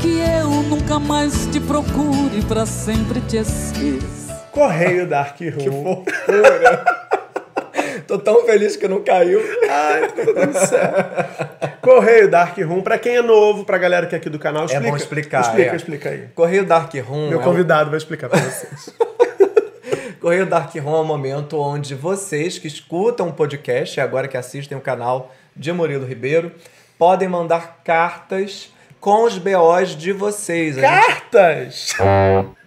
que 0.00 0.18
eu 0.18 0.48
nunca 0.62 0.98
mais 0.98 1.46
te 1.48 1.60
procure 1.60 2.42
pra 2.48 2.64
sempre 2.64 3.20
te 3.20 3.36
esqueça. 3.36 4.32
Correio 4.50 5.06
Dark 5.06 5.38
Room. 5.40 6.04
Tô 8.06 8.18
tão 8.18 8.44
feliz 8.46 8.76
que 8.76 8.86
não 8.88 9.02
caiu. 9.02 9.40
Ai, 9.68 10.08
tudo 10.12 10.58
certo. 10.58 11.80
Correio 11.82 12.30
Dark 12.30 12.56
Room, 12.58 12.80
pra 12.82 12.98
quem 12.98 13.16
é 13.16 13.22
novo, 13.22 13.64
pra 13.64 13.76
galera 13.76 14.06
que 14.06 14.14
é 14.14 14.18
aqui 14.18 14.30
do 14.30 14.38
canal, 14.38 14.64
explica. 14.64 14.88
bom 14.90 14.96
explicar, 14.96 15.40
Explica, 15.42 15.72
é. 15.72 15.76
explica 15.76 16.08
aí. 16.08 16.28
Correio 16.34 16.64
Dark 16.64 16.94
Room 16.94 17.28
Meu 17.28 17.38
é 17.38 17.42
um- 17.42 17.44
convidado 17.44 17.90
vai 17.90 17.98
explicar 17.98 18.28
pra 18.30 18.40
vocês. 18.40 18.88
Correio 20.24 20.46
Dark 20.46 20.74
Room 20.76 20.96
é 20.96 21.00
um 21.00 21.04
momento 21.04 21.60
onde 21.60 21.94
vocês 21.94 22.56
que 22.58 22.66
escutam 22.66 23.28
o 23.28 23.32
podcast 23.34 24.00
e 24.00 24.00
agora 24.00 24.26
que 24.26 24.38
assistem 24.38 24.74
o 24.78 24.80
canal 24.80 25.30
de 25.54 25.70
Murilo 25.70 26.06
Ribeiro 26.06 26.50
podem 26.98 27.28
mandar 27.28 27.82
cartas 27.84 28.72
com 28.98 29.24
os 29.24 29.36
BOs 29.36 29.90
de 29.94 30.12
vocês. 30.12 30.78
A 30.78 30.80
gente- 30.80 31.06
Cartas! 31.06 31.92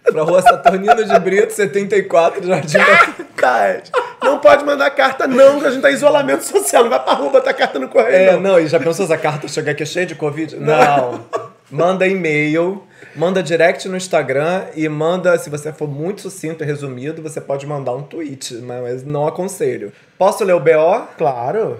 Pra 0.04 0.22
Rua 0.22 0.40
Saturnino 0.44 1.04
de 1.04 1.20
Brito, 1.20 1.52
74, 1.52 2.46
Jardim 2.46 2.78
da... 2.78 3.26
Cartas! 3.36 3.92
Não 4.22 4.38
pode 4.38 4.64
mandar 4.64 4.92
carta, 4.92 5.26
não, 5.26 5.60
que 5.60 5.66
a 5.66 5.72
gente 5.72 5.82
tá 5.82 5.90
em 5.90 5.96
isolamento 5.96 6.44
social. 6.44 6.84
Não 6.84 6.92
vai 6.92 7.04
pra 7.04 7.14
rua 7.14 7.32
botar 7.32 7.56
carta 7.56 7.80
no 7.80 7.88
correio. 7.90 8.16
É, 8.16 8.32
não. 8.34 8.40
não, 8.40 8.60
e 8.60 8.68
já 8.68 8.80
pensou 8.80 9.04
essa 9.04 9.18
carta 9.18 9.48
chegar 9.48 9.72
aqui 9.72 9.84
cheia 9.84 10.06
de 10.06 10.14
Covid? 10.14 10.58
Não. 10.58 11.26
Manda 11.70 12.08
e-mail, 12.08 12.82
manda 13.14 13.44
direct 13.44 13.90
no 13.90 13.98
Instagram 13.98 14.68
e 14.74 14.88
manda, 14.88 15.38
se 15.38 15.50
você 15.50 15.74
for 15.74 15.88
muito 15.88 16.22
sucinto 16.22 16.64
e 16.64 16.66
resumido, 16.66 17.22
você 17.22 17.42
pode 17.42 17.68
mandar 17.68 17.94
um 17.94 18.04
tweet, 18.04 18.56
mas 18.56 19.04
não 19.04 19.28
aconselho. 19.28 19.92
Posso 20.18 20.46
ler 20.46 20.54
o 20.54 20.62
BO? 20.62 21.08
Claro. 21.18 21.78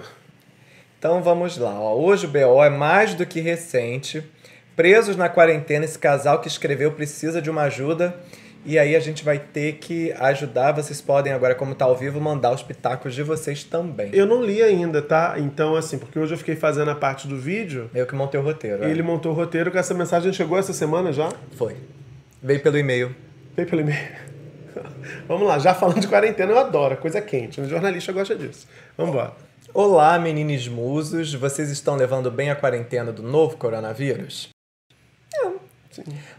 Então 0.98 1.22
vamos 1.22 1.56
lá. 1.56 1.80
Ó. 1.80 1.96
Hoje 1.96 2.26
o 2.26 2.28
BO 2.28 2.62
é 2.62 2.68
mais 2.68 3.14
do 3.14 3.24
que 3.24 3.40
recente. 3.40 4.22
Presos 4.76 5.16
na 5.16 5.28
quarentena, 5.28 5.86
esse 5.86 5.98
casal 5.98 6.40
que 6.40 6.48
escreveu 6.48 6.92
precisa 6.92 7.40
de 7.40 7.48
uma 7.48 7.62
ajuda 7.62 8.14
E 8.64 8.78
aí 8.78 8.94
a 8.94 9.00
gente 9.00 9.24
vai 9.24 9.38
ter 9.38 9.74
que 9.74 10.12
ajudar. 10.12 10.72
Vocês 10.72 11.00
podem 11.00 11.32
agora, 11.32 11.54
como 11.54 11.74
tá 11.74 11.84
ao 11.84 11.96
vivo, 11.96 12.20
mandar 12.20 12.52
os 12.52 12.62
pitacos 12.62 13.14
de 13.14 13.22
vocês 13.22 13.64
também. 13.64 14.10
Eu 14.12 14.26
não 14.26 14.42
li 14.42 14.62
ainda, 14.62 15.00
tá? 15.00 15.36
Então, 15.38 15.74
assim, 15.74 15.98
porque 15.98 16.18
hoje 16.18 16.34
eu 16.34 16.38
fiquei 16.38 16.56
fazendo 16.56 16.90
a 16.90 16.94
parte 16.94 17.26
do 17.26 17.38
vídeo. 17.38 17.90
Eu 17.94 18.06
que 18.06 18.14
montei 18.14 18.38
o 18.38 18.42
roteiro. 18.42 18.84
é. 18.84 18.90
Ele 18.90 19.02
montou 19.02 19.32
o 19.32 19.34
roteiro 19.34 19.70
com 19.70 19.78
essa 19.78 19.94
mensagem 19.94 20.32
chegou 20.32 20.58
essa 20.58 20.72
semana 20.72 21.12
já? 21.12 21.30
Foi. 21.56 21.76
Veio 22.42 22.60
pelo 22.60 22.76
e-mail. 22.76 23.14
Veio 23.56 23.68
pelo 23.68 23.82
e-mail. 23.82 23.98
Vamos 25.26 25.46
lá, 25.48 25.58
já 25.58 25.74
falando 25.74 26.00
de 26.00 26.06
quarentena, 26.06 26.52
eu 26.52 26.58
adoro, 26.58 26.96
coisa 26.98 27.20
quente. 27.20 27.60
O 27.60 27.68
jornalista 27.68 28.12
gosta 28.12 28.36
disso. 28.36 28.66
Vamos 28.96 29.14
embora. 29.14 29.32
Olá, 29.74 30.18
meninos 30.18 30.68
musos. 30.68 31.34
Vocês 31.34 31.70
estão 31.70 31.96
levando 31.96 32.30
bem 32.30 32.50
a 32.50 32.56
quarentena 32.56 33.12
do 33.12 33.22
novo 33.22 33.56
coronavírus? 33.56 34.48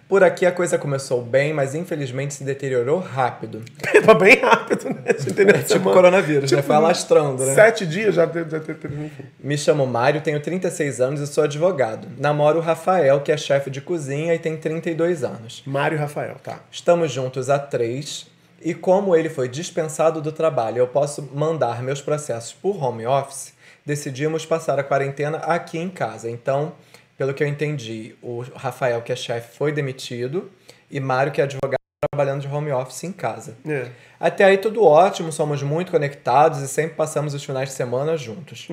Por 0.07 0.23
aqui 0.23 0.45
a 0.45 0.51
coisa 0.51 0.77
começou 0.77 1.21
bem, 1.21 1.53
mas 1.53 1.75
infelizmente 1.75 2.33
se 2.33 2.43
deteriorou 2.43 2.99
rápido. 2.99 3.61
Foi 4.03 4.15
bem 4.15 4.39
rápido, 4.39 4.85
né? 4.89 5.03
É 5.07 5.63
tipo 5.63 5.91
coronavírus, 5.91 6.51
né? 6.51 6.61
Foi 6.61 6.75
alastrando, 6.75 7.45
né? 7.45 7.53
Sete 7.53 7.85
dias 7.85 8.15
já 8.15 8.25
teve. 8.25 8.49
Já 8.49 8.59
teve-. 8.59 9.11
Me 9.39 9.57
chamo 9.57 9.85
Mário, 9.85 10.21
tenho 10.21 10.39
36 10.39 11.01
anos 11.01 11.21
e 11.21 11.27
sou 11.27 11.43
advogado. 11.43 12.07
Namoro 12.17 12.59
o 12.59 12.61
Rafael, 12.61 13.21
que 13.21 13.31
é 13.31 13.37
chefe 13.37 13.69
de 13.69 13.81
cozinha 13.81 14.33
e 14.33 14.39
tem 14.39 14.57
32 14.57 15.23
anos. 15.23 15.63
Mário 15.65 15.95
e 15.95 15.99
Rafael, 15.99 16.35
tá. 16.43 16.59
Estamos 16.71 17.11
juntos 17.11 17.49
há 17.49 17.59
três 17.59 18.27
e 18.61 18.73
como 18.73 19.15
ele 19.15 19.29
foi 19.29 19.47
dispensado 19.47 20.21
do 20.21 20.31
trabalho, 20.31 20.79
eu 20.79 20.87
posso 20.87 21.29
mandar 21.33 21.81
meus 21.81 22.01
processos 22.01 22.53
por 22.53 22.81
home 22.83 23.05
office. 23.05 23.53
Decidimos 23.85 24.45
passar 24.45 24.77
a 24.77 24.83
quarentena 24.83 25.37
aqui 25.37 25.77
em 25.77 25.89
casa. 25.89 26.29
Então, 26.29 26.73
pelo 27.19 27.33
que 27.33 27.43
eu 27.43 27.47
entendi, 27.49 28.15
o 28.21 28.39
Rafael, 28.55 29.01
que 29.01 29.11
é 29.11 29.15
chefe, 29.15 29.57
foi 29.57 29.73
demitido 29.73 30.49
e 30.89 31.01
Mário, 31.01 31.33
que 31.33 31.41
é 31.41 31.43
advogado, 31.43 31.77
trabalhando 32.09 32.39
de 32.39 32.47
home 32.47 32.71
office 32.71 33.03
em 33.03 33.11
casa. 33.11 33.57
É. 33.67 33.89
Até 34.17 34.45
aí 34.45 34.57
tudo 34.57 34.81
ótimo, 34.85 35.29
somos 35.29 35.61
muito 35.61 35.91
conectados 35.91 36.61
e 36.61 36.67
sempre 36.69 36.95
passamos 36.95 37.33
os 37.33 37.43
finais 37.43 37.67
de 37.67 37.75
semana 37.75 38.15
juntos. 38.15 38.69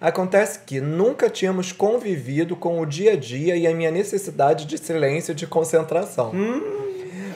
Acontece 0.00 0.60
que 0.60 0.80
nunca 0.80 1.28
tínhamos 1.28 1.72
convivido 1.72 2.54
com 2.54 2.80
o 2.80 2.86
dia 2.86 3.14
a 3.14 3.16
dia 3.16 3.56
e 3.56 3.66
a 3.66 3.74
minha 3.74 3.90
necessidade 3.90 4.64
de 4.64 4.78
silêncio 4.78 5.32
e 5.32 5.34
de 5.34 5.48
concentração. 5.48 6.30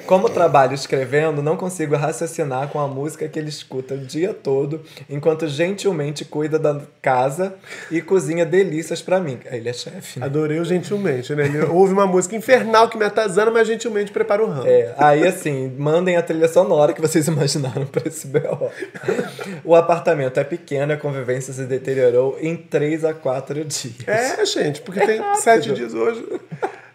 Como 0.06 0.28
trabalho 0.28 0.74
escrevendo, 0.74 1.42
não 1.42 1.56
consigo 1.56 1.94
raciocinar 1.96 2.68
com 2.68 2.80
a 2.80 2.88
música 2.88 3.28
que 3.28 3.38
ele 3.38 3.48
escuta 3.48 3.94
o 3.94 3.98
dia 3.98 4.34
todo, 4.34 4.82
enquanto 5.08 5.48
gentilmente 5.48 6.24
cuida 6.24 6.58
da 6.58 6.80
casa 7.00 7.54
e 7.90 8.00
cozinha 8.00 8.44
delícias 8.44 9.00
pra 9.00 9.20
mim. 9.20 9.38
Ele 9.44 9.68
é 9.68 9.72
chefe, 9.72 10.20
né? 10.20 10.26
Adorei 10.26 10.58
o 10.58 10.64
gentilmente, 10.64 11.34
né? 11.34 11.44
Ele 11.44 11.60
ouve 11.64 11.92
uma 11.92 12.06
música 12.06 12.36
infernal 12.36 12.88
que 12.88 12.98
me 12.98 13.04
atazana, 13.04 13.50
mas 13.50 13.66
gentilmente 13.66 14.10
prepara 14.10 14.42
o 14.42 14.46
ramo. 14.46 14.66
É, 14.66 14.94
aí 14.98 15.26
assim, 15.26 15.72
mandem 15.78 16.16
a 16.16 16.22
trilha 16.22 16.48
sonora 16.48 16.92
que 16.92 17.00
vocês 17.00 17.26
imaginaram 17.28 17.86
pra 17.86 18.02
esse 18.06 18.26
BO. 18.26 18.70
O 19.64 19.74
apartamento 19.74 20.38
é 20.38 20.44
pequeno, 20.44 20.92
a 20.92 20.96
convivência 20.96 21.52
se 21.52 21.64
deteriorou 21.64 22.36
em 22.40 22.56
3 22.56 23.04
a 23.04 23.14
4 23.14 23.64
dias. 23.64 23.94
É, 24.06 24.44
gente, 24.44 24.80
porque 24.82 25.00
tem 25.00 25.20
sete 25.36 25.72
dias 25.72 25.94
hoje. 25.94 26.24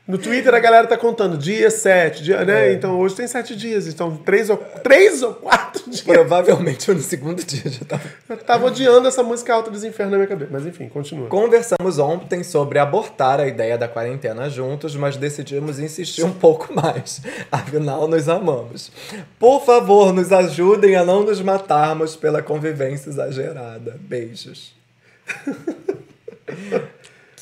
No 0.07 0.17
Twitter 0.17 0.53
a 0.55 0.59
galera 0.59 0.87
tá 0.87 0.95
contando 0.95 1.37
dia 1.37 1.69
sete, 1.69 2.23
dia, 2.23 2.45
né? 2.45 2.69
É. 2.69 2.73
Então 2.73 2.97
hoje 2.97 3.15
tem 3.15 3.27
sete 3.27 3.55
dias. 3.55 3.87
Então 3.87 4.15
três 4.15 4.49
ou, 4.49 4.55
três 4.57 5.21
ou 5.21 5.33
quatro 5.33 5.83
dias. 5.83 6.01
Provavelmente 6.01 6.87
eu 6.87 6.95
no 6.95 7.01
segundo 7.01 7.43
dia 7.43 7.69
já 7.69 7.83
tava. 7.85 8.03
Eu 8.29 8.37
tava 8.37 8.67
odiando 8.67 9.07
essa 9.07 9.21
música 9.21 9.53
alta 9.53 9.69
dos 9.69 9.83
infernos 9.83 10.13
na 10.13 10.17
minha 10.17 10.27
cabeça. 10.27 10.49
Mas 10.51 10.65
enfim, 10.65 10.87
continua. 10.87 11.27
Conversamos 11.27 11.99
ontem 11.99 12.41
sobre 12.41 12.79
abortar 12.79 13.41
a 13.41 13.47
ideia 13.47 13.77
da 13.77 13.87
quarentena 13.87 14.49
juntos, 14.49 14.95
mas 14.95 15.17
decidimos 15.17 15.77
insistir 15.77 16.23
um 16.23 16.33
pouco 16.33 16.73
mais. 16.73 17.21
Afinal, 17.51 18.07
nos 18.07 18.29
amamos. 18.29 18.91
Por 19.37 19.65
favor, 19.65 20.13
nos 20.13 20.31
ajudem 20.31 20.95
a 20.95 21.03
não 21.03 21.23
nos 21.23 21.41
matarmos 21.41 22.15
pela 22.15 22.41
convivência 22.41 23.09
exagerada. 23.09 23.97
Beijos. 23.99 24.73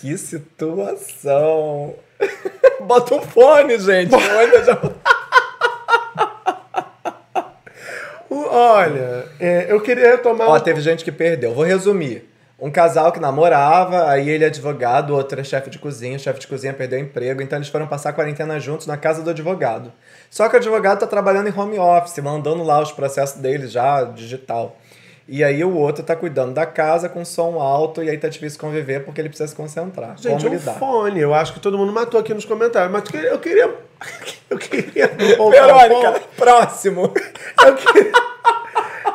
Que 0.05 0.17
situação. 0.19 1.95
Bota 2.81 3.15
um 3.15 3.21
fone, 3.21 3.79
gente. 3.79 4.11
Já- 4.11 4.81
Olha, 8.29 9.25
é, 9.39 9.65
eu 9.69 9.81
queria 9.81 10.11
retomar. 10.11 10.47
Ó, 10.49 10.55
um- 10.55 10.59
teve 10.59 10.81
gente 10.81 11.03
que 11.03 11.11
perdeu. 11.11 11.53
Vou 11.53 11.63
resumir. 11.63 12.29
Um 12.57 12.71
casal 12.71 13.11
que 13.11 13.19
namorava, 13.19 14.07
aí 14.09 14.29
ele 14.29 14.43
é 14.45 14.47
advogado, 14.47 15.09
o 15.11 15.15
outro 15.17 15.41
é 15.41 15.43
chefe 15.43 15.69
de 15.69 15.77
cozinha, 15.77 16.15
o 16.15 16.19
chefe 16.19 16.39
de 16.39 16.47
cozinha 16.47 16.73
perdeu 16.73 16.97
o 16.99 17.01
emprego, 17.01 17.41
então 17.41 17.57
eles 17.59 17.67
foram 17.67 17.85
passar 17.85 18.11
a 18.11 18.13
quarentena 18.13 18.57
juntos 18.61 18.87
na 18.87 18.95
casa 18.95 19.21
do 19.21 19.29
advogado. 19.29 19.91
Só 20.29 20.47
que 20.47 20.55
o 20.55 20.59
advogado 20.59 20.99
tá 20.99 21.05
trabalhando 21.07 21.49
em 21.49 21.53
home 21.59 21.77
office, 21.77 22.17
mandando 22.19 22.63
lá 22.63 22.79
os 22.81 22.93
processos 22.93 23.41
dele 23.41 23.67
já 23.67 24.03
digital. 24.05 24.77
E 25.27 25.43
aí 25.43 25.63
o 25.63 25.75
outro 25.75 26.03
tá 26.03 26.15
cuidando 26.15 26.53
da 26.53 26.67
casa 26.67 27.09
com 27.09 27.25
som 27.25 27.59
alto 27.59 28.03
e 28.03 28.09
aí 28.11 28.17
tá 28.17 28.27
difícil 28.29 28.59
conviver 28.59 29.03
porque 29.03 29.19
ele 29.19 29.27
precisa 29.29 29.47
se 29.49 29.55
concentrar. 29.55 30.15
Gente, 30.19 30.43
Como 30.43 30.49
um 30.55 30.57
lidar? 30.59 30.73
fone. 30.73 31.19
Eu 31.19 31.33
acho 31.33 31.53
que 31.53 31.59
todo 31.59 31.77
mundo 31.79 31.91
matou 31.91 32.19
aqui 32.19 32.31
nos 32.31 32.45
comentários. 32.45 32.91
Mas 32.91 33.03
eu 33.25 33.39
queria. 33.39 33.73
Eu 34.47 34.57
queria. 34.59 35.11
um 35.39 35.49
Verônica, 35.49 36.21
próximo. 36.37 37.11
Eu 37.65 37.75
queria, 37.75 38.11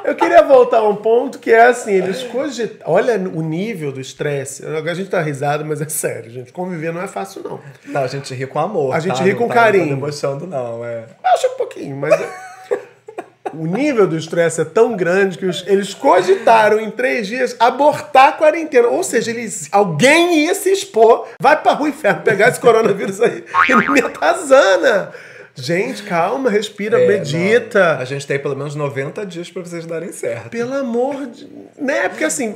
eu 0.05 0.15
queria 0.17 0.43
voltar 0.43 0.79
a 0.79 0.89
um 0.89 0.97
ponto 0.97 1.39
que 1.39 1.53
é 1.53 1.67
assim, 1.67 1.93
eles 1.93 2.25
cogitam. 2.25 2.93
Olha 2.93 3.15
o 3.17 3.41
nível 3.43 3.93
do 3.93 4.01
estresse. 4.01 4.67
Agora 4.67 4.91
a 4.91 4.95
gente 4.95 5.09
tá 5.11 5.21
risado, 5.21 5.65
mas 5.65 5.81
é 5.81 5.89
sério, 5.89 6.31
gente. 6.31 6.53
Conviver 6.53 6.93
não 6.93 7.01
é 7.03 7.07
fácil, 7.07 7.43
não. 7.45 7.61
Não, 7.87 8.03
a 8.03 8.07
gente 8.09 8.35
ri 8.35 8.47
com 8.47 8.59
amor. 8.59 8.93
A 8.95 8.99
gente 9.01 9.17
tá? 9.19 9.23
ri 9.23 9.33
Não 9.33 9.39
com 9.39 9.49
tá- 9.49 9.55
carinho. 9.55 9.85
Não 9.85 10.01
tô 10.01 10.07
debochando, 10.07 10.47
não, 10.49 10.85
é. 10.85 11.05
Eu 11.23 11.31
acho 11.31 11.47
um 11.47 11.57
pouquinho, 11.57 11.97
mas. 11.97 12.19
O 13.55 13.67
nível 13.67 14.07
do 14.07 14.17
estresse 14.17 14.61
é 14.61 14.65
tão 14.65 14.97
grande 14.97 15.37
que 15.39 15.47
os- 15.47 15.65
eles 15.67 15.93
cogitaram 15.95 16.79
em 16.81 16.91
três 16.91 17.27
dias 17.27 17.57
abortar 17.59 18.29
a 18.29 18.33
quarentena. 18.33 18.89
Ou 18.89 19.03
seja, 19.03 19.31
eles, 19.31 19.69
alguém 19.73 20.45
ia 20.47 20.55
se 20.55 20.71
expor, 20.71 21.27
vai 21.41 21.61
pra 21.61 21.73
rua 21.73 21.89
inferno 21.89 22.23
pegar 22.23 22.49
esse 22.49 22.61
coronavírus 22.61 23.21
aí 23.21 23.45
e 23.69 23.75
não 23.75 23.93
me 23.93 24.01
atazana. 24.01 25.11
Gente, 25.55 26.05
calma, 26.05 26.49
respira, 26.49 26.99
É, 27.01 27.07
medita. 27.07 27.95
não. 27.95 28.01
A 28.01 28.05
gente 28.05 28.27
tem 28.27 28.39
pelo 28.39 28.57
menos 28.57 28.75
90 28.77 29.27
dias 29.27 29.51
pra 29.51 29.61
vocês 29.63 29.85
darem 29.85 30.13
certo. 30.13 30.49
Pelo 30.49 30.75
amor 30.75 31.27
de. 31.27 31.47
Né? 31.79 32.09
Porque 32.09 32.25
assim. 32.25 32.55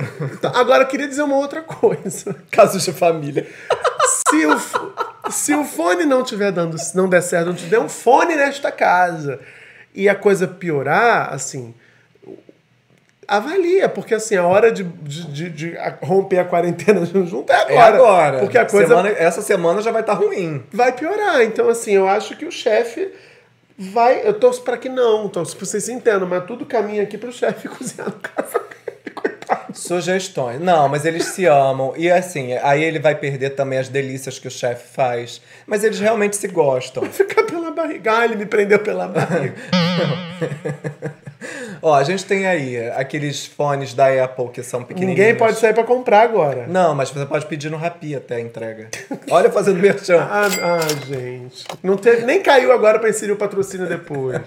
Agora 0.55 0.85
eu 0.85 0.87
queria 0.87 1.09
dizer 1.09 1.23
uma 1.23 1.37
outra 1.37 1.61
coisa. 1.61 2.35
Casos 2.51 2.83
de 2.85 2.93
família. 2.93 3.47
Se 4.31 4.47
o, 4.47 5.31
se 5.31 5.55
o 5.55 5.65
fone 5.65 6.05
não 6.07 6.23
tiver 6.23 6.53
dando, 6.53 6.77
não 6.95 7.09
der 7.09 7.21
certo, 7.23 7.47
não 7.47 7.55
tiver 7.55 7.79
um 7.79 7.89
fone 7.89 8.37
nesta 8.37 8.71
casa 8.71 9.41
e 9.95 10.09
a 10.09 10.15
coisa 10.15 10.47
piorar, 10.49 11.33
assim. 11.33 11.75
Avalia, 13.27 13.89
porque 13.89 14.15
assim, 14.15 14.37
a 14.37 14.47
hora 14.47 14.71
de, 14.71 14.83
de, 14.83 15.25
de- 15.33 15.51
de 15.51 15.79
romper 16.03 16.39
a 16.41 16.45
quarentena 16.45 17.05
junto 17.25 17.51
é 17.51 17.57
É 17.57 17.59
agora. 17.79 17.97
agora. 17.97 18.39
Porque 18.41 18.59
a 18.59 18.67
coisa 18.67 18.89
Semana- 18.89 19.09
essa 19.17 19.41
semana 19.41 19.81
já 19.81 19.91
vai 19.91 20.03
estar 20.03 20.13
ruim. 20.13 20.63
vai 20.71 20.93
piorar. 20.93 21.41
Então, 21.43 21.69
assim, 21.71 21.93
eu 21.93 22.07
acho 22.07 22.37
que 22.37 22.45
o 22.45 22.53
chefe 22.53 23.11
vai. 23.79 24.27
Eu 24.29 24.35
torço 24.35 24.63
pra 24.63 24.77
que 24.77 24.91
não. 24.91 25.25
Então, 25.25 25.43
se 25.43 25.57
vocês 25.57 25.89
entendam, 25.89 26.29
mas 26.29 26.45
tudo 26.45 26.67
caminha 26.67 27.03
aqui 27.03 27.17
pro 27.17 27.33
chefe 27.33 27.67
cozinhar 27.71 28.09
no 28.11 28.17
casa. 28.17 28.61
Sugestões. 29.73 30.61
Não, 30.61 30.89
mas 30.89 31.05
eles 31.05 31.27
se 31.27 31.47
amam. 31.47 31.95
E 31.97 32.11
assim, 32.11 32.53
aí 32.55 32.83
ele 32.83 32.99
vai 32.99 33.15
perder 33.15 33.51
também 33.51 33.79
as 33.79 33.89
delícias 33.89 34.39
que 34.39 34.49
o 34.49 34.51
chefe 34.51 34.95
faz. 34.95 35.41
Mas 35.67 35.85
eles 35.85 35.99
realmente 36.01 36.37
se 36.37 36.49
gostam. 36.49 37.05
Ficar 37.11 37.45
pela 37.45 37.71
barriga. 37.71 38.19
Ah, 38.19 38.25
ele 38.25 38.37
me 38.37 38.47
prendeu 38.47 38.79
pela 38.79 39.09
barriga. 39.09 39.55
Ó, 41.83 41.95
a 41.95 42.03
gente 42.03 42.25
tem 42.25 42.47
aí 42.47 42.89
aqueles 42.93 43.45
fones 43.45 43.93
da 43.93 44.07
Apple 44.25 44.49
que 44.49 44.63
são 44.63 44.83
pequenininhos. 44.83 45.19
Ninguém 45.19 45.37
pode 45.37 45.59
sair 45.59 45.75
pra 45.75 45.85
comprar 45.85 46.23
agora. 46.23 46.67
Não, 46.67 46.95
mas 46.95 47.11
você 47.11 47.27
pode 47.27 47.45
pedir 47.45 47.71
no 47.71 47.77
Rappi 47.77 48.17
até 48.17 48.37
a 48.37 48.41
entrega. 48.41 48.89
Olha 49.31 49.51
fazendo 49.51 49.79
merchan. 49.81 50.15
Ah, 50.35 50.47
ah, 50.47 51.07
gente. 51.07 51.65
Não 51.83 51.97
teve, 51.97 52.25
nem 52.25 52.43
caiu 52.43 52.73
agora 52.73 52.99
pra 52.99 53.11
inserir 53.11 53.33
o 53.33 53.37
patrocínio 53.37 53.87
depois. 53.87 54.41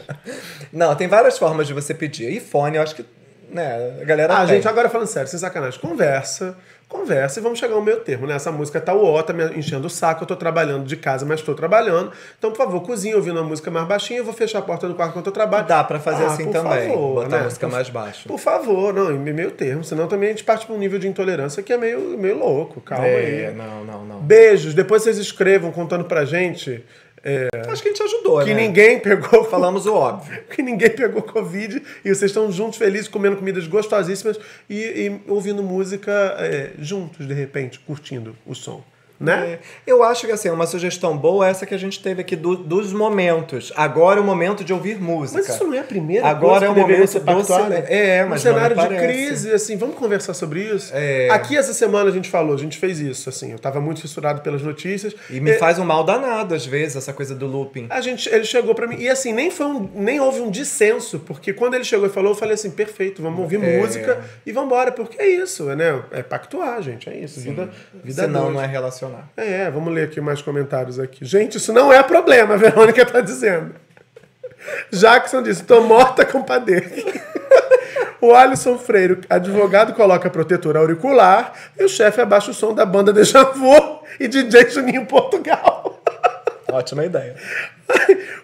Não, 0.73 0.95
tem 0.95 1.07
várias 1.07 1.37
formas 1.37 1.67
de 1.67 1.73
você 1.73 1.93
pedir. 1.93 2.31
E 2.31 2.39
fone, 2.39 2.77
eu 2.77 2.81
acho 2.81 2.95
que, 2.95 3.05
né, 3.49 3.99
a 4.01 4.05
galera 4.05 4.33
Ah, 4.33 4.45
tem. 4.45 4.55
gente, 4.55 4.67
agora 4.67 4.89
falando 4.89 5.07
sério, 5.07 5.29
sem 5.29 5.39
sacanagem. 5.39 5.79
Conversa, 5.79 6.57
conversa 6.87 7.39
e 7.39 7.43
vamos 7.43 7.59
chegar 7.59 7.75
ao 7.75 7.81
meio 7.81 7.99
termo, 8.01 8.27
né? 8.27 8.35
Essa 8.35 8.51
música 8.51 8.79
tá 8.81 8.93
o 8.93 9.05
ó, 9.05 9.21
tá 9.21 9.33
me 9.33 9.43
enchendo 9.57 9.87
o 9.87 9.89
saco, 9.89 10.23
eu 10.23 10.27
tô 10.27 10.35
trabalhando 10.35 10.85
de 10.85 10.95
casa, 10.97 11.25
mas 11.25 11.41
tô 11.41 11.53
trabalhando. 11.53 12.11
Então, 12.37 12.51
por 12.51 12.57
favor, 12.57 12.81
cozinha 12.81 13.15
ouvindo 13.15 13.37
uma 13.39 13.47
música 13.47 13.69
mais 13.71 13.87
baixinha, 13.87 14.19
eu 14.19 14.23
vou 14.25 14.33
fechar 14.33 14.59
a 14.59 14.61
porta 14.61 14.87
do 14.87 14.95
quarto 14.95 15.11
enquanto 15.11 15.27
eu 15.27 15.31
trabalho. 15.33 15.65
Dá 15.67 15.83
pra 15.83 15.99
fazer 15.99 16.23
Ah, 16.23 16.27
assim 16.27 16.45
por 16.45 16.53
também. 16.53 16.89
favor, 16.89 17.23
botar 17.23 17.29
né? 17.29 17.39
a 17.39 17.43
música 17.45 17.67
Por- 17.67 17.73
mais 17.73 17.89
baixo. 17.89 18.27
Por 18.27 18.39
favor, 18.39 18.93
não, 18.93 19.11
em 19.11 19.17
meio 19.33 19.51
termo, 19.51 19.83
senão 19.83 20.07
também 20.07 20.29
a 20.29 20.31
gente 20.31 20.43
parte 20.43 20.65
pra 20.65 20.75
um 20.75 20.77
nível 20.79 20.99
de 20.99 21.07
intolerância 21.07 21.61
que 21.63 21.71
é 21.73 21.77
meio, 21.77 22.17
meio 22.17 22.37
louco. 22.37 22.79
Calma 22.81 23.05
É, 23.07 23.47
aí. 23.47 23.53
não, 23.55 23.83
não, 23.85 24.05
não. 24.05 24.19
Beijos, 24.19 24.73
depois 24.73 25.03
vocês 25.03 25.17
escrevam 25.17 25.71
contando 25.71 26.03
pra 26.05 26.25
gente 26.25 26.83
Acho 27.67 27.81
que 27.81 27.89
a 27.89 27.91
gente 27.91 28.03
ajudou, 28.03 28.39
que 28.43 28.53
né? 28.53 28.67
ninguém 28.67 28.99
pegou. 28.99 29.43
Falamos 29.49 29.85
o 29.85 29.93
óbvio. 29.93 30.43
que 30.49 30.61
ninguém 30.61 30.89
pegou 30.89 31.21
Covid 31.21 31.81
e 32.03 32.09
vocês 32.09 32.31
estão 32.31 32.51
juntos, 32.51 32.77
felizes, 32.77 33.07
comendo 33.07 33.35
comidas 33.35 33.67
gostosíssimas 33.67 34.39
e, 34.69 34.75
e 34.79 35.21
ouvindo 35.27 35.61
música 35.61 36.11
é, 36.39 36.71
juntos, 36.79 37.27
de 37.27 37.33
repente, 37.33 37.79
curtindo 37.79 38.35
o 38.45 38.55
som. 38.55 38.83
Né? 39.19 39.53
É, 39.53 39.59
Eu 39.91 40.03
acho 40.03 40.25
que 40.25 40.31
assim, 40.31 40.49
uma 40.49 40.67
sugestão 40.67 41.17
boa 41.17 41.47
é 41.47 41.51
essa 41.51 41.65
que 41.65 41.73
a 41.73 41.77
gente 41.77 42.01
teve 42.01 42.21
aqui 42.21 42.35
do- 42.35 42.55
dos 42.57 42.93
momentos. 42.93 43.71
Agora 43.75 44.19
é 44.19 44.21
o 44.21 44.25
momento 44.25 44.63
de 44.63 44.73
ouvir 44.73 44.99
música. 44.99 45.39
Mas 45.39 45.49
isso 45.49 45.65
não 45.65 45.73
é 45.73 45.79
a 45.79 45.83
primeira 45.83 46.27
Agora 46.27 46.65
é 46.65 46.69
o 46.69 46.75
momento 46.75 47.07
ser 47.07 47.19
do 47.19 47.25
pactuada? 47.25 47.63
silêncio. 47.63 47.85
É, 47.93 48.25
mas 48.25 48.43
não 48.43 48.53
cenário 48.53 48.75
de 48.75 48.81
parece. 48.81 49.05
crise, 49.05 49.51
assim, 49.51 49.75
vamos 49.77 49.95
conversar 49.95 50.33
sobre 50.33 50.61
isso? 50.61 50.91
É. 50.93 51.29
Aqui 51.31 51.57
essa 51.57 51.73
semana 51.73 52.09
a 52.09 52.13
gente 52.13 52.29
falou, 52.29 52.53
a 52.53 52.57
gente 52.57 52.77
fez 52.77 52.99
isso, 52.99 53.29
assim, 53.29 53.51
eu 53.51 53.59
tava 53.59 53.79
muito 53.81 54.01
fissurado 54.01 54.41
pelas 54.41 54.61
notícias. 54.61 55.15
E 55.29 55.39
me 55.39 55.51
É, 55.51 55.57
faz 55.57 55.79
um 55.79 55.85
mal 55.85 56.03
danado, 56.03 56.53
às 56.53 56.65
vezes, 56.65 56.95
essa 56.97 57.13
coisa 57.13 57.33
do 57.33 57.47
looping. 57.47 57.87
A 57.89 58.01
gente, 58.01 58.29
ele 58.29 58.43
chegou 58.45 58.75
pra 58.75 58.87
mim, 58.87 58.97
e 58.99 59.09
assim, 59.09 59.33
nem, 59.33 59.49
foi 59.49 59.65
um, 59.65 59.89
nem 59.95 60.19
houve 60.19 60.41
um 60.41 60.51
dissenso, 60.51 61.19
porque 61.19 61.53
quando 61.53 61.73
ele 61.73 61.83
chegou 61.83 62.05
e 62.07 62.09
falou, 62.09 62.31
eu 62.31 62.35
falei 62.35 62.53
assim, 62.53 62.69
perfeito, 62.71 63.21
vamos 63.21 63.39
ouvir 63.39 63.63
É. 63.63 63.79
música 63.79 64.19
e 64.45 64.51
vamos 64.51 64.67
embora, 64.67 64.91
porque 64.91 65.19
é 65.21 65.27
isso, 65.27 65.63
né? 65.75 66.03
É 66.11 66.21
pactuar, 66.21 66.81
gente, 66.81 67.09
é 67.09 67.15
isso, 67.17 67.39
vida, 67.39 67.69
vida 68.03 68.27
dois. 68.27 68.33
não 68.53 68.61
é 68.61 68.65
relacionar. 69.07 69.29
É, 69.37 69.69
vamos 69.69 69.93
ler 69.93 70.05
aqui 70.05 70.21
mais 70.21 70.41
comentários 70.41 70.99
aqui. 70.99 71.23
Gente, 71.25 71.57
isso 71.57 71.71
não 71.73 71.91
é 71.91 72.03
problema, 72.03 72.53
a 72.55 72.57
Verônica 72.57 73.05
tá 73.05 73.21
dizendo. 73.21 73.75
Jackson 74.91 75.41
disse, 75.41 75.63
tô 75.63 75.81
morta 75.81 76.25
com 76.25 76.43
padeiro. 76.43 76.89
O 78.19 78.33
Alisson 78.33 78.79
Freire, 78.79 79.19
advogado, 79.29 79.93
coloca 79.93 80.27
protetor 80.27 80.75
auricular 80.75 81.53
e 81.79 81.83
o 81.83 81.87
chefe 81.87 82.19
abaixa 82.19 82.49
o 82.49 82.53
som 82.53 82.73
da 82.73 82.83
banda 82.83 83.13
Deja 83.13 83.43
Vu 83.43 84.01
e 84.19 84.27
DJ 84.27 84.71
Juninho 84.71 85.05
Portugal. 85.05 86.01
Ótima 86.67 87.05
ideia. 87.05 87.35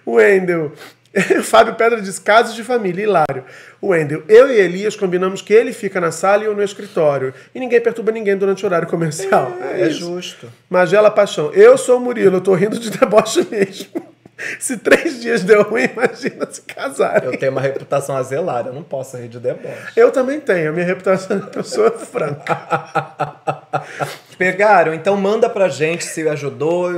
O 0.05 0.13
Wendel. 0.13 0.73
Fábio 1.43 1.75
Pedra 1.75 2.01
diz 2.01 2.17
casos 2.17 2.55
de 2.55 2.63
família, 2.63 3.03
hilário. 3.03 3.43
O 3.79 3.89
Wendel, 3.89 4.23
eu 4.27 4.49
e 4.49 4.57
Elias 4.57 4.95
combinamos 4.95 5.41
que 5.41 5.53
ele 5.53 5.71
fica 5.71 6.01
na 6.01 6.11
sala 6.11 6.43
e 6.43 6.45
eu 6.47 6.55
no 6.55 6.63
escritório. 6.63 7.33
E 7.53 7.59
ninguém 7.59 7.79
perturba 7.79 8.11
ninguém 8.11 8.35
durante 8.35 8.63
o 8.63 8.67
horário 8.67 8.87
comercial. 8.87 9.55
É, 9.61 9.87
isso. 9.87 9.99
justo. 9.99 10.51
Magela 10.69 11.11
Paixão, 11.11 11.51
eu 11.53 11.77
sou 11.77 11.97
o 11.97 11.99
Murilo, 11.99 12.37
eu 12.37 12.41
tô 12.41 12.53
rindo 12.55 12.79
de 12.79 12.89
deboche 12.89 13.47
mesmo. 13.49 14.13
Se 14.59 14.77
três 14.77 15.21
dias 15.21 15.43
deu 15.43 15.61
ruim, 15.61 15.83
imagina 15.83 16.47
se 16.49 16.61
casarem. 16.63 17.29
Eu 17.29 17.37
tenho 17.37 17.51
uma 17.51 17.61
reputação 17.61 18.17
a 18.17 18.23
zelar, 18.23 18.65
eu 18.65 18.73
não 18.73 18.83
posso 18.83 19.15
rir 19.15 19.27
de 19.27 19.39
deboche. 19.39 19.93
Eu 19.95 20.11
também 20.11 20.39
tenho, 20.39 20.69
a 20.69 20.73
minha 20.73 20.85
reputação 20.85 21.37
de 21.39 21.47
pessoa 21.51 21.91
franca. 21.91 22.57
Pegaram? 24.37 24.93
Então 24.93 25.15
manda 25.15 25.49
pra 25.49 25.69
gente 25.69 26.03
se 26.03 26.27
ajudou 26.27 26.91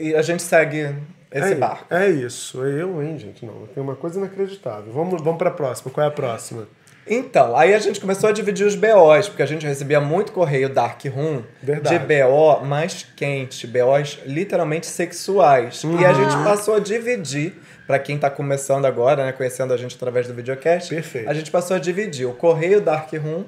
e 0.00 0.14
a 0.14 0.22
gente 0.22 0.42
segue 0.42 0.94
esse 1.32 1.52
é, 1.52 1.54
barco. 1.54 1.94
É 1.94 2.08
isso, 2.08 2.64
eu, 2.64 3.02
hein, 3.02 3.18
gente? 3.18 3.44
Não, 3.44 3.66
tem 3.66 3.82
uma 3.82 3.96
coisa 3.96 4.18
inacreditável. 4.18 4.92
Vamos, 4.92 5.22
vamos 5.22 5.38
pra 5.38 5.50
próxima. 5.50 5.90
Qual 5.90 6.04
é 6.04 6.08
a 6.08 6.12
próxima? 6.12 6.66
Então, 7.06 7.56
aí 7.56 7.74
a 7.74 7.78
gente 7.80 8.00
começou 8.00 8.28
a 8.28 8.32
dividir 8.32 8.64
os 8.64 8.76
BOs, 8.76 9.28
porque 9.28 9.42
a 9.42 9.46
gente 9.46 9.66
recebia 9.66 10.00
muito 10.00 10.30
correio 10.30 10.68
Dark 10.68 11.04
Room 11.06 11.42
Verdade. 11.60 11.98
de 11.98 12.04
BO 12.06 12.64
mais 12.64 13.04
quente, 13.16 13.66
BOs 13.66 14.20
literalmente 14.24 14.86
sexuais. 14.86 15.82
E 15.82 16.04
a 16.04 16.12
gente 16.12 16.32
passou 16.44 16.76
a 16.76 16.78
dividir, 16.78 17.54
pra 17.88 17.98
quem 17.98 18.16
tá 18.18 18.30
começando 18.30 18.84
agora, 18.84 19.26
né, 19.26 19.32
conhecendo 19.32 19.74
a 19.74 19.76
gente 19.76 19.96
através 19.96 20.28
do 20.28 20.34
videocast, 20.34 20.90
Perfeito. 20.90 21.28
a 21.28 21.34
gente 21.34 21.50
passou 21.50 21.76
a 21.76 21.80
dividir 21.80 22.26
o 22.26 22.34
correio 22.34 22.80
Dark 22.80 23.12
Room 23.14 23.44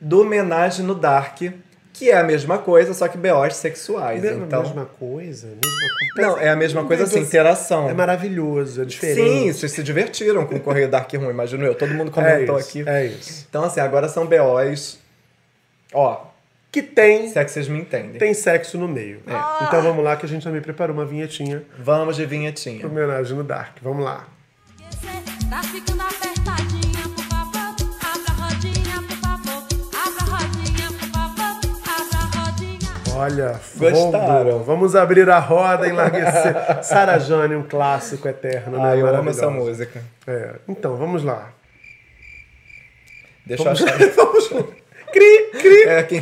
do 0.00 0.20
homenagem 0.20 0.86
no 0.86 0.94
Dark, 0.94 1.40
que 1.92 2.10
é 2.10 2.16
a 2.16 2.24
mesma 2.24 2.58
coisa, 2.58 2.94
só 2.94 3.06
que 3.08 3.18
BOs 3.18 3.54
sexuais. 3.56 4.20
Mesma, 4.22 4.46
então, 4.46 4.62
mesma 4.62 4.86
coisa? 4.86 5.46
Mesma 5.46 5.88
coisa. 6.14 6.28
não, 6.28 6.38
é 6.38 6.48
a 6.48 6.56
mesma 6.56 6.84
coisa 6.84 7.04
assim, 7.04 7.20
interação. 7.20 7.88
É 7.88 7.94
maravilhoso, 7.94 8.82
é 8.82 8.84
diferente. 8.84 9.20
Sim, 9.20 9.52
vocês 9.52 9.72
se 9.72 9.82
divertiram 9.82 10.46
com 10.46 10.56
o 10.56 10.60
correio 10.60 10.88
Dark 10.88 11.12
Room, 11.12 11.30
imagino 11.30 11.64
eu. 11.64 11.74
Todo 11.74 11.92
mundo 11.94 12.08
é 12.08 12.12
comentou 12.12 12.58
isso, 12.58 12.68
aqui. 12.68 12.88
É 12.88 13.06
isso. 13.06 13.46
Então, 13.48 13.64
assim, 13.64 13.80
agora 13.80 14.08
são 14.08 14.26
BOs. 14.26 14.98
Ó, 15.92 16.24
Que 16.70 16.80
tem, 16.82 17.28
se 17.28 17.38
é 17.38 17.44
que 17.44 17.50
vocês 17.50 17.68
me 17.68 17.78
entendem. 17.78 18.18
tem 18.18 18.32
sexo 18.32 18.78
no 18.78 18.88
meio. 18.88 19.20
É. 19.26 19.64
Então 19.66 19.82
vamos 19.82 20.02
lá, 20.02 20.16
que 20.16 20.24
a 20.24 20.28
gente 20.28 20.42
também 20.42 20.62
preparou 20.62 20.94
uma 20.96 21.04
vinhetinha 21.04 21.62
Vamos 21.78 22.16
de 22.16 22.24
vinhetinha. 22.24 22.86
homenagem 22.86 23.36
no 23.36 23.44
Dark. 23.44 23.76
Vamos 23.82 24.02
lá. 24.04 24.26
Tá 25.50 25.62
ficando 25.64 26.00
apertadinha, 26.00 26.31
Olha, 33.22 33.60
Gostaram? 33.76 34.64
Vamos 34.64 34.96
abrir 34.96 35.30
a 35.30 35.38
roda 35.38 35.86
e 35.86 35.90
enlarguecer. 35.90 36.54
Sarah 36.82 37.20
Jane, 37.20 37.54
um 37.54 37.62
clássico 37.62 38.26
eterno, 38.26 38.78
né? 38.78 38.90
Ah, 38.90 38.96
eu 38.96 39.06
amo 39.06 39.30
essa 39.30 39.48
música. 39.48 40.02
É. 40.26 40.54
Então, 40.68 40.96
vamos 40.96 41.22
lá. 41.22 41.52
Deixa 43.46 43.62
Vamos, 43.62 43.80
eu 43.80 43.86
achar. 43.86 44.08
vamos 44.10 44.50
lá. 44.50 44.62
Cri, 45.12 45.50
cri, 45.52 45.82
É 45.84 45.98
aqui, 45.98 46.18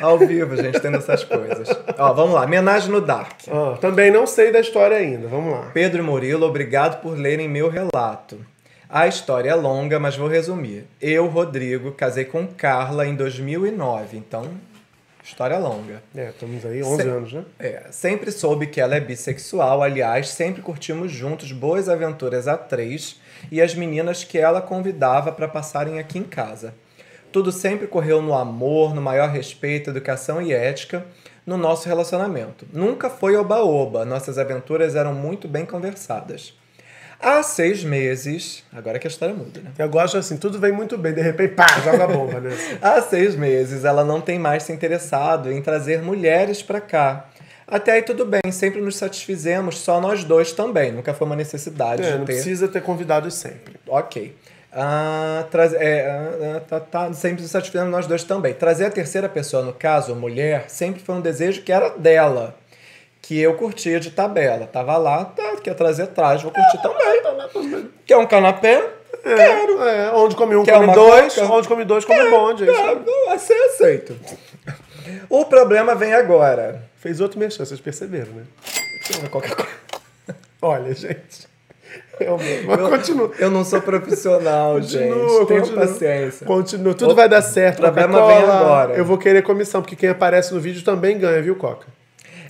ao 0.00 0.18
vivo, 0.18 0.54
gente, 0.56 0.78
tendo 0.78 0.98
essas 0.98 1.24
coisas. 1.24 1.68
Ó, 1.98 2.12
vamos 2.12 2.34
lá. 2.34 2.44
Homenagem 2.44 2.90
no 2.90 3.00
Dark. 3.00 3.40
Ah, 3.50 3.76
também 3.80 4.12
não 4.12 4.24
sei 4.24 4.52
da 4.52 4.60
história 4.60 4.96
ainda. 4.96 5.26
Vamos 5.26 5.52
lá. 5.52 5.70
Pedro 5.74 6.00
e 6.00 6.06
Murilo, 6.06 6.46
obrigado 6.46 7.00
por 7.00 7.18
lerem 7.18 7.48
meu 7.48 7.68
relato. 7.68 8.38
A 8.88 9.08
história 9.08 9.50
é 9.50 9.54
longa, 9.56 9.98
mas 9.98 10.16
vou 10.16 10.28
resumir. 10.28 10.86
Eu, 11.02 11.26
Rodrigo, 11.26 11.90
casei 11.92 12.26
com 12.26 12.46
Carla 12.46 13.04
em 13.06 13.16
2009, 13.16 14.16
então, 14.16 14.50
história 15.24 15.58
longa. 15.58 16.02
É, 16.14 16.28
estamos 16.28 16.64
aí 16.66 16.82
11 16.82 17.02
Se- 17.02 17.08
anos, 17.08 17.32
né? 17.32 17.44
É, 17.58 17.82
sempre 17.90 18.30
soube 18.30 18.66
que 18.66 18.80
ela 18.80 18.94
é 18.94 19.00
bissexual, 19.00 19.82
aliás, 19.82 20.28
sempre 20.28 20.60
curtimos 20.62 21.10
juntos 21.10 21.50
boas 21.50 21.88
aventuras 21.88 22.46
a 22.46 22.56
três 22.56 23.18
e 23.50 23.60
as 23.60 23.74
meninas 23.74 24.22
que 24.22 24.38
ela 24.38 24.60
convidava 24.60 25.32
para 25.32 25.48
passarem 25.48 25.98
aqui 25.98 26.18
em 26.18 26.24
casa. 26.24 26.74
Tudo 27.32 27.50
sempre 27.50 27.86
correu 27.88 28.22
no 28.22 28.34
amor, 28.34 28.94
no 28.94 29.00
maior 29.00 29.28
respeito, 29.30 29.90
educação 29.90 30.40
e 30.40 30.52
ética 30.52 31.04
no 31.44 31.56
nosso 31.56 31.88
relacionamento. 31.88 32.66
Nunca 32.72 33.10
foi 33.10 33.34
oba-oba, 33.36 34.04
nossas 34.04 34.38
aventuras 34.38 34.94
eram 34.94 35.12
muito 35.12 35.48
bem 35.48 35.66
conversadas. 35.66 36.56
Há 37.24 37.42
seis 37.42 37.82
meses, 37.82 38.62
agora 38.72 38.98
que 38.98 39.06
a 39.06 39.10
história 39.10 39.34
muda, 39.34 39.60
né? 39.60 39.70
Eu 39.78 39.88
gosto 39.88 40.18
assim, 40.18 40.36
tudo 40.36 40.58
vem 40.58 40.72
muito 40.72 40.98
bem, 40.98 41.14
de 41.14 41.22
repente, 41.22 41.54
pá, 41.54 41.66
joga 41.82 42.04
a 42.04 42.06
bomba, 42.06 42.38
né? 42.38 42.50
Há 42.82 43.00
seis 43.00 43.34
meses 43.34 43.84
ela 43.84 44.04
não 44.04 44.20
tem 44.20 44.38
mais 44.38 44.64
se 44.64 44.72
interessado 44.72 45.50
em 45.50 45.62
trazer 45.62 46.02
mulheres 46.02 46.62
pra 46.62 46.80
cá. 46.82 47.26
Até 47.66 47.92
aí 47.92 48.02
tudo 48.02 48.26
bem, 48.26 48.52
sempre 48.52 48.82
nos 48.82 48.96
satisfizemos, 48.96 49.78
só 49.78 49.98
nós 50.00 50.22
dois 50.22 50.52
também. 50.52 50.92
Nunca 50.92 51.14
foi 51.14 51.26
uma 51.26 51.34
necessidade 51.36 52.02
É, 52.02 52.12
de 52.12 52.18
não 52.18 52.26
ter. 52.26 52.34
precisa 52.34 52.68
ter 52.68 52.82
convidados 52.82 53.32
sempre. 53.34 53.76
Ok. 53.88 54.36
Ah, 54.70 55.46
traz- 55.50 55.72
é, 55.72 56.06
ah, 56.10 56.56
ah, 56.56 56.60
tá, 56.60 56.80
tá, 56.80 57.12
sempre 57.14 57.40
nos 57.42 57.50
satisfizemos 57.50 57.90
nós 57.90 58.06
dois 58.06 58.22
também. 58.24 58.52
Trazer 58.52 58.84
a 58.86 58.90
terceira 58.90 59.28
pessoa, 59.28 59.62
no 59.62 59.72
caso, 59.72 60.14
mulher, 60.14 60.64
sempre 60.68 61.00
foi 61.00 61.14
um 61.14 61.20
desejo 61.22 61.62
que 61.62 61.72
era 61.72 61.90
dela. 61.90 62.54
Que 63.26 63.40
eu 63.40 63.54
curtia 63.54 63.98
de 63.98 64.10
tabela. 64.10 64.66
Tava 64.66 64.96
lá, 64.98 65.24
tá, 65.24 65.56
quer 65.62 65.74
trazer, 65.74 66.08
traz, 66.08 66.42
vou 66.42 66.52
curtir 66.52 66.78
também. 66.82 67.90
Quer 68.04 68.18
um 68.18 68.26
canapé? 68.26 68.84
Quero. 69.22 69.82
É, 69.82 70.12
onde 70.12 70.36
come 70.36 70.54
um, 70.56 70.62
Quer 70.62 70.74
come 70.78 70.92
dois. 70.92 71.34
coca? 71.34 71.52
Onde 71.52 71.68
come 71.68 71.84
dois, 71.86 72.04
come 72.04 72.28
bonde. 72.28 72.68
é. 72.68 72.72
Quero, 72.72 73.02
assim 73.30 73.54
eu 73.54 73.64
aceito. 73.70 74.14
O 75.30 75.46
problema 75.46 75.94
vem 75.94 76.12
agora. 76.12 76.82
Fez 76.96 77.20
outro 77.20 77.38
mexer, 77.38 77.64
vocês 77.64 77.80
perceberam, 77.80 78.32
né? 78.32 78.42
Qualquer 79.30 79.54
coisa. 79.54 79.70
Olha, 80.60 80.92
gente. 80.94 81.46
É. 82.20 82.26
Mas 82.66 82.78
Eu- 82.80 82.88
continua. 82.90 83.30
Eu 83.38 83.50
não 83.50 83.64
sou 83.64 83.80
profissional, 83.80 84.74
Continua, 84.80 85.28
gente. 85.38 85.46
Tenha 85.46 85.60
continua. 85.60 85.86
paciência. 85.86 86.46
Continua. 86.46 86.94
Tudo 86.94 87.12
O 87.12 87.14
vai 87.14 87.28
dar 87.28 87.40
certo. 87.42 87.78
o 87.78 87.82
problema 87.82 88.26
vem 88.26 88.36
agora. 88.36 88.94
Eu 88.94 89.04
vou 89.04 89.16
querer 89.16 89.42
comissão, 89.42 89.80
porque 89.80 89.96
quem 89.96 90.10
aparece 90.10 90.52
no 90.52 90.60
vídeo 90.60 90.84
também 90.84 91.18
ganha, 91.18 91.40
viu, 91.40 91.56
Coca? 91.56 91.86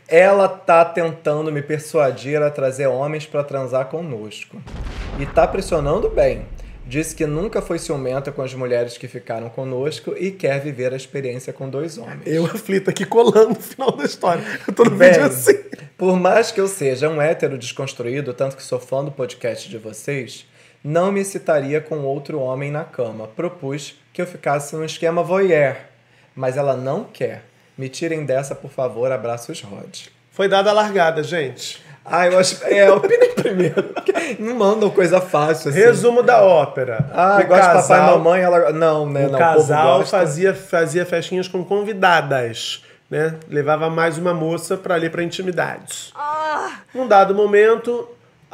Ela 0.06 0.48
tá 0.48 0.84
tentando 0.84 1.50
me 1.50 1.62
persuadir 1.62 2.42
a 2.42 2.50
trazer 2.50 2.86
homens 2.86 3.26
pra 3.26 3.42
transar 3.42 3.86
conosco. 3.86 4.60
E 5.18 5.26
tá 5.26 5.46
pressionando 5.46 6.10
bem. 6.10 6.46
Disse 6.86 7.16
que 7.16 7.24
nunca 7.24 7.62
foi 7.62 7.78
ciumenta 7.78 8.30
com 8.30 8.42
as 8.42 8.52
mulheres 8.52 8.98
que 8.98 9.08
ficaram 9.08 9.48
conosco 9.48 10.14
e 10.18 10.30
quer 10.30 10.60
viver 10.60 10.92
a 10.92 10.96
experiência 10.96 11.50
com 11.50 11.70
dois 11.70 11.96
homens. 11.96 12.26
Eu 12.26 12.44
aflito 12.44 12.90
aqui 12.90 13.06
colando 13.06 13.50
no 13.50 13.54
final 13.54 13.92
da 13.92 14.04
história. 14.04 14.44
Eu 14.68 14.74
tô 14.74 14.84
no 14.84 14.90
Bem, 14.90 15.12
vídeo 15.12 15.24
assim. 15.24 15.58
Por 15.96 16.16
mais 16.18 16.50
que 16.50 16.60
eu 16.60 16.68
seja 16.68 17.08
um 17.08 17.22
hétero 17.22 17.56
desconstruído, 17.56 18.34
tanto 18.34 18.56
que 18.56 18.62
sou 18.62 18.78
fã 18.78 19.02
do 19.02 19.10
podcast 19.10 19.66
de 19.70 19.78
vocês, 19.78 20.46
não 20.82 21.10
me 21.10 21.20
excitaria 21.20 21.80
com 21.80 22.00
outro 22.00 22.38
homem 22.38 22.70
na 22.70 22.84
cama. 22.84 23.26
Propus 23.28 23.98
que 24.12 24.20
eu 24.20 24.26
ficasse 24.26 24.76
num 24.76 24.84
esquema 24.84 25.22
voyeur, 25.22 25.76
mas 26.36 26.58
ela 26.58 26.76
não 26.76 27.04
quer. 27.04 27.53
Me 27.76 27.88
tirem 27.88 28.24
dessa, 28.24 28.54
por 28.54 28.70
favor. 28.70 29.10
Abraços, 29.10 29.60
Rod. 29.62 30.06
Foi 30.30 30.48
dada 30.48 30.70
a 30.70 30.72
largada, 30.72 31.22
gente. 31.22 31.82
Ah, 32.04 32.26
eu 32.26 32.38
acho. 32.38 32.62
É, 32.64 32.90
opinem 32.92 33.32
primeiro. 33.34 33.94
Não 34.38 34.54
mandam 34.56 34.90
coisa 34.90 35.20
fácil 35.20 35.70
assim. 35.70 35.78
Resumo 35.78 36.22
da 36.22 36.42
ópera. 36.42 37.08
Ah, 37.12 37.38
O 37.42 37.46
gosta 37.46 37.62
de 37.62 37.66
papai 37.68 37.78
e 37.78 37.88
casal- 38.00 38.18
mamãe, 38.18 38.42
ela. 38.42 38.72
Não, 38.72 39.08
né? 39.08 39.26
O 39.26 39.30
não, 39.30 39.38
casal 39.38 39.98
gosta. 39.98 40.18
fazia, 40.18 40.54
fazia 40.54 41.06
festinhas 41.06 41.48
com 41.48 41.64
convidadas, 41.64 42.82
né? 43.10 43.36
Levava 43.48 43.88
mais 43.88 44.18
uma 44.18 44.34
moça 44.34 44.76
pra 44.76 44.94
ali 44.96 45.08
pra 45.08 45.22
intimidades. 45.22 46.12
Num 46.94 47.08
dado 47.08 47.34
momento, 47.34 48.06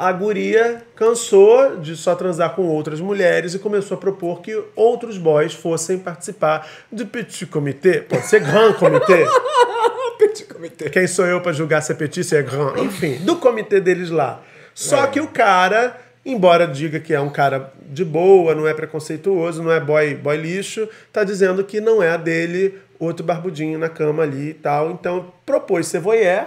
a 0.09 0.13
guria 0.13 0.83
cansou 0.97 1.77
de 1.77 1.95
só 1.95 2.15
transar 2.15 2.55
com 2.55 2.63
outras 2.63 3.01
mulheres 3.03 3.53
e 3.53 3.59
começou 3.59 3.97
a 3.97 4.01
propor 4.01 4.41
que 4.41 4.59
outros 4.75 5.19
boys 5.19 5.53
fossem 5.53 5.99
participar 5.99 6.67
do 6.91 7.05
petit 7.07 7.45
comité. 7.45 8.01
Pode 8.01 8.25
ser 8.27 8.41
grand 8.41 8.73
comité. 8.73 9.27
Petit 10.19 10.45
comité. 10.45 10.91
Quem 10.91 11.07
sou 11.07 11.25
eu 11.27 11.41
pra 11.41 11.51
julgar 11.53 11.81
se 11.83 11.93
é 11.93 11.95
petit, 11.95 12.23
se 12.25 12.37
é 12.37 12.43
grand? 12.43 12.77
Enfim, 12.79 13.17
do 13.25 13.37
comitê 13.37 13.81
deles 13.81 14.11
lá. 14.11 14.43
Só 14.75 15.05
É. 15.05 15.07
que 15.07 15.19
o 15.21 15.29
cara, 15.29 15.97
embora 16.27 16.67
diga 16.67 17.01
que 17.01 17.15
é 17.15 17.21
um 17.21 17.31
cara 17.31 17.73
de 17.87 18.05
boa, 18.05 18.55
não 18.55 18.69
é 18.69 18.75
preconceituoso, 18.75 19.63
não 19.63 19.73
é 19.73 19.81
boy, 19.81 20.15
boy 20.15 20.37
lixo, 20.37 20.87
tá 21.11 21.25
dizendo 21.25 21.65
que 21.65 21.81
não 21.81 22.03
é 22.03 22.11
a 22.11 22.17
dele 22.19 22.79
outro 22.99 23.25
barbudinho 23.25 23.79
na 23.79 23.89
cama 23.89 24.23
ali 24.23 24.51
e 24.51 24.55
tal. 24.55 24.91
Então 24.91 25.33
propôs 25.47 25.87
ser 25.87 26.01
voyeur, 26.01 26.45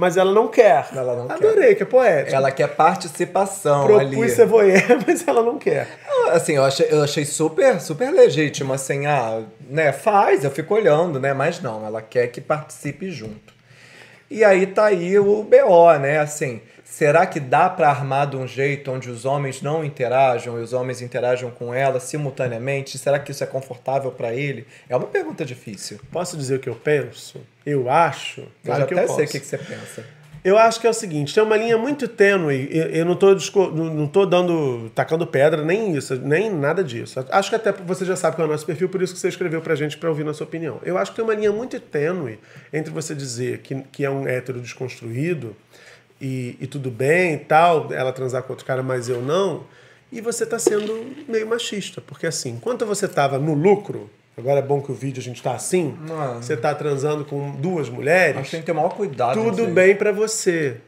mas 0.00 0.16
ela 0.16 0.32
não 0.32 0.48
quer. 0.48 0.88
Ela 0.96 1.14
não 1.14 1.28
quer. 1.28 1.34
Adorei, 1.34 1.74
que 1.74 1.82
é 1.82 1.86
poético. 1.86 2.34
Ela 2.34 2.50
quer 2.50 2.68
participação 2.68 3.84
Propus 3.84 4.18
ali. 4.18 4.30
ser 4.30 4.46
voyeur, 4.46 4.82
mas 5.06 5.28
ela 5.28 5.42
não 5.42 5.58
quer. 5.58 5.86
Assim, 6.30 6.54
eu 6.54 6.64
achei, 6.64 6.86
eu 6.90 7.02
achei 7.02 7.26
super, 7.26 7.78
super 7.82 8.10
legítimo, 8.10 8.72
assim, 8.72 9.04
ah, 9.04 9.42
né, 9.68 9.92
faz, 9.92 10.42
eu 10.42 10.50
fico 10.50 10.74
olhando, 10.74 11.20
né, 11.20 11.34
mas 11.34 11.60
não, 11.60 11.84
ela 11.84 12.00
quer 12.00 12.28
que 12.28 12.40
participe 12.40 13.10
junto. 13.10 13.52
E 14.30 14.42
aí 14.42 14.66
tá 14.66 14.86
aí 14.86 15.18
o 15.18 15.42
BO, 15.42 15.92
né, 16.00 16.18
assim, 16.18 16.62
será 17.00 17.24
que 17.24 17.40
dá 17.40 17.66
pra 17.70 17.88
armar 17.88 18.26
de 18.28 18.36
um 18.36 18.46
jeito 18.46 18.90
onde 18.92 19.08
os 19.08 19.24
homens 19.24 19.62
não 19.62 19.82
interajam 19.82 20.58
e 20.58 20.62
os 20.62 20.74
homens 20.74 21.00
interajam 21.00 21.50
com 21.50 21.72
ela 21.72 21.98
simultaneamente? 21.98 22.98
Será 22.98 23.18
que 23.18 23.30
isso 23.30 23.42
é 23.42 23.46
confortável 23.46 24.10
pra 24.10 24.34
ele? 24.34 24.66
É 24.86 24.94
uma 24.94 25.06
pergunta 25.06 25.42
difícil. 25.42 25.98
Posso 26.12 26.36
dizer 26.36 26.56
o 26.56 26.58
que 26.58 26.68
eu 26.68 26.74
penso? 26.74 27.40
Eu 27.64 27.88
acho. 27.88 28.42
Eu 28.42 28.46
Claro 28.66 28.80
já 28.82 28.86
que 28.86 28.92
até 28.92 29.04
eu 29.04 29.08
sei 29.08 29.24
o 29.24 29.28
que, 29.28 29.40
que 29.40 29.46
você 29.46 29.56
pensa. 29.56 30.04
Eu 30.44 30.58
acho 30.58 30.78
que 30.78 30.86
é 30.86 30.90
o 30.90 30.94
seguinte, 30.94 31.34
tem 31.34 31.42
uma 31.42 31.56
linha 31.56 31.76
muito 31.78 32.08
tênue, 32.08 32.66
eu, 32.70 32.86
eu 32.86 33.04
não 33.04 33.14
disco- 33.34 33.70
não 33.70 34.06
tô 34.06 34.24
dando, 34.24 34.90
tacando 34.94 35.26
pedra, 35.26 35.62
nem 35.62 35.94
isso, 35.94 36.16
nem 36.16 36.50
nada 36.50 36.82
disso. 36.82 37.22
Acho 37.30 37.50
que 37.50 37.56
até 37.56 37.72
você 37.72 38.06
já 38.06 38.16
sabe 38.16 38.36
qual 38.36 38.46
é 38.46 38.48
o 38.48 38.52
nosso 38.52 38.64
perfil, 38.64 38.88
por 38.88 39.02
isso 39.02 39.12
que 39.14 39.20
você 39.20 39.28
escreveu 39.28 39.60
pra 39.60 39.74
gente 39.74 39.98
pra 39.98 40.08
ouvir 40.08 40.24
nossa 40.24 40.42
opinião. 40.42 40.80
Eu 40.82 40.96
acho 40.96 41.12
que 41.12 41.16
tem 41.16 41.24
uma 41.24 41.34
linha 41.34 41.52
muito 41.52 41.78
tênue 41.78 42.38
entre 42.72 42.90
você 42.90 43.14
dizer 43.14 43.58
que, 43.58 43.82
que 43.92 44.02
é 44.02 44.10
um 44.10 44.26
hétero 44.26 44.60
desconstruído 44.60 45.54
e, 46.20 46.56
e 46.60 46.66
tudo 46.66 46.90
bem 46.90 47.34
e 47.34 47.38
tal, 47.38 47.92
ela 47.92 48.12
transar 48.12 48.42
com 48.42 48.52
outro 48.52 48.66
cara, 48.66 48.82
mas 48.82 49.08
eu 49.08 49.22
não, 49.22 49.64
e 50.12 50.20
você 50.20 50.44
tá 50.44 50.58
sendo 50.58 51.06
meio 51.28 51.46
machista, 51.46 52.00
porque 52.00 52.26
assim, 52.26 52.50
enquanto 52.50 52.84
você 52.84 53.06
tava 53.08 53.38
no 53.38 53.54
lucro, 53.54 54.10
agora 54.36 54.58
é 54.58 54.62
bom 54.62 54.80
que 54.82 54.90
o 54.90 54.94
vídeo 54.94 55.20
a 55.20 55.22
gente 55.22 55.42
tá 55.42 55.52
assim, 55.54 55.96
Mano. 56.08 56.42
você 56.42 56.56
tá 56.56 56.74
transando 56.74 57.24
com 57.24 57.52
duas 57.52 57.88
mulheres, 57.88 58.36
Acho 58.36 58.44
que 58.46 58.50
tem 58.50 58.60
que 58.60 58.66
ter 58.66 58.72
o 58.72 58.76
maior 58.76 58.90
cuidado. 58.90 59.40
tudo 59.40 59.66
bem 59.68 59.94
pra 59.94 60.12
você. 60.12 60.78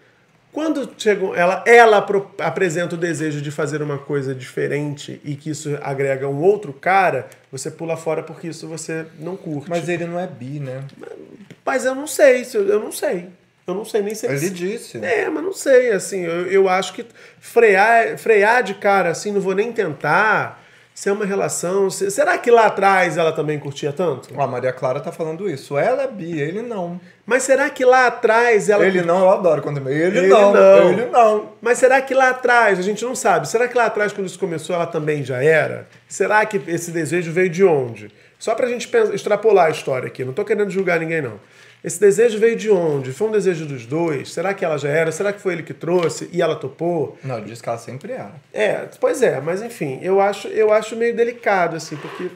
Quando 0.52 0.86
chegam, 0.98 1.34
ela, 1.34 1.64
ela 1.66 2.06
apresenta 2.40 2.94
o 2.94 2.98
desejo 2.98 3.40
de 3.40 3.50
fazer 3.50 3.80
uma 3.80 3.96
coisa 3.96 4.34
diferente 4.34 5.18
e 5.24 5.34
que 5.34 5.48
isso 5.48 5.78
agrega 5.80 6.28
um 6.28 6.42
outro 6.42 6.74
cara, 6.74 7.26
você 7.50 7.70
pula 7.70 7.96
fora 7.96 8.22
porque 8.22 8.48
isso 8.48 8.68
você 8.68 9.06
não 9.18 9.34
curte. 9.34 9.70
Mas 9.70 9.88
ele 9.88 10.04
não 10.04 10.20
é 10.20 10.26
bi, 10.26 10.60
né? 10.60 10.84
Mas 11.64 11.86
eu 11.86 11.94
não 11.94 12.06
sei, 12.06 12.44
se 12.44 12.54
eu, 12.58 12.68
eu 12.68 12.80
não 12.80 12.92
sei. 12.92 13.30
Eu 13.72 13.76
não 13.78 13.84
sei 13.84 14.02
nem 14.02 14.14
se 14.14 14.26
Ele 14.26 14.50
disse. 14.50 14.98
É, 15.04 15.28
mas 15.28 15.42
não 15.42 15.52
sei, 15.52 15.90
assim, 15.92 16.22
eu, 16.24 16.46
eu 16.46 16.68
acho 16.68 16.92
que 16.92 17.04
frear, 17.40 18.16
frear 18.18 18.62
de 18.62 18.74
cara, 18.74 19.10
assim, 19.10 19.32
não 19.32 19.40
vou 19.40 19.54
nem 19.54 19.72
tentar. 19.72 20.60
Se 20.94 21.08
é 21.08 21.12
uma 21.12 21.24
relação. 21.24 21.88
se- 21.88 22.10
será 22.10 22.36
que 22.36 22.50
lá 22.50 22.66
atrás 22.66 23.16
ela 23.16 23.32
também 23.32 23.58
curtia 23.58 23.92
tanto? 23.94 24.28
A 24.38 24.46
Maria 24.46 24.72
Clara 24.74 25.00
tá 25.00 25.10
falando 25.10 25.48
isso. 25.48 25.78
Ela 25.78 26.02
é 26.02 26.06
bi, 26.06 26.38
ele 26.38 26.60
não. 26.60 27.00
Mas 27.24 27.44
será 27.44 27.70
que 27.70 27.82
lá 27.82 28.08
atrás 28.08 28.68
ela. 28.68 28.86
Ele 28.86 29.00
não, 29.00 29.20
eu 29.20 29.30
adoro 29.30 29.62
quando 29.62 29.78
ele, 29.88 30.18
Ele 30.18 30.26
não, 30.28 30.52
não. 30.52 30.92
ele 30.92 31.06
não. 31.06 31.52
Mas 31.62 31.78
será 31.78 32.02
que 32.02 32.12
lá 32.12 32.28
atrás, 32.28 32.78
a 32.78 32.82
gente 32.82 33.02
não 33.06 33.14
sabe, 33.14 33.48
será 33.48 33.66
que 33.68 33.76
lá 33.76 33.86
atrás, 33.86 34.12
quando 34.12 34.26
isso 34.26 34.38
começou, 34.38 34.76
ela 34.76 34.86
também 34.86 35.24
já 35.24 35.42
era? 35.42 35.88
Será 36.06 36.44
que 36.44 36.60
esse 36.66 36.90
desejo 36.90 37.32
veio 37.32 37.48
de 37.48 37.64
onde? 37.64 38.10
Só 38.38 38.54
pra 38.54 38.66
gente 38.68 38.90
extrapolar 39.14 39.68
a 39.68 39.70
história 39.70 40.08
aqui, 40.08 40.24
não 40.26 40.34
tô 40.34 40.44
querendo 40.44 40.68
julgar 40.70 41.00
ninguém, 41.00 41.22
não. 41.22 41.40
Esse 41.84 41.98
desejo 41.98 42.38
veio 42.38 42.54
de 42.54 42.70
onde? 42.70 43.12
Foi 43.12 43.28
um 43.28 43.32
desejo 43.32 43.66
dos 43.66 43.84
dois? 43.86 44.32
Será 44.32 44.54
que 44.54 44.64
ela 44.64 44.78
já 44.78 44.88
era? 44.88 45.10
Será 45.10 45.32
que 45.32 45.40
foi 45.40 45.54
ele 45.54 45.64
que 45.64 45.74
trouxe 45.74 46.28
e 46.32 46.40
ela 46.40 46.54
topou? 46.54 47.18
Não, 47.24 47.38
ele 47.38 47.46
disse 47.46 47.62
que 47.62 47.68
ela 47.68 47.78
sempre 47.78 48.12
era. 48.12 48.32
É, 48.52 48.88
pois 49.00 49.20
é, 49.20 49.40
mas 49.40 49.62
enfim, 49.62 49.98
eu 50.00 50.20
acho, 50.20 50.46
eu 50.48 50.72
acho 50.72 50.94
meio 50.94 51.14
delicado, 51.14 51.76
assim, 51.76 51.96
porque. 51.96 52.30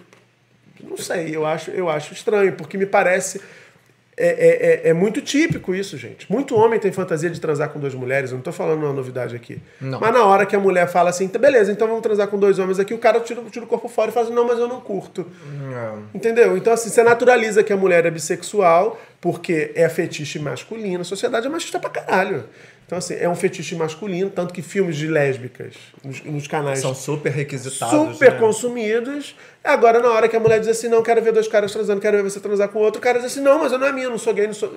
Não 0.82 0.96
sei, 0.96 1.34
eu 1.34 1.46
acho, 1.46 1.70
eu 1.70 1.88
acho 1.88 2.12
estranho, 2.12 2.52
porque 2.54 2.76
me 2.76 2.86
parece. 2.86 3.40
É, 4.18 4.28
é, 4.28 4.88
é, 4.88 4.90
é 4.90 4.92
muito 4.94 5.20
típico 5.20 5.74
isso, 5.74 5.98
gente. 5.98 6.30
Muito 6.32 6.56
homem 6.56 6.80
tem 6.80 6.90
fantasia 6.90 7.28
de 7.28 7.38
transar 7.38 7.68
com 7.68 7.78
duas 7.78 7.94
mulheres, 7.94 8.30
eu 8.30 8.36
não 8.36 8.42
tô 8.42 8.50
falando 8.50 8.82
uma 8.84 8.92
novidade 8.92 9.36
aqui. 9.36 9.60
Não. 9.78 10.00
Mas 10.00 10.12
na 10.12 10.24
hora 10.24 10.46
que 10.46 10.56
a 10.56 10.58
mulher 10.58 10.88
fala 10.88 11.10
assim, 11.10 11.28
"Tá, 11.28 11.38
beleza, 11.38 11.70
então 11.70 11.86
vamos 11.86 12.02
transar 12.02 12.26
com 12.28 12.38
dois 12.38 12.58
homens 12.58 12.78
aqui, 12.78 12.94
o 12.94 12.98
cara 12.98 13.20
tira, 13.20 13.42
tira 13.50 13.66
o 13.66 13.68
corpo 13.68 13.88
fora 13.88 14.10
e 14.10 14.14
fala 14.14 14.26
assim, 14.26 14.34
não, 14.34 14.46
mas 14.46 14.58
eu 14.58 14.66
não 14.68 14.80
curto. 14.80 15.26
Entendeu? 16.14 16.56
Então, 16.56 16.72
assim, 16.72 16.88
você 16.88 17.02
naturaliza 17.02 17.62
que 17.62 17.72
a 17.72 17.76
mulher 17.76 18.06
é 18.06 18.10
bissexual 18.10 18.98
porque 19.20 19.72
é 19.74 19.88
fetiche 19.88 20.38
masculino. 20.38 21.00
A 21.00 21.04
sociedade 21.04 21.46
é 21.46 21.50
machista 21.50 21.78
pra 21.78 21.90
caralho. 21.90 22.44
Então, 22.86 22.98
assim, 22.98 23.14
é 23.18 23.28
um 23.28 23.34
fetiche 23.34 23.74
masculino, 23.74 24.30
tanto 24.30 24.54
que 24.54 24.62
filmes 24.62 24.96
de 24.96 25.08
lésbicas 25.08 25.74
nos, 26.04 26.22
nos 26.22 26.46
canais 26.46 26.78
São 26.78 26.94
super 26.94 27.32
requisitados. 27.32 28.12
super 28.12 28.32
né? 28.34 28.38
consumidos. 28.38 29.34
Agora, 29.64 29.98
na 29.98 30.08
hora 30.10 30.28
que 30.28 30.36
a 30.36 30.40
mulher 30.40 30.60
diz 30.60 30.68
assim, 30.68 30.88
não, 30.88 31.02
quero 31.02 31.20
ver 31.20 31.32
dois 31.32 31.48
caras 31.48 31.72
transando, 31.72 32.00
quero 32.00 32.16
ver 32.16 32.22
você 32.22 32.38
transar 32.38 32.68
com 32.68 32.78
outro, 32.78 33.00
o 33.00 33.02
cara 33.02 33.18
diz 33.18 33.26
assim, 33.32 33.40
não, 33.40 33.58
mas 33.58 33.72
eu 33.72 33.78
não 33.78 33.88
é 33.88 33.92
minha, 33.92 34.08
não 34.08 34.18
sou 34.18 34.32
gay, 34.32 34.46
não 34.46 34.54
sou... 34.54 34.72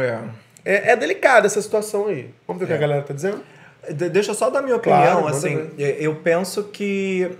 É. 0.00 0.18
É, 0.64 0.90
é 0.90 0.96
delicada 0.96 1.46
essa 1.46 1.62
situação 1.62 2.08
aí. 2.08 2.28
Vamos 2.46 2.58
ver 2.58 2.64
o 2.64 2.68
que 2.68 2.74
a 2.74 2.78
galera 2.78 3.02
tá 3.02 3.14
dizendo? 3.14 3.40
De- 3.88 4.10
Deixa 4.10 4.32
eu 4.32 4.34
só 4.34 4.50
dar 4.50 4.60
minha 4.60 4.74
opinião, 4.74 5.20
Claro, 5.22 5.28
assim, 5.28 5.70
eu 5.78 6.16
penso 6.16 6.64
que 6.64 7.30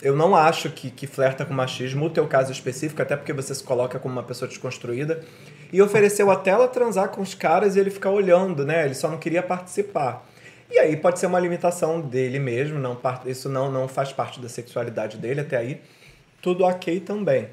eu 0.00 0.14
não 0.14 0.36
acho 0.36 0.70
que, 0.70 0.90
que 0.90 1.06
flerta 1.08 1.44
com 1.44 1.52
machismo, 1.52 2.06
o 2.06 2.10
teu 2.10 2.26
caso 2.28 2.52
específico, 2.52 3.02
até 3.02 3.16
porque 3.16 3.32
você 3.32 3.52
se 3.54 3.64
coloca 3.64 3.98
como 3.98 4.14
uma 4.14 4.22
pessoa 4.22 4.48
desconstruída, 4.48 5.20
e 5.74 5.82
ofereceu 5.82 6.30
até 6.30 6.52
ela 6.52 6.68
transar 6.68 7.08
com 7.08 7.20
os 7.20 7.34
caras 7.34 7.74
e 7.74 7.80
ele 7.80 7.90
ficar 7.90 8.10
olhando, 8.10 8.64
né? 8.64 8.84
Ele 8.84 8.94
só 8.94 9.08
não 9.08 9.18
queria 9.18 9.42
participar. 9.42 10.24
E 10.70 10.78
aí 10.78 10.96
pode 10.96 11.18
ser 11.18 11.26
uma 11.26 11.40
limitação 11.40 12.00
dele 12.00 12.38
mesmo, 12.38 12.78
não 12.78 12.96
isso 13.26 13.48
não, 13.48 13.72
não 13.72 13.88
faz 13.88 14.12
parte 14.12 14.38
da 14.38 14.48
sexualidade 14.48 15.16
dele, 15.16 15.40
até 15.40 15.56
aí 15.56 15.80
tudo 16.40 16.62
ok 16.62 17.00
também. 17.00 17.48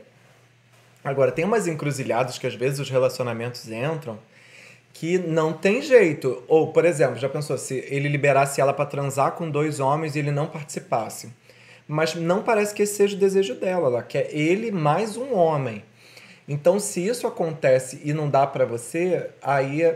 Agora, 1.04 1.32
tem 1.32 1.44
umas 1.44 1.66
encruzilhadas 1.66 2.38
que 2.38 2.46
às 2.46 2.54
vezes 2.54 2.80
os 2.80 2.92
relacionamentos 2.92 3.68
entram 3.68 4.20
que 4.94 5.18
não 5.18 5.52
tem 5.52 5.82
jeito. 5.82 6.44
Ou, 6.48 6.72
por 6.72 6.86
exemplo, 6.86 7.16
já 7.16 7.28
pensou 7.28 7.58
se 7.58 7.84
ele 7.90 8.08
liberasse 8.08 8.62
ela 8.62 8.72
pra 8.72 8.86
transar 8.86 9.32
com 9.32 9.50
dois 9.50 9.80
homens 9.80 10.16
e 10.16 10.20
ele 10.20 10.30
não 10.30 10.46
participasse? 10.46 11.34
Mas 11.88 12.14
não 12.14 12.44
parece 12.44 12.72
que 12.72 12.84
esse 12.84 12.94
seja 12.94 13.16
o 13.16 13.20
desejo 13.20 13.56
dela. 13.56 13.88
Ela 13.88 14.04
quer 14.04 14.30
ele 14.32 14.70
mais 14.70 15.18
um 15.18 15.34
homem. 15.34 15.84
Então, 16.48 16.80
se 16.80 17.06
isso 17.06 17.28
acontece 17.28 18.02
e 18.04 18.14
não 18.14 18.30
dá 18.30 18.46
pra 18.46 18.66
você, 18.66 19.30
aí 19.42 19.96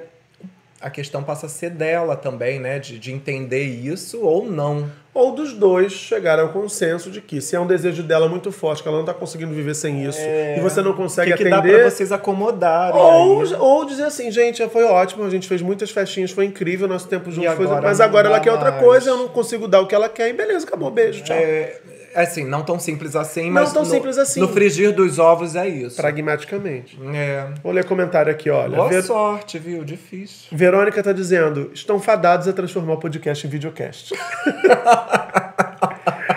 a 0.82 0.90
questão 0.90 1.24
passa 1.24 1.48
a 1.48 1.50
ser 1.50 1.72
dela 1.72 2.16
também, 2.16 2.60
né? 2.60 2.78
De, 2.78 3.00
de 3.00 3.12
entender 3.12 3.64
isso 3.64 4.22
ou 4.22 4.46
não. 4.46 4.90
Ou 5.14 5.32
dos 5.32 5.54
dois 5.54 5.94
chegaram 5.94 6.44
ao 6.44 6.50
consenso 6.50 7.10
de 7.10 7.22
que 7.22 7.40
se 7.40 7.56
é 7.56 7.60
um 7.60 7.66
desejo 7.66 8.04
dela 8.04 8.28
muito 8.28 8.52
forte, 8.52 8.84
que 8.84 8.88
ela 8.90 8.98
não 8.98 9.06
tá 9.06 9.14
conseguindo 9.14 9.54
viver 9.54 9.74
sem 9.74 10.06
isso, 10.06 10.20
e 10.20 10.60
você 10.60 10.82
não 10.82 10.94
consegue 10.94 11.32
que, 11.32 11.44
que 11.44 11.50
dá 11.50 11.60
atender... 11.60 11.80
pra 11.80 11.90
vocês 11.90 12.12
acomodarem? 12.12 13.00
Ou, 13.00 13.42
aí? 13.42 13.54
ou 13.54 13.86
dizer 13.86 14.04
assim, 14.04 14.30
gente, 14.30 14.68
foi 14.68 14.84
ótimo, 14.84 15.24
a 15.24 15.30
gente 15.30 15.48
fez 15.48 15.62
muitas 15.62 15.90
festinhas, 15.90 16.32
foi 16.32 16.46
incrível, 16.46 16.86
nosso 16.88 17.08
tempo 17.08 17.32
junto 17.32 17.50
foi. 17.52 17.66
agora 17.66 17.82
Mas 17.82 18.00
não 18.00 18.06
agora 18.06 18.28
ela 18.28 18.38
dá 18.38 18.44
quer 18.44 18.52
outra 18.52 18.72
mais. 18.72 18.84
coisa, 18.84 19.10
eu 19.10 19.18
não 19.18 19.30
consigo 19.30 19.70
dar 19.70 19.80
o 19.80 19.88
que 19.88 19.96
ela 19.96 20.10
quer, 20.10 20.30
e 20.30 20.34
beleza, 20.34 20.68
acabou, 20.68 20.92
beijo, 20.92 21.24
tchau. 21.24 21.38
É, 21.38 21.80
assim, 22.24 22.46
não 22.46 22.64
tão 22.64 22.80
simples 22.80 23.16
assim, 23.16 23.46
Não 23.46 23.52
mas 23.54 23.74
tão 23.74 23.84
no- 23.84 23.90
simples 23.90 24.18
assim. 24.18 24.40
no 24.40 24.48
frigir 24.48 24.94
dos 24.94 25.20
ovos 25.20 25.56
é 25.56 25.68
isso. 25.68 25.98
Pragmaticamente. 25.98 26.98
É. 27.14 27.48
Vou 27.64 27.72
ler 27.72 27.86
comentário 27.86 28.32
aqui, 28.32 28.50
olha. 28.50 28.76
Boa 28.76 28.90
Ver- 28.90 29.04
sorte, 29.04 29.60
viu? 29.60 29.84
Difícil. 29.84 30.48
Verônica 30.52 31.02
tá 31.04 31.12
dizendo: 31.12 31.72
estão 31.74 32.00
fadados 32.00 32.48
a 32.48 32.54
transformar 32.54 32.94
o 32.94 32.98
podcast 32.98 33.46
em 33.46 33.50
videocast. 33.50 34.14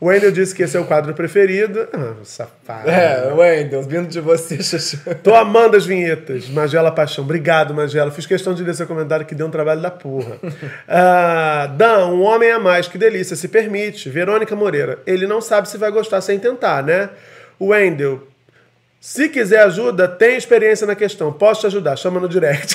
o 0.00 0.06
Wendel 0.06 0.30
disse 0.30 0.54
que 0.54 0.62
esse 0.62 0.76
é 0.76 0.80
o 0.80 0.84
quadro 0.84 1.12
preferido. 1.12 1.88
Ah, 1.92 2.14
safado. 2.22 2.88
É, 2.88 3.32
Wendel, 3.32 3.82
vindo 3.82 4.06
de 4.06 4.20
você, 4.20 4.62
Xuxa. 4.62 5.16
Tô 5.22 5.34
amando 5.34 5.76
as 5.76 5.84
vinhetas. 5.84 6.48
Magela 6.48 6.92
Paixão. 6.92 7.24
Obrigado, 7.24 7.74
Magela. 7.74 8.10
Fiz 8.12 8.24
questão 8.24 8.54
de 8.54 8.62
ler 8.62 8.74
seu 8.74 8.86
comentário 8.86 9.26
que 9.26 9.34
deu 9.34 9.48
um 9.48 9.50
trabalho 9.50 9.80
da 9.80 9.90
porra. 9.90 10.36
Ah, 10.86 11.66
Dan, 11.76 12.06
um 12.06 12.22
homem 12.22 12.50
a 12.50 12.58
mais. 12.58 12.88
Que 12.88 12.96
delícia. 12.96 13.36
Se 13.36 13.48
permite. 13.48 14.08
Verônica 14.08 14.54
Moreira. 14.54 14.98
Ele 15.06 15.26
não 15.26 15.40
sabe 15.40 15.68
se 15.68 15.76
vai 15.76 15.90
gostar 15.90 16.20
sem 16.20 16.38
tentar, 16.38 16.82
né? 16.82 17.10
Wendel. 17.60 18.26
Se 19.00 19.28
quiser 19.28 19.60
ajuda, 19.60 20.08
tem 20.08 20.36
experiência 20.36 20.86
na 20.86 20.94
questão. 20.94 21.32
Posso 21.32 21.62
te 21.62 21.66
ajudar. 21.66 21.96
Chama 21.96 22.20
no 22.20 22.28
direct. 22.28 22.74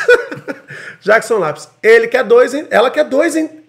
Jackson 1.01 1.37
Lápis. 1.37 1.69
Ele 1.81 2.07
quer 2.07 2.23
dois, 2.23 2.53
hein? 2.53 2.67
Ela 2.69 2.89
quer 2.89 3.05
dois, 3.05 3.35
hein? 3.35 3.62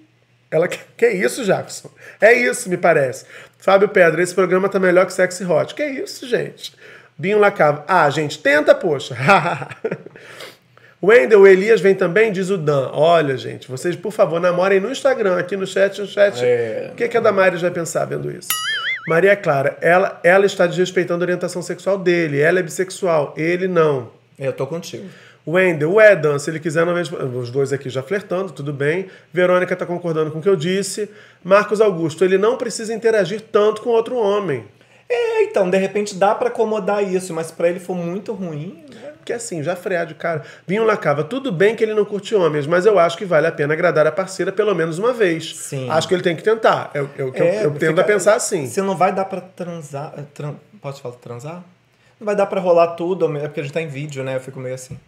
Ela 0.55 0.69
quer... 0.69 0.87
Que 0.97 1.09
isso, 1.09 1.45
Jackson? 1.45 1.91
É 2.21 2.33
isso, 2.33 2.69
me 2.69 2.77
parece. 2.77 3.27
Fábio 3.59 3.89
Pedra, 3.89 4.23
esse 4.23 4.33
programa 4.33 4.69
tá 4.69 4.79
melhor 4.79 5.05
que 5.05 5.13
Sexy 5.13 5.45
Hot. 5.45 5.75
Que 5.75 5.85
isso, 5.85 6.29
gente? 6.29 6.73
Binho 7.19 7.41
Lacava. 7.41 7.85
Ah, 7.89 8.09
gente, 8.09 8.39
tenta, 8.39 8.73
poxa. 8.73 9.17
Wendel 11.03 11.45
Elias 11.45 11.81
vem 11.81 11.97
também, 11.97 12.31
diz 12.31 12.51
o 12.51 12.57
Dan. 12.57 12.91
Olha, 12.93 13.37
gente, 13.37 13.69
vocês, 13.69 13.97
por 13.97 14.13
favor, 14.13 14.41
namorem 14.41 14.79
no 14.79 14.93
Instagram, 14.93 15.41
aqui 15.41 15.57
no 15.57 15.67
chat, 15.67 16.01
no 16.01 16.07
chat. 16.07 16.39
É. 16.41 16.91
O 16.93 16.95
que, 16.95 17.09
que 17.09 17.17
a 17.17 17.21
Damares 17.21 17.61
vai 17.61 17.73
pensar 17.73 18.05
vendo 18.05 18.31
isso? 18.31 18.49
Maria 19.09 19.35
Clara, 19.35 19.77
ela, 19.81 20.21
ela 20.23 20.47
está 20.47 20.69
desrespeitando 20.69 21.25
a 21.25 21.27
orientação 21.27 21.63
sexual 21.63 21.99
dele. 21.99 22.41
Ela 22.41 22.61
é 22.61 22.63
bissexual, 22.63 23.35
ele 23.37 23.67
não. 23.67 24.09
Eu 24.39 24.53
tô 24.53 24.69
contigo. 24.69 25.09
Wendel, 25.47 25.93
ué, 25.95 26.17
Dan, 26.17 26.39
se 26.39 26.51
ele 26.51 26.59
quiser, 26.59 26.87
não 26.87 26.95
vejo. 26.95 27.15
Os 27.17 27.51
dois 27.51 27.73
aqui 27.73 27.91
já 27.91 28.03
flertando, 28.03 28.51
tudo 28.53 28.73
bem. 28.73 29.07
Verônica 29.33 29.77
tá 29.77 29.85
concordando 29.85 30.31
com 30.31 30.39
o 30.39 30.43
que 30.43 30.49
eu 30.49 30.57
disse. 30.57 31.11
Marcos 31.43 31.81
Augusto, 31.83 32.25
ele 32.25 32.39
não 32.39 32.57
precisa 32.57 32.95
interagir 32.95 33.43
tanto 33.53 33.83
com 33.83 33.91
outro 33.91 34.17
homem. 34.17 34.65
É, 35.07 35.43
então, 35.43 35.69
de 35.69 35.77
repente 35.77 36.15
dá 36.15 36.35
pra 36.35 36.49
acomodar 36.49 37.05
isso, 37.05 37.35
mas 37.35 37.51
pra 37.51 37.69
ele 37.69 37.79
for 37.79 37.95
muito 37.95 38.33
ruim, 38.33 38.83
né? 38.93 39.13
Porque 39.19 39.35
assim, 39.35 39.63
já 39.63 39.77
frear 39.77 40.07
de 40.07 40.15
cara. 40.15 40.43
Vinho 40.67 40.85
Lacava, 40.85 41.23
tudo 41.23 41.53
bem 41.53 41.77
que 41.77 41.85
ele 41.85 41.93
não 41.95 42.05
curte 42.07 42.35
homens, 42.35 42.67
mas 42.67 42.85
eu 42.87 42.99
acho 42.99 43.17
que 43.17 43.25
vale 43.27 43.47
a 43.47 43.53
pena 43.53 43.75
agradar 43.75 44.07
a 44.07 44.13
parceira 44.13 44.51
pelo 44.51 44.75
menos 44.75 44.99
uma 44.99 45.13
vez. 45.13 45.57
Sim. 45.57 45.89
Acho 45.91 46.09
que 46.09 46.15
ele 46.15 46.23
tem 46.23 46.35
que 46.35 46.43
tentar. 46.43 46.91
Eu, 46.95 47.09
eu, 47.19 47.29
eu, 47.35 47.45
É, 47.45 47.65
eu 47.67 47.71
tendo 47.73 47.91
fica- 47.91 48.01
a 48.01 48.05
pensar 48.05 48.35
assim. 48.35 48.67
Se 48.67 48.81
não 48.81 48.97
vai 48.97 49.13
dar 49.15 49.27
pra 49.27 49.43
transar. 49.43 50.13
Tran... 50.33 50.55
Posso 50.81 51.03
falar 51.03 51.15
transar? 51.17 51.63
Não 52.19 52.25
vai 52.25 52.35
dar 52.37 52.47
pra 52.47 52.61
rolar 52.61 52.89
tudo, 52.89 53.35
é 53.37 53.41
porque 53.47 53.61
a 53.61 53.63
gente 53.63 53.73
tá 53.73 53.81
em 53.83 53.89
vídeo, 53.89 54.23
né? 54.25 54.37
Eu 54.37 54.41
fico 54.41 54.59
meio 54.59 54.75
assim. 54.75 54.99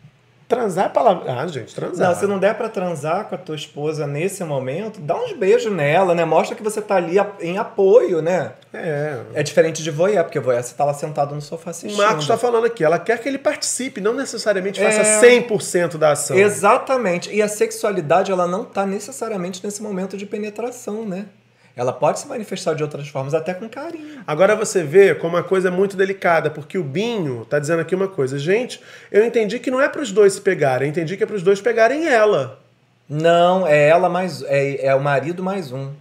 Transar 0.48 0.86
é 0.86 0.88
palavra. 0.88 1.40
Ah, 1.40 1.46
gente, 1.48 1.74
transar. 1.74 2.08
Não, 2.08 2.14
se 2.14 2.26
não 2.26 2.38
der 2.38 2.54
pra 2.54 2.68
transar 2.68 3.24
com 3.24 3.34
a 3.34 3.38
tua 3.38 3.56
esposa 3.56 4.06
nesse 4.06 4.44
momento, 4.44 5.00
dá 5.00 5.16
uns 5.16 5.32
beijos 5.32 5.72
nela, 5.72 6.14
né? 6.14 6.24
Mostra 6.24 6.54
que 6.54 6.62
você 6.62 6.80
tá 6.80 6.94
ali 6.96 7.16
em 7.40 7.58
apoio, 7.58 8.22
né? 8.22 8.52
É. 8.72 9.22
É 9.34 9.42
diferente 9.42 9.82
de 9.82 9.90
voyeur, 9.90 10.22
porque 10.22 10.38
voyeur 10.38 10.62
você 10.62 10.72
tá 10.74 10.84
lá 10.84 10.94
sentado 10.94 11.34
no 11.34 11.40
sofá 11.40 11.70
O 11.70 11.70
assistindo. 11.70 11.98
Marcos 12.00 12.22
está 12.22 12.38
falando 12.38 12.64
aqui, 12.66 12.84
ela 12.84 12.98
quer 12.98 13.18
que 13.20 13.28
ele 13.28 13.38
participe, 13.38 14.00
não 14.00 14.14
necessariamente 14.14 14.80
faça 14.80 15.00
É. 15.00 15.20
100% 15.20 15.98
da 15.98 16.12
ação. 16.12 16.36
Exatamente. 16.36 17.34
E 17.34 17.42
a 17.42 17.48
sexualidade, 17.48 18.30
ela 18.30 18.46
não 18.46 18.64
tá 18.64 18.86
necessariamente 18.86 19.64
nesse 19.64 19.82
momento 19.82 20.16
de 20.16 20.26
penetração, 20.26 21.04
né? 21.04 21.26
Ela 21.76 21.92
pode 21.92 22.18
se 22.18 22.26
manifestar 22.26 22.74
de 22.74 22.82
outras 22.82 23.06
formas, 23.06 23.34
até 23.34 23.52
com 23.52 23.68
carinho. 23.68 24.22
Agora 24.26 24.56
você 24.56 24.82
vê 24.82 25.14
como 25.14 25.36
a 25.36 25.42
coisa 25.42 25.68
é 25.68 25.70
muito 25.70 25.94
delicada, 25.94 26.50
porque 26.50 26.78
o 26.78 26.82
Binho 26.82 27.44
tá 27.44 27.58
dizendo 27.58 27.80
aqui 27.80 27.94
uma 27.94 28.08
coisa. 28.08 28.38
Gente, 28.38 28.80
eu 29.12 29.22
entendi 29.22 29.58
que 29.58 29.70
não 29.70 29.80
é 29.80 29.86
para 29.86 30.00
os 30.00 30.10
dois 30.10 30.32
se 30.32 30.40
pegarem, 30.40 30.88
eu 30.88 30.90
entendi 30.90 31.18
que 31.18 31.22
é 31.22 31.26
para 31.26 31.36
os 31.36 31.42
dois 31.42 31.60
pegarem 31.60 32.08
ela. 32.08 32.58
Não, 33.06 33.66
é 33.66 33.88
ela 33.88 34.08
mais. 34.08 34.42
É, 34.44 34.86
é 34.86 34.94
o 34.94 35.00
marido 35.00 35.42
mais 35.42 35.70
um. 35.70 35.92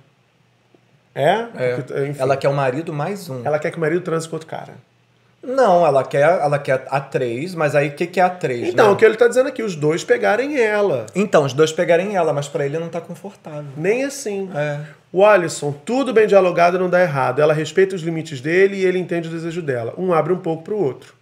É? 1.14 1.46
É. 1.58 1.76
Porque, 1.76 2.08
enfim, 2.08 2.22
Ela 2.22 2.38
quer 2.38 2.50
o 2.50 2.54
marido 2.54 2.94
mais 2.94 3.30
um. 3.30 3.42
ela 3.46 3.60
quer 3.60 3.72
que 3.72 3.78
o 3.78 3.82
marido 3.82 4.02
transe 4.02 4.28
com 4.28 4.36
outro 4.36 4.50
cara. 4.50 4.74
Não, 5.46 5.86
ela 5.86 6.04
quer, 6.04 6.22
ela 6.22 6.58
quer 6.58 6.86
a 6.90 7.00
três, 7.00 7.54
mas 7.54 7.76
aí 7.76 7.90
o 7.90 7.92
que, 7.92 8.08
que 8.08 8.20
é 8.20 8.24
a 8.24 8.30
três? 8.30 8.70
Então, 8.70 8.88
né? 8.88 8.94
o 8.94 8.96
que 8.96 9.06
ele 9.06 9.16
tá 9.16 9.28
dizendo 9.28 9.48
aqui, 9.48 9.62
os 9.62 9.76
dois 9.76 10.04
pegarem 10.04 10.60
ela. 10.60 11.06
Então, 11.14 11.46
os 11.46 11.54
dois 11.54 11.72
pegarem 11.72 12.16
ela, 12.16 12.34
mas 12.34 12.48
pra 12.48 12.66
ele 12.66 12.80
não 12.80 12.90
tá 12.90 13.00
confortável. 13.00 13.72
Nem 13.78 14.04
assim. 14.04 14.50
É. 14.56 14.80
O 15.16 15.24
Alisson, 15.24 15.72
tudo 15.72 16.12
bem 16.12 16.28
dialogado 16.28 16.78
não 16.78 16.90
dá 16.90 17.02
errado. 17.02 17.42
Ela 17.42 17.54
respeita 17.54 17.96
os 17.96 18.02
limites 18.02 18.42
dele 18.42 18.76
e 18.76 18.84
ele 18.84 19.00
entende 19.00 19.30
o 19.30 19.32
desejo 19.32 19.62
dela. 19.62 19.94
Um 19.98 20.12
abre 20.12 20.34
um 20.34 20.40
pouco 20.40 20.62
pro 20.62 20.78
outro. 20.78 21.14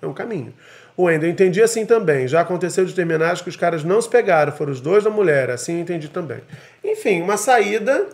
É 0.00 0.06
um 0.06 0.14
caminho. 0.14 0.54
O 0.96 1.02
Wendel, 1.02 1.28
eu 1.28 1.32
entendi 1.34 1.60
assim 1.60 1.84
também. 1.84 2.26
Já 2.26 2.40
aconteceu 2.40 2.82
de 2.86 2.94
terminar 2.94 3.38
que 3.42 3.50
os 3.50 3.56
caras 3.56 3.84
não 3.84 4.00
se 4.00 4.08
pegaram, 4.08 4.52
foram 4.52 4.72
os 4.72 4.80
dois 4.80 5.04
da 5.04 5.10
mulher. 5.10 5.50
Assim 5.50 5.74
eu 5.74 5.80
entendi 5.80 6.08
também. 6.08 6.38
Enfim, 6.82 7.20
uma 7.20 7.36
saída, 7.36 8.06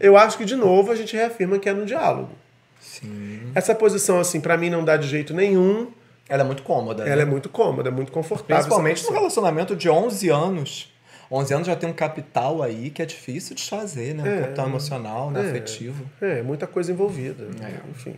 eu 0.00 0.16
acho 0.16 0.38
que 0.38 0.44
de 0.46 0.56
novo 0.56 0.90
a 0.90 0.96
gente 0.96 1.14
reafirma 1.14 1.58
que 1.58 1.68
é 1.68 1.74
no 1.74 1.84
diálogo. 1.84 2.30
Sim. 2.80 3.52
Essa 3.54 3.74
posição, 3.74 4.18
assim, 4.18 4.40
pra 4.40 4.56
mim 4.56 4.70
não 4.70 4.82
dá 4.82 4.96
de 4.96 5.06
jeito 5.06 5.34
nenhum. 5.34 5.88
Ela 6.26 6.44
é 6.44 6.46
muito 6.46 6.62
cômoda. 6.62 7.02
Ela 7.02 7.16
né? 7.16 7.22
é 7.22 7.26
muito 7.26 7.50
cômoda, 7.50 7.90
muito 7.90 8.10
confortável. 8.10 8.56
Principalmente 8.56 9.04
num 9.04 9.12
relacionamento 9.12 9.76
de 9.76 9.90
11 9.90 10.30
anos. 10.30 10.90
11 11.30 11.54
anos 11.54 11.66
já 11.66 11.76
tem 11.76 11.88
um 11.88 11.92
capital 11.92 12.62
aí 12.62 12.90
que 12.90 13.02
é 13.02 13.06
difícil 13.06 13.54
de 13.54 13.62
fazer, 13.68 14.14
né? 14.14 14.22
Um 14.22 14.26
É. 14.26 14.40
capital 14.42 14.66
emocional, 14.68 15.30
né? 15.30 15.44
É. 15.44 15.48
afetivo. 15.50 16.04
É, 16.20 16.42
muita 16.42 16.66
coisa 16.66 16.90
envolvida. 16.90 17.44
É. 17.62 17.90
Enfim. 17.90 18.14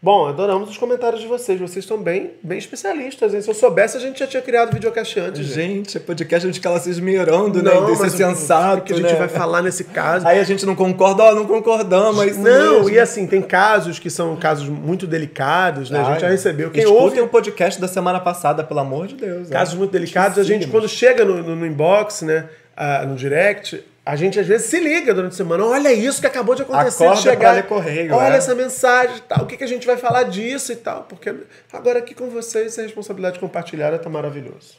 Bom, 0.00 0.26
adoramos 0.28 0.68
os 0.70 0.76
comentários 0.76 1.22
de 1.22 1.26
vocês. 1.26 1.58
Vocês 1.58 1.78
estão 1.84 1.96
bem, 1.96 2.32
bem 2.42 2.58
especialistas, 2.58 3.32
hein? 3.32 3.40
Se 3.40 3.48
eu 3.48 3.54
soubesse, 3.54 3.96
a 3.96 4.00
gente 4.00 4.20
já 4.20 4.26
tinha 4.26 4.42
criado 4.42 4.72
videocast 4.72 5.18
antes. 5.18 5.44
gente. 5.46 5.56
Gente, 5.94 6.00
podcast 6.00 6.46
a 6.46 6.48
gente 6.50 6.56
fica 6.56 6.68
lá 6.70 6.78
se 6.78 6.90
esmerando, 6.90 7.62
né? 7.62 7.72
Não, 7.74 7.90
Em 7.90 7.96
ser 7.96 8.02
mas 8.02 8.14
o- 8.14 8.16
sensato, 8.16 8.82
o 8.82 8.84
que 8.84 8.92
a 8.92 8.96
gente 8.96 9.10
né? 9.12 9.18
vai 9.18 9.28
falar 9.28 9.62
nesse 9.62 9.84
caso. 9.84 10.28
Aí 10.28 10.38
a 10.38 10.44
gente 10.44 10.66
não 10.66 10.76
concorda, 10.76 11.24
ó, 11.24 11.34
não 11.34 11.46
concordamos, 11.46 12.20
é 12.22 12.26
isso 12.26 12.38
não, 12.40 12.74
mesmo. 12.82 12.90
e 12.90 13.00
assim, 13.00 13.26
tem 13.26 13.40
casos 13.40 13.98
que 13.98 14.10
são 14.10 14.36
casos 14.36 14.68
muito 14.68 15.06
delicados, 15.06 15.90
né? 15.90 15.98
a 15.98 16.04
gente 16.12 16.20
já 16.20 16.26
Ai, 16.26 16.32
recebeu. 16.34 16.70
Quem 16.70 16.82
Escutem 16.84 17.02
ouve 17.02 17.20
o 17.22 17.28
podcast 17.28 17.80
da 17.80 17.88
semana 17.88 18.20
passada, 18.20 18.62
pelo 18.62 18.80
amor 18.80 19.06
de 19.06 19.14
Deus. 19.16 19.48
casos 19.48 19.74
é. 19.74 19.78
muito 19.78 19.90
delicados, 19.90 20.38
a 20.38 20.42
gente, 20.44 20.66
quando 20.68 20.88
chega 20.88 21.24
no, 21.24 21.42
no- 21.42 21.56
no 21.56 21.66
inbox, 21.66 22.20
né? 22.22 22.48
ah, 22.76 23.04
no 23.06 23.16
direct, 23.16 23.82
a 24.06 24.14
gente 24.14 24.38
às 24.38 24.46
vezes 24.46 24.68
se 24.68 24.78
liga 24.78 25.12
durante 25.12 25.32
a 25.32 25.36
semana. 25.36 25.64
Olha 25.64 25.92
isso 25.92 26.20
que 26.20 26.28
acabou 26.28 26.54
de 26.54 26.62
acontecer. 26.62 27.02
Acorda 27.02 27.20
de 27.20 27.28
chegar, 27.28 27.54
pra 27.54 27.62
correio, 27.64 28.14
Olha 28.14 28.34
é. 28.34 28.36
essa 28.36 28.54
mensagem 28.54 29.16
e 29.16 29.20
tal. 29.22 29.42
O 29.42 29.46
que, 29.46 29.56
que 29.56 29.64
a 29.64 29.66
gente 29.66 29.84
vai 29.84 29.96
falar 29.96 30.22
disso 30.22 30.70
e 30.70 30.76
tal. 30.76 31.02
Porque 31.02 31.34
agora 31.72 31.98
aqui 31.98 32.14
com 32.14 32.30
vocês, 32.30 32.68
essa 32.68 32.82
responsabilidade 32.82 33.40
compartilhada 33.40 33.98
tá 33.98 34.08
maravilhoso. 34.08 34.74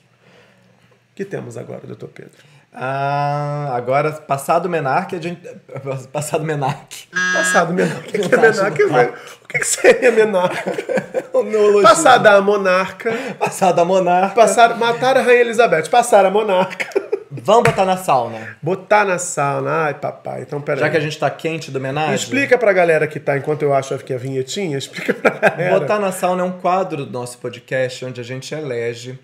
O 1.11 1.15
que 1.15 1.25
temos 1.25 1.57
agora, 1.57 1.81
doutor 1.85 2.07
Pedro? 2.07 2.37
Ah, 2.73 3.73
agora, 3.75 4.13
passado 4.13 4.69
Menarque, 4.69 5.17
a 5.17 5.21
gente... 5.21 5.41
Passado 6.13 6.45
Menarque. 6.45 7.07
Passado 7.33 7.73
menarca. 7.73 8.03
O 8.07 8.11
que, 8.11 8.19
que 8.19 8.35
é 8.35 8.87
velho? 8.87 9.13
O 9.43 9.47
que, 9.47 9.59
que 9.59 9.67
seria 9.67 10.11
neologismo. 11.43 11.81
Passada 11.81 12.31
a 12.31 12.41
monarca. 12.41 13.11
Passado 13.39 13.79
a 13.79 13.85
Monarca. 13.85 14.35
Passar, 14.35 14.77
matar 14.77 15.17
a 15.17 15.21
Rainha 15.21 15.41
Elizabeth. 15.41 15.89
Passar 15.89 16.25
a 16.25 16.29
monarca. 16.29 17.06
Vamos 17.29 17.63
botar 17.63 17.85
na 17.85 17.97
sauna. 17.97 18.57
Botar 18.61 19.05
na 19.05 19.17
sauna. 19.17 19.85
Ai, 19.85 19.93
papai. 19.93 20.41
Então, 20.41 20.61
peraí. 20.61 20.79
Já 20.79 20.89
que 20.89 20.97
a 20.97 20.99
gente 20.99 21.17
tá 21.17 21.29
quente 21.29 21.69
do 21.71 21.77
homenagem. 21.77 22.15
Explica 22.15 22.57
pra 22.57 22.71
galera 22.73 23.07
que 23.07 23.19
tá, 23.19 23.37
enquanto 23.37 23.63
eu 23.63 23.73
acho 23.73 23.97
que 23.99 24.13
é 24.13 24.15
a 24.15 24.19
vinhetinha, 24.19 24.77
explica 24.77 25.13
pra 25.13 25.31
galera. 25.31 25.79
Botar 25.79 25.99
na 25.99 26.11
sauna 26.11 26.43
é 26.43 26.45
um 26.45 26.53
quadro 26.53 27.05
do 27.05 27.11
nosso 27.11 27.37
podcast 27.37 28.05
onde 28.05 28.21
a 28.21 28.23
gente 28.23 28.53
elege 28.53 29.19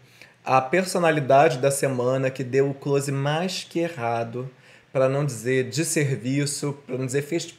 a 0.45 0.59
personalidade 0.59 1.57
da 1.57 1.71
semana 1.71 2.29
que 2.29 2.43
deu 2.43 2.69
o 2.69 2.73
close 2.73 3.11
mais 3.11 3.65
que 3.69 3.79
errado, 3.79 4.49
para 4.91 5.07
não 5.07 5.25
dizer 5.25 5.69
de 5.69 5.85
serviço, 5.85 6.77
para 6.85 6.97
não 6.97 7.05
dizer 7.05 7.21
fez 7.21 7.55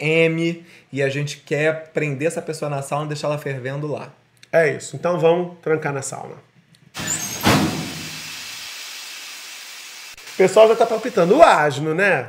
M, 0.00 0.64
e 0.92 1.02
a 1.02 1.08
gente 1.08 1.36
quer 1.38 1.90
prender 1.92 2.28
essa 2.28 2.42
pessoa 2.42 2.68
na 2.68 2.82
sauna 2.82 3.04
e 3.04 3.08
deixar 3.08 3.28
ela 3.28 3.38
fervendo 3.38 3.86
lá. 3.86 4.12
É 4.52 4.68
isso. 4.68 4.96
Então 4.96 5.18
vamos 5.18 5.56
trancar 5.62 5.92
na 5.92 6.02
sauna. 6.02 6.34
O 10.34 10.36
pessoal 10.36 10.68
já 10.68 10.74
tá 10.74 10.84
palpitando. 10.84 11.36
O 11.36 11.42
asno, 11.42 11.94
né? 11.94 12.26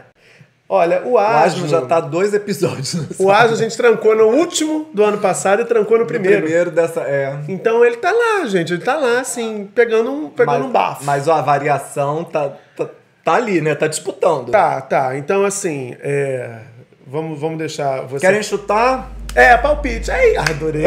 Olha, 0.70 1.02
o 1.04 1.14
O 1.14 1.18
asno. 1.18 1.66
Asno 1.66 1.68
já 1.68 1.82
tá 1.82 2.00
dois 2.00 2.34
episódios 2.34 2.94
no 2.94 3.08
O 3.20 3.32
asno 3.32 3.54
a 3.54 3.58
gente 3.58 3.76
trancou 3.76 4.16
no 4.16 4.26
último 4.26 4.88
do 4.94 5.04
ano 5.04 5.18
passado 5.18 5.62
e 5.62 5.66
trancou 5.66 5.98
no 5.98 6.06
primeiro. 6.06 6.44
primeiro 6.44 6.72
dessa. 6.72 7.02
É. 7.02 7.36
Então 7.48 7.84
ele 7.84 7.98
tá 7.98 8.12
lá, 8.12 8.46
gente. 8.46 8.74
Ele 8.74 8.82
tá 8.82 8.96
lá, 8.96 9.22
assim, 9.22 9.70
pegando 9.74 10.12
um, 10.12 10.30
pegando 10.30 10.60
mas, 10.60 10.66
um 10.66 10.72
bafo. 10.72 11.04
Mas 11.04 11.28
ó, 11.28 11.34
a 11.34 11.42
variação 11.42 12.24
tá, 12.24 12.54
tá, 12.78 12.90
tá 13.24 13.34
ali, 13.34 13.60
né? 13.60 13.74
Tá 13.74 13.88
disputando. 13.88 14.52
Tá, 14.52 14.82
tá. 14.82 15.18
Então, 15.18 15.44
assim, 15.44 15.96
é, 16.00 16.60
vamos, 17.06 17.40
vamos 17.40 17.58
deixar 17.58 18.02
você. 18.02 18.26
Querem 18.26 18.44
chutar? 18.44 19.12
É, 19.36 19.58
palpite. 19.58 20.12
Ai, 20.12 20.36
adorei. 20.38 20.86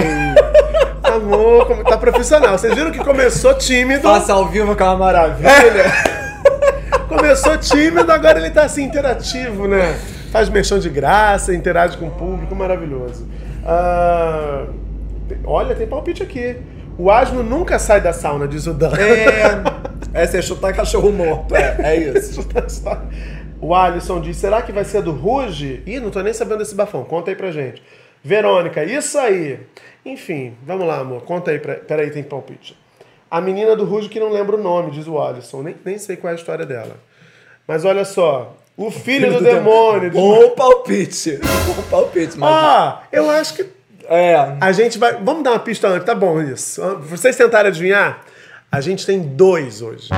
Amor, 1.02 1.66
como 1.66 1.84
tá 1.84 1.96
profissional. 1.96 2.56
Vocês 2.56 2.74
viram 2.74 2.90
que 2.92 2.98
começou 2.98 3.54
tímido. 3.54 4.02
Faça 4.02 4.32
ao 4.32 4.46
vivo 4.46 4.74
que 4.76 4.82
é 4.82 4.86
uma 4.86 4.96
maravilha. 4.96 5.48
Começou 7.08 7.56
tímido, 7.56 8.12
agora 8.12 8.38
ele 8.38 8.50
tá 8.50 8.64
assim, 8.64 8.84
interativo, 8.84 9.66
né? 9.66 9.98
Faz 10.30 10.48
mexão 10.48 10.78
de 10.78 10.90
graça, 10.90 11.54
interage 11.54 11.96
com 11.96 12.08
o 12.08 12.10
público, 12.10 12.54
maravilhoso. 12.54 13.26
Ah, 13.64 14.66
olha, 15.44 15.74
tem 15.74 15.86
palpite 15.86 16.22
aqui. 16.22 16.56
O 16.98 17.10
asno 17.10 17.42
nunca 17.42 17.78
sai 17.78 18.00
da 18.00 18.12
sauna, 18.12 18.46
diz 18.46 18.66
o 18.66 18.74
Dan. 18.74 18.92
É, 18.96 20.22
é 20.22 20.26
você 20.26 20.42
chutar 20.42 20.74
cachorro 20.74 21.10
morto. 21.10 21.54
É, 21.54 21.76
é 21.80 21.96
isso. 21.96 22.46
O 23.60 23.74
Alisson 23.74 24.20
diz: 24.20 24.36
será 24.36 24.62
que 24.62 24.70
vai 24.70 24.84
ser 24.84 25.02
do 25.02 25.10
Ruge? 25.10 25.82
Ih, 25.84 25.98
não 25.98 26.10
tô 26.10 26.20
nem 26.20 26.32
sabendo 26.32 26.58
desse 26.58 26.76
bafão. 26.76 27.02
Conta 27.04 27.32
aí 27.32 27.36
pra 27.36 27.50
gente. 27.50 27.82
Verônica, 28.22 28.84
isso 28.84 29.18
aí. 29.18 29.58
Enfim, 30.04 30.54
vamos 30.64 30.86
lá, 30.86 31.00
amor. 31.00 31.22
Conta 31.22 31.50
aí. 31.50 31.58
Pra... 31.58 31.74
Peraí, 31.74 32.10
tem 32.10 32.22
palpite. 32.22 32.78
A 33.30 33.40
menina 33.40 33.76
do 33.76 33.84
Ruge 33.84 34.08
que 34.08 34.18
não 34.20 34.30
lembra 34.30 34.56
o 34.56 34.62
nome, 34.62 34.90
diz 34.90 35.06
o 35.06 35.18
Alisson. 35.20 35.62
Nem, 35.62 35.76
nem 35.84 35.98
sei 35.98 36.16
qual 36.16 36.30
é 36.30 36.36
a 36.36 36.38
história 36.38 36.64
dela. 36.64 36.96
Mas 37.66 37.84
olha 37.84 38.04
só. 38.04 38.56
O 38.76 38.90
filho, 38.90 39.32
do, 39.32 39.40
demônio. 39.42 40.08
diz- 40.10 40.18
Bom 40.20 40.50
palpite. 40.50 41.38
Bom 41.66 41.82
palpite, 41.90 42.38
mas. 42.38 42.48
Ah, 42.50 43.02
eu 43.12 43.28
acho 43.28 43.54
que 43.54 43.66
É. 44.08 44.56
a 44.60 44.72
gente 44.72 44.98
vai. 44.98 45.14
Vamos 45.22 45.42
dar 45.42 45.50
uma 45.50 45.58
pista 45.58 45.88
antes, 45.88 46.06
tá 46.06 46.14
bom 46.14 46.40
isso. 46.40 46.80
Vocês 47.00 47.36
tentaram 47.36 47.68
adivinhar? 47.68 48.24
A 48.70 48.80
gente 48.80 49.04
tem 49.04 49.20
dois 49.20 49.82
hoje. 49.82 50.08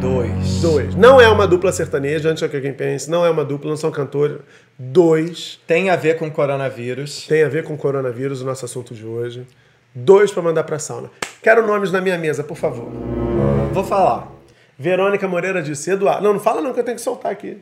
Dois. 0.00 0.60
Dois. 0.60 0.94
Não 0.94 1.20
é 1.20 1.28
uma 1.28 1.46
dupla 1.46 1.72
sertaneja, 1.72 2.28
antes 2.30 2.46
que 2.48 2.54
alguém 2.56 2.72
pense. 2.72 3.10
Não 3.10 3.24
é 3.24 3.30
uma 3.30 3.44
dupla, 3.44 3.70
não 3.70 3.76
são 3.76 3.90
cantores. 3.90 4.36
Dois. 4.78 5.58
Tem 5.66 5.90
a 5.90 5.96
ver 5.96 6.18
com 6.18 6.30
coronavírus. 6.30 7.26
Tem 7.26 7.42
a 7.42 7.48
ver 7.48 7.64
com 7.64 7.76
coronavírus, 7.76 8.42
o 8.42 8.44
nosso 8.44 8.64
assunto 8.64 8.94
de 8.94 9.04
hoje. 9.04 9.44
Dois 9.94 10.30
pra 10.30 10.42
mandar 10.42 10.62
pra 10.64 10.78
sauna. 10.78 11.10
Quero 11.42 11.66
nomes 11.66 11.90
na 11.92 12.00
minha 12.00 12.18
mesa, 12.18 12.42
por 12.42 12.56
favor. 12.56 12.88
Vou 13.72 13.84
falar. 13.84 14.28
Verônica 14.78 15.26
Moreira 15.26 15.62
disse, 15.62 15.90
Eduardo. 15.90 16.22
Não, 16.22 16.32
não 16.34 16.40
fala 16.40 16.60
não 16.60 16.72
que 16.72 16.80
eu 16.80 16.84
tenho 16.84 16.96
que 16.96 17.02
soltar 17.02 17.32
aqui. 17.32 17.58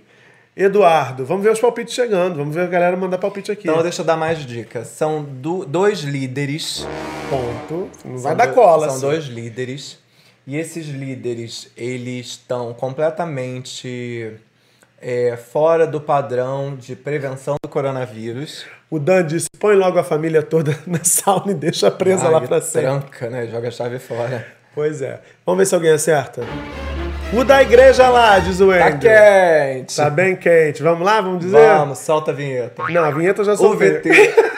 Eduardo, 0.57 1.25
vamos 1.27 1.45
ver 1.45 1.53
os 1.53 1.61
palpites 1.61 1.95
chegando. 1.95 2.37
Vamos 2.37 2.55
ver 2.55 2.63
a 2.63 2.67
galera 2.67 2.97
mandar 2.97 3.19
palpite 3.19 3.53
aqui. 3.53 3.69
Então 3.69 3.83
deixa 3.83 4.01
eu 4.03 4.07
dar 4.07 4.17
mais 4.17 4.39
dicas. 4.45 4.89
São 4.89 5.23
du- 5.23 5.67
dois 5.67 6.01
líderes. 6.01 6.87
Ponto. 7.29 7.91
Não 8.05 8.17
vai 8.19 8.35
dar 8.35 8.47
do- 8.47 8.55
cola. 8.55 8.87
São 8.87 8.97
assim. 8.97 9.07
dois 9.07 9.25
líderes 9.27 9.99
E 10.47 10.57
esses 10.57 10.87
líderes, 10.87 11.69
eles 11.77 12.27
estão 12.29 12.73
completamente 12.73 14.33
é, 15.01 15.37
fora 15.37 15.87
do 15.87 16.01
padrão 16.01 16.75
de 16.77 16.97
prevenção 16.97 17.57
do 17.63 17.69
coronavírus. 17.69 18.65
O 18.91 18.99
Dan 18.99 19.25
disse: 19.27 19.49
põe 19.59 19.75
logo 19.77 19.99
a 19.99 20.05
família 20.05 20.43
toda 20.43 20.77
na 20.87 21.03
sauna 21.03 21.53
e 21.53 21.55
deixa 21.55 21.91
presa 21.91 22.29
lá 22.29 22.41
pra 22.41 22.61
sempre. 22.61 22.89
Tranca, 22.89 23.31
né? 23.31 23.47
Joga 23.47 23.69
a 23.69 23.71
chave 23.71 23.99
fora. 23.99 24.47
Pois 24.75 25.01
é. 25.03 25.21
Vamos 25.45 25.59
ver 25.61 25.67
se 25.67 25.75
alguém 25.75 25.91
acerta. 25.93 26.43
O 27.33 27.43
da 27.43 27.61
igreja 27.61 28.09
lá, 28.09 28.39
diz 28.39 28.61
o 28.61 28.69
Tá 28.71 28.87
Andrew. 28.87 29.01
quente! 29.11 29.97
Tá 29.97 30.09
bem 30.09 30.37
quente. 30.37 30.81
Vamos 30.83 31.05
lá, 31.05 31.21
vamos 31.21 31.41
dizer? 31.41 31.57
Vamos, 31.59 31.99
solta 31.99 32.31
a 32.31 32.35
vinheta. 32.35 32.83
Não, 32.89 33.03
a 33.05 33.11
vinheta 33.11 33.41
eu 33.41 33.45
já 33.47 33.53
O 33.55 33.57
soltei. 33.57 33.99
VT. 33.99 34.35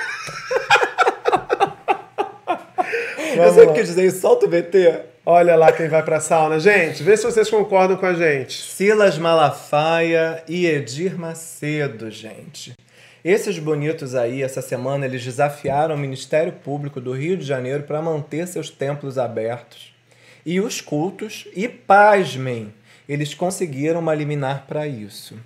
Eu 3.37 3.53
sempre 3.53 3.75
quis 3.75 3.87
dizer 3.87 4.11
solta 4.11 4.47
o 4.47 4.49
VT. 4.49 5.01
Olha 5.31 5.57
lá 5.57 5.71
quem 5.71 5.89
vai 5.89 6.03
pra 6.03 6.21
sauna. 6.21 6.59
Gente, 6.59 7.03
vê 7.03 7.15
se 7.15 7.23
vocês 7.23 7.51
concordam 7.51 7.99
com 7.99 8.07
a 8.07 8.15
gente. 8.15 8.63
Silas 8.63 9.19
Malafaia 9.19 10.43
e 10.49 10.65
Edir 10.65 11.19
Macedo, 11.19 12.11
gente. 12.11 12.73
Esses 13.23 13.59
bonitos 13.59 14.15
aí, 14.15 14.43
essa 14.43 14.63
semana, 14.63 15.05
eles 15.05 15.23
desafiaram 15.23 15.97
o 15.97 15.99
Ministério 15.99 16.55
Público 16.55 16.99
do 16.99 17.13
Rio 17.13 17.37
de 17.37 17.45
Janeiro 17.45 17.83
para 17.83 18.01
manter 18.01 18.49
seus 18.49 18.71
templos 18.71 19.19
abertos. 19.19 19.93
E 20.47 20.63
os 20.63 20.81
cultos, 20.81 21.47
e 21.55 21.69
pasmem, 21.69 22.73
eles 23.07 23.35
conseguiram 23.35 24.01
uma 24.01 24.15
liminar 24.15 24.65
para 24.67 24.87
isso. 24.87 25.37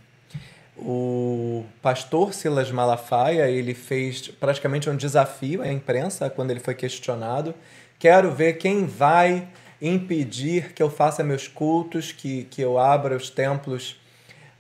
O 0.79 1.65
pastor 1.83 2.33
Silas 2.33 2.71
Malafaia, 2.71 3.51
ele 3.51 3.75
fez 3.75 4.29
praticamente 4.29 4.89
um 4.89 4.95
desafio 4.95 5.61
à 5.61 5.67
imprensa 5.67 6.31
quando 6.31 6.53
ele 6.53 6.61
foi 6.61 6.77
questionado. 6.77 7.53
Quero 7.99 8.31
ver 8.31 8.59
quem 8.59 8.87
vai 8.87 9.49
impedir 9.83 10.73
que 10.73 10.83
eu 10.83 10.89
faça 10.89 11.23
meus 11.25 11.49
cultos, 11.49 12.13
que, 12.13 12.45
que 12.45 12.63
eu 12.63 12.79
abra 12.79 13.17
os 13.17 13.29
templos 13.29 14.01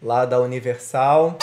lá 0.02 0.24
da 0.26 0.40
Universal. 0.40 1.38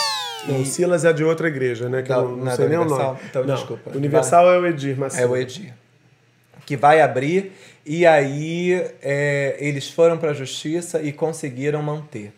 Não, 0.46 0.60
o 0.60 0.66
Silas 0.66 1.04
é 1.04 1.12
de 1.12 1.24
outra 1.24 1.48
igreja, 1.48 1.88
né? 1.88 2.02
Que 2.02 2.10
Da- 2.10 2.16
não, 2.22 2.36
não 2.36 2.52
é 2.52 2.56
sei 2.56 2.68
nem 2.68 2.78
o 2.78 2.82
Universal? 2.82 3.14
nome. 3.14 3.20
Então, 3.28 3.44
não, 3.44 3.54
desculpa. 3.54 3.90
Universal 3.96 4.52
é 4.52 4.58
o 4.58 4.66
Edir 4.66 4.98
Macedo. 4.98 5.22
É 5.22 5.26
o 5.26 5.36
Edir. 5.36 5.72
Que 6.66 6.76
vai 6.76 7.00
abrir 7.00 7.52
e 7.84 8.06
aí 8.06 8.72
é, 9.02 9.56
eles 9.58 9.90
foram 9.90 10.18
para 10.18 10.30
a 10.30 10.34
justiça 10.34 11.02
e 11.02 11.12
conseguiram 11.12 11.82
manter. 11.82 12.32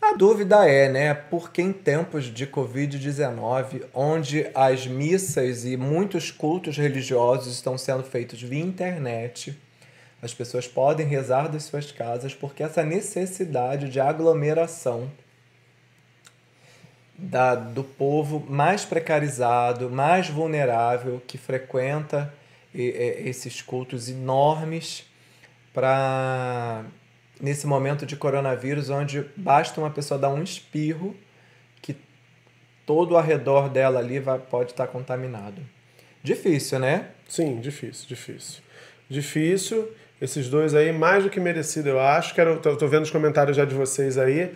A 0.00 0.14
dúvida 0.14 0.66
é, 0.66 0.88
né, 0.88 1.12
porque 1.14 1.60
em 1.60 1.72
tempos 1.72 2.24
de 2.24 2.46
Covid-19, 2.46 3.82
onde 3.92 4.46
as 4.54 4.86
missas 4.86 5.64
e 5.64 5.76
muitos 5.76 6.30
cultos 6.30 6.76
religiosos 6.78 7.52
estão 7.54 7.76
sendo 7.76 8.02
feitos 8.02 8.40
via 8.40 8.60
internet, 8.64 9.56
as 10.20 10.34
pessoas 10.34 10.66
podem 10.66 11.06
rezar 11.06 11.48
das 11.48 11.64
suas 11.64 11.92
casas 11.92 12.34
porque 12.34 12.62
essa 12.62 12.82
necessidade 12.82 13.88
de 13.88 14.00
aglomeração 14.00 15.10
da, 17.16 17.54
do 17.54 17.82
povo 17.82 18.44
mais 18.48 18.84
precarizado, 18.84 19.90
mais 19.90 20.28
vulnerável, 20.28 21.20
que 21.26 21.36
frequenta 21.36 22.32
esses 22.74 23.60
cultos 23.60 24.08
enormes 24.08 25.04
para 25.72 26.84
nesse 27.40 27.66
momento 27.66 28.04
de 28.04 28.16
coronavírus 28.16 28.90
onde 28.90 29.24
basta 29.36 29.80
uma 29.80 29.90
pessoa 29.90 30.18
dar 30.18 30.28
um 30.28 30.42
espirro 30.42 31.16
que 31.80 31.96
todo 32.84 33.16
ao 33.16 33.22
redor 33.22 33.68
dela 33.68 34.00
ali 34.00 34.18
vai, 34.18 34.38
pode 34.38 34.72
estar 34.72 34.86
contaminado. 34.88 35.62
Difícil, 36.22 36.80
né? 36.80 37.10
Sim, 37.28 37.60
difícil, 37.60 38.08
difícil. 38.08 38.62
Difícil. 39.08 39.88
Esses 40.20 40.48
dois 40.48 40.74
aí, 40.74 40.92
mais 40.92 41.24
do 41.24 41.30
que 41.30 41.38
merecido, 41.38 41.88
eu 41.88 42.00
acho. 42.00 42.34
Quero, 42.34 42.58
tô, 42.58 42.76
tô 42.76 42.88
vendo 42.88 43.04
os 43.04 43.10
comentários 43.10 43.56
já 43.56 43.64
de 43.64 43.74
vocês 43.74 44.18
aí. 44.18 44.52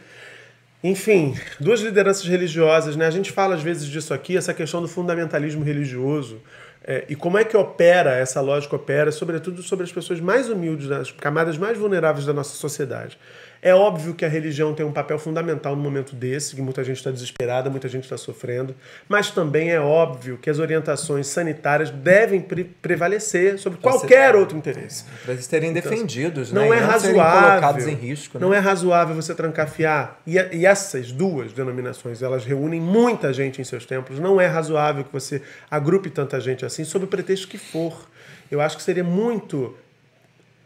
Enfim, 0.83 1.37
duas 1.61 1.81
lideranças 1.81 2.27
religiosas, 2.27 2.97
né? 2.97 3.07
A 3.07 3.11
gente 3.11 3.31
fala 3.31 3.55
às 3.55 3.63
vezes 3.63 3.87
disso 3.87 4.13
aqui, 4.13 4.37
essa 4.37 4.53
questão 4.53 4.83
do 4.83 4.89
fundamentalismo 4.89 5.63
religioso. 5.63 6.41
é, 6.85 7.05
e 7.09 7.15
como 7.15 7.39
é 7.39 7.45
que 7.45 7.57
opera, 7.57 8.17
essa 8.17 8.41
lógica 8.41 8.75
opera, 8.75 9.13
sobretudo 9.13 9.63
sobre 9.63 9.85
as 9.85 9.93
pessoas 9.93 10.19
mais 10.21 10.49
humildes, 10.49 10.91
as 10.91 11.13
camadas 11.13 11.57
mais 11.57 11.79
vulneráveis 11.79 12.27
da 12.27 12.33
nossa 12.33 12.57
sociedade. 12.57 13.17
É 13.65 13.73
óbvio 13.73 14.13
que 14.13 14.25
a 14.25 14.29
religião 14.29 14.75
tem 14.75 14.85
um 14.85 14.91
papel 14.91 15.21
fundamental 15.21 15.77
no 15.77 15.83
momento 15.83 16.17
desse, 16.17 16.57
que 16.57 16.61
muita 16.61 16.83
gente 16.83 16.97
está 16.97 17.13
desesperada, 17.13 17.71
muita 17.71 17.89
gente 17.89 18.03
está 18.03 18.17
sofrendo, 18.19 18.75
mas 19.09 19.31
também 19.31 19.71
é 19.71 19.79
óbvio 19.79 20.37
que 20.37 20.51
as 20.51 20.59
orientações 20.59 21.29
sanitárias 21.29 21.89
devem 21.89 22.41
pre- 22.41 22.65
prevalecer 22.65 23.61
sobre 23.61 23.79
Pra 23.79 23.93
qualquer 23.93 24.33
ser- 24.33 24.37
outro 24.37 24.59
interesse. 24.59 25.05
Para 25.23 25.35
eles 25.35 25.45
serem 25.45 25.73
defendidos, 25.73 26.51
né? 26.51 26.61
Não 26.61 26.75
E 26.75 26.77
é 26.77 26.81
serem 26.81 26.91
razoável. 26.91 27.49
colocados 27.51 27.87
em 27.87 27.95
risco, 27.95 28.37
né? 28.39 28.45
Não 28.45 28.53
é 28.53 28.59
razoável 28.59 29.15
você 29.15 29.33
trancafiar. 29.33 30.21
E, 30.27 30.35
e 30.57 30.67
essas 30.67 31.13
duas 31.13 31.53
denominações, 31.53 32.21
elas 32.21 32.45
reúnem 32.45 32.81
muita 32.81 33.33
gente 33.33 33.61
em 33.61 33.65
seus 33.65 33.87
templos. 33.87 34.19
Não 34.19 34.41
é 34.41 34.47
razoável 34.47 35.05
que 35.05 35.13
você 35.13 35.41
agrupe 35.71 36.11
tanta 36.11 36.41
gente 36.41 36.65
assim, 36.67 36.83
sob 36.83 37.05
o 37.05 37.09
pretexto 37.09 37.47
que 37.47 37.59
for. 37.59 38.09
Eu 38.51 38.61
acho 38.61 38.77
que 38.77 38.83
seria 38.83 39.05
muito. 39.05 39.77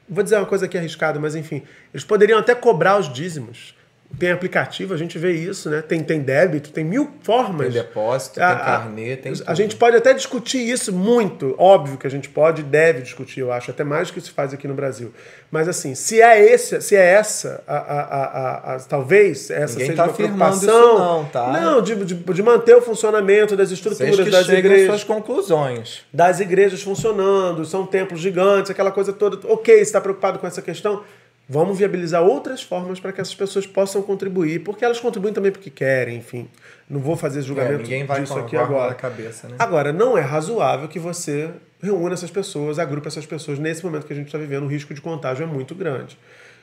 Vou 0.08 0.22
dizer 0.22 0.36
uma 0.36 0.46
coisa 0.46 0.66
aqui 0.66 0.78
arriscada, 0.78 1.18
mas 1.20 1.34
enfim. 1.34 1.62
Eles 1.92 2.04
poderiam 2.04 2.38
até 2.38 2.54
cobrar 2.54 2.98
os 2.98 3.12
dízimos. 3.12 3.75
Tem 4.18 4.30
aplicativo, 4.30 4.94
a 4.94 4.96
gente 4.96 5.18
vê 5.18 5.32
isso, 5.32 5.68
né? 5.68 5.82
Tem, 5.82 6.02
tem 6.02 6.20
débito, 6.20 6.70
tem 6.70 6.82
mil 6.84 7.10
formas. 7.22 7.72
Tem 7.74 7.82
depósito, 7.82 8.40
A- 8.42 8.54
tem 8.54 8.64
carnê, 8.64 9.16
tem 9.16 9.32
A 9.32 9.34
tudo. 9.36 9.54
gente 9.54 9.76
pode 9.76 9.94
até 9.96 10.14
discutir 10.14 10.58
isso 10.66 10.90
muito, 10.92 11.54
óbvio 11.58 11.98
que 11.98 12.06
a 12.06 12.10
gente 12.10 12.28
pode 12.28 12.62
e 12.62 12.64
deve 12.64 13.02
discutir, 13.02 13.40
eu 13.40 13.52
acho, 13.52 13.70
até 13.70 13.84
mais 13.84 14.08
do 14.08 14.14
que 14.14 14.20
se 14.22 14.30
faz 14.30 14.54
aqui 14.54 14.66
no 14.66 14.72
Brasil. 14.74 15.12
Mas 15.50 15.68
assim, 15.68 15.94
se 15.94 16.22
é 16.22 16.40
esse, 16.40 16.80
se 16.80 16.96
é 16.96 17.04
essa, 17.04 17.62
a, 17.66 17.76
a, 17.76 18.74
a, 18.76 18.80
talvez 18.80 19.50
essa 19.50 19.74
Ninguém 19.74 19.86
seja 19.88 19.96
tá 19.96 20.04
uma 20.04 20.14
preocupação. 20.14 20.58
isso 20.94 20.98
não, 20.98 21.24
tá? 21.26 21.52
Não, 21.52 21.82
de, 21.82 21.94
de, 22.04 22.14
de 22.14 22.42
manter 22.42 22.74
o 22.74 22.80
funcionamento 22.80 23.54
das 23.54 23.68
Vocês 23.68 23.78
estruturas 23.80 24.24
que 24.24 24.30
das 24.30 24.48
igrejas 24.48 24.86
suas 24.86 25.04
conclusões. 25.04 26.04
das 26.12 26.40
igrejas 26.40 26.82
funcionando, 26.82 27.64
são 27.66 27.84
templos 27.84 28.20
gigantes, 28.20 28.70
aquela 28.70 28.90
coisa 28.92 29.12
toda. 29.12 29.38
Ok, 29.46 29.74
você 29.74 29.82
está 29.82 30.00
preocupado 30.00 30.38
com 30.38 30.46
essa 30.46 30.62
questão? 30.62 31.02
Vamos 31.48 31.78
viabilizar 31.78 32.22
outras 32.22 32.62
formas 32.62 32.98
para 32.98 33.12
que 33.12 33.20
essas 33.20 33.34
pessoas 33.34 33.66
possam 33.66 34.02
contribuir, 34.02 34.64
porque 34.64 34.84
elas 34.84 34.98
contribuem 34.98 35.32
também 35.32 35.52
porque 35.52 35.70
querem, 35.70 36.18
enfim. 36.18 36.48
Não 36.90 37.00
vou 37.00 37.16
fazer 37.16 37.42
julgamento 37.42 37.74
É, 37.74 37.82
ninguém 37.82 38.04
vai 38.04 38.20
disso 38.22 38.36
aqui 38.36 38.56
agora. 38.56 38.94
cabeça, 38.94 39.48
né? 39.48 39.54
Agora, 39.58 39.92
não 39.92 40.18
é 40.18 40.20
razoável 40.20 40.88
que 40.88 40.98
você 40.98 41.50
reúna 41.80 42.14
essas 42.14 42.30
pessoas, 42.30 42.80
agrupe 42.80 43.06
essas 43.06 43.26
pessoas 43.26 43.60
nesse 43.60 43.84
momento 43.84 44.06
que 44.06 44.12
a 44.12 44.16
gente 44.16 44.26
está 44.26 44.38
vivendo, 44.38 44.64
o 44.64 44.66
risco 44.66 44.92
de 44.92 45.00
contágio 45.00 45.44
é 45.44 45.46
muito 45.46 45.72
grande. 45.74 46.18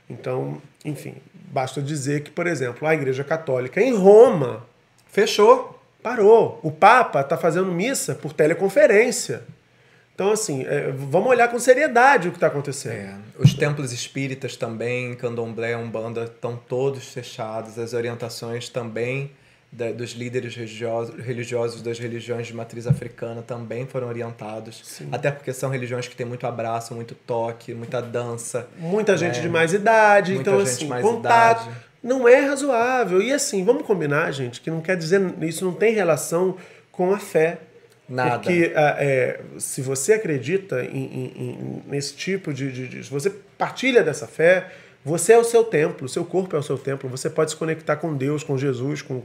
Então, 0.10 0.61
enfim, 0.84 1.15
basta 1.34 1.81
dizer 1.81 2.22
que, 2.22 2.31
por 2.31 2.45
exemplo, 2.45 2.85
a 2.85 2.93
Igreja 2.93 3.23
Católica 3.23 3.81
em 3.81 3.95
Roma 3.95 4.65
Fechou. 5.07 5.80
parou. 6.01 6.60
O 6.61 6.69
Papa 6.72 7.22
está 7.22 7.38
fazendo 7.38 7.72
missa 7.72 8.15
por 8.15 8.34
teleconferência. 8.34 9.43
Então, 10.15 10.31
assim, 10.31 10.64
é, 10.68 10.91
vamos 10.91 11.27
olhar 11.30 11.48
com 11.48 11.57
seriedade 11.57 12.27
o 12.27 12.31
que 12.31 12.38
está 12.38 12.48
acontecendo. 12.48 12.94
É, 12.94 13.15
os 13.40 13.53
templos 13.53 13.91
espíritas 13.91 14.56
também, 14.56 15.15
candomblé, 15.15 15.76
umbanda, 15.76 16.26
estão 16.26 16.56
todos 16.56 17.07
fechados. 17.07 17.80
As 17.80 17.94
orientações 17.94 18.69
também 18.69 19.31
da- 19.72 19.91
dos 19.91 20.11
líderes 20.11 20.56
religiosos, 20.56 21.15
religiosos 21.26 21.81
das 21.81 21.98
religiões 21.98 22.45
de 22.45 22.53
matriz 22.53 22.85
africana 22.85 23.41
também 23.41 23.88
foram 23.88 24.07
orientados. 24.07 25.02
Até 25.11 25.31
porque 25.31 25.52
são 25.52 25.72
religiões 25.72 26.07
que 26.07 26.15
têm 26.15 26.27
muito 26.27 26.45
abraço, 26.45 26.94
muito 26.94 27.15
toque, 27.15 27.73
muita 27.73 27.99
dança. 27.99 28.68
Muita 28.77 29.18
gente 29.18 29.40
É. 29.40 29.41
de 29.41 29.49
mais 29.49 29.73
idade, 29.73 30.35
Muita 30.35 30.52
então, 30.52 30.61
assim, 30.61 30.88
contato. 31.02 31.64
idade. 31.64 31.76
Não 32.03 32.27
é 32.27 32.40
razoável. 32.45 33.19
E 33.19 33.34
assim, 33.34 33.64
vamos 33.65 33.81
combinar, 33.88 34.30
gente, 34.31 34.61
que 34.61 34.69
não 34.69 34.80
quer 34.80 34.95
dizer. 34.95 35.19
Isso 35.41 35.65
não 35.65 35.73
tem 35.73 35.91
relação 35.95 36.56
com 36.91 37.11
a 37.11 37.18
fé. 37.18 37.57
Nada. 38.07 38.31
Porque 38.39 38.71
ah, 38.75 38.95
é, 38.99 39.39
se 39.57 39.81
você 39.81 40.13
acredita 40.13 40.84
em- 40.84 41.31
em- 41.38 41.84
nesse 41.88 42.13
tipo 42.15 42.53
de, 42.53 42.71
de, 42.71 42.88
de- 42.88 43.03
Se 43.03 43.09
você 43.09 43.30
partilha 43.57 44.03
dessa 44.03 44.27
fé, 44.27 44.69
você 45.05 45.34
é 45.34 45.38
o 45.38 45.43
seu 45.43 45.63
templo, 45.63 46.05
o 46.05 46.09
seu 46.09 46.23
corpo 46.25 46.55
é 46.55 46.59
o 46.59 46.63
seu 46.63 46.77
templo. 46.77 47.09
Você 47.09 47.30
pode 47.30 47.51
se 47.51 47.57
conectar 47.57 47.95
com 47.95 48.13
Deus, 48.15 48.43
com 48.43 48.57
Jesus, 48.57 49.01
com 49.01 49.21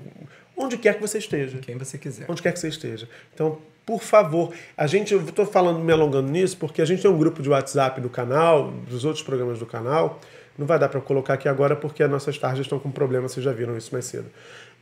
onde 0.56 0.76
quer 0.76 0.94
que 0.94 1.00
você 1.00 1.18
esteja. 1.18 1.58
Quem 1.58 1.76
você 1.76 1.98
quiser. 1.98 2.26
Onde 2.28 2.40
quer 2.42 2.52
que 2.52 2.58
você 2.58 2.68
esteja. 2.68 3.08
Então, 3.34 3.58
por 3.86 4.02
favor, 4.02 4.52
a 4.76 4.86
gente, 4.86 5.12
eu 5.14 5.20
estou 5.22 5.46
falando, 5.46 5.80
me 5.80 5.92
alongando 5.92 6.30
nisso, 6.30 6.56
porque 6.56 6.82
a 6.82 6.84
gente 6.84 7.00
tem 7.02 7.10
um 7.10 7.16
grupo 7.18 7.40
de 7.42 7.48
WhatsApp 7.48 8.00
do 8.00 8.08
canal, 8.10 8.70
dos 8.88 9.04
outros 9.04 9.24
programas 9.24 9.58
do 9.58 9.66
canal. 9.66 10.20
Não 10.58 10.66
vai 10.66 10.78
dar 10.78 10.88
para 10.88 11.00
colocar 11.00 11.34
aqui 11.34 11.48
agora 11.48 11.76
porque 11.76 12.02
as 12.02 12.10
nossas 12.10 12.36
tarjas 12.36 12.60
estão 12.66 12.78
com 12.80 12.90
problema, 12.90 13.28
vocês 13.28 13.44
já 13.44 13.52
viram 13.52 13.76
isso 13.76 13.90
mais 13.92 14.04
cedo. 14.06 14.26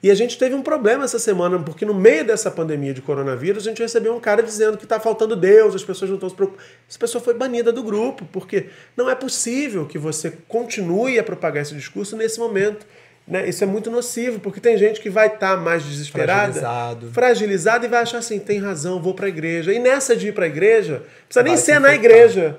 E 0.07 0.11
a 0.11 0.15
gente 0.15 0.39
teve 0.39 0.55
um 0.55 0.63
problema 0.63 1.05
essa 1.05 1.19
semana, 1.19 1.59
porque 1.59 1.85
no 1.85 1.93
meio 1.93 2.25
dessa 2.25 2.49
pandemia 2.49 2.95
de 2.95 3.03
coronavírus, 3.03 3.67
a 3.67 3.71
gente 3.71 3.83
recebeu 3.83 4.15
um 4.15 4.21
cara 4.21 4.41
dizendo 4.41 4.79
que 4.79 4.85
está 4.85 5.01
faltando 5.01 5.35
Deus, 5.35 5.75
as 5.75 5.83
pessoas 5.83 6.09
não 6.09 6.17
estão 6.17 6.29
se 6.29 6.37
preocupando. 6.37 6.65
Essa 6.89 6.97
pessoa 6.97 7.21
foi 7.21 7.35
banida 7.35 7.73
do 7.73 7.83
grupo, 7.83 8.25
porque 8.31 8.67
não 8.97 9.11
é 9.11 9.17
possível 9.17 9.85
que 9.85 9.99
você 9.99 10.31
continue 10.47 11.19
a 11.19 11.25
propagar 11.25 11.61
esse 11.61 11.75
discurso 11.75 12.17
nesse 12.17 12.39
momento. 12.39 12.87
Né? 13.27 13.49
Isso 13.49 13.65
é 13.65 13.67
muito 13.67 13.91
nocivo, 13.91 14.39
porque 14.39 14.61
tem 14.61 14.79
gente 14.79 15.01
que 15.01 15.11
vai 15.11 15.27
estar 15.27 15.57
mais 15.57 15.83
desesperada, 15.83 16.53
Fragilizado. 16.53 17.11
fragilizado 17.11 17.87
e 17.87 17.89
vai 17.89 18.03
achar 18.03 18.19
assim, 18.19 18.39
tem 18.39 18.61
razão, 18.61 19.03
vou 19.03 19.13
para 19.13 19.27
a 19.27 19.29
igreja. 19.29 19.73
E 19.73 19.81
nessa 19.81 20.15
de 20.15 20.29
ir 20.29 20.33
para 20.33 20.45
a 20.45 20.49
igreja, 20.49 21.03
precisa 21.27 21.43
nem 21.43 21.55
Vai 21.55 21.59
se 21.59 21.65
ser 21.65 21.81
na 21.81 21.93
igreja. 21.93 22.57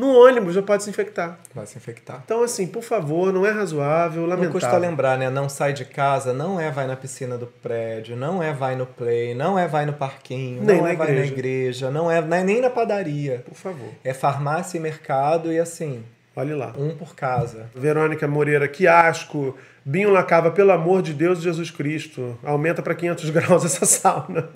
No 0.00 0.16
ônibus 0.18 0.54
já 0.54 0.62
pode 0.62 0.82
se 0.82 0.88
infectar. 0.90 1.38
Vai 1.54 1.66
se 1.66 1.76
infectar. 1.76 2.22
Então, 2.24 2.42
assim, 2.42 2.66
por 2.66 2.82
favor, 2.82 3.32
não 3.32 3.44
é 3.44 3.50
razoável, 3.50 4.22
Não 4.22 4.28
lamentável. 4.30 4.52
custa 4.60 4.76
lembrar, 4.78 5.18
né? 5.18 5.28
Não 5.28 5.48
sai 5.48 5.72
de 5.72 5.84
casa, 5.84 6.32
não 6.32 6.58
é 6.58 6.70
vai 6.70 6.86
na 6.86 6.96
piscina 6.96 7.36
do 7.36 7.46
prédio, 7.46 8.16
não 8.16 8.42
é 8.42 8.52
vai 8.52 8.74
no 8.76 8.86
play, 8.86 9.34
não 9.34 9.58
é 9.58 9.68
vai 9.68 9.84
no 9.84 9.92
parquinho, 9.92 10.62
Nem 10.64 10.78
não 10.78 10.86
é 10.86 10.96
vai 10.96 11.12
na 11.12 11.26
igreja. 11.26 11.90
não 11.90 12.10
é, 12.10 12.20
não 12.20 12.36
é 12.36 12.42
nem 12.42 12.60
na 12.60 12.70
padaria. 12.70 13.44
Por 13.46 13.54
favor, 13.56 13.88
É 14.02 14.14
farmácia 14.14 14.78
e 14.78 14.80
mercado 14.80 15.52
e 15.52 15.58
assim, 15.58 16.02
olhe 16.34 16.54
lá. 16.54 16.72
um 16.78 16.96
por 16.96 17.14
casa. 17.14 17.70
Verônica 17.74 18.26
Moreira, 18.26 18.66
que 18.68 18.86
asco. 18.88 19.56
Binho 19.84 20.10
Lacava, 20.10 20.50
pelo 20.50 20.72
amor 20.72 21.00
de 21.02 21.14
Deus 21.14 21.38
e 21.38 21.42
Jesus 21.42 21.70
Cristo, 21.70 22.38
aumenta 22.44 22.82
para 22.82 22.94
500 22.94 23.28
graus 23.30 23.64
essa 23.64 23.86
sauna. 23.86 24.48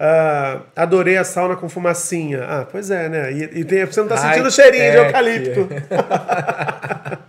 Ah, 0.00 0.60
adorei 0.76 1.16
a 1.16 1.24
sauna 1.24 1.56
com 1.56 1.68
fumacinha. 1.68 2.44
Ah, 2.44 2.66
pois 2.70 2.90
é, 2.90 3.08
né? 3.08 3.32
E, 3.32 3.60
e 3.60 3.64
tem, 3.64 3.84
você 3.84 4.00
não 4.00 4.08
tá 4.08 4.16
sentindo 4.16 4.46
o 4.46 4.50
cheirinho 4.50 4.84
de 4.84 4.96
Tec. 4.96 5.06
eucalipto. 5.06 5.68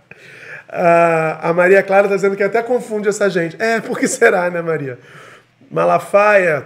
Ah, 0.72 1.48
a 1.48 1.52
Maria 1.52 1.82
Clara 1.82 2.08
tá 2.08 2.14
dizendo 2.14 2.36
que 2.36 2.42
até 2.44 2.62
confunde 2.62 3.08
essa 3.08 3.28
gente. 3.28 3.60
É, 3.60 3.80
por 3.80 3.98
que 3.98 4.06
será, 4.06 4.48
né, 4.50 4.62
Maria? 4.62 5.00
Malafaia, 5.68 6.64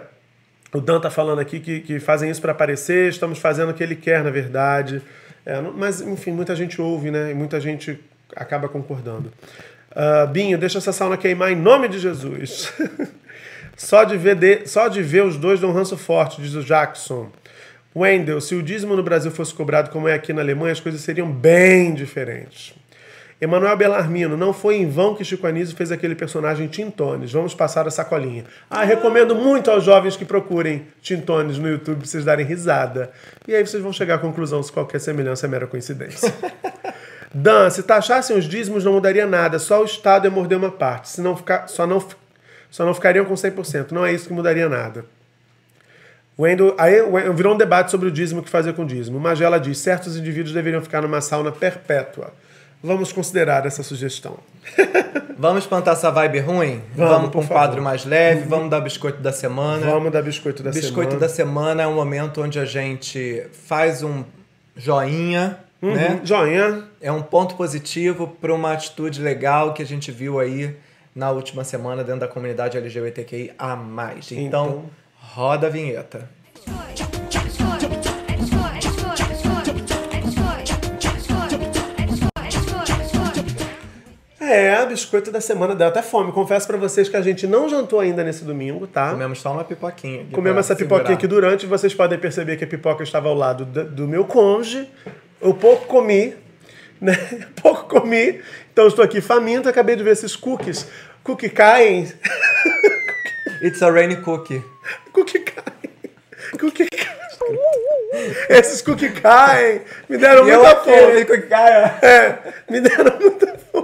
o 0.75 0.81
Dan 0.81 1.01
tá 1.01 1.09
falando 1.09 1.39
aqui 1.39 1.59
que, 1.59 1.81
que 1.81 1.99
fazem 1.99 2.31
isso 2.31 2.41
para 2.43 2.53
aparecer, 2.53 3.09
estamos 3.09 3.39
fazendo 3.39 3.71
o 3.71 3.75
que 3.75 3.83
ele 3.83 3.97
quer, 3.97 4.23
na 4.23 4.31
verdade. 4.31 5.01
É, 5.47 5.59
não- 5.61 5.73
mas, 5.73 6.03
enfim, 6.03 6.33
muita 6.33 6.55
gente 6.55 6.81
ouve, 6.83 7.11
né? 7.11 7.31
E 7.31 7.35
muita 7.35 7.59
gente 7.59 7.99
acaba 8.37 8.69
concordando. 8.69 9.33
Ah, 9.97 10.27
Binho, 10.27 10.59
deixa 10.59 10.77
essa 10.77 10.93
sauna 10.93 11.17
queimar 11.17 11.51
em 11.51 11.57
nome 11.57 11.89
de 11.89 11.99
Jesus. 11.99 12.73
só, 13.77 14.05
de 14.05 14.17
ver 14.17 14.37
de- 14.37 14.67
só 14.67 14.89
de 14.89 15.03
ver 15.03 15.25
os 15.25 15.37
dois 15.37 15.61
dão 15.61 15.71
um 15.71 15.73
ranço 15.73 15.97
forte, 15.97 16.41
diz 16.41 16.55
o 16.55 16.63
Jackson. 16.63 17.29
Wendel, 17.97 18.41
se 18.41 18.55
o 18.55 18.63
dízimo 18.63 18.97
no 18.97 19.03
Brasil 19.03 19.31
fosse 19.31 19.55
cobrado 19.55 19.91
como 19.91 20.09
é 20.09 20.15
aqui 20.15 20.33
na 20.33 20.43
Alemanha, 20.43 20.73
as 20.73 20.81
coisas 20.81 21.01
seriam 21.01 21.31
bem 21.31 21.95
diferentes. 21.95 22.75
Emanuel 23.41 23.77
Belarmino, 23.77 24.37
não 24.37 24.53
foi 24.53 24.77
em 24.77 24.89
vão 24.89 25.15
que 25.15 25.25
Chico 25.25 25.47
Anísio 25.47 25.77
fez 25.77 25.93
aquele 25.93 26.15
personagem 26.15 26.67
Tintones. 26.67 27.33
Vamos 27.33 27.53
passar 27.55 27.87
a 27.87 27.91
sacolinha. 27.91 28.45
Ah, 28.71 28.85
recomendo 28.85 29.35
muito 29.35 29.71
aos 29.71 29.85
jovens 29.85 30.17
que 30.17 30.25
procurem 30.25 30.87
Tintones 31.03 31.59
no 31.59 31.69
YouTube 31.69 31.99
pra 31.99 32.07
vocês 32.07 32.25
darem 32.25 32.47
risada. 32.47 33.11
E 33.47 33.55
aí 33.55 33.65
vocês 33.67 33.83
vão 33.83 33.93
chegar 33.93 34.15
à 34.15 34.19
conclusão 34.19 34.63
se 34.63 34.73
qualquer 34.73 34.99
semelhança 35.01 35.47
é 35.47 35.49
mera 35.49 35.67
coincidência. 35.67 36.33
Dan, 37.35 37.69
se 37.71 37.83
taxassem 37.83 38.37
os 38.37 38.45
dízimos 38.49 38.85
não 38.85 38.93
mudaria 38.93 39.27
nada, 39.27 39.59
só 39.59 39.83
o 39.83 39.85
Estado 39.85 40.27
ia 40.27 40.31
morder 40.31 40.57
uma 40.57 40.71
parte. 40.71 41.09
Se 41.09 41.21
não 41.21 41.37
ficar, 41.37 41.67
só, 41.69 41.87
não, 41.87 42.03
só 42.75 42.85
não 42.85 42.93
ficariam 42.93 43.25
com 43.25 43.35
100%. 43.35 43.93
Não 43.93 44.05
é 44.05 44.13
isso 44.13 44.27
que 44.27 44.33
mudaria 44.33 44.69
nada. 44.69 45.05
Wendel, 46.37 46.75
aí 46.77 46.97
virou 47.33 47.55
um 47.55 47.57
debate 47.57 47.93
sobre 47.93 48.09
o 48.09 48.11
dízimo 48.11 48.43
que 48.43 48.51
fazer 48.51 48.73
com 48.73 48.83
o 48.83 48.85
dízimo. 48.85 49.21
Magela 49.21 49.61
diz: 49.61 49.79
certos 49.79 50.17
indivíduos 50.17 50.53
deveriam 50.53 50.83
ficar 50.83 51.01
numa 51.01 51.21
sauna 51.21 51.53
perpétua. 51.53 52.33
Vamos 52.83 53.13
considerar 53.13 53.65
essa 53.65 53.85
sugestão. 53.85 54.39
Vamos 55.39 55.69
plantar 55.69 55.93
essa 55.93 56.11
vibe 56.11 56.41
ruim? 56.41 56.83
Vamos, 56.97 57.17
para 57.21 57.29
por 57.31 57.39
um 57.39 57.43
favor. 57.43 57.55
quadro 57.55 57.83
mais 57.83 58.05
leve, 58.05 58.47
vamos 58.49 58.71
dar 58.71 58.81
biscoito 58.81 59.21
da 59.21 59.33
semana. 59.33 59.87
Vamos 59.87 60.13
dar 60.13 60.23
biscoito 60.23 60.63
da 60.63 60.71
biscoito 60.71 61.13
semana. 61.13 61.21
da 61.21 61.29
semana 61.29 61.83
é 61.83 61.87
um 61.87 61.95
momento 61.95 62.41
onde 62.41 62.59
a 62.59 62.65
gente 62.65 63.45
faz 63.67 64.03
um 64.03 64.25
joinha, 64.77 65.59
né? 65.81 66.19
Uhum. 66.21 66.27
Joinha. 66.27 66.85
É 67.01 67.11
um 67.11 67.23
ponto 67.23 67.57
positivo 67.57 68.37
para 68.41 68.55
uma 68.55 68.73
atitude 68.73 69.21
legal 69.21 69.75
que 69.75 69.83
a 69.83 69.87
gente 69.87 70.11
viu 70.13 70.39
aí 70.41 70.77
na 71.15 71.31
última 71.31 71.65
semana 71.65 72.03
dentro 72.03 72.21
da 72.21 72.29
comunidade 72.29 72.77
LGBTQI 72.77 73.53
a 73.59 73.77
mais. 73.77 74.31
Então, 74.33 74.67
Então- 74.67 74.85
roda 75.35 75.67
a 75.69 75.71
vinheta. 75.71 76.29
É, 84.41 84.85
biscoito 84.85 85.31
da 85.31 85.41
semana. 85.41 85.75
Deu 85.75 85.87
até 85.89 86.03
fome. 86.03 86.31
Confesso 86.31 86.67
pra 86.67 86.77
vocês 86.77 87.09
que 87.09 87.17
a 87.17 87.23
gente 87.23 87.47
não 87.47 87.69
jantou 87.69 88.01
ainda 88.01 88.23
nesse 88.23 88.45
domingo, 88.45 88.87
tá? 88.87 89.11
Comemos 89.11 89.41
só 89.41 89.53
uma 89.53 89.65
pipoquinha. 89.65 90.27
Comemos 90.33 90.61
essa 90.61 90.77
pipoquinha 90.77 90.99
segurar. 91.07 91.15
aqui 91.17 91.27
durante. 91.27 91.67
Vocês 91.67 91.95
podem 91.95 92.19
perceber 92.19 92.57
que 92.57 92.65
a 92.65 92.67
pipoca 92.67 93.03
estava 93.03 93.29
ao 93.29 93.35
lado 93.35 93.65
do 93.65 94.07
meu 94.07 94.25
cônjuge. 94.25 94.89
Eu 95.41 95.55
pouco 95.55 95.87
comi, 95.87 96.35
né? 97.01 97.15
Pouco 97.61 97.85
comi. 97.89 98.41
Então 98.73 98.87
estou 98.87 99.05
aqui 99.05 99.21
faminto. 99.21 99.69
Acabei 99.69 99.97
de 99.97 100.03
ver 100.03 100.13
esses 100.13 100.35
cookies. 100.37 100.87
Cookie 101.23 101.49
caem. 101.49 102.13
It's 103.63 103.83
a 103.83 103.91
rainy 103.91 104.17
cookie. 104.17 104.63
Cookie 105.13 105.41
caem. 105.41 105.91
Cookie 106.59 106.87
caem. 106.91 107.59
Esses 108.49 108.83
cookie 108.83 109.11
caem. 109.11 109.81
Me 110.09 110.19
deram 110.19 110.49
E 110.49 110.53
muita 110.57 110.77
fome. 110.77 111.25
cookie. 111.25 111.55
É, 112.03 112.39
me 112.71 112.81
deram 112.81 113.19
muita 113.19 113.59
fome. 113.73 113.84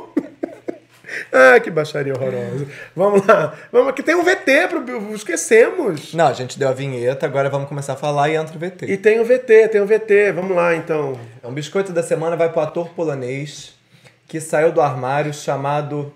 Ah, 1.33 1.61
que 1.61 1.71
baixaria 1.71 2.13
horrorosa. 2.13 2.67
Vamos 2.95 3.27
lá. 3.27 3.57
Vamos 3.71 3.89
aqui. 3.89 4.03
Tem 4.03 4.15
um 4.15 4.25
VT 4.25 4.69
pro 4.69 5.15
Esquecemos. 5.15 6.13
Não, 6.13 6.27
a 6.27 6.33
gente 6.33 6.59
deu 6.59 6.69
a 6.69 6.73
vinheta, 6.73 7.27
agora 7.27 7.49
vamos 7.49 7.69
começar 7.69 7.93
a 7.93 7.97
falar 7.97 8.29
e 8.29 8.37
entra 8.37 8.57
o 8.57 8.59
VT. 8.59 8.87
E 8.87 8.97
tem 8.97 9.21
o 9.21 9.25
VT, 9.25 9.69
tem 9.69 9.81
o 9.81 9.87
VT. 9.87 10.33
Vamos 10.33 10.57
lá, 10.57 10.75
então. 10.75 11.19
Um 11.45 11.53
biscoito 11.53 11.93
da 11.93 12.03
semana 12.03 12.37
vai 12.37 12.51
pro 12.51 12.61
ator 12.61 12.91
polonês 12.91 13.79
que 14.27 14.41
saiu 14.41 14.73
do 14.73 14.81
armário 14.81 15.33
chamado. 15.33 16.15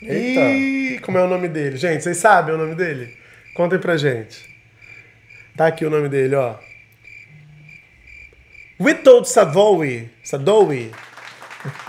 Eita! 0.00 0.40
Ih, 0.40 0.98
como 1.00 1.18
é 1.18 1.24
o 1.24 1.28
nome 1.28 1.48
dele? 1.48 1.76
Gente, 1.76 2.02
vocês 2.02 2.16
sabem 2.16 2.54
o 2.54 2.58
nome 2.58 2.74
dele? 2.74 3.16
Contem 3.54 3.78
pra 3.78 3.96
gente. 3.96 4.50
Tá 5.56 5.66
aqui 5.66 5.84
o 5.84 5.90
nome 5.90 6.08
dele, 6.08 6.34
ó. 6.34 6.56
Witold 8.80 9.28
Savoy. 9.28 10.10
Sadowy. 10.24 10.90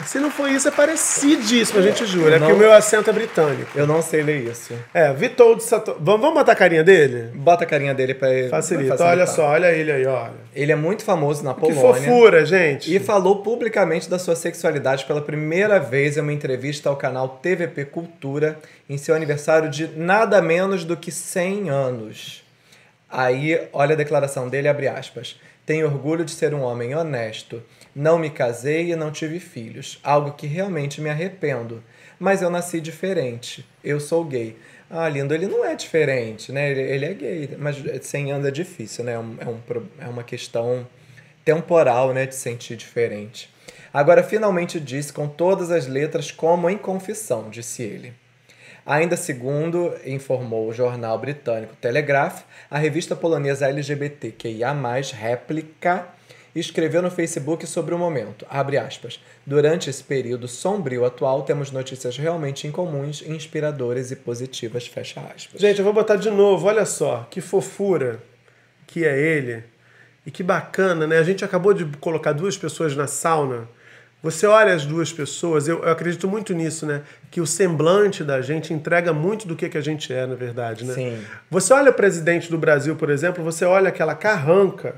Se 0.05 0.19
não 0.19 0.29
for 0.29 0.49
isso, 0.49 0.67
é 0.67 0.71
parecidíssimo, 0.71 1.79
a 1.79 1.81
gente 1.81 2.05
jura. 2.05 2.35
É 2.35 2.39
Não. 2.39 2.47
porque 2.47 2.53
o 2.53 2.57
meu 2.59 2.71
acento 2.71 3.09
é 3.09 3.13
britânico. 3.13 3.71
Eu 3.75 3.87
não 3.87 4.01
sei 4.01 4.21
ler 4.21 4.43
isso. 4.49 4.73
É, 4.93 5.09
Witold 5.11 5.63
Sato... 5.63 5.95
Vamos, 5.99 6.21
vamos 6.21 6.35
botar 6.35 6.51
a 6.51 6.55
carinha 6.55 6.83
dele? 6.83 7.31
Bota 7.33 7.63
a 7.63 7.67
carinha 7.67 7.93
dele 7.93 8.13
pra 8.13 8.31
ele. 8.31 8.49
Facilita. 8.49 8.95
pra 8.95 9.07
Olha 9.07 9.25
só, 9.25 9.47
olha 9.47 9.71
ele 9.71 9.91
aí, 9.91 10.05
olha. 10.05 10.33
Ele 10.55 10.71
é 10.71 10.75
muito 10.75 11.03
famoso 11.03 11.43
na 11.43 11.53
Que 11.53 11.61
Polônia. 11.61 12.01
fofura, 12.01 12.45
gente. 12.45 12.93
E 12.95 12.99
falou 12.99 13.41
publicamente 13.41 14.09
da 14.09 14.19
sua 14.19 14.35
sexualidade 14.35 15.05
pela 15.05 15.21
primeira 15.21 15.79
vez 15.79 16.17
em 16.17 16.21
uma 16.21 16.33
entrevista 16.33 16.89
ao 16.89 16.95
canal 16.95 17.27
TVP 17.41 17.85
Cultura 17.85 18.59
em 18.87 18.97
seu 18.97 19.15
aniversário 19.15 19.69
de 19.69 19.87
nada 19.95 20.41
menos 20.41 20.85
do 20.85 20.95
que 20.95 21.11
100 21.11 21.69
anos. 21.69 22.43
Aí, 23.09 23.59
olha 23.71 23.93
a 23.93 23.97
declaração 23.97 24.49
dele, 24.49 24.67
abre 24.67 24.87
aspas. 24.87 25.39
Tenho 25.65 25.85
orgulho 25.85 26.25
de 26.25 26.31
ser 26.31 26.53
um 26.53 26.61
homem 26.61 26.93
honesto. 26.95 27.61
Não 27.95 28.17
me 28.17 28.29
casei 28.29 28.91
e 28.91 28.95
não 28.95 29.11
tive 29.11 29.39
filhos, 29.39 29.99
algo 30.03 30.31
que 30.33 30.47
realmente 30.47 30.99
me 30.99 31.09
arrependo. 31.09 31.83
Mas 32.19 32.41
eu 32.41 32.49
nasci 32.49 32.79
diferente. 32.81 33.65
Eu 33.83 33.99
sou 33.99 34.23
gay. 34.23 34.55
Ah, 34.89 35.07
lindo, 35.09 35.33
ele 35.33 35.47
não 35.47 35.63
é 35.65 35.75
diferente, 35.75 36.51
né? 36.51 36.71
Ele, 36.71 36.81
ele 36.81 37.05
é 37.05 37.13
gay, 37.13 37.49
mas 37.57 37.75
100 38.05 38.31
anos 38.31 38.47
é 38.47 38.51
difícil, 38.51 39.03
né? 39.03 39.13
É, 39.13 39.19
um- 39.19 39.37
é, 39.39 39.47
um 39.47 39.59
é 39.99 40.07
uma 40.07 40.23
questão 40.23 40.87
temporal, 41.43 42.13
né, 42.13 42.25
de 42.25 42.35
sentir 42.35 42.75
diferente. 42.77 43.49
Agora 43.93 44.23
finalmente 44.23 44.79
disse 44.79 45.11
com 45.11 45.27
todas 45.27 45.69
as 45.71 45.87
letras 45.87 46.31
como 46.31 46.69
em 46.69 46.77
confissão, 46.77 47.49
disse 47.49 47.83
ele. 47.83 48.13
Ainda 48.85 49.15
segundo 49.15 49.93
informou 50.05 50.67
o 50.67 50.73
jornal 50.73 51.17
britânico 51.17 51.75
Telegraph, 51.75 52.41
a 52.69 52.77
revista 52.77 53.15
polonesa 53.15 53.67
LGBTQIA+, 53.67 54.73
Réplica, 55.13 56.07
escreveu 56.59 57.01
no 57.01 57.09
Facebook 57.09 57.65
sobre 57.65 57.95
o 57.95 57.97
momento, 57.97 58.45
abre 58.49 58.77
aspas, 58.77 59.19
durante 59.45 59.89
esse 59.89 60.03
período 60.03 60.47
sombrio 60.47 61.05
atual 61.05 61.43
temos 61.43 61.71
notícias 61.71 62.17
realmente 62.17 62.67
incomuns, 62.67 63.23
inspiradoras 63.25 64.11
e 64.11 64.15
positivas, 64.15 64.85
fecha 64.87 65.19
aspas. 65.35 65.59
Gente, 65.59 65.79
eu 65.79 65.85
vou 65.85 65.93
botar 65.93 66.15
de 66.15 66.29
novo, 66.29 66.67
olha 66.67 66.85
só, 66.85 67.27
que 67.29 67.41
fofura 67.41 68.21
que 68.93 69.05
é 69.05 69.19
ele. 69.19 69.63
E 70.25 70.31
que 70.31 70.43
bacana, 70.43 71.05
né? 71.07 71.17
A 71.17 71.23
gente 71.23 71.43
acabou 71.43 71.73
de 71.73 71.85
colocar 71.97 72.31
duas 72.31 72.55
pessoas 72.55 72.95
na 72.95 73.07
sauna. 73.07 73.67
Você 74.21 74.47
olha 74.47 74.73
as 74.73 74.85
duas 74.85 75.11
pessoas, 75.11 75.67
eu, 75.67 75.83
eu 75.83 75.91
acredito 75.91 76.29
muito 76.29 76.53
nisso, 76.53 76.85
né? 76.85 77.01
Que 77.29 77.41
o 77.41 77.45
semblante 77.45 78.23
da 78.23 78.41
gente 78.41 78.73
entrega 78.73 79.11
muito 79.11 79.45
do 79.45 79.55
que, 79.55 79.67
que 79.67 79.77
a 79.77 79.81
gente 79.81 80.13
é, 80.13 80.25
na 80.25 80.35
verdade, 80.35 80.85
né? 80.85 80.93
Sim. 80.93 81.19
Você 81.51 81.73
olha 81.73 81.91
o 81.91 81.93
presidente 81.93 82.49
do 82.49 82.57
Brasil, 82.57 82.95
por 82.95 83.09
exemplo, 83.09 83.43
você 83.43 83.65
olha 83.65 83.89
aquela 83.89 84.15
carranca. 84.15 84.95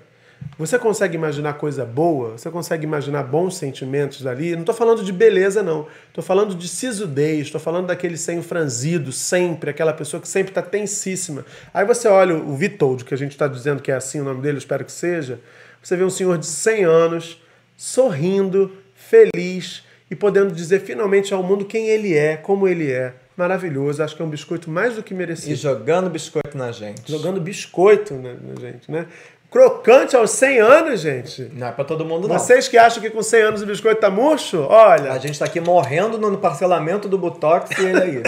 Você 0.57 0.79
consegue 0.79 1.15
imaginar 1.15 1.53
coisa 1.55 1.83
boa? 1.85 2.37
Você 2.37 2.49
consegue 2.49 2.85
imaginar 2.85 3.23
bons 3.23 3.57
sentimentos 3.57 4.21
dali? 4.21 4.53
Não 4.53 4.61
estou 4.61 4.73
falando 4.73 5.03
de 5.03 5.11
beleza, 5.11 5.61
não. 5.61 5.85
Estou 6.07 6.23
falando 6.23 6.55
de 6.55 6.67
sisudez, 6.67 7.47
estou 7.47 7.59
falando 7.59 7.87
daquele 7.87 8.15
senho 8.17 8.41
franzido, 8.41 9.11
sempre, 9.11 9.69
aquela 9.69 9.91
pessoa 9.91 10.21
que 10.21 10.27
sempre 10.27 10.51
está 10.51 10.61
tensíssima. 10.61 11.45
Aí 11.73 11.85
você 11.85 12.07
olha 12.07 12.35
o 12.35 12.55
Vitold, 12.55 13.03
que 13.03 13.13
a 13.13 13.17
gente 13.17 13.31
está 13.31 13.47
dizendo 13.47 13.81
que 13.81 13.91
é 13.91 13.95
assim 13.95 14.21
o 14.21 14.23
nome 14.23 14.41
dele, 14.41 14.57
espero 14.57 14.85
que 14.85 14.91
seja. 14.93 15.39
Você 15.83 15.97
vê 15.97 16.03
um 16.03 16.09
senhor 16.09 16.37
de 16.37 16.45
100 16.45 16.83
anos, 16.85 17.41
sorrindo, 17.75 18.71
feliz 18.95 19.83
e 20.09 20.15
podendo 20.15 20.53
dizer 20.53 20.79
finalmente 20.81 21.33
ao 21.33 21.43
mundo 21.43 21.65
quem 21.65 21.89
ele 21.89 22.15
é, 22.15 22.37
como 22.37 22.67
ele 22.67 22.91
é. 22.91 23.13
Maravilhoso, 23.35 24.01
acho 24.01 24.15
que 24.15 24.21
é 24.21 24.25
um 24.25 24.29
biscoito 24.29 24.69
mais 24.69 24.95
do 24.95 25.03
que 25.03 25.13
merecido 25.13 25.51
E 25.51 25.55
jogando 25.55 26.09
biscoito 26.09 26.57
na 26.57 26.71
gente. 26.71 27.11
jogando 27.11 27.41
biscoito 27.41 28.13
na, 28.13 28.33
na 28.33 28.55
gente, 28.59 28.89
né? 28.89 29.07
Crocante 29.55 30.17
aos 30.17 30.31
100 30.31 30.59
anos, 30.59 30.99
gente. 30.99 31.49
Não 31.53 31.67
é 31.67 31.71
pra 31.71 31.85
todo 31.85 32.03
mundo, 32.03 32.27
não. 32.27 32.37
Vocês 32.37 32.67
que 32.67 32.77
acham 32.77 33.01
que 33.01 33.09
com 33.09 33.23
100 33.23 33.41
anos 33.41 33.61
o 33.61 33.65
biscoito 33.65 34.01
tá 34.01 34.09
murcho, 34.09 34.59
olha, 34.59 35.13
A 35.13 35.17
gente 35.17 35.39
tá 35.39 35.45
aqui 35.45 35.61
morrendo 35.61 36.17
no 36.17 36.37
parcelamento 36.37 37.07
do 37.07 37.17
Botox 37.17 37.71
e 37.79 37.85
ele 37.85 38.01
aí. 38.01 38.23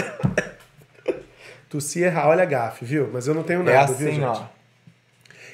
tossi 1.68 2.00
errar, 2.00 2.28
olha 2.28 2.44
a 2.44 2.46
gafe, 2.46 2.82
viu? 2.82 3.10
Mas 3.12 3.28
eu 3.28 3.34
não 3.34 3.42
tenho 3.42 3.60
é 3.60 3.74
nada, 3.74 3.92
viu, 3.92 4.08
assim, 4.08 4.20
gente? 4.20 4.24
ó. 4.24 4.42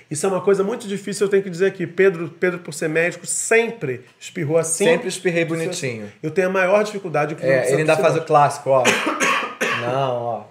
Isso 0.09 0.25
é 0.25 0.29
uma 0.29 0.41
coisa 0.41 0.63
muito 0.63 0.87
difícil, 0.87 1.27
eu 1.27 1.29
tenho 1.29 1.43
que 1.43 1.51
dizer 1.51 1.67
aqui. 1.67 1.89
Pedro, 1.89 2.29
Pedro 2.29 2.61
por 2.61 2.73
ser 2.73 2.89
médico, 2.89 3.27
sempre 3.27 4.05
espirrou 4.21 4.59
assim. 4.59 4.85
Sempre 4.85 5.09
espirrei 5.09 5.45
bonitinho. 5.45 6.09
Eu 6.23 6.31
tenho 6.31 6.51
a 6.51 6.53
maior 6.53 6.85
dificuldade 6.85 7.35
com 7.35 7.45
É, 7.45 7.69
ele 7.73 7.79
ainda 7.79 7.97
faz 7.97 8.15
o 8.15 8.21
clássico, 8.21 8.71
ó. 8.71 8.85
Não, 9.83 10.23
ó. 10.23 10.45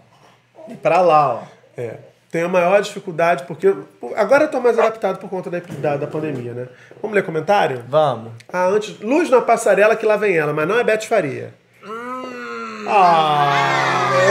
E 0.67 0.75
pra 0.75 0.99
lá, 0.99 1.35
ó. 1.35 1.43
É. 1.77 1.95
Tenho 2.33 2.47
a 2.47 2.49
maior 2.49 2.81
dificuldade, 2.81 3.43
porque. 3.43 3.71
Agora 4.15 4.45
eu 4.45 4.47
tô 4.49 4.59
mais 4.59 4.79
adaptado 4.79 5.19
por 5.19 5.29
conta 5.29 5.51
da, 5.51 5.59
da, 5.59 5.97
da 5.97 6.07
pandemia, 6.07 6.51
né? 6.51 6.67
Vamos 6.99 7.13
ler 7.13 7.23
comentário? 7.23 7.83
Vamos. 7.87 8.31
Ah, 8.51 8.65
antes. 8.65 8.99
Luz 9.01 9.29
na 9.29 9.39
passarela 9.39 9.95
que 9.95 10.03
lá 10.03 10.17
vem 10.17 10.35
ela, 10.35 10.51
mas 10.51 10.67
não 10.67 10.79
é 10.79 10.83
Beth 10.83 11.03
Faria. 11.03 11.53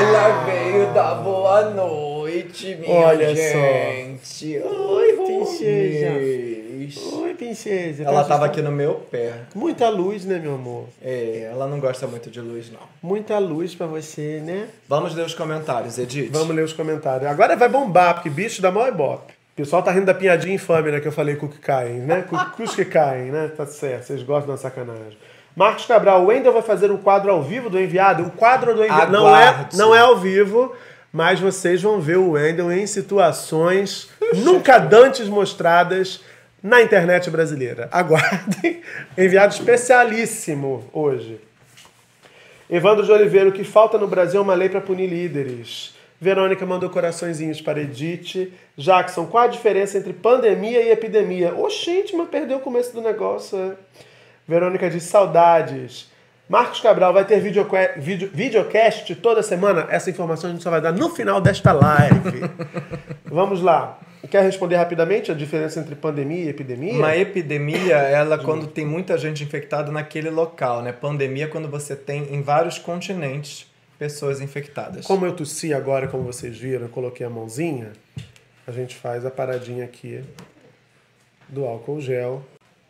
Ela 0.00 0.44
veio 0.44 0.92
dar 0.92 1.14
boa 1.14 1.70
noite, 1.70 2.74
minha 2.74 2.92
Olha 2.92 3.28
só. 3.28 3.34
gente. 3.34 4.58
Oi, 4.58 5.16
princesa. 6.92 7.00
princesa. 7.00 7.16
Oi, 7.16 7.34
princesa. 7.34 8.02
Ela 8.04 8.24
tava 8.24 8.46
aqui 8.46 8.60
no 8.60 8.70
meu 8.70 8.94
pé. 9.10 9.32
Muita 9.54 9.88
luz, 9.88 10.24
né, 10.24 10.38
meu 10.38 10.54
amor? 10.54 10.86
É, 11.02 11.48
ela 11.50 11.66
não 11.66 11.80
gosta 11.80 12.06
muito 12.06 12.30
de 12.30 12.40
luz, 12.40 12.70
não. 12.70 12.80
Muita 13.02 13.38
luz 13.38 13.74
pra 13.74 13.86
você, 13.86 14.40
né? 14.44 14.68
Vamos 14.88 15.14
ler 15.14 15.24
os 15.24 15.34
comentários, 15.34 15.98
Edith. 15.98 16.30
Vamos 16.30 16.54
ler 16.54 16.64
os 16.64 16.72
comentários. 16.72 17.30
Agora 17.30 17.56
vai 17.56 17.68
bombar, 17.68 18.14
porque 18.14 18.30
bicho 18.30 18.60
dá 18.60 18.70
maior 18.70 18.88
ibope. 18.88 19.32
O 19.52 19.56
pessoal 19.56 19.82
tá 19.82 19.90
rindo 19.90 20.06
da 20.06 20.14
piadinha 20.14 20.54
infame, 20.54 20.90
né? 20.90 21.00
Que 21.00 21.08
eu 21.08 21.12
falei 21.12 21.36
com 21.36 21.48
que 21.48 21.58
caem, 21.58 22.00
né? 22.00 22.22
Com 22.22 22.62
os 22.62 22.74
que 22.74 22.84
caem, 22.84 23.30
né? 23.30 23.50
Tá 23.54 23.66
certo, 23.66 24.04
vocês 24.04 24.22
gostam 24.22 24.54
da 24.54 24.58
sacanagem. 24.58 25.18
Marcos 25.54 25.84
Cabral, 25.84 26.22
o 26.22 26.26
Wendel 26.26 26.52
vai 26.52 26.62
fazer 26.62 26.90
um 26.90 26.96
quadro 26.96 27.30
ao 27.30 27.42
vivo 27.42 27.68
do 27.68 27.78
enviado? 27.78 28.22
O 28.22 28.30
quadro 28.30 28.74
do 28.74 28.82
enviado 28.82 29.12
não 29.12 29.36
é, 29.36 29.68
não 29.74 29.94
é 29.94 30.00
ao 30.00 30.16
vivo, 30.16 30.74
mas 31.12 31.38
vocês 31.38 31.82
vão 31.82 32.00
ver 32.00 32.16
o 32.16 32.30
Wendel 32.30 32.72
em 32.72 32.86
situações 32.86 34.08
nunca 34.34 34.78
dantes 34.78 35.28
mostradas 35.28 36.22
na 36.62 36.80
internet 36.82 37.28
brasileira. 37.30 37.88
Aguardem. 37.90 38.80
Enviado 39.18 39.52
especialíssimo 39.54 40.84
hoje. 40.92 41.40
Evandro 42.70 43.04
de 43.04 43.12
Oliveira, 43.12 43.48
o 43.48 43.52
que 43.52 43.64
falta 43.64 43.98
no 43.98 44.06
Brasil 44.06 44.40
é 44.40 44.42
uma 44.42 44.54
lei 44.54 44.68
para 44.68 44.80
punir 44.80 45.06
líderes. 45.08 45.94
Verônica 46.20 46.64
mandou 46.64 46.88
coraçõezinhos 46.88 47.60
para 47.60 47.80
Edith. 47.80 48.52
Jackson, 48.76 49.26
qual 49.26 49.44
a 49.44 49.48
diferença 49.48 49.98
entre 49.98 50.12
pandemia 50.12 50.80
e 50.80 50.90
epidemia? 50.90 51.54
Oxente, 51.54 52.14
mas 52.16 52.28
perdeu 52.28 52.58
o 52.58 52.60
começo 52.60 52.94
do 52.94 53.00
negócio. 53.02 53.58
é. 53.58 53.72
Verônica 54.46 54.88
diz 54.88 55.02
saudades. 55.04 56.10
Marcos 56.48 56.80
Cabral 56.80 57.12
vai 57.12 57.24
ter 57.24 57.40
videoque- 57.40 57.98
vídeo, 57.98 58.30
videocast 58.32 59.14
toda 59.16 59.42
semana? 59.42 59.86
Essa 59.90 60.10
informação 60.10 60.50
a 60.50 60.52
gente 60.52 60.62
só 60.62 60.70
vai 60.70 60.80
dar 60.80 60.92
no 60.92 61.08
final 61.10 61.40
desta 61.40 61.72
live. 61.72 62.40
Vamos 63.26 63.60
lá. 63.62 63.98
Quer 64.30 64.42
responder 64.42 64.76
rapidamente 64.76 65.30
a 65.30 65.34
diferença 65.34 65.80
entre 65.80 65.94
pandemia 65.94 66.44
e 66.44 66.48
epidemia? 66.48 66.94
Uma 66.94 67.16
epidemia, 67.16 67.96
ela 68.08 68.38
quando 68.38 68.66
tem 68.66 68.86
muita 68.86 69.18
gente 69.18 69.42
infectada 69.42 69.90
naquele 69.90 70.30
local, 70.30 70.82
né? 70.82 70.92
Pandemia 70.92 71.44
é 71.44 71.48
quando 71.48 71.68
você 71.68 71.96
tem 71.96 72.34
em 72.34 72.40
vários 72.40 72.78
continentes 72.78 73.66
pessoas 73.98 74.40
infectadas. 74.40 75.06
Como 75.06 75.26
eu 75.26 75.34
tossi 75.34 75.74
agora, 75.74 76.08
como 76.08 76.24
vocês 76.24 76.56
viram, 76.56 76.86
eu 76.86 76.88
coloquei 76.88 77.26
a 77.26 77.30
mãozinha, 77.30 77.92
a 78.66 78.72
gente 78.72 78.94
faz 78.94 79.26
a 79.26 79.30
paradinha 79.30 79.84
aqui 79.84 80.22
do 81.48 81.64
álcool 81.64 82.00
gel, 82.00 82.42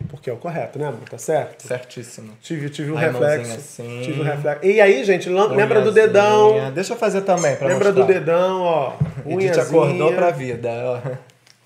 porque 0.08 0.28
é 0.30 0.32
o 0.32 0.36
correto, 0.36 0.78
né, 0.78 0.86
amor? 0.86 1.08
Tá 1.08 1.18
certo? 1.18 1.66
Certíssimo. 1.66 2.32
Tive, 2.40 2.68
tive 2.70 2.92
um 2.92 2.96
a 2.96 3.00
reflexo. 3.00 3.52
assim. 3.54 4.00
Tive 4.02 4.20
um 4.20 4.24
reflexo. 4.24 4.64
E 4.66 4.80
aí, 4.80 5.04
gente, 5.04 5.28
lembra 5.28 5.80
do 5.82 5.92
dedão. 5.92 6.70
Deixa 6.72 6.92
eu 6.92 6.96
fazer 6.98 7.22
também 7.22 7.56
pra 7.56 7.68
Lembra 7.68 7.92
do 7.92 8.00
mostrar. 8.00 8.18
dedão, 8.20 8.60
ó. 8.62 8.92
Unhazinha. 9.24 9.62
acordou 9.64 10.12
pra 10.14 10.30
vida. 10.30 10.70
ó. 10.84 11.00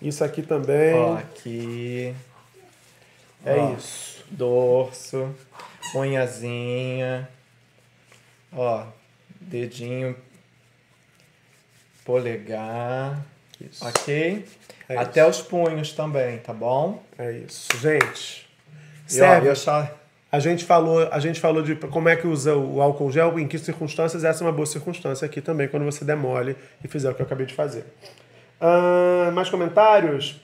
Isso 0.00 0.22
aqui 0.24 0.42
também. 0.42 0.94
Ó, 0.94 1.14
aqui. 1.16 2.14
é 3.44 3.54
ó. 3.56 3.74
isso. 3.74 4.24
Dorso. 4.30 5.34
Unhazinha. 5.94 7.28
Ó. 8.52 8.84
Dedinho. 9.40 10.16
Polegar. 12.04 13.20
Isso. 13.60 13.86
Ok? 13.86 14.44
É 14.88 14.96
Até 14.96 15.26
os 15.26 15.40
punhos 15.42 15.92
também, 15.92 16.38
tá 16.38 16.52
bom? 16.52 17.02
É 17.18 17.32
isso. 17.32 17.68
Gente, 17.80 18.46
E, 19.10 19.20
ó, 19.20 19.26
serve. 19.26 19.54
cha- 19.56 19.90
A 20.30 20.38
gente 20.38 20.64
falou, 20.64 21.08
a 21.10 21.18
gente 21.18 21.40
falou 21.40 21.62
de 21.62 21.74
como 21.76 22.08
é 22.08 22.16
que 22.16 22.26
usa 22.26 22.54
o 22.54 22.80
álcool 22.82 23.10
gel, 23.10 23.38
em 23.38 23.46
que 23.48 23.58
circunstâncias, 23.58 24.22
essa 24.24 24.42
é 24.42 24.46
uma 24.46 24.52
boa 24.52 24.66
circunstância 24.66 25.24
aqui 25.24 25.40
também, 25.40 25.66
quando 25.68 25.84
você 25.84 26.04
demole 26.04 26.56
e 26.84 26.88
fizer 26.88 27.10
o 27.10 27.14
que 27.14 27.22
eu 27.22 27.26
acabei 27.26 27.46
de 27.46 27.54
fazer. 27.54 27.84
Ah, 28.60 29.30
mais 29.32 29.48
comentários? 29.48 30.40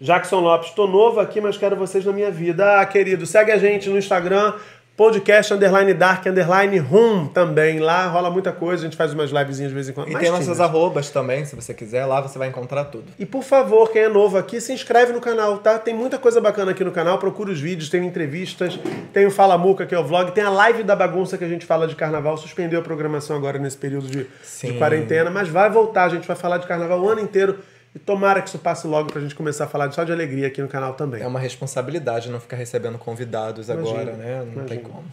Jackson 0.00 0.40
Lopes, 0.40 0.70
tô 0.70 0.86
novo 0.86 1.20
aqui, 1.20 1.40
mas 1.40 1.58
quero 1.58 1.76
vocês 1.76 2.04
na 2.06 2.12
minha 2.12 2.30
vida. 2.30 2.80
Ah, 2.80 2.86
querido, 2.86 3.26
segue 3.26 3.52
a 3.52 3.58
gente 3.58 3.88
no 3.90 3.98
Instagram, 3.98 4.54
podcast 5.00 5.54
underline 5.54 5.94
dark 5.94 6.26
underline 6.26 6.78
room 6.78 7.26
também. 7.26 7.78
Lá 7.78 8.06
rola 8.08 8.30
muita 8.30 8.52
coisa, 8.52 8.82
a 8.82 8.84
gente 8.84 8.98
faz 8.98 9.14
umas 9.14 9.30
livezinhas 9.30 9.70
de 9.70 9.74
vez 9.74 9.88
em 9.88 9.94
quando. 9.94 10.10
E 10.10 10.18
tem 10.18 10.28
nossas 10.28 10.44
tímidas. 10.44 10.60
arrobas 10.60 11.08
também, 11.08 11.42
se 11.46 11.56
você 11.56 11.72
quiser. 11.72 12.04
Lá 12.04 12.20
você 12.20 12.38
vai 12.38 12.48
encontrar 12.48 12.84
tudo. 12.84 13.04
E 13.18 13.24
por 13.24 13.42
favor, 13.42 13.90
quem 13.90 14.02
é 14.02 14.08
novo 14.10 14.36
aqui, 14.36 14.60
se 14.60 14.74
inscreve 14.74 15.14
no 15.14 15.20
canal, 15.22 15.56
tá? 15.56 15.78
Tem 15.78 15.94
muita 15.94 16.18
coisa 16.18 16.38
bacana 16.38 16.72
aqui 16.72 16.84
no 16.84 16.92
canal. 16.92 17.16
Procura 17.16 17.50
os 17.50 17.58
vídeos, 17.58 17.88
tem 17.88 18.04
entrevistas, 18.04 18.78
tem 19.10 19.24
o 19.24 19.30
Fala 19.30 19.56
Muca, 19.56 19.86
que 19.86 19.94
é 19.94 19.98
o 19.98 20.04
vlog, 20.04 20.32
tem 20.32 20.44
a 20.44 20.50
live 20.50 20.82
da 20.82 20.94
bagunça 20.94 21.38
que 21.38 21.44
a 21.44 21.48
gente 21.48 21.64
fala 21.64 21.88
de 21.88 21.96
carnaval. 21.96 22.36
Suspendeu 22.36 22.80
a 22.80 22.82
programação 22.82 23.34
agora 23.34 23.58
nesse 23.58 23.78
período 23.78 24.06
de, 24.06 24.26
de 24.62 24.72
quarentena, 24.74 25.30
mas 25.30 25.48
vai 25.48 25.70
voltar. 25.70 26.04
A 26.04 26.08
gente 26.10 26.28
vai 26.28 26.36
falar 26.36 26.58
de 26.58 26.66
carnaval 26.66 27.00
o 27.00 27.08
ano 27.08 27.22
inteiro. 27.22 27.58
E 27.94 27.98
tomara 27.98 28.40
que 28.40 28.48
isso 28.48 28.58
passe 28.58 28.86
logo 28.86 29.10
pra 29.10 29.20
gente 29.20 29.34
começar 29.34 29.64
a 29.64 29.68
falar 29.68 29.90
só 29.90 30.04
de 30.04 30.12
alegria 30.12 30.46
aqui 30.46 30.62
no 30.62 30.68
canal 30.68 30.94
também. 30.94 31.22
É 31.22 31.26
uma 31.26 31.40
responsabilidade 31.40 32.30
não 32.30 32.38
ficar 32.38 32.56
recebendo 32.56 32.98
convidados 32.98 33.68
agora, 33.68 34.12
Imagina, 34.12 34.16
né? 34.16 34.38
Não 34.38 34.64
tem 34.64 34.78
imagina. 34.78 34.82
como. 34.82 35.04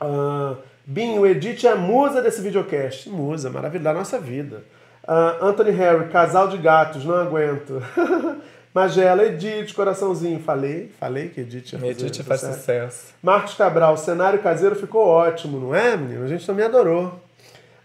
Ah, 0.00 0.56
Binho, 0.84 1.26
Edith 1.26 1.64
é 1.64 1.72
a 1.72 1.76
musa 1.76 2.20
desse 2.20 2.40
videocast. 2.40 3.08
Musa, 3.08 3.50
maravilha 3.50 3.84
da 3.84 3.94
nossa 3.94 4.18
vida. 4.18 4.62
Ah, 5.06 5.36
Anthony 5.40 5.70
Harry, 5.70 6.08
casal 6.08 6.48
de 6.48 6.58
gatos, 6.58 7.04
não 7.04 7.14
aguento. 7.14 7.82
Magela, 8.74 9.24
Edith, 9.24 9.72
coraçãozinho. 9.74 10.40
Falei, 10.40 10.92
falei 10.98 11.28
que 11.28 11.40
Edith 11.40 11.72
ia 11.72 11.78
fazer, 11.78 12.06
Edith 12.06 12.22
faz 12.24 12.40
sucesso. 12.40 13.14
Marcos 13.22 13.54
Cabral, 13.54 13.94
o 13.94 13.96
cenário 13.96 14.40
caseiro 14.40 14.76
ficou 14.76 15.06
ótimo, 15.06 15.58
não 15.58 15.74
é, 15.74 15.96
menino? 15.96 16.24
A 16.24 16.28
gente 16.28 16.46
também 16.46 16.64
adorou. 16.64 17.20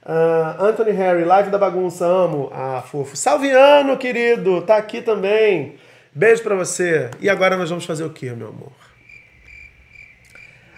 Ah, 0.05 0.57
Anthony 0.59 0.91
Harry, 0.91 1.23
live 1.23 1.49
da 1.49 1.57
bagunça, 1.57 2.05
amo. 2.05 2.49
Ah, 2.53 2.83
fofo. 2.85 3.15
Salviano, 3.15 3.97
querido, 3.97 4.61
tá 4.61 4.77
aqui 4.77 5.01
também. 5.01 5.75
Beijo 6.13 6.43
pra 6.43 6.55
você. 6.55 7.09
E 7.19 7.29
agora 7.29 7.55
nós 7.57 7.69
vamos 7.69 7.85
fazer 7.85 8.03
o 8.03 8.09
quê, 8.09 8.31
meu 8.31 8.49
amor? 8.49 8.71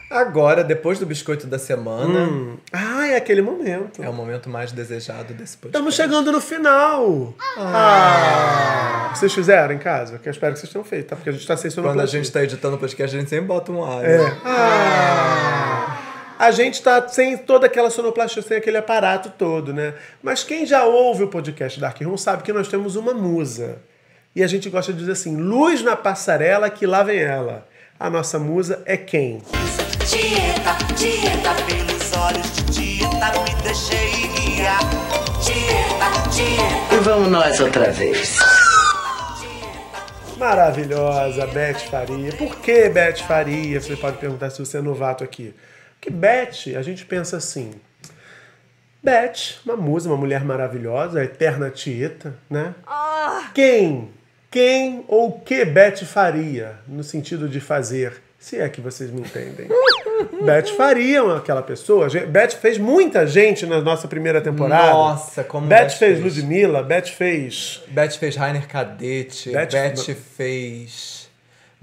Agora, 0.09 0.63
depois 0.63 0.99
do 0.99 1.05
biscoito 1.05 1.47
da 1.47 1.57
semana, 1.57 2.19
Hum. 2.19 2.57
Ah, 2.71 3.07
é 3.07 3.15
aquele 3.17 3.41
momento. 3.41 4.01
é 4.01 4.07
o 4.07 4.13
momento 4.13 4.49
mais 4.49 4.71
desejado 4.71 5.33
desse 5.33 5.57
podcast. 5.57 5.67
Estamos 5.75 5.95
chegando 5.95 6.31
no 6.31 6.39
final. 6.39 7.33
Ah. 7.57 9.11
Vocês 9.13 9.33
fizeram 9.33 9.73
em 9.73 9.79
casa? 9.79 10.19
Que 10.19 10.29
eu 10.29 10.31
espero 10.31 10.53
que 10.53 10.59
vocês 10.59 10.71
tenham 10.71 10.85
feito, 10.85 11.07
tá? 11.07 11.15
Porque 11.15 11.29
a 11.29 11.33
gente 11.33 11.45
tá 11.45 11.57
sem 11.57 11.71
Quando 11.71 11.99
a 11.99 12.05
gente 12.05 12.31
tá 12.31 12.43
editando 12.43 12.75
o 12.75 12.79
podcast, 12.79 13.15
a 13.15 13.19
gente 13.19 13.29
sempre 13.29 13.45
bota 13.45 13.71
um 13.71 13.83
ar. 13.83 14.05
É. 14.05 14.17
né? 14.19 14.37
Ah. 14.45 15.64
A 16.37 16.51
gente 16.51 16.81
tá 16.81 17.07
sem 17.07 17.37
toda 17.37 17.65
aquela 17.65 17.89
sonoplastia, 17.89 18.41
sem 18.41 18.57
aquele 18.57 18.77
aparato 18.77 19.29
todo, 19.37 19.73
né? 19.73 19.93
Mas 20.21 20.43
quem 20.43 20.65
já 20.65 20.83
ouve 20.83 21.23
o 21.23 21.29
podcast 21.29 21.79
Dark 21.79 22.01
Room 22.01 22.17
sabe 22.17 22.43
que 22.43 22.51
nós 22.51 22.67
temos 22.67 22.97
uma 22.97 23.13
musa. 23.13 23.77
E 24.35 24.43
a 24.43 24.47
gente 24.47 24.69
gosta 24.69 24.91
de 24.91 24.99
dizer 24.99 25.13
assim: 25.13 25.37
luz 25.37 25.81
na 25.81 25.95
passarela 25.95 26.69
que 26.69 26.85
lá 26.85 27.03
vem 27.03 27.19
ela. 27.19 27.65
A 27.97 28.09
nossa 28.09 28.37
musa 28.37 28.83
é 28.85 28.97
quem? 28.97 29.41
Tieta, 30.05 30.75
tieta, 30.95 31.55
pelos 31.65 32.11
olhos 32.17 32.51
de 32.51 32.63
tieta, 32.65 33.31
me 33.39 33.61
deixei 33.63 34.27
guiar. 34.27 34.79
Tieta, 35.41 36.29
tieta. 36.29 36.95
E 36.95 36.97
vamos 36.99 37.29
nós 37.29 37.57
outra 37.61 37.91
vez. 37.91 38.37
Maravilhosa, 40.35 41.47
Beth 41.47 41.79
Faria. 41.89 42.33
Por 42.33 42.57
que 42.57 42.89
Beth 42.89 43.19
Faria? 43.25 43.79
Você 43.79 43.95
pode 43.95 44.17
perguntar 44.17 44.49
se 44.49 44.59
você 44.59 44.79
é 44.79 44.81
novato 44.81 45.23
aqui. 45.23 45.55
Porque 46.05 46.09
Beth, 46.11 46.77
a 46.77 46.81
gente 46.83 47.03
pensa 47.05 47.37
assim. 47.37 47.71
Beth, 49.03 49.59
uma 49.65 49.75
musa, 49.75 50.07
uma 50.09 50.17
mulher 50.17 50.43
maravilhosa, 50.43 51.19
a 51.19 51.23
eterna 51.23 51.69
Tieta, 51.69 52.35
né? 52.49 52.73
Quem? 53.53 54.09
Quem 54.51 55.03
ou 55.07 55.39
que 55.39 55.65
Beth 55.65 56.03
faria? 56.05 56.75
No 56.87 57.03
sentido 57.03 57.49
de 57.49 57.59
fazer, 57.59 58.21
se 58.39 58.57
é 58.59 58.69
que 58.69 58.81
vocês 58.81 59.09
me 59.11 59.21
entendem. 59.21 59.67
Beth 60.43 60.67
Faria 60.77 61.21
aquela 61.35 61.61
pessoa. 61.61 62.07
Beth 62.09 62.51
fez 62.51 62.77
muita 62.77 63.27
gente 63.27 63.65
na 63.65 63.81
nossa 63.81 64.07
primeira 64.07 64.39
temporada. 64.41 64.91
Nossa, 64.93 65.43
como 65.43 65.67
Beth, 65.67 65.83
Beth 65.85 65.89
fez 65.89 66.19
fez. 66.19 66.23
Ludmilla, 66.23 66.81
Beth 66.81 67.07
fez. 67.07 67.83
Beth 67.87 68.11
fez 68.11 68.35
Rainer 68.35 68.67
Cadete, 68.67 69.51
Beth- 69.51 69.71
Beth, 69.71 70.15
fez. 70.37 71.24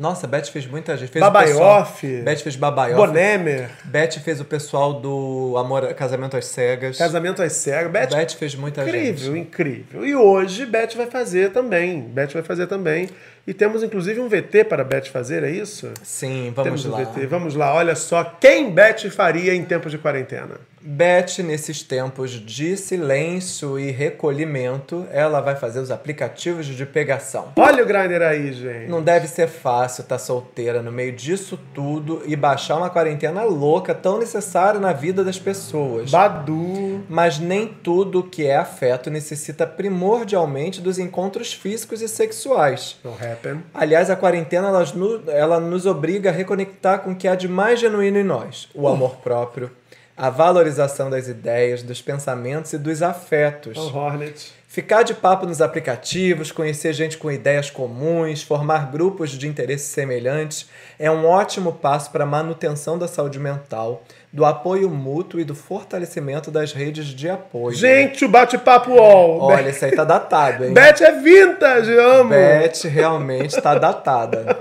Nossa, 0.03 0.27
Beth 0.27 0.47
fez 0.47 0.67
muita 0.67 0.97
gente. 0.97 1.13
Fez 1.13 1.25
Babaioff. 1.25 2.05
Beth 2.25 2.39
fez 2.39 2.57
Babaioff. 2.57 2.97
Bonemer, 3.07 3.71
Beth 3.85 4.19
fez 4.25 4.41
o 4.41 4.45
pessoal 4.45 4.95
do 4.95 5.55
Amor, 5.57 5.95
Casamento 5.95 6.37
às 6.37 6.47
Cegas. 6.47 6.99
Casamento 6.99 7.41
às 7.41 7.53
Cegas. 7.53 7.93
Beth, 7.93 8.11
Beth 8.11 8.31
fez 8.37 8.57
muita 8.57 8.83
incrível, 8.83 9.33
gente. 9.33 9.39
incrível. 9.39 10.05
E 10.05 10.17
hoje 10.17 10.67
Beth 10.67 10.97
vai 10.97 11.07
fazer 11.07 11.53
também. 11.53 12.01
Beth 12.01 12.33
vai 12.33 12.43
fazer 12.43 12.67
também. 12.67 13.09
E 13.47 13.53
temos 13.53 13.83
inclusive 13.83 14.21
um 14.21 14.29
VT 14.29 14.65
para 14.65 14.85
Beth 14.85 15.07
fazer, 15.07 15.43
é 15.43 15.51
isso? 15.51 15.93
Sim, 16.03 16.53
vamos 16.55 16.83
temos 16.83 16.87
um 16.87 16.91
lá. 16.91 17.05
VT. 17.05 17.27
Vamos 17.27 17.55
lá, 17.55 17.75
olha 17.75 17.97
só 17.97 18.23
quem 18.25 18.71
Beth 18.71 19.11
faria 19.11 19.55
em 19.55 19.65
tempos 19.65 19.91
de 19.91 19.99
quarentena. 19.99 20.61
Beth, 20.85 21.39
nesses 21.45 21.81
tempos 21.83 22.33
de 22.33 22.77
silêncio 22.77 23.79
e 23.79 23.93
recolhimento, 23.93 25.07
ela 25.13 25.41
vai 25.41 25.55
fazer 25.55 25.79
os 25.79 25.93
aplicativos 25.93 26.67
de 26.67 26.85
pegação. 26.85 27.53
Olha 27.57 27.85
o 27.85 27.87
Grindr 27.87 28.21
aí, 28.21 28.53
gente. 28.53 28.91
Não 28.91 29.01
deve 29.01 29.29
ser 29.29 29.47
fácil 29.47 30.03
estar 30.03 30.19
solteira 30.19 30.83
no 30.83 30.91
meio 30.91 31.13
disso 31.13 31.59
tudo 31.73 32.23
e 32.27 32.35
baixar 32.35 32.79
uma 32.79 32.91
quarentena 32.91 33.45
louca 33.45 33.95
tão 33.95 34.19
necessária 34.19 34.81
na 34.81 34.93
vida 34.93 35.23
das 35.23 35.39
pessoas. 35.39 36.11
Badu. 36.11 37.05
Mas 37.09 37.39
nem 37.39 37.69
tudo 37.69 38.25
que 38.25 38.45
é 38.45 38.57
afeto 38.57 39.09
necessita 39.09 39.65
primordialmente 39.67 40.81
dos 40.81 40.99
encontros 40.99 41.53
físicos 41.53 42.03
e 42.03 42.09
sexuais. 42.09 42.97
No 43.05 43.13
happen. 43.33 43.63
Aliás, 43.75 44.11
a 44.11 44.17
quarentena 44.17 44.69
ela, 44.69 44.85
ela 45.29 45.61
nos 45.61 45.87
obriga 45.87 46.31
a 46.31 46.33
reconectar 46.33 47.01
com 47.01 47.13
o 47.13 47.17
que 47.17 47.27
há 47.27 47.35
de 47.35 47.49
mais 47.49 47.81
genuíno 47.81 48.19
em 48.19 48.25
nós: 48.25 48.69
o 48.75 48.87
amor 48.89 49.17
próprio, 49.17 49.71
a 50.17 50.31
valorização 50.31 51.11
das 51.11 51.29
ideias, 51.29 51.83
dos 51.83 52.01
pensamentos 52.01 52.73
e 52.73 52.79
dos 52.79 53.03
afetos. 53.03 53.77
Hornet. 53.77 54.53
Ficar 54.73 55.03
de 55.03 55.13
papo 55.13 55.45
nos 55.45 55.61
aplicativos, 55.61 56.51
conhecer 56.51 56.95
gente 56.95 57.19
com 57.19 57.31
ideias 57.31 57.69
comuns, 57.69 58.43
formar 58.43 58.91
grupos 58.91 59.33
de 59.33 59.47
interesses 59.47 59.89
semelhantes 59.89 60.67
é 60.99 61.11
um 61.11 61.27
ótimo 61.27 61.75
passo 61.75 62.11
para 62.11 62.25
a 62.25 62.27
manutenção 62.27 62.97
da 62.97 63.07
saúde 63.07 63.39
mental, 63.39 64.03
do 64.33 64.47
apoio 64.47 64.89
mútuo 64.89 65.39
e 65.39 65.45
do 65.45 65.55
fortalecimento 65.55 66.51
das 66.51 66.73
redes 66.73 67.07
de 67.07 67.29
apoio. 67.29 67.77
Gente, 67.77 68.25
o 68.25 68.29
bate-papo 68.29 68.93
UOL. 68.93 69.43
Olha, 69.43 69.69
isso 69.69 69.85
aí 69.85 69.93
tá 69.95 70.05
datado, 70.05 70.65
hein? 70.65 70.73
Beth 70.73 71.03
é 71.03 71.13
vintage, 71.13 71.93
amo. 71.99 72.31
Beth 72.31 72.85
realmente 72.85 73.57
está 73.57 73.75
datada. 73.75 74.57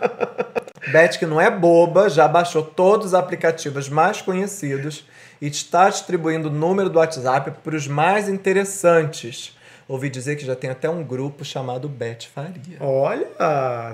Beth, 0.91 1.17
que 1.17 1.25
não 1.25 1.39
é 1.39 1.49
boba, 1.49 2.09
já 2.09 2.27
baixou 2.27 2.63
todos 2.63 3.07
os 3.07 3.13
aplicativos 3.13 3.87
mais 3.87 4.21
conhecidos 4.21 5.05
e 5.41 5.47
está 5.47 5.89
distribuindo 5.89 6.49
o 6.49 6.51
número 6.51 6.89
do 6.89 6.99
WhatsApp 6.99 7.51
para 7.63 7.75
os 7.75 7.87
mais 7.87 8.27
interessantes. 8.27 9.55
Ouvi 9.91 10.09
dizer 10.09 10.37
que 10.37 10.45
já 10.45 10.55
tem 10.55 10.69
até 10.69 10.89
um 10.89 11.03
grupo 11.03 11.43
chamado 11.43 11.89
Beth 11.89 12.29
Faria. 12.33 12.77
Olha, 12.79 13.27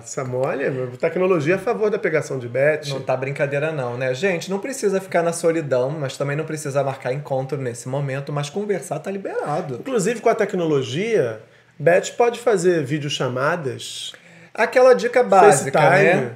Samolha, 0.03 0.71
tecnologia 0.99 1.55
a 1.55 1.57
favor 1.57 1.89
da 1.89 1.97
pegação 1.97 2.37
de 2.37 2.47
Beth. 2.47 2.81
Não 2.89 3.01
tá 3.01 3.17
brincadeira 3.17 3.71
não, 3.71 3.97
né? 3.97 4.13
Gente, 4.13 4.47
não 4.47 4.59
precisa 4.59 5.01
ficar 5.01 5.23
na 5.23 5.33
solidão, 5.33 5.89
mas 5.89 6.15
também 6.15 6.37
não 6.37 6.45
precisa 6.45 6.83
marcar 6.83 7.13
encontro 7.13 7.57
nesse 7.57 7.89
momento, 7.89 8.31
mas 8.31 8.47
conversar 8.47 8.99
tá 8.99 9.09
liberado. 9.09 9.77
Inclusive 9.79 10.21
com 10.21 10.29
a 10.29 10.35
tecnologia, 10.35 11.41
Beth 11.79 12.11
pode 12.15 12.39
fazer 12.41 12.85
videochamadas. 12.85 14.11
Aquela 14.53 14.93
dica 14.93 15.23
básica, 15.23 15.81
FaceTime. 15.81 16.21
né? 16.21 16.31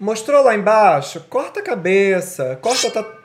Mostrou 0.00 0.42
lá 0.42 0.54
embaixo, 0.54 1.20
corta 1.28 1.60
a 1.60 1.62
cabeça, 1.62 2.58
corta 2.62 2.88
a 2.88 2.90
tatu... 2.90 3.21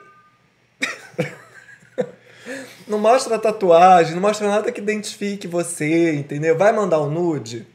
Não 2.87 2.97
mostra 2.97 3.35
a 3.35 3.39
tatuagem, 3.39 4.13
não 4.13 4.21
mostra 4.21 4.47
nada 4.47 4.71
que 4.71 4.79
identifique 4.79 5.47
você, 5.47 6.13
entendeu? 6.13 6.57
Vai 6.57 6.71
mandar 6.71 7.01
um 7.01 7.09
nude. 7.09 7.67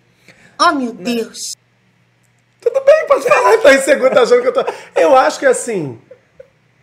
Oh, 0.60 0.72
meu 0.72 0.92
Deus. 0.92 1.54
Tudo 2.60 2.80
bem, 2.84 3.06
pode 3.06 3.28
falar, 3.28 3.58
tá 3.58 3.74
inseguro, 3.74 4.14
tá 4.14 4.22
achando 4.22 4.40
que 4.40 4.48
eu 4.48 4.52
tô. 4.52 4.64
Eu 4.94 5.16
acho 5.16 5.38
que 5.38 5.46
assim, 5.46 5.98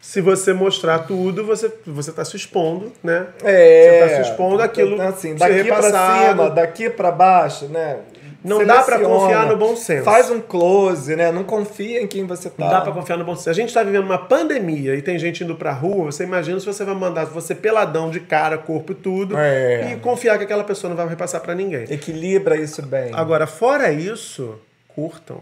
se 0.01 0.21
você 0.21 0.53
mostrar 0.53 0.99
tudo, 0.99 1.45
você, 1.45 1.71
você 1.85 2.11
tá 2.11 2.23
se 2.23 2.35
expondo, 2.35 2.91
né? 3.03 3.27
É. 3.43 3.83
Você 3.83 3.99
tá 3.99 4.23
se 4.23 4.29
expondo 4.29 4.61
àquilo 4.61 5.01
assim, 5.01 5.37
ser 5.37 5.39
daqui 5.39 5.63
pra 5.63 5.83
cima, 5.83 6.49
daqui 6.49 6.89
pra 6.89 7.11
baixo, 7.11 7.65
né? 7.65 7.99
Não 8.43 8.65
dá 8.65 8.75
pra 8.83 8.95
Seleciona. 8.97 9.19
confiar 9.19 9.45
no 9.47 9.57
bom 9.57 9.75
senso. 9.75 10.05
Faz 10.05 10.29
um 10.31 10.39
close, 10.39 11.13
né? 11.15 11.29
Não 11.31 11.43
confia 11.43 12.01
em 12.01 12.07
quem 12.07 12.25
você 12.25 12.49
tá. 12.49 12.55
Não 12.63 12.69
dá 12.71 12.81
pra 12.81 12.91
confiar 12.93 13.17
no 13.17 13.25
bom 13.25 13.35
senso. 13.35 13.49
A 13.49 13.53
gente 13.53 13.73
tá 13.73 13.83
vivendo 13.83 14.05
uma 14.05 14.17
pandemia 14.17 14.95
e 14.95 15.01
tem 15.01 15.19
gente 15.19 15.43
indo 15.43 15.55
pra 15.55 15.73
rua, 15.73 16.05
você 16.05 16.23
imagina 16.23 16.57
se 16.59 16.65
você 16.65 16.85
vai 16.85 16.95
mandar 16.95 17.25
você 17.25 17.53
peladão 17.53 18.09
de 18.09 18.21
cara, 18.21 18.57
corpo 18.57 18.93
e 18.93 18.95
tudo, 18.95 19.37
É. 19.37 19.91
e 19.93 19.95
confiar 19.97 20.37
que 20.37 20.45
aquela 20.45 20.63
pessoa 20.63 20.89
não 20.89 20.95
vai 20.95 21.07
repassar 21.07 21.41
pra 21.41 21.53
ninguém. 21.53 21.83
Equilibra 21.89 22.55
isso 22.55 22.81
bem. 22.81 23.11
Agora, 23.13 23.45
fora 23.45 23.91
isso, 23.91 24.57
curtam. 24.87 25.41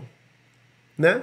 Né? 0.97 1.21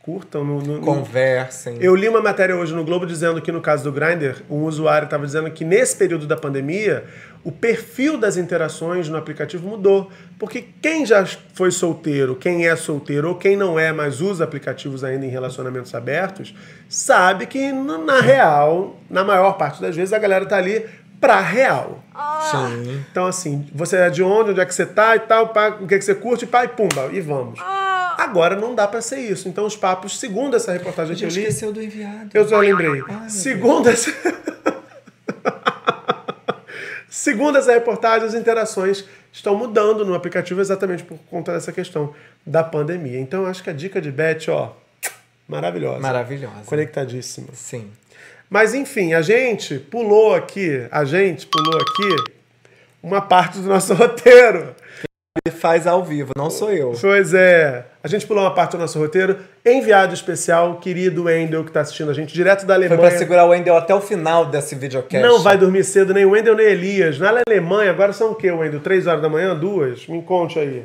Curtam 0.00 0.42
no. 0.44 0.60
no- 0.60 0.74
no- 0.78 0.80
Conversem. 0.84 1.76
Eu 1.80 1.94
li 1.94 2.08
uma 2.08 2.20
matéria 2.20 2.56
hoje 2.56 2.74
no 2.74 2.84
Globo 2.84 3.06
dizendo 3.06 3.40
que 3.40 3.52
no 3.52 3.60
caso 3.60 3.84
do 3.84 3.92
Grindr, 3.92 4.42
um 4.50 4.64
usuário 4.64 5.04
estava 5.04 5.24
dizendo 5.24 5.48
que 5.52 5.64
nesse 5.64 5.96
período 5.96 6.26
da 6.26 6.36
pandemia, 6.36 7.04
o 7.44 7.50
perfil 7.50 8.16
das 8.16 8.36
interações 8.36 9.08
no 9.08 9.16
aplicativo 9.16 9.66
mudou. 9.66 10.10
Porque 10.38 10.64
quem 10.80 11.04
já 11.04 11.24
foi 11.54 11.70
solteiro, 11.70 12.36
quem 12.36 12.66
é 12.66 12.76
solteiro 12.76 13.28
ou 13.30 13.34
quem 13.34 13.56
não 13.56 13.78
é, 13.78 13.92
mas 13.92 14.20
usa 14.20 14.44
aplicativos 14.44 15.02
ainda 15.04 15.26
em 15.26 15.28
relacionamentos 15.28 15.94
abertos, 15.94 16.54
sabe 16.88 17.46
que 17.46 17.72
na 17.72 18.20
real, 18.20 19.00
na 19.10 19.24
maior 19.24 19.54
parte 19.54 19.80
das 19.80 19.94
vezes, 19.94 20.12
a 20.12 20.18
galera 20.18 20.46
tá 20.46 20.56
ali 20.56 20.84
pra 21.20 21.40
real. 21.40 22.02
Sim. 22.50 23.04
Então, 23.10 23.26
assim, 23.26 23.66
você 23.72 23.96
é 23.96 24.10
de 24.10 24.22
onde, 24.22 24.50
onde 24.50 24.60
é 24.60 24.66
que 24.66 24.74
você 24.74 24.84
tá 24.84 25.14
e 25.14 25.20
tal, 25.20 25.48
pá, 25.48 25.68
o 25.80 25.86
que, 25.86 25.94
é 25.94 25.98
que 25.98 26.04
você 26.04 26.16
curte, 26.16 26.46
pá, 26.46 26.64
e 26.64 26.68
pumba, 26.68 27.10
e 27.12 27.20
vamos. 27.20 27.60
Agora 28.18 28.56
não 28.56 28.74
dá 28.74 28.88
pra 28.88 29.00
ser 29.00 29.20
isso. 29.20 29.48
Então, 29.48 29.64
os 29.64 29.76
papos, 29.76 30.18
segundo 30.18 30.56
essa 30.56 30.72
reportagem 30.72 31.16
que 31.16 31.24
eu 31.24 31.28
li. 31.28 31.40
esqueceu 31.40 31.72
do 31.72 31.80
enviado. 31.80 32.30
Eu 32.34 32.48
só 32.48 32.58
lembrei. 32.58 33.02
Ai, 33.08 33.28
Segundo 33.30 33.88
essa... 33.88 34.12
Segundo 37.12 37.58
essa 37.58 37.70
reportagem, 37.70 38.26
as 38.26 38.32
interações 38.32 39.04
estão 39.30 39.54
mudando 39.54 40.02
no 40.02 40.14
aplicativo 40.14 40.62
exatamente 40.62 41.02
por 41.02 41.18
conta 41.30 41.52
dessa 41.52 41.70
questão 41.70 42.14
da 42.44 42.64
pandemia. 42.64 43.20
Então, 43.20 43.42
eu 43.42 43.48
acho 43.48 43.62
que 43.62 43.68
a 43.68 43.72
dica 43.74 44.00
de 44.00 44.10
Beth, 44.10 44.48
ó, 44.48 44.72
maravilhosa. 45.46 46.00
Maravilhosa. 46.00 46.64
Conectadíssima. 46.64 47.48
Sim. 47.52 47.90
Mas, 48.48 48.72
enfim, 48.72 49.12
a 49.12 49.20
gente 49.20 49.78
pulou 49.78 50.34
aqui, 50.34 50.86
a 50.90 51.04
gente 51.04 51.46
pulou 51.48 51.78
aqui 51.82 52.32
uma 53.02 53.20
parte 53.20 53.58
do 53.58 53.68
nosso 53.68 53.92
roteiro. 53.92 54.74
Ele 55.44 55.56
faz 55.56 55.86
ao 55.86 56.04
vivo, 56.04 56.32
não 56.36 56.50
sou 56.50 56.70
eu. 56.70 56.92
Pois 57.00 57.32
é. 57.32 57.86
A 58.04 58.06
gente 58.06 58.26
pulou 58.26 58.44
uma 58.44 58.54
parte 58.54 58.72
do 58.72 58.78
nosso 58.78 58.98
roteiro. 58.98 59.38
Enviado 59.64 60.12
especial, 60.12 60.76
querido 60.76 61.24
Wendel, 61.24 61.64
que 61.64 61.70
está 61.70 61.80
assistindo 61.80 62.10
a 62.10 62.14
gente 62.14 62.34
direto 62.34 62.66
da 62.66 62.74
Foi 62.74 62.84
Alemanha. 62.84 63.08
pra 63.08 63.18
segurar 63.18 63.46
o 63.46 63.48
Wendel 63.48 63.74
até 63.74 63.94
o 63.94 64.00
final 64.02 64.44
desse 64.44 64.74
videocast. 64.74 65.26
Não 65.26 65.40
vai 65.42 65.56
dormir 65.56 65.84
cedo, 65.84 66.12
nem 66.12 66.26
o 66.26 66.32
Wendel 66.32 66.54
nem 66.54 66.66
Elias. 66.66 67.18
Na 67.18 67.30
Alemanha, 67.48 67.90
agora 67.90 68.12
são 68.12 68.32
o 68.32 68.34
quê, 68.34 68.50
Wendel? 68.50 68.80
Três 68.80 69.06
horas 69.06 69.22
da 69.22 69.28
manhã? 69.30 69.58
Duas? 69.58 70.06
Me 70.06 70.20
conte 70.22 70.58
aí. 70.58 70.84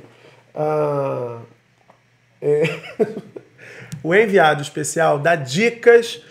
Ah, 0.56 1.40
é, 2.42 2.64
o 4.02 4.16
enviado 4.16 4.62
especial 4.62 5.20
dá 5.20 5.36
dicas. 5.36 6.22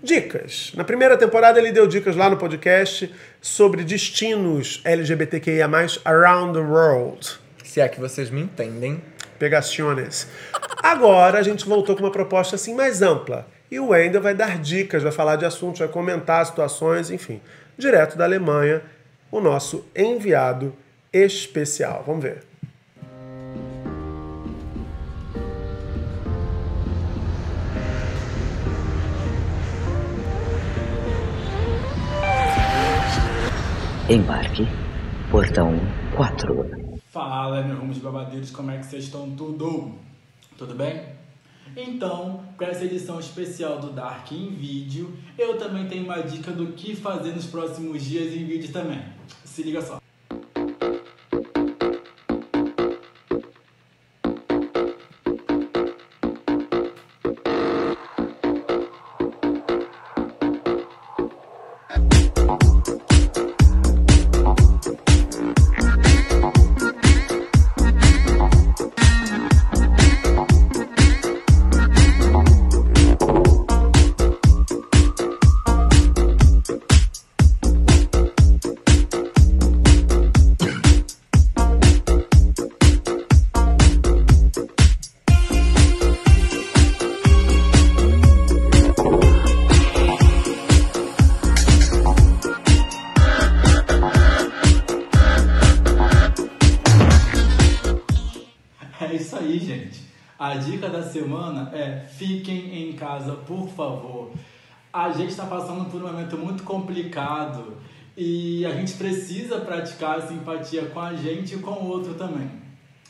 Dicas. 0.00 0.72
Na 0.76 0.84
primeira 0.84 1.16
temporada 1.16 1.58
ele 1.58 1.72
deu 1.72 1.88
dicas 1.88 2.14
lá 2.14 2.30
no 2.30 2.36
podcast 2.36 3.12
sobre 3.40 3.82
destinos 3.82 4.80
LGBTQIA, 4.84 5.68
around 6.04 6.52
the 6.52 6.64
world. 6.64 7.44
Se 7.76 7.82
é 7.82 7.88
que 7.90 8.00
vocês 8.00 8.30
me 8.30 8.40
entendem. 8.40 9.02
Pegaciones. 9.38 10.26
Agora 10.82 11.38
a 11.38 11.42
gente 11.42 11.68
voltou 11.68 11.94
com 11.94 12.04
uma 12.04 12.10
proposta 12.10 12.56
assim 12.56 12.74
mais 12.74 13.02
ampla. 13.02 13.46
E 13.70 13.78
o 13.78 13.88
Wendel 13.88 14.22
vai 14.22 14.34
dar 14.34 14.58
dicas, 14.58 15.02
vai 15.02 15.12
falar 15.12 15.36
de 15.36 15.44
assuntos, 15.44 15.80
vai 15.80 15.88
comentar 15.88 16.46
situações, 16.46 17.10
enfim. 17.10 17.38
Direto 17.76 18.16
da 18.16 18.24
Alemanha, 18.24 18.82
o 19.30 19.42
nosso 19.42 19.84
enviado 19.94 20.74
especial. 21.12 22.02
Vamos 22.06 22.22
ver. 22.22 22.44
Embarque. 34.08 34.66
Portão 35.30 35.78
4. 36.16 36.85
Fala, 37.16 37.62
meus 37.62 37.78
rumos 37.78 37.96
babadeiros, 37.96 38.50
como 38.50 38.70
é 38.70 38.76
que 38.76 38.84
vocês 38.84 39.04
estão 39.04 39.30
tudo? 39.30 39.94
Tudo 40.58 40.74
bem? 40.74 41.02
Então, 41.74 42.44
para 42.58 42.66
essa 42.66 42.84
edição 42.84 43.18
especial 43.18 43.78
do 43.78 43.90
Dark 43.90 44.30
em 44.32 44.50
vídeo, 44.50 45.16
eu 45.38 45.56
também 45.56 45.88
tenho 45.88 46.04
uma 46.04 46.22
dica 46.22 46.52
do 46.52 46.74
que 46.74 46.94
fazer 46.94 47.32
nos 47.32 47.46
próximos 47.46 48.04
dias 48.04 48.34
em 48.34 48.44
vídeo 48.44 48.70
também. 48.70 49.02
Se 49.46 49.62
liga 49.62 49.80
só. 49.80 49.98
Fiquem 102.00 102.88
em 102.88 102.92
casa, 102.94 103.32
por 103.32 103.68
favor. 103.68 104.30
A 104.92 105.12
gente 105.12 105.30
está 105.30 105.44
passando 105.44 105.90
por 105.90 106.02
um 106.02 106.06
momento 106.06 106.36
muito 106.38 106.62
complicado 106.62 107.76
e 108.16 108.64
a 108.64 108.70
gente 108.70 108.94
precisa 108.94 109.58
praticar 109.60 110.18
a 110.18 110.26
simpatia 110.26 110.86
com 110.86 111.00
a 111.00 111.14
gente 111.14 111.54
e 111.54 111.58
com 111.58 111.70
o 111.70 111.88
outro 111.88 112.14
também. 112.14 112.50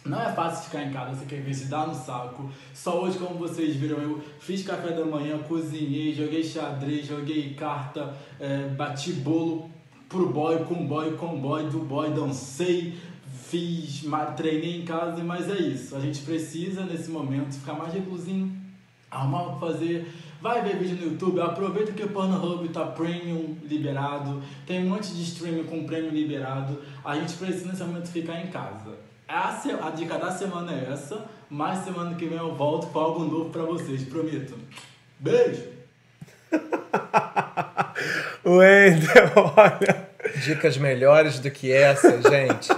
Não 0.05 0.21
é 0.21 0.33
fácil 0.33 0.65
ficar 0.67 0.85
em 0.85 0.93
casa, 0.93 1.17
você 1.17 1.27
quer 1.27 1.41
ver 1.41 1.55
se 1.55 1.67
dá 1.67 1.87
no 1.87 1.95
saco. 1.95 2.49
Só 2.73 3.03
hoje, 3.03 3.19
como 3.19 3.35
vocês 3.35 3.75
viram, 3.75 3.99
eu 3.99 4.23
fiz 4.39 4.63
café 4.63 4.93
da 4.93 5.05
manhã, 5.05 5.39
cozinhei, 5.39 6.15
joguei 6.15 6.45
xadrez, 6.45 7.07
joguei 7.07 7.55
carta, 7.55 8.15
é, 8.39 8.69
bati 8.69 9.13
bolo 9.13 9.69
pro 10.09 10.29
boy, 10.33 10.65
com 10.65 10.87
boy, 10.87 11.17
com 11.17 11.41
boy, 11.41 11.65
do 11.69 11.81
boy, 11.81 12.11
dancei, 12.11 12.97
fiz, 13.49 14.05
treinei 14.37 14.81
em 14.81 14.85
casa, 14.85 15.23
mas 15.25 15.51
é 15.51 15.59
isso. 15.59 15.97
A 15.97 16.01
gente 16.01 16.21
precisa, 16.23 16.85
nesse 16.85 17.11
momento, 17.11 17.55
ficar 17.55 17.75
mais 17.75 17.93
reclusinho, 17.93 18.53
arrumar 19.17 19.55
que 19.55 19.61
fazer. 19.61 20.13
Vai 20.41 20.63
ver 20.63 20.77
vídeo 20.77 20.97
no 20.97 21.13
YouTube, 21.13 21.41
aproveita 21.41 21.93
que 21.93 22.03
o 22.05 22.09
Pornhub 22.09 22.69
tá 22.69 22.85
premium 22.85 23.57
liberado, 23.65 24.43
tem 24.67 24.85
um 24.85 24.91
monte 24.91 25.13
de 25.15 25.23
streaming 25.23 25.65
com 25.65 25.85
premium 25.87 26.11
liberado. 26.11 26.79
A 27.05 27.15
gente 27.17 27.33
precisa 27.35 27.69
nesse 27.69 27.83
momento 27.83 28.09
ficar 28.11 28.39
em 28.41 28.47
casa. 28.49 28.95
A, 29.27 29.51
se- 29.53 29.71
a 29.73 29.91
dica 29.91 30.19
da 30.19 30.31
semana 30.31 30.73
é 30.73 30.93
essa, 30.93 31.25
mas 31.51 31.79
semana 31.85 32.15
que 32.15 32.27
vem 32.27 32.39
eu 32.39 32.55
volto 32.55 32.87
com 32.89 32.99
algo 33.01 33.25
novo 33.25 33.51
pra 33.51 33.63
vocês, 33.63 34.05
prometo. 34.05 34.55
Beijo! 35.19 35.65
Wendel, 38.45 39.33
olha. 39.57 40.07
Dicas 40.45 40.77
melhores 40.77 41.39
do 41.39 41.51
que 41.51 41.73
essa, 41.73 42.21
gente. 42.23 42.69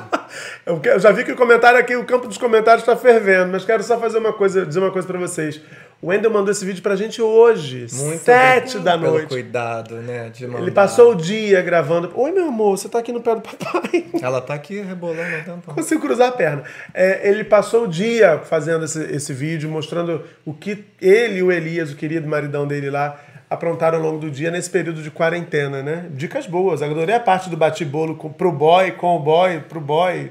Eu, 0.67 1.01
já 1.01 1.11
vi 1.11 1.25
que 1.25 1.33
o 1.33 1.37
comentário 1.37 1.81
aqui, 1.81 1.97
o 1.97 2.05
campo 2.05 2.29
dos 2.29 2.37
comentários 2.37 2.83
está 2.83 2.95
fervendo, 2.95 3.51
mas 3.53 3.65
quero 3.65 3.83
só 3.83 3.99
fazer 3.99 4.19
uma 4.19 4.35
coisa, 4.35 4.67
dizer 4.67 4.79
uma 4.81 4.91
coisa 4.91 5.09
pra 5.09 5.19
vocês. 5.19 5.59
O 6.01 6.09
Wendel 6.09 6.31
mandou 6.31 6.53
esse 6.53 6.65
vídeo 6.65 6.81
pra 6.81 6.95
gente 6.95 7.21
hoje, 7.21 7.89
Muito 7.93 8.23
sete 8.23 8.79
da 8.79 8.97
noite. 8.97 9.27
cuidado, 9.27 9.97
né? 9.97 10.31
De 10.31 10.47
mandar. 10.47 10.63
Ele 10.63 10.71
passou 10.71 11.11
o 11.11 11.15
dia 11.17 11.61
gravando. 11.61 12.13
Oi, 12.15 12.31
meu 12.31 12.47
amor, 12.47 12.79
você 12.79 12.89
tá 12.89 13.01
aqui 13.01 13.11
no 13.11 13.21
pé 13.21 13.35
do 13.35 13.41
papai. 13.41 14.07
Ela 14.23 14.41
tá 14.41 14.55
aqui 14.55 14.81
rebolando 14.81 15.35
há 15.35 15.41
tempão. 15.43 15.75
consigo 15.75 16.01
cruzar 16.01 16.29
a 16.29 16.33
perna. 16.33 16.63
É, 16.95 17.29
ele 17.29 17.43
passou 17.43 17.85
o 17.85 17.89
dia 17.89 18.39
fazendo 18.45 18.85
esse, 18.85 19.03
esse 19.13 19.33
vídeo, 19.33 19.69
mostrando 19.69 20.23
o 20.45 20.55
que 20.55 20.85
ele 21.01 21.39
e 21.39 21.43
o 21.43 21.51
Elias, 21.51 21.91
o 21.91 21.97
querido 21.97 22.29
maridão 22.29 22.65
dele 22.65 22.91
lá, 22.91 23.21
aprontaram 23.51 23.99
ao 23.99 24.05
longo 24.05 24.19
do 24.21 24.31
dia 24.31 24.53
nesse 24.53 24.71
período 24.71 25.03
de 25.03 25.11
quarentena, 25.11 25.83
né? 25.83 26.07
Dicas 26.11 26.47
boas. 26.47 26.81
Adorei 26.81 27.17
a 27.17 27.21
parte 27.21 27.51
do 27.51 27.57
bate-bolo 27.57 28.15
pro 28.39 28.53
boy, 28.53 28.93
com 28.93 29.17
o 29.17 29.19
boy, 29.19 29.59
pro 29.69 29.81
boy. 29.81 30.31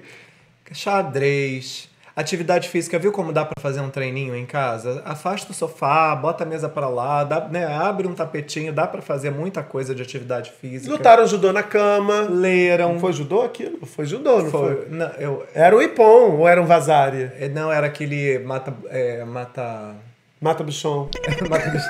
Xadrez. 0.71 1.89
Atividade 2.17 2.67
física, 2.69 2.97
viu 2.97 3.11
como 3.11 3.31
dá 3.31 3.45
pra 3.45 3.53
fazer 3.61 3.79
um 3.79 3.91
treininho 3.91 4.35
em 4.35 4.43
casa? 4.43 5.03
Afasta 5.05 5.51
o 5.51 5.53
sofá, 5.53 6.15
bota 6.15 6.43
a 6.43 6.47
mesa 6.47 6.67
pra 6.67 6.89
lá, 6.89 7.23
dá, 7.23 7.47
né, 7.47 7.63
abre 7.67 8.07
um 8.07 8.15
tapetinho, 8.15 8.73
dá 8.73 8.87
pra 8.87 9.03
fazer 9.03 9.29
muita 9.29 9.61
coisa 9.61 9.93
de 9.93 10.01
atividade 10.01 10.51
física. 10.59 10.91
Lutaram 10.91 11.27
judô 11.27 11.53
na 11.53 11.61
cama. 11.61 12.21
Leram. 12.21 12.99
Foi 12.99 13.13
judô 13.13 13.43
aquilo? 13.43 13.85
Foi 13.85 14.07
judô, 14.07 14.41
não 14.41 14.49
foi? 14.49 14.75
Foi, 14.77 14.87
não, 14.89 15.11
eu, 15.19 15.45
Era 15.53 15.75
o 15.75 15.79
Ipom 15.79 16.37
ou 16.39 16.47
era 16.47 16.59
um 16.59 16.65
Vazari? 16.65 17.31
é, 17.39 17.47
não, 17.49 17.71
era 17.71 17.85
aquele 17.85 18.39
mata. 18.39 18.73
É, 18.89 19.23
mata. 19.23 19.93
Mata 20.41 20.63
bichão. 20.63 21.09
mata 21.47 21.69
bicho. 21.69 21.85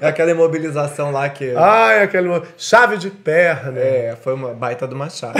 É 0.00 0.08
aquela 0.08 0.32
imobilização 0.32 1.12
lá 1.12 1.28
que. 1.28 1.54
Ai, 1.56 2.02
aquele. 2.02 2.42
Chave 2.56 2.96
de 2.96 3.08
perna. 3.08 3.78
É, 3.78 4.16
foi 4.20 4.34
uma 4.34 4.52
baita 4.52 4.86
de 4.88 4.94
uma 4.94 5.08
chave. 5.08 5.38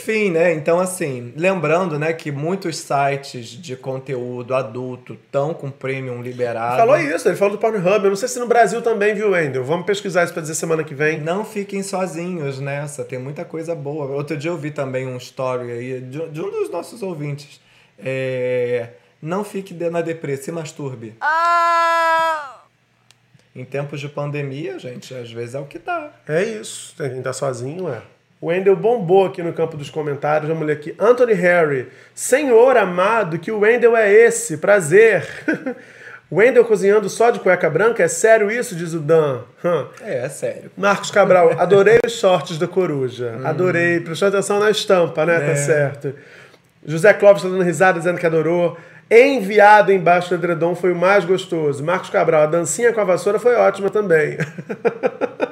Enfim, 0.00 0.30
né? 0.30 0.54
Então, 0.54 0.80
assim, 0.80 1.32
lembrando, 1.36 1.98
né, 1.98 2.12
que 2.14 2.32
muitos 2.32 2.78
sites 2.78 3.48
de 3.48 3.76
conteúdo 3.76 4.54
adulto 4.54 5.12
estão 5.12 5.52
com 5.52 5.70
premium 5.70 6.22
liberado. 6.22 6.78
Falou 6.78 6.96
isso, 6.96 7.28
ele 7.28 7.36
falou 7.36 7.56
do 7.56 7.60
Pornhub. 7.60 8.02
Eu 8.04 8.08
não 8.10 8.16
sei 8.16 8.28
se 8.28 8.38
no 8.38 8.46
Brasil 8.46 8.80
também, 8.80 9.14
viu, 9.14 9.30
Wendel? 9.32 9.62
Vamos 9.62 9.84
pesquisar 9.84 10.24
isso 10.24 10.32
pra 10.32 10.40
dizer 10.40 10.54
semana 10.54 10.82
que 10.82 10.94
vem. 10.94 11.20
Não 11.20 11.44
fiquem 11.44 11.82
sozinhos 11.82 12.58
nessa, 12.60 13.04
tem 13.04 13.18
muita 13.18 13.44
coisa 13.44 13.74
boa. 13.74 14.06
Outro 14.06 14.36
dia 14.38 14.50
eu 14.50 14.56
vi 14.56 14.70
também 14.70 15.06
um 15.06 15.18
story 15.18 15.70
aí 15.70 16.00
de, 16.00 16.28
de 16.30 16.40
um 16.40 16.50
dos 16.50 16.70
nossos 16.70 17.02
ouvintes. 17.02 17.60
É, 17.98 18.88
não 19.20 19.44
fique 19.44 19.74
de- 19.74 19.90
na 19.90 20.00
deprê, 20.00 20.36
se 20.38 20.50
masturbe. 20.50 21.14
Em 23.54 23.64
tempos 23.64 24.00
de 24.00 24.08
pandemia, 24.08 24.78
gente, 24.78 25.12
às 25.14 25.30
vezes 25.30 25.54
é 25.54 25.58
o 25.58 25.66
que 25.66 25.78
dá. 25.78 26.10
É 26.26 26.42
isso. 26.42 26.94
Quem 26.96 27.20
tá 27.20 27.32
sozinho 27.32 27.88
é. 27.92 28.00
O 28.40 28.46
Wendel 28.46 28.74
bombou 28.74 29.26
aqui 29.26 29.42
no 29.42 29.52
campo 29.52 29.76
dos 29.76 29.90
comentários. 29.90 30.48
Vamos 30.48 30.66
ler 30.66 30.72
aqui. 30.74 30.94
Anthony 30.98 31.34
Harry. 31.34 31.88
Senhor 32.14 32.76
amado, 32.76 33.38
que 33.38 33.52
o 33.52 33.58
Wendel 33.60 33.94
é 33.96 34.10
esse. 34.10 34.56
Prazer. 34.56 35.26
Wendel 36.32 36.64
cozinhando 36.64 37.08
só 37.10 37.30
de 37.30 37.40
cueca 37.40 37.68
branca? 37.68 38.02
É 38.02 38.08
sério 38.08 38.50
isso? 38.50 38.74
Diz 38.74 38.94
o 38.94 39.00
Dan. 39.00 39.40
Hum. 39.64 39.84
É, 40.00 40.24
é 40.24 40.28
sério. 40.28 40.70
Marcos 40.76 41.10
Cabral, 41.10 41.52
adorei 41.60 41.98
os 42.06 42.12
shorts 42.12 42.56
da 42.56 42.66
coruja. 42.68 43.38
Adorei. 43.44 44.00
Prestou 44.00 44.28
atenção 44.28 44.58
na 44.60 44.70
estampa, 44.70 45.26
né? 45.26 45.38
Tá 45.38 45.46
É. 45.46 45.56
certo. 45.56 46.14
José 46.86 47.12
Clóvis 47.12 47.42
está 47.42 47.52
dando 47.54 47.64
risada, 47.66 47.98
dizendo 47.98 48.18
que 48.18 48.24
adorou. 48.26 48.78
Enviado 49.10 49.92
embaixo 49.92 50.28
do 50.30 50.36
edredom 50.36 50.74
foi 50.76 50.92
o 50.92 50.96
mais 50.96 51.24
gostoso. 51.24 51.82
Marcos 51.84 52.08
Cabral, 52.10 52.42
a 52.44 52.46
dancinha 52.46 52.92
com 52.92 53.00
a 53.00 53.04
vassoura 53.04 53.38
foi 53.40 53.54
ótima 53.56 53.90
também. 53.90 54.38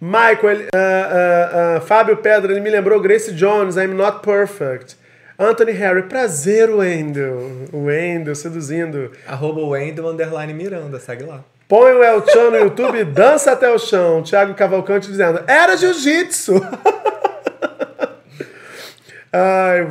Michael, 0.00 0.50
ele- 0.50 0.68
ah, 0.74 0.78
ah, 1.10 1.76
ah, 1.76 1.80
Fábio 1.80 2.16
Pedra, 2.18 2.52
ele 2.52 2.60
me 2.60 2.70
lembrou 2.70 3.00
Grace 3.00 3.32
Jones, 3.32 3.76
I'm 3.76 3.94
Not 3.94 4.20
Perfect. 4.22 4.96
Anthony 5.38 5.72
Harry, 5.72 6.02
prazer, 6.02 6.70
Wendell. 6.70 7.66
Wendell 7.72 8.34
seduzindo. 8.34 9.10
Arroba 9.26 9.60
Wendel 9.66 10.08
underline 10.08 10.52
Miranda, 10.52 10.98
segue 11.00 11.24
lá. 11.24 11.40
Põe 11.68 11.92
o 11.92 12.02
El 12.02 12.24
Chan 12.26 12.50
no 12.50 12.56
YouTube, 12.56 13.04
dança 13.12 13.52
até 13.52 13.70
o 13.70 13.78
chão. 13.78 14.22
Thiago 14.22 14.54
Cavalcante 14.54 15.06
dizendo, 15.08 15.42
era 15.46 15.76
jiu-jitsu. 15.76 16.54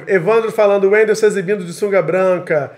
Evandro 0.08 0.52
falando, 0.52 0.90
Wendel 0.90 1.16
se 1.16 1.26
exibindo 1.26 1.64
de 1.64 1.72
sunga 1.74 2.02
branca. 2.02 2.72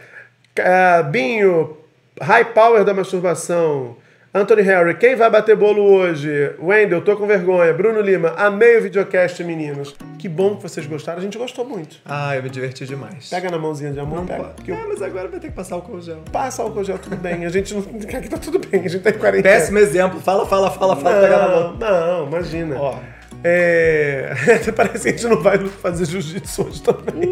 Binho, 1.11 1.77
high 2.21 2.45
power 2.53 2.83
da 2.83 2.93
masturbação. 2.93 3.95
Anthony 4.31 4.61
Harry, 4.61 4.93
quem 4.95 5.15
vai 5.15 5.27
bater 5.27 5.55
bolo 5.55 5.81
hoje? 5.81 6.51
Wendel, 6.61 7.01
tô 7.01 7.17
com 7.17 7.25
vergonha. 7.25 7.73
Bruno 7.73 7.99
Lima, 7.99 8.29
amei 8.37 8.77
o 8.77 8.81
videocast, 8.83 9.43
meninos. 9.43 9.95
Que 10.19 10.29
bom 10.29 10.55
que 10.55 10.61
vocês 10.61 10.85
gostaram, 10.85 11.17
a 11.17 11.21
gente 11.21 11.35
gostou 11.35 11.65
muito. 11.65 11.97
Ah, 12.05 12.35
eu 12.35 12.43
me 12.43 12.49
diverti 12.49 12.85
demais. 12.85 13.27
Pega 13.27 13.49
na 13.49 13.57
mãozinha 13.57 13.91
de 13.91 13.99
amor, 13.99 14.19
Não 14.19 14.27
pega. 14.27 14.43
pode. 14.43 14.69
eu- 14.69 14.75
Ah, 14.77 14.85
mas 14.87 15.01
agora 15.01 15.27
vai 15.29 15.39
ter 15.39 15.47
que 15.47 15.55
passar 15.55 15.77
o 15.77 16.01
gel. 16.01 16.19
Passa 16.31 16.61
álcool 16.61 16.83
gel, 16.83 16.99
tudo 16.99 17.15
bem. 17.15 17.43
A 17.43 17.49
gente 17.49 17.73
não. 17.73 17.81
Aqui 18.19 18.29
tá 18.29 18.37
tudo 18.37 18.59
bem, 18.59 18.81
a 18.81 18.87
gente 18.87 19.01
tá 19.01 19.09
em 19.09 19.13
quarentena. 19.13 19.55
Péssimo 19.55 19.79
exemplo. 19.79 20.19
Fala, 20.19 20.45
fala, 20.45 20.69
fala, 20.69 20.95
fala, 20.95 21.21
pegar 21.21 21.39
na 21.39 21.47
mão. 21.47 21.73
Não, 21.77 22.07
não, 22.19 22.27
imagina. 22.27 22.75
Ó. 22.79 22.99
É... 23.43 24.31
Até 24.61 24.71
parece 24.71 25.03
que 25.05 25.09
a 25.09 25.11
gente 25.13 25.27
não 25.27 25.41
vai 25.41 25.57
fazer 25.57 26.05
jiu-jitsu 26.05 26.67
hoje 26.67 26.83
também. 26.83 27.31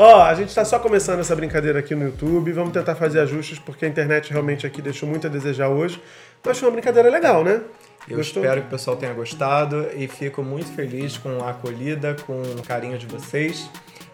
Ó, 0.00 0.22
a 0.22 0.32
gente 0.34 0.54
tá 0.54 0.64
só 0.64 0.78
começando 0.78 1.18
essa 1.18 1.34
brincadeira 1.34 1.80
aqui 1.80 1.92
no 1.94 2.04
YouTube. 2.04 2.52
Vamos 2.52 2.72
tentar 2.72 2.94
fazer 2.94 3.18
ajustes, 3.20 3.58
porque 3.58 3.84
a 3.84 3.88
internet 3.88 4.30
realmente 4.32 4.64
aqui 4.64 4.80
deixou 4.80 5.08
muito 5.08 5.26
a 5.26 5.30
desejar 5.30 5.68
hoje. 5.70 6.00
Mas 6.44 6.56
foi 6.58 6.68
uma 6.68 6.72
brincadeira 6.74 7.10
legal, 7.10 7.42
né? 7.42 7.62
Eu 8.08 8.16
espero 8.40 8.60
que 8.62 8.68
o 8.68 8.70
pessoal 8.70 8.96
tenha 8.96 9.12
gostado 9.12 9.88
e 9.96 10.06
fico 10.06 10.40
muito 10.42 10.70
feliz 10.72 11.18
com 11.18 11.42
a 11.42 11.50
acolhida, 11.50 12.16
com 12.24 12.40
o 12.40 12.62
carinho 12.66 12.96
de 12.96 13.06
vocês. 13.06 13.68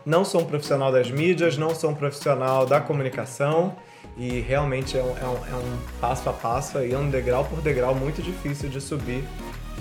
Não 0.06 0.24
sou 0.24 0.40
um 0.40 0.44
profissional 0.46 0.90
das 0.90 1.10
mídias, 1.10 1.58
não 1.58 1.74
sou 1.74 1.90
um 1.90 1.94
profissional 1.94 2.64
da 2.64 2.80
comunicação 2.80 3.76
e 4.16 4.40
realmente 4.40 4.96
é 4.96 5.02
um, 5.02 5.10
é 5.18 5.24
um- 5.26 5.46
é 5.52 5.56
um 5.56 5.78
passo 6.00 6.28
a 6.30 6.32
passo 6.32 6.78
aí, 6.78 6.94
um 6.96 7.08
degrau 7.10 7.44
por 7.44 7.60
degrau 7.60 7.94
muito 7.94 8.22
difícil 8.22 8.68
de 8.70 8.80
subir, 8.80 9.22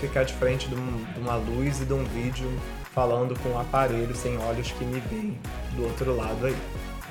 ficar 0.02 0.24
de 0.24 0.34
frente 0.34 0.68
de, 0.68 0.76
um- 0.76 1.04
de 1.14 1.20
uma 1.20 1.36
luz 1.36 1.82
e 1.82 1.86
de 1.86 1.94
um 1.94 2.04
vídeo 2.04 2.48
falando 2.94 3.38
com 3.40 3.50
um 3.50 3.60
aparelho 3.60 4.16
sem 4.16 4.38
olhos 4.38 4.72
que 4.72 4.84
me 4.86 5.02
veem 5.10 5.38
do 5.76 5.84
outro 5.84 6.16
lado 6.16 6.46
aí. 6.46 6.56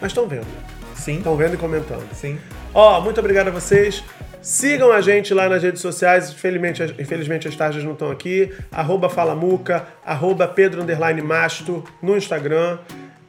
Mas 0.00 0.10
estão 0.10 0.26
vendo. 0.26 0.46
Sim, 0.94 1.18
Estão 1.18 1.36
vendo 1.36 1.54
e 1.54 1.56
comentando. 1.56 2.06
sim. 2.12 2.38
Ó, 2.74 3.00
muito 3.00 3.18
obrigado 3.18 3.48
a 3.48 3.50
vocês. 3.50 4.04
Sigam 4.40 4.90
a 4.90 5.00
gente 5.00 5.32
lá 5.32 5.48
nas 5.48 5.62
redes 5.62 5.80
sociais. 5.80 6.30
Infelizmente, 6.30 6.82
infelizmente 6.98 7.48
as 7.48 7.54
tarjas 7.54 7.84
não 7.84 7.92
estão 7.92 8.10
aqui. 8.10 8.52
Arroba 8.70 9.08
Falamuca, 9.08 9.86
arroba 10.04 10.48
Pedro 10.48 10.84
Masto 11.24 11.84
no 12.02 12.16
Instagram. 12.16 12.78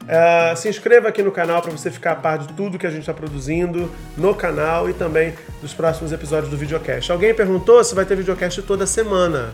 É, 0.06 0.54
se 0.54 0.68
inscreva 0.68 1.08
aqui 1.08 1.22
no 1.22 1.32
canal 1.32 1.62
para 1.62 1.70
você 1.70 1.90
ficar 1.90 2.12
a 2.12 2.16
par 2.16 2.38
de 2.38 2.48
tudo 2.54 2.78
que 2.78 2.86
a 2.86 2.90
gente 2.90 3.00
está 3.00 3.14
produzindo 3.14 3.90
no 4.16 4.34
canal 4.34 4.90
e 4.90 4.92
também 4.92 5.32
dos 5.62 5.72
próximos 5.72 6.12
episódios 6.12 6.50
do 6.50 6.56
videocast. 6.56 7.10
Alguém 7.10 7.32
perguntou 7.32 7.82
se 7.82 7.94
vai 7.94 8.04
ter 8.04 8.16
videocast 8.16 8.60
toda 8.62 8.86
semana. 8.86 9.52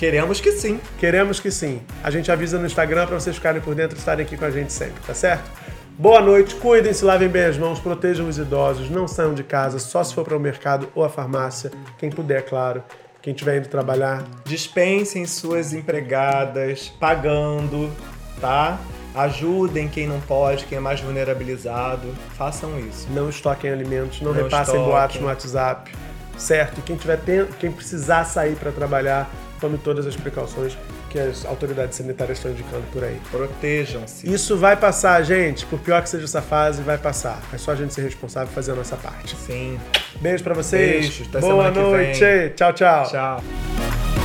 Queremos 0.00 0.40
que 0.40 0.52
sim. 0.52 0.80
Queremos 0.98 1.40
que 1.40 1.50
sim. 1.50 1.82
A 2.02 2.10
gente 2.10 2.32
avisa 2.32 2.58
no 2.58 2.64
Instagram 2.64 3.06
para 3.06 3.20
vocês 3.20 3.36
ficarem 3.36 3.60
por 3.60 3.74
dentro 3.74 3.98
e 3.98 3.98
estarem 3.98 4.24
aqui 4.24 4.34
com 4.34 4.46
a 4.46 4.50
gente 4.50 4.72
sempre, 4.72 4.98
tá 5.06 5.12
certo? 5.12 5.50
Boa 5.98 6.22
noite, 6.22 6.54
cuidem-se, 6.54 7.04
lavem 7.04 7.28
bem 7.28 7.44
as 7.44 7.58
mãos, 7.58 7.78
protejam 7.80 8.26
os 8.26 8.38
idosos, 8.38 8.88
não 8.88 9.06
saiam 9.06 9.34
de 9.34 9.44
casa, 9.44 9.78
só 9.78 10.02
se 10.02 10.14
for 10.14 10.24
para 10.24 10.34
o 10.34 10.40
mercado 10.40 10.88
ou 10.94 11.04
a 11.04 11.10
farmácia, 11.10 11.70
quem 11.98 12.08
puder, 12.08 12.46
claro. 12.46 12.82
Quem 13.20 13.34
estiver 13.34 13.58
indo 13.58 13.68
trabalhar, 13.68 14.24
Dispensem 14.46 15.26
suas 15.26 15.74
empregadas 15.74 16.88
pagando, 16.98 17.92
tá? 18.40 18.80
Ajudem 19.14 19.86
quem 19.86 20.06
não 20.06 20.18
pode, 20.22 20.64
quem 20.64 20.78
é 20.78 20.80
mais 20.80 21.00
vulnerabilizado. 21.02 22.08
Façam 22.38 22.80
isso. 22.80 23.06
Não 23.10 23.28
estoquem 23.28 23.70
alimentos, 23.70 24.22
não, 24.22 24.32
Não 24.32 24.44
repassem 24.44 24.76
estoquem. 24.76 24.82
boatos 24.82 25.20
no 25.20 25.26
WhatsApp. 25.26 25.92
Certo? 26.38 26.78
E 26.78 26.82
quem, 26.82 26.96
tiver 26.96 27.20
quem 27.58 27.70
precisar 27.70 28.24
sair 28.24 28.56
para 28.56 28.72
trabalhar, 28.72 29.30
tome 29.60 29.78
todas 29.78 30.06
as 30.06 30.16
precauções 30.16 30.76
que 31.10 31.18
as 31.18 31.44
autoridades 31.44 31.96
sanitárias 31.96 32.38
estão 32.38 32.50
indicando 32.52 32.84
por 32.92 33.04
aí. 33.04 33.20
Protejam-se. 33.30 34.32
Isso 34.32 34.56
vai 34.56 34.76
passar, 34.76 35.22
gente. 35.22 35.66
Por 35.66 35.78
pior 35.78 36.02
que 36.02 36.08
seja 36.08 36.24
essa 36.24 36.42
fase, 36.42 36.82
vai 36.82 36.98
passar. 36.98 37.40
É 37.52 37.58
só 37.58 37.72
a 37.72 37.74
gente 37.74 37.92
ser 37.92 38.02
responsável 38.02 38.50
e 38.50 38.54
fazer 38.54 38.72
a 38.72 38.74
nossa 38.76 38.96
parte. 38.96 39.36
Sim. 39.36 39.78
Beijo 40.20 40.42
pra 40.42 40.54
vocês. 40.54 41.08
Beijos, 41.08 41.28
até 41.28 41.40
Boa 41.40 41.70
noite. 41.70 42.52
Tchau, 42.56 42.72
tchau. 42.72 43.06
Tchau. 43.08 44.19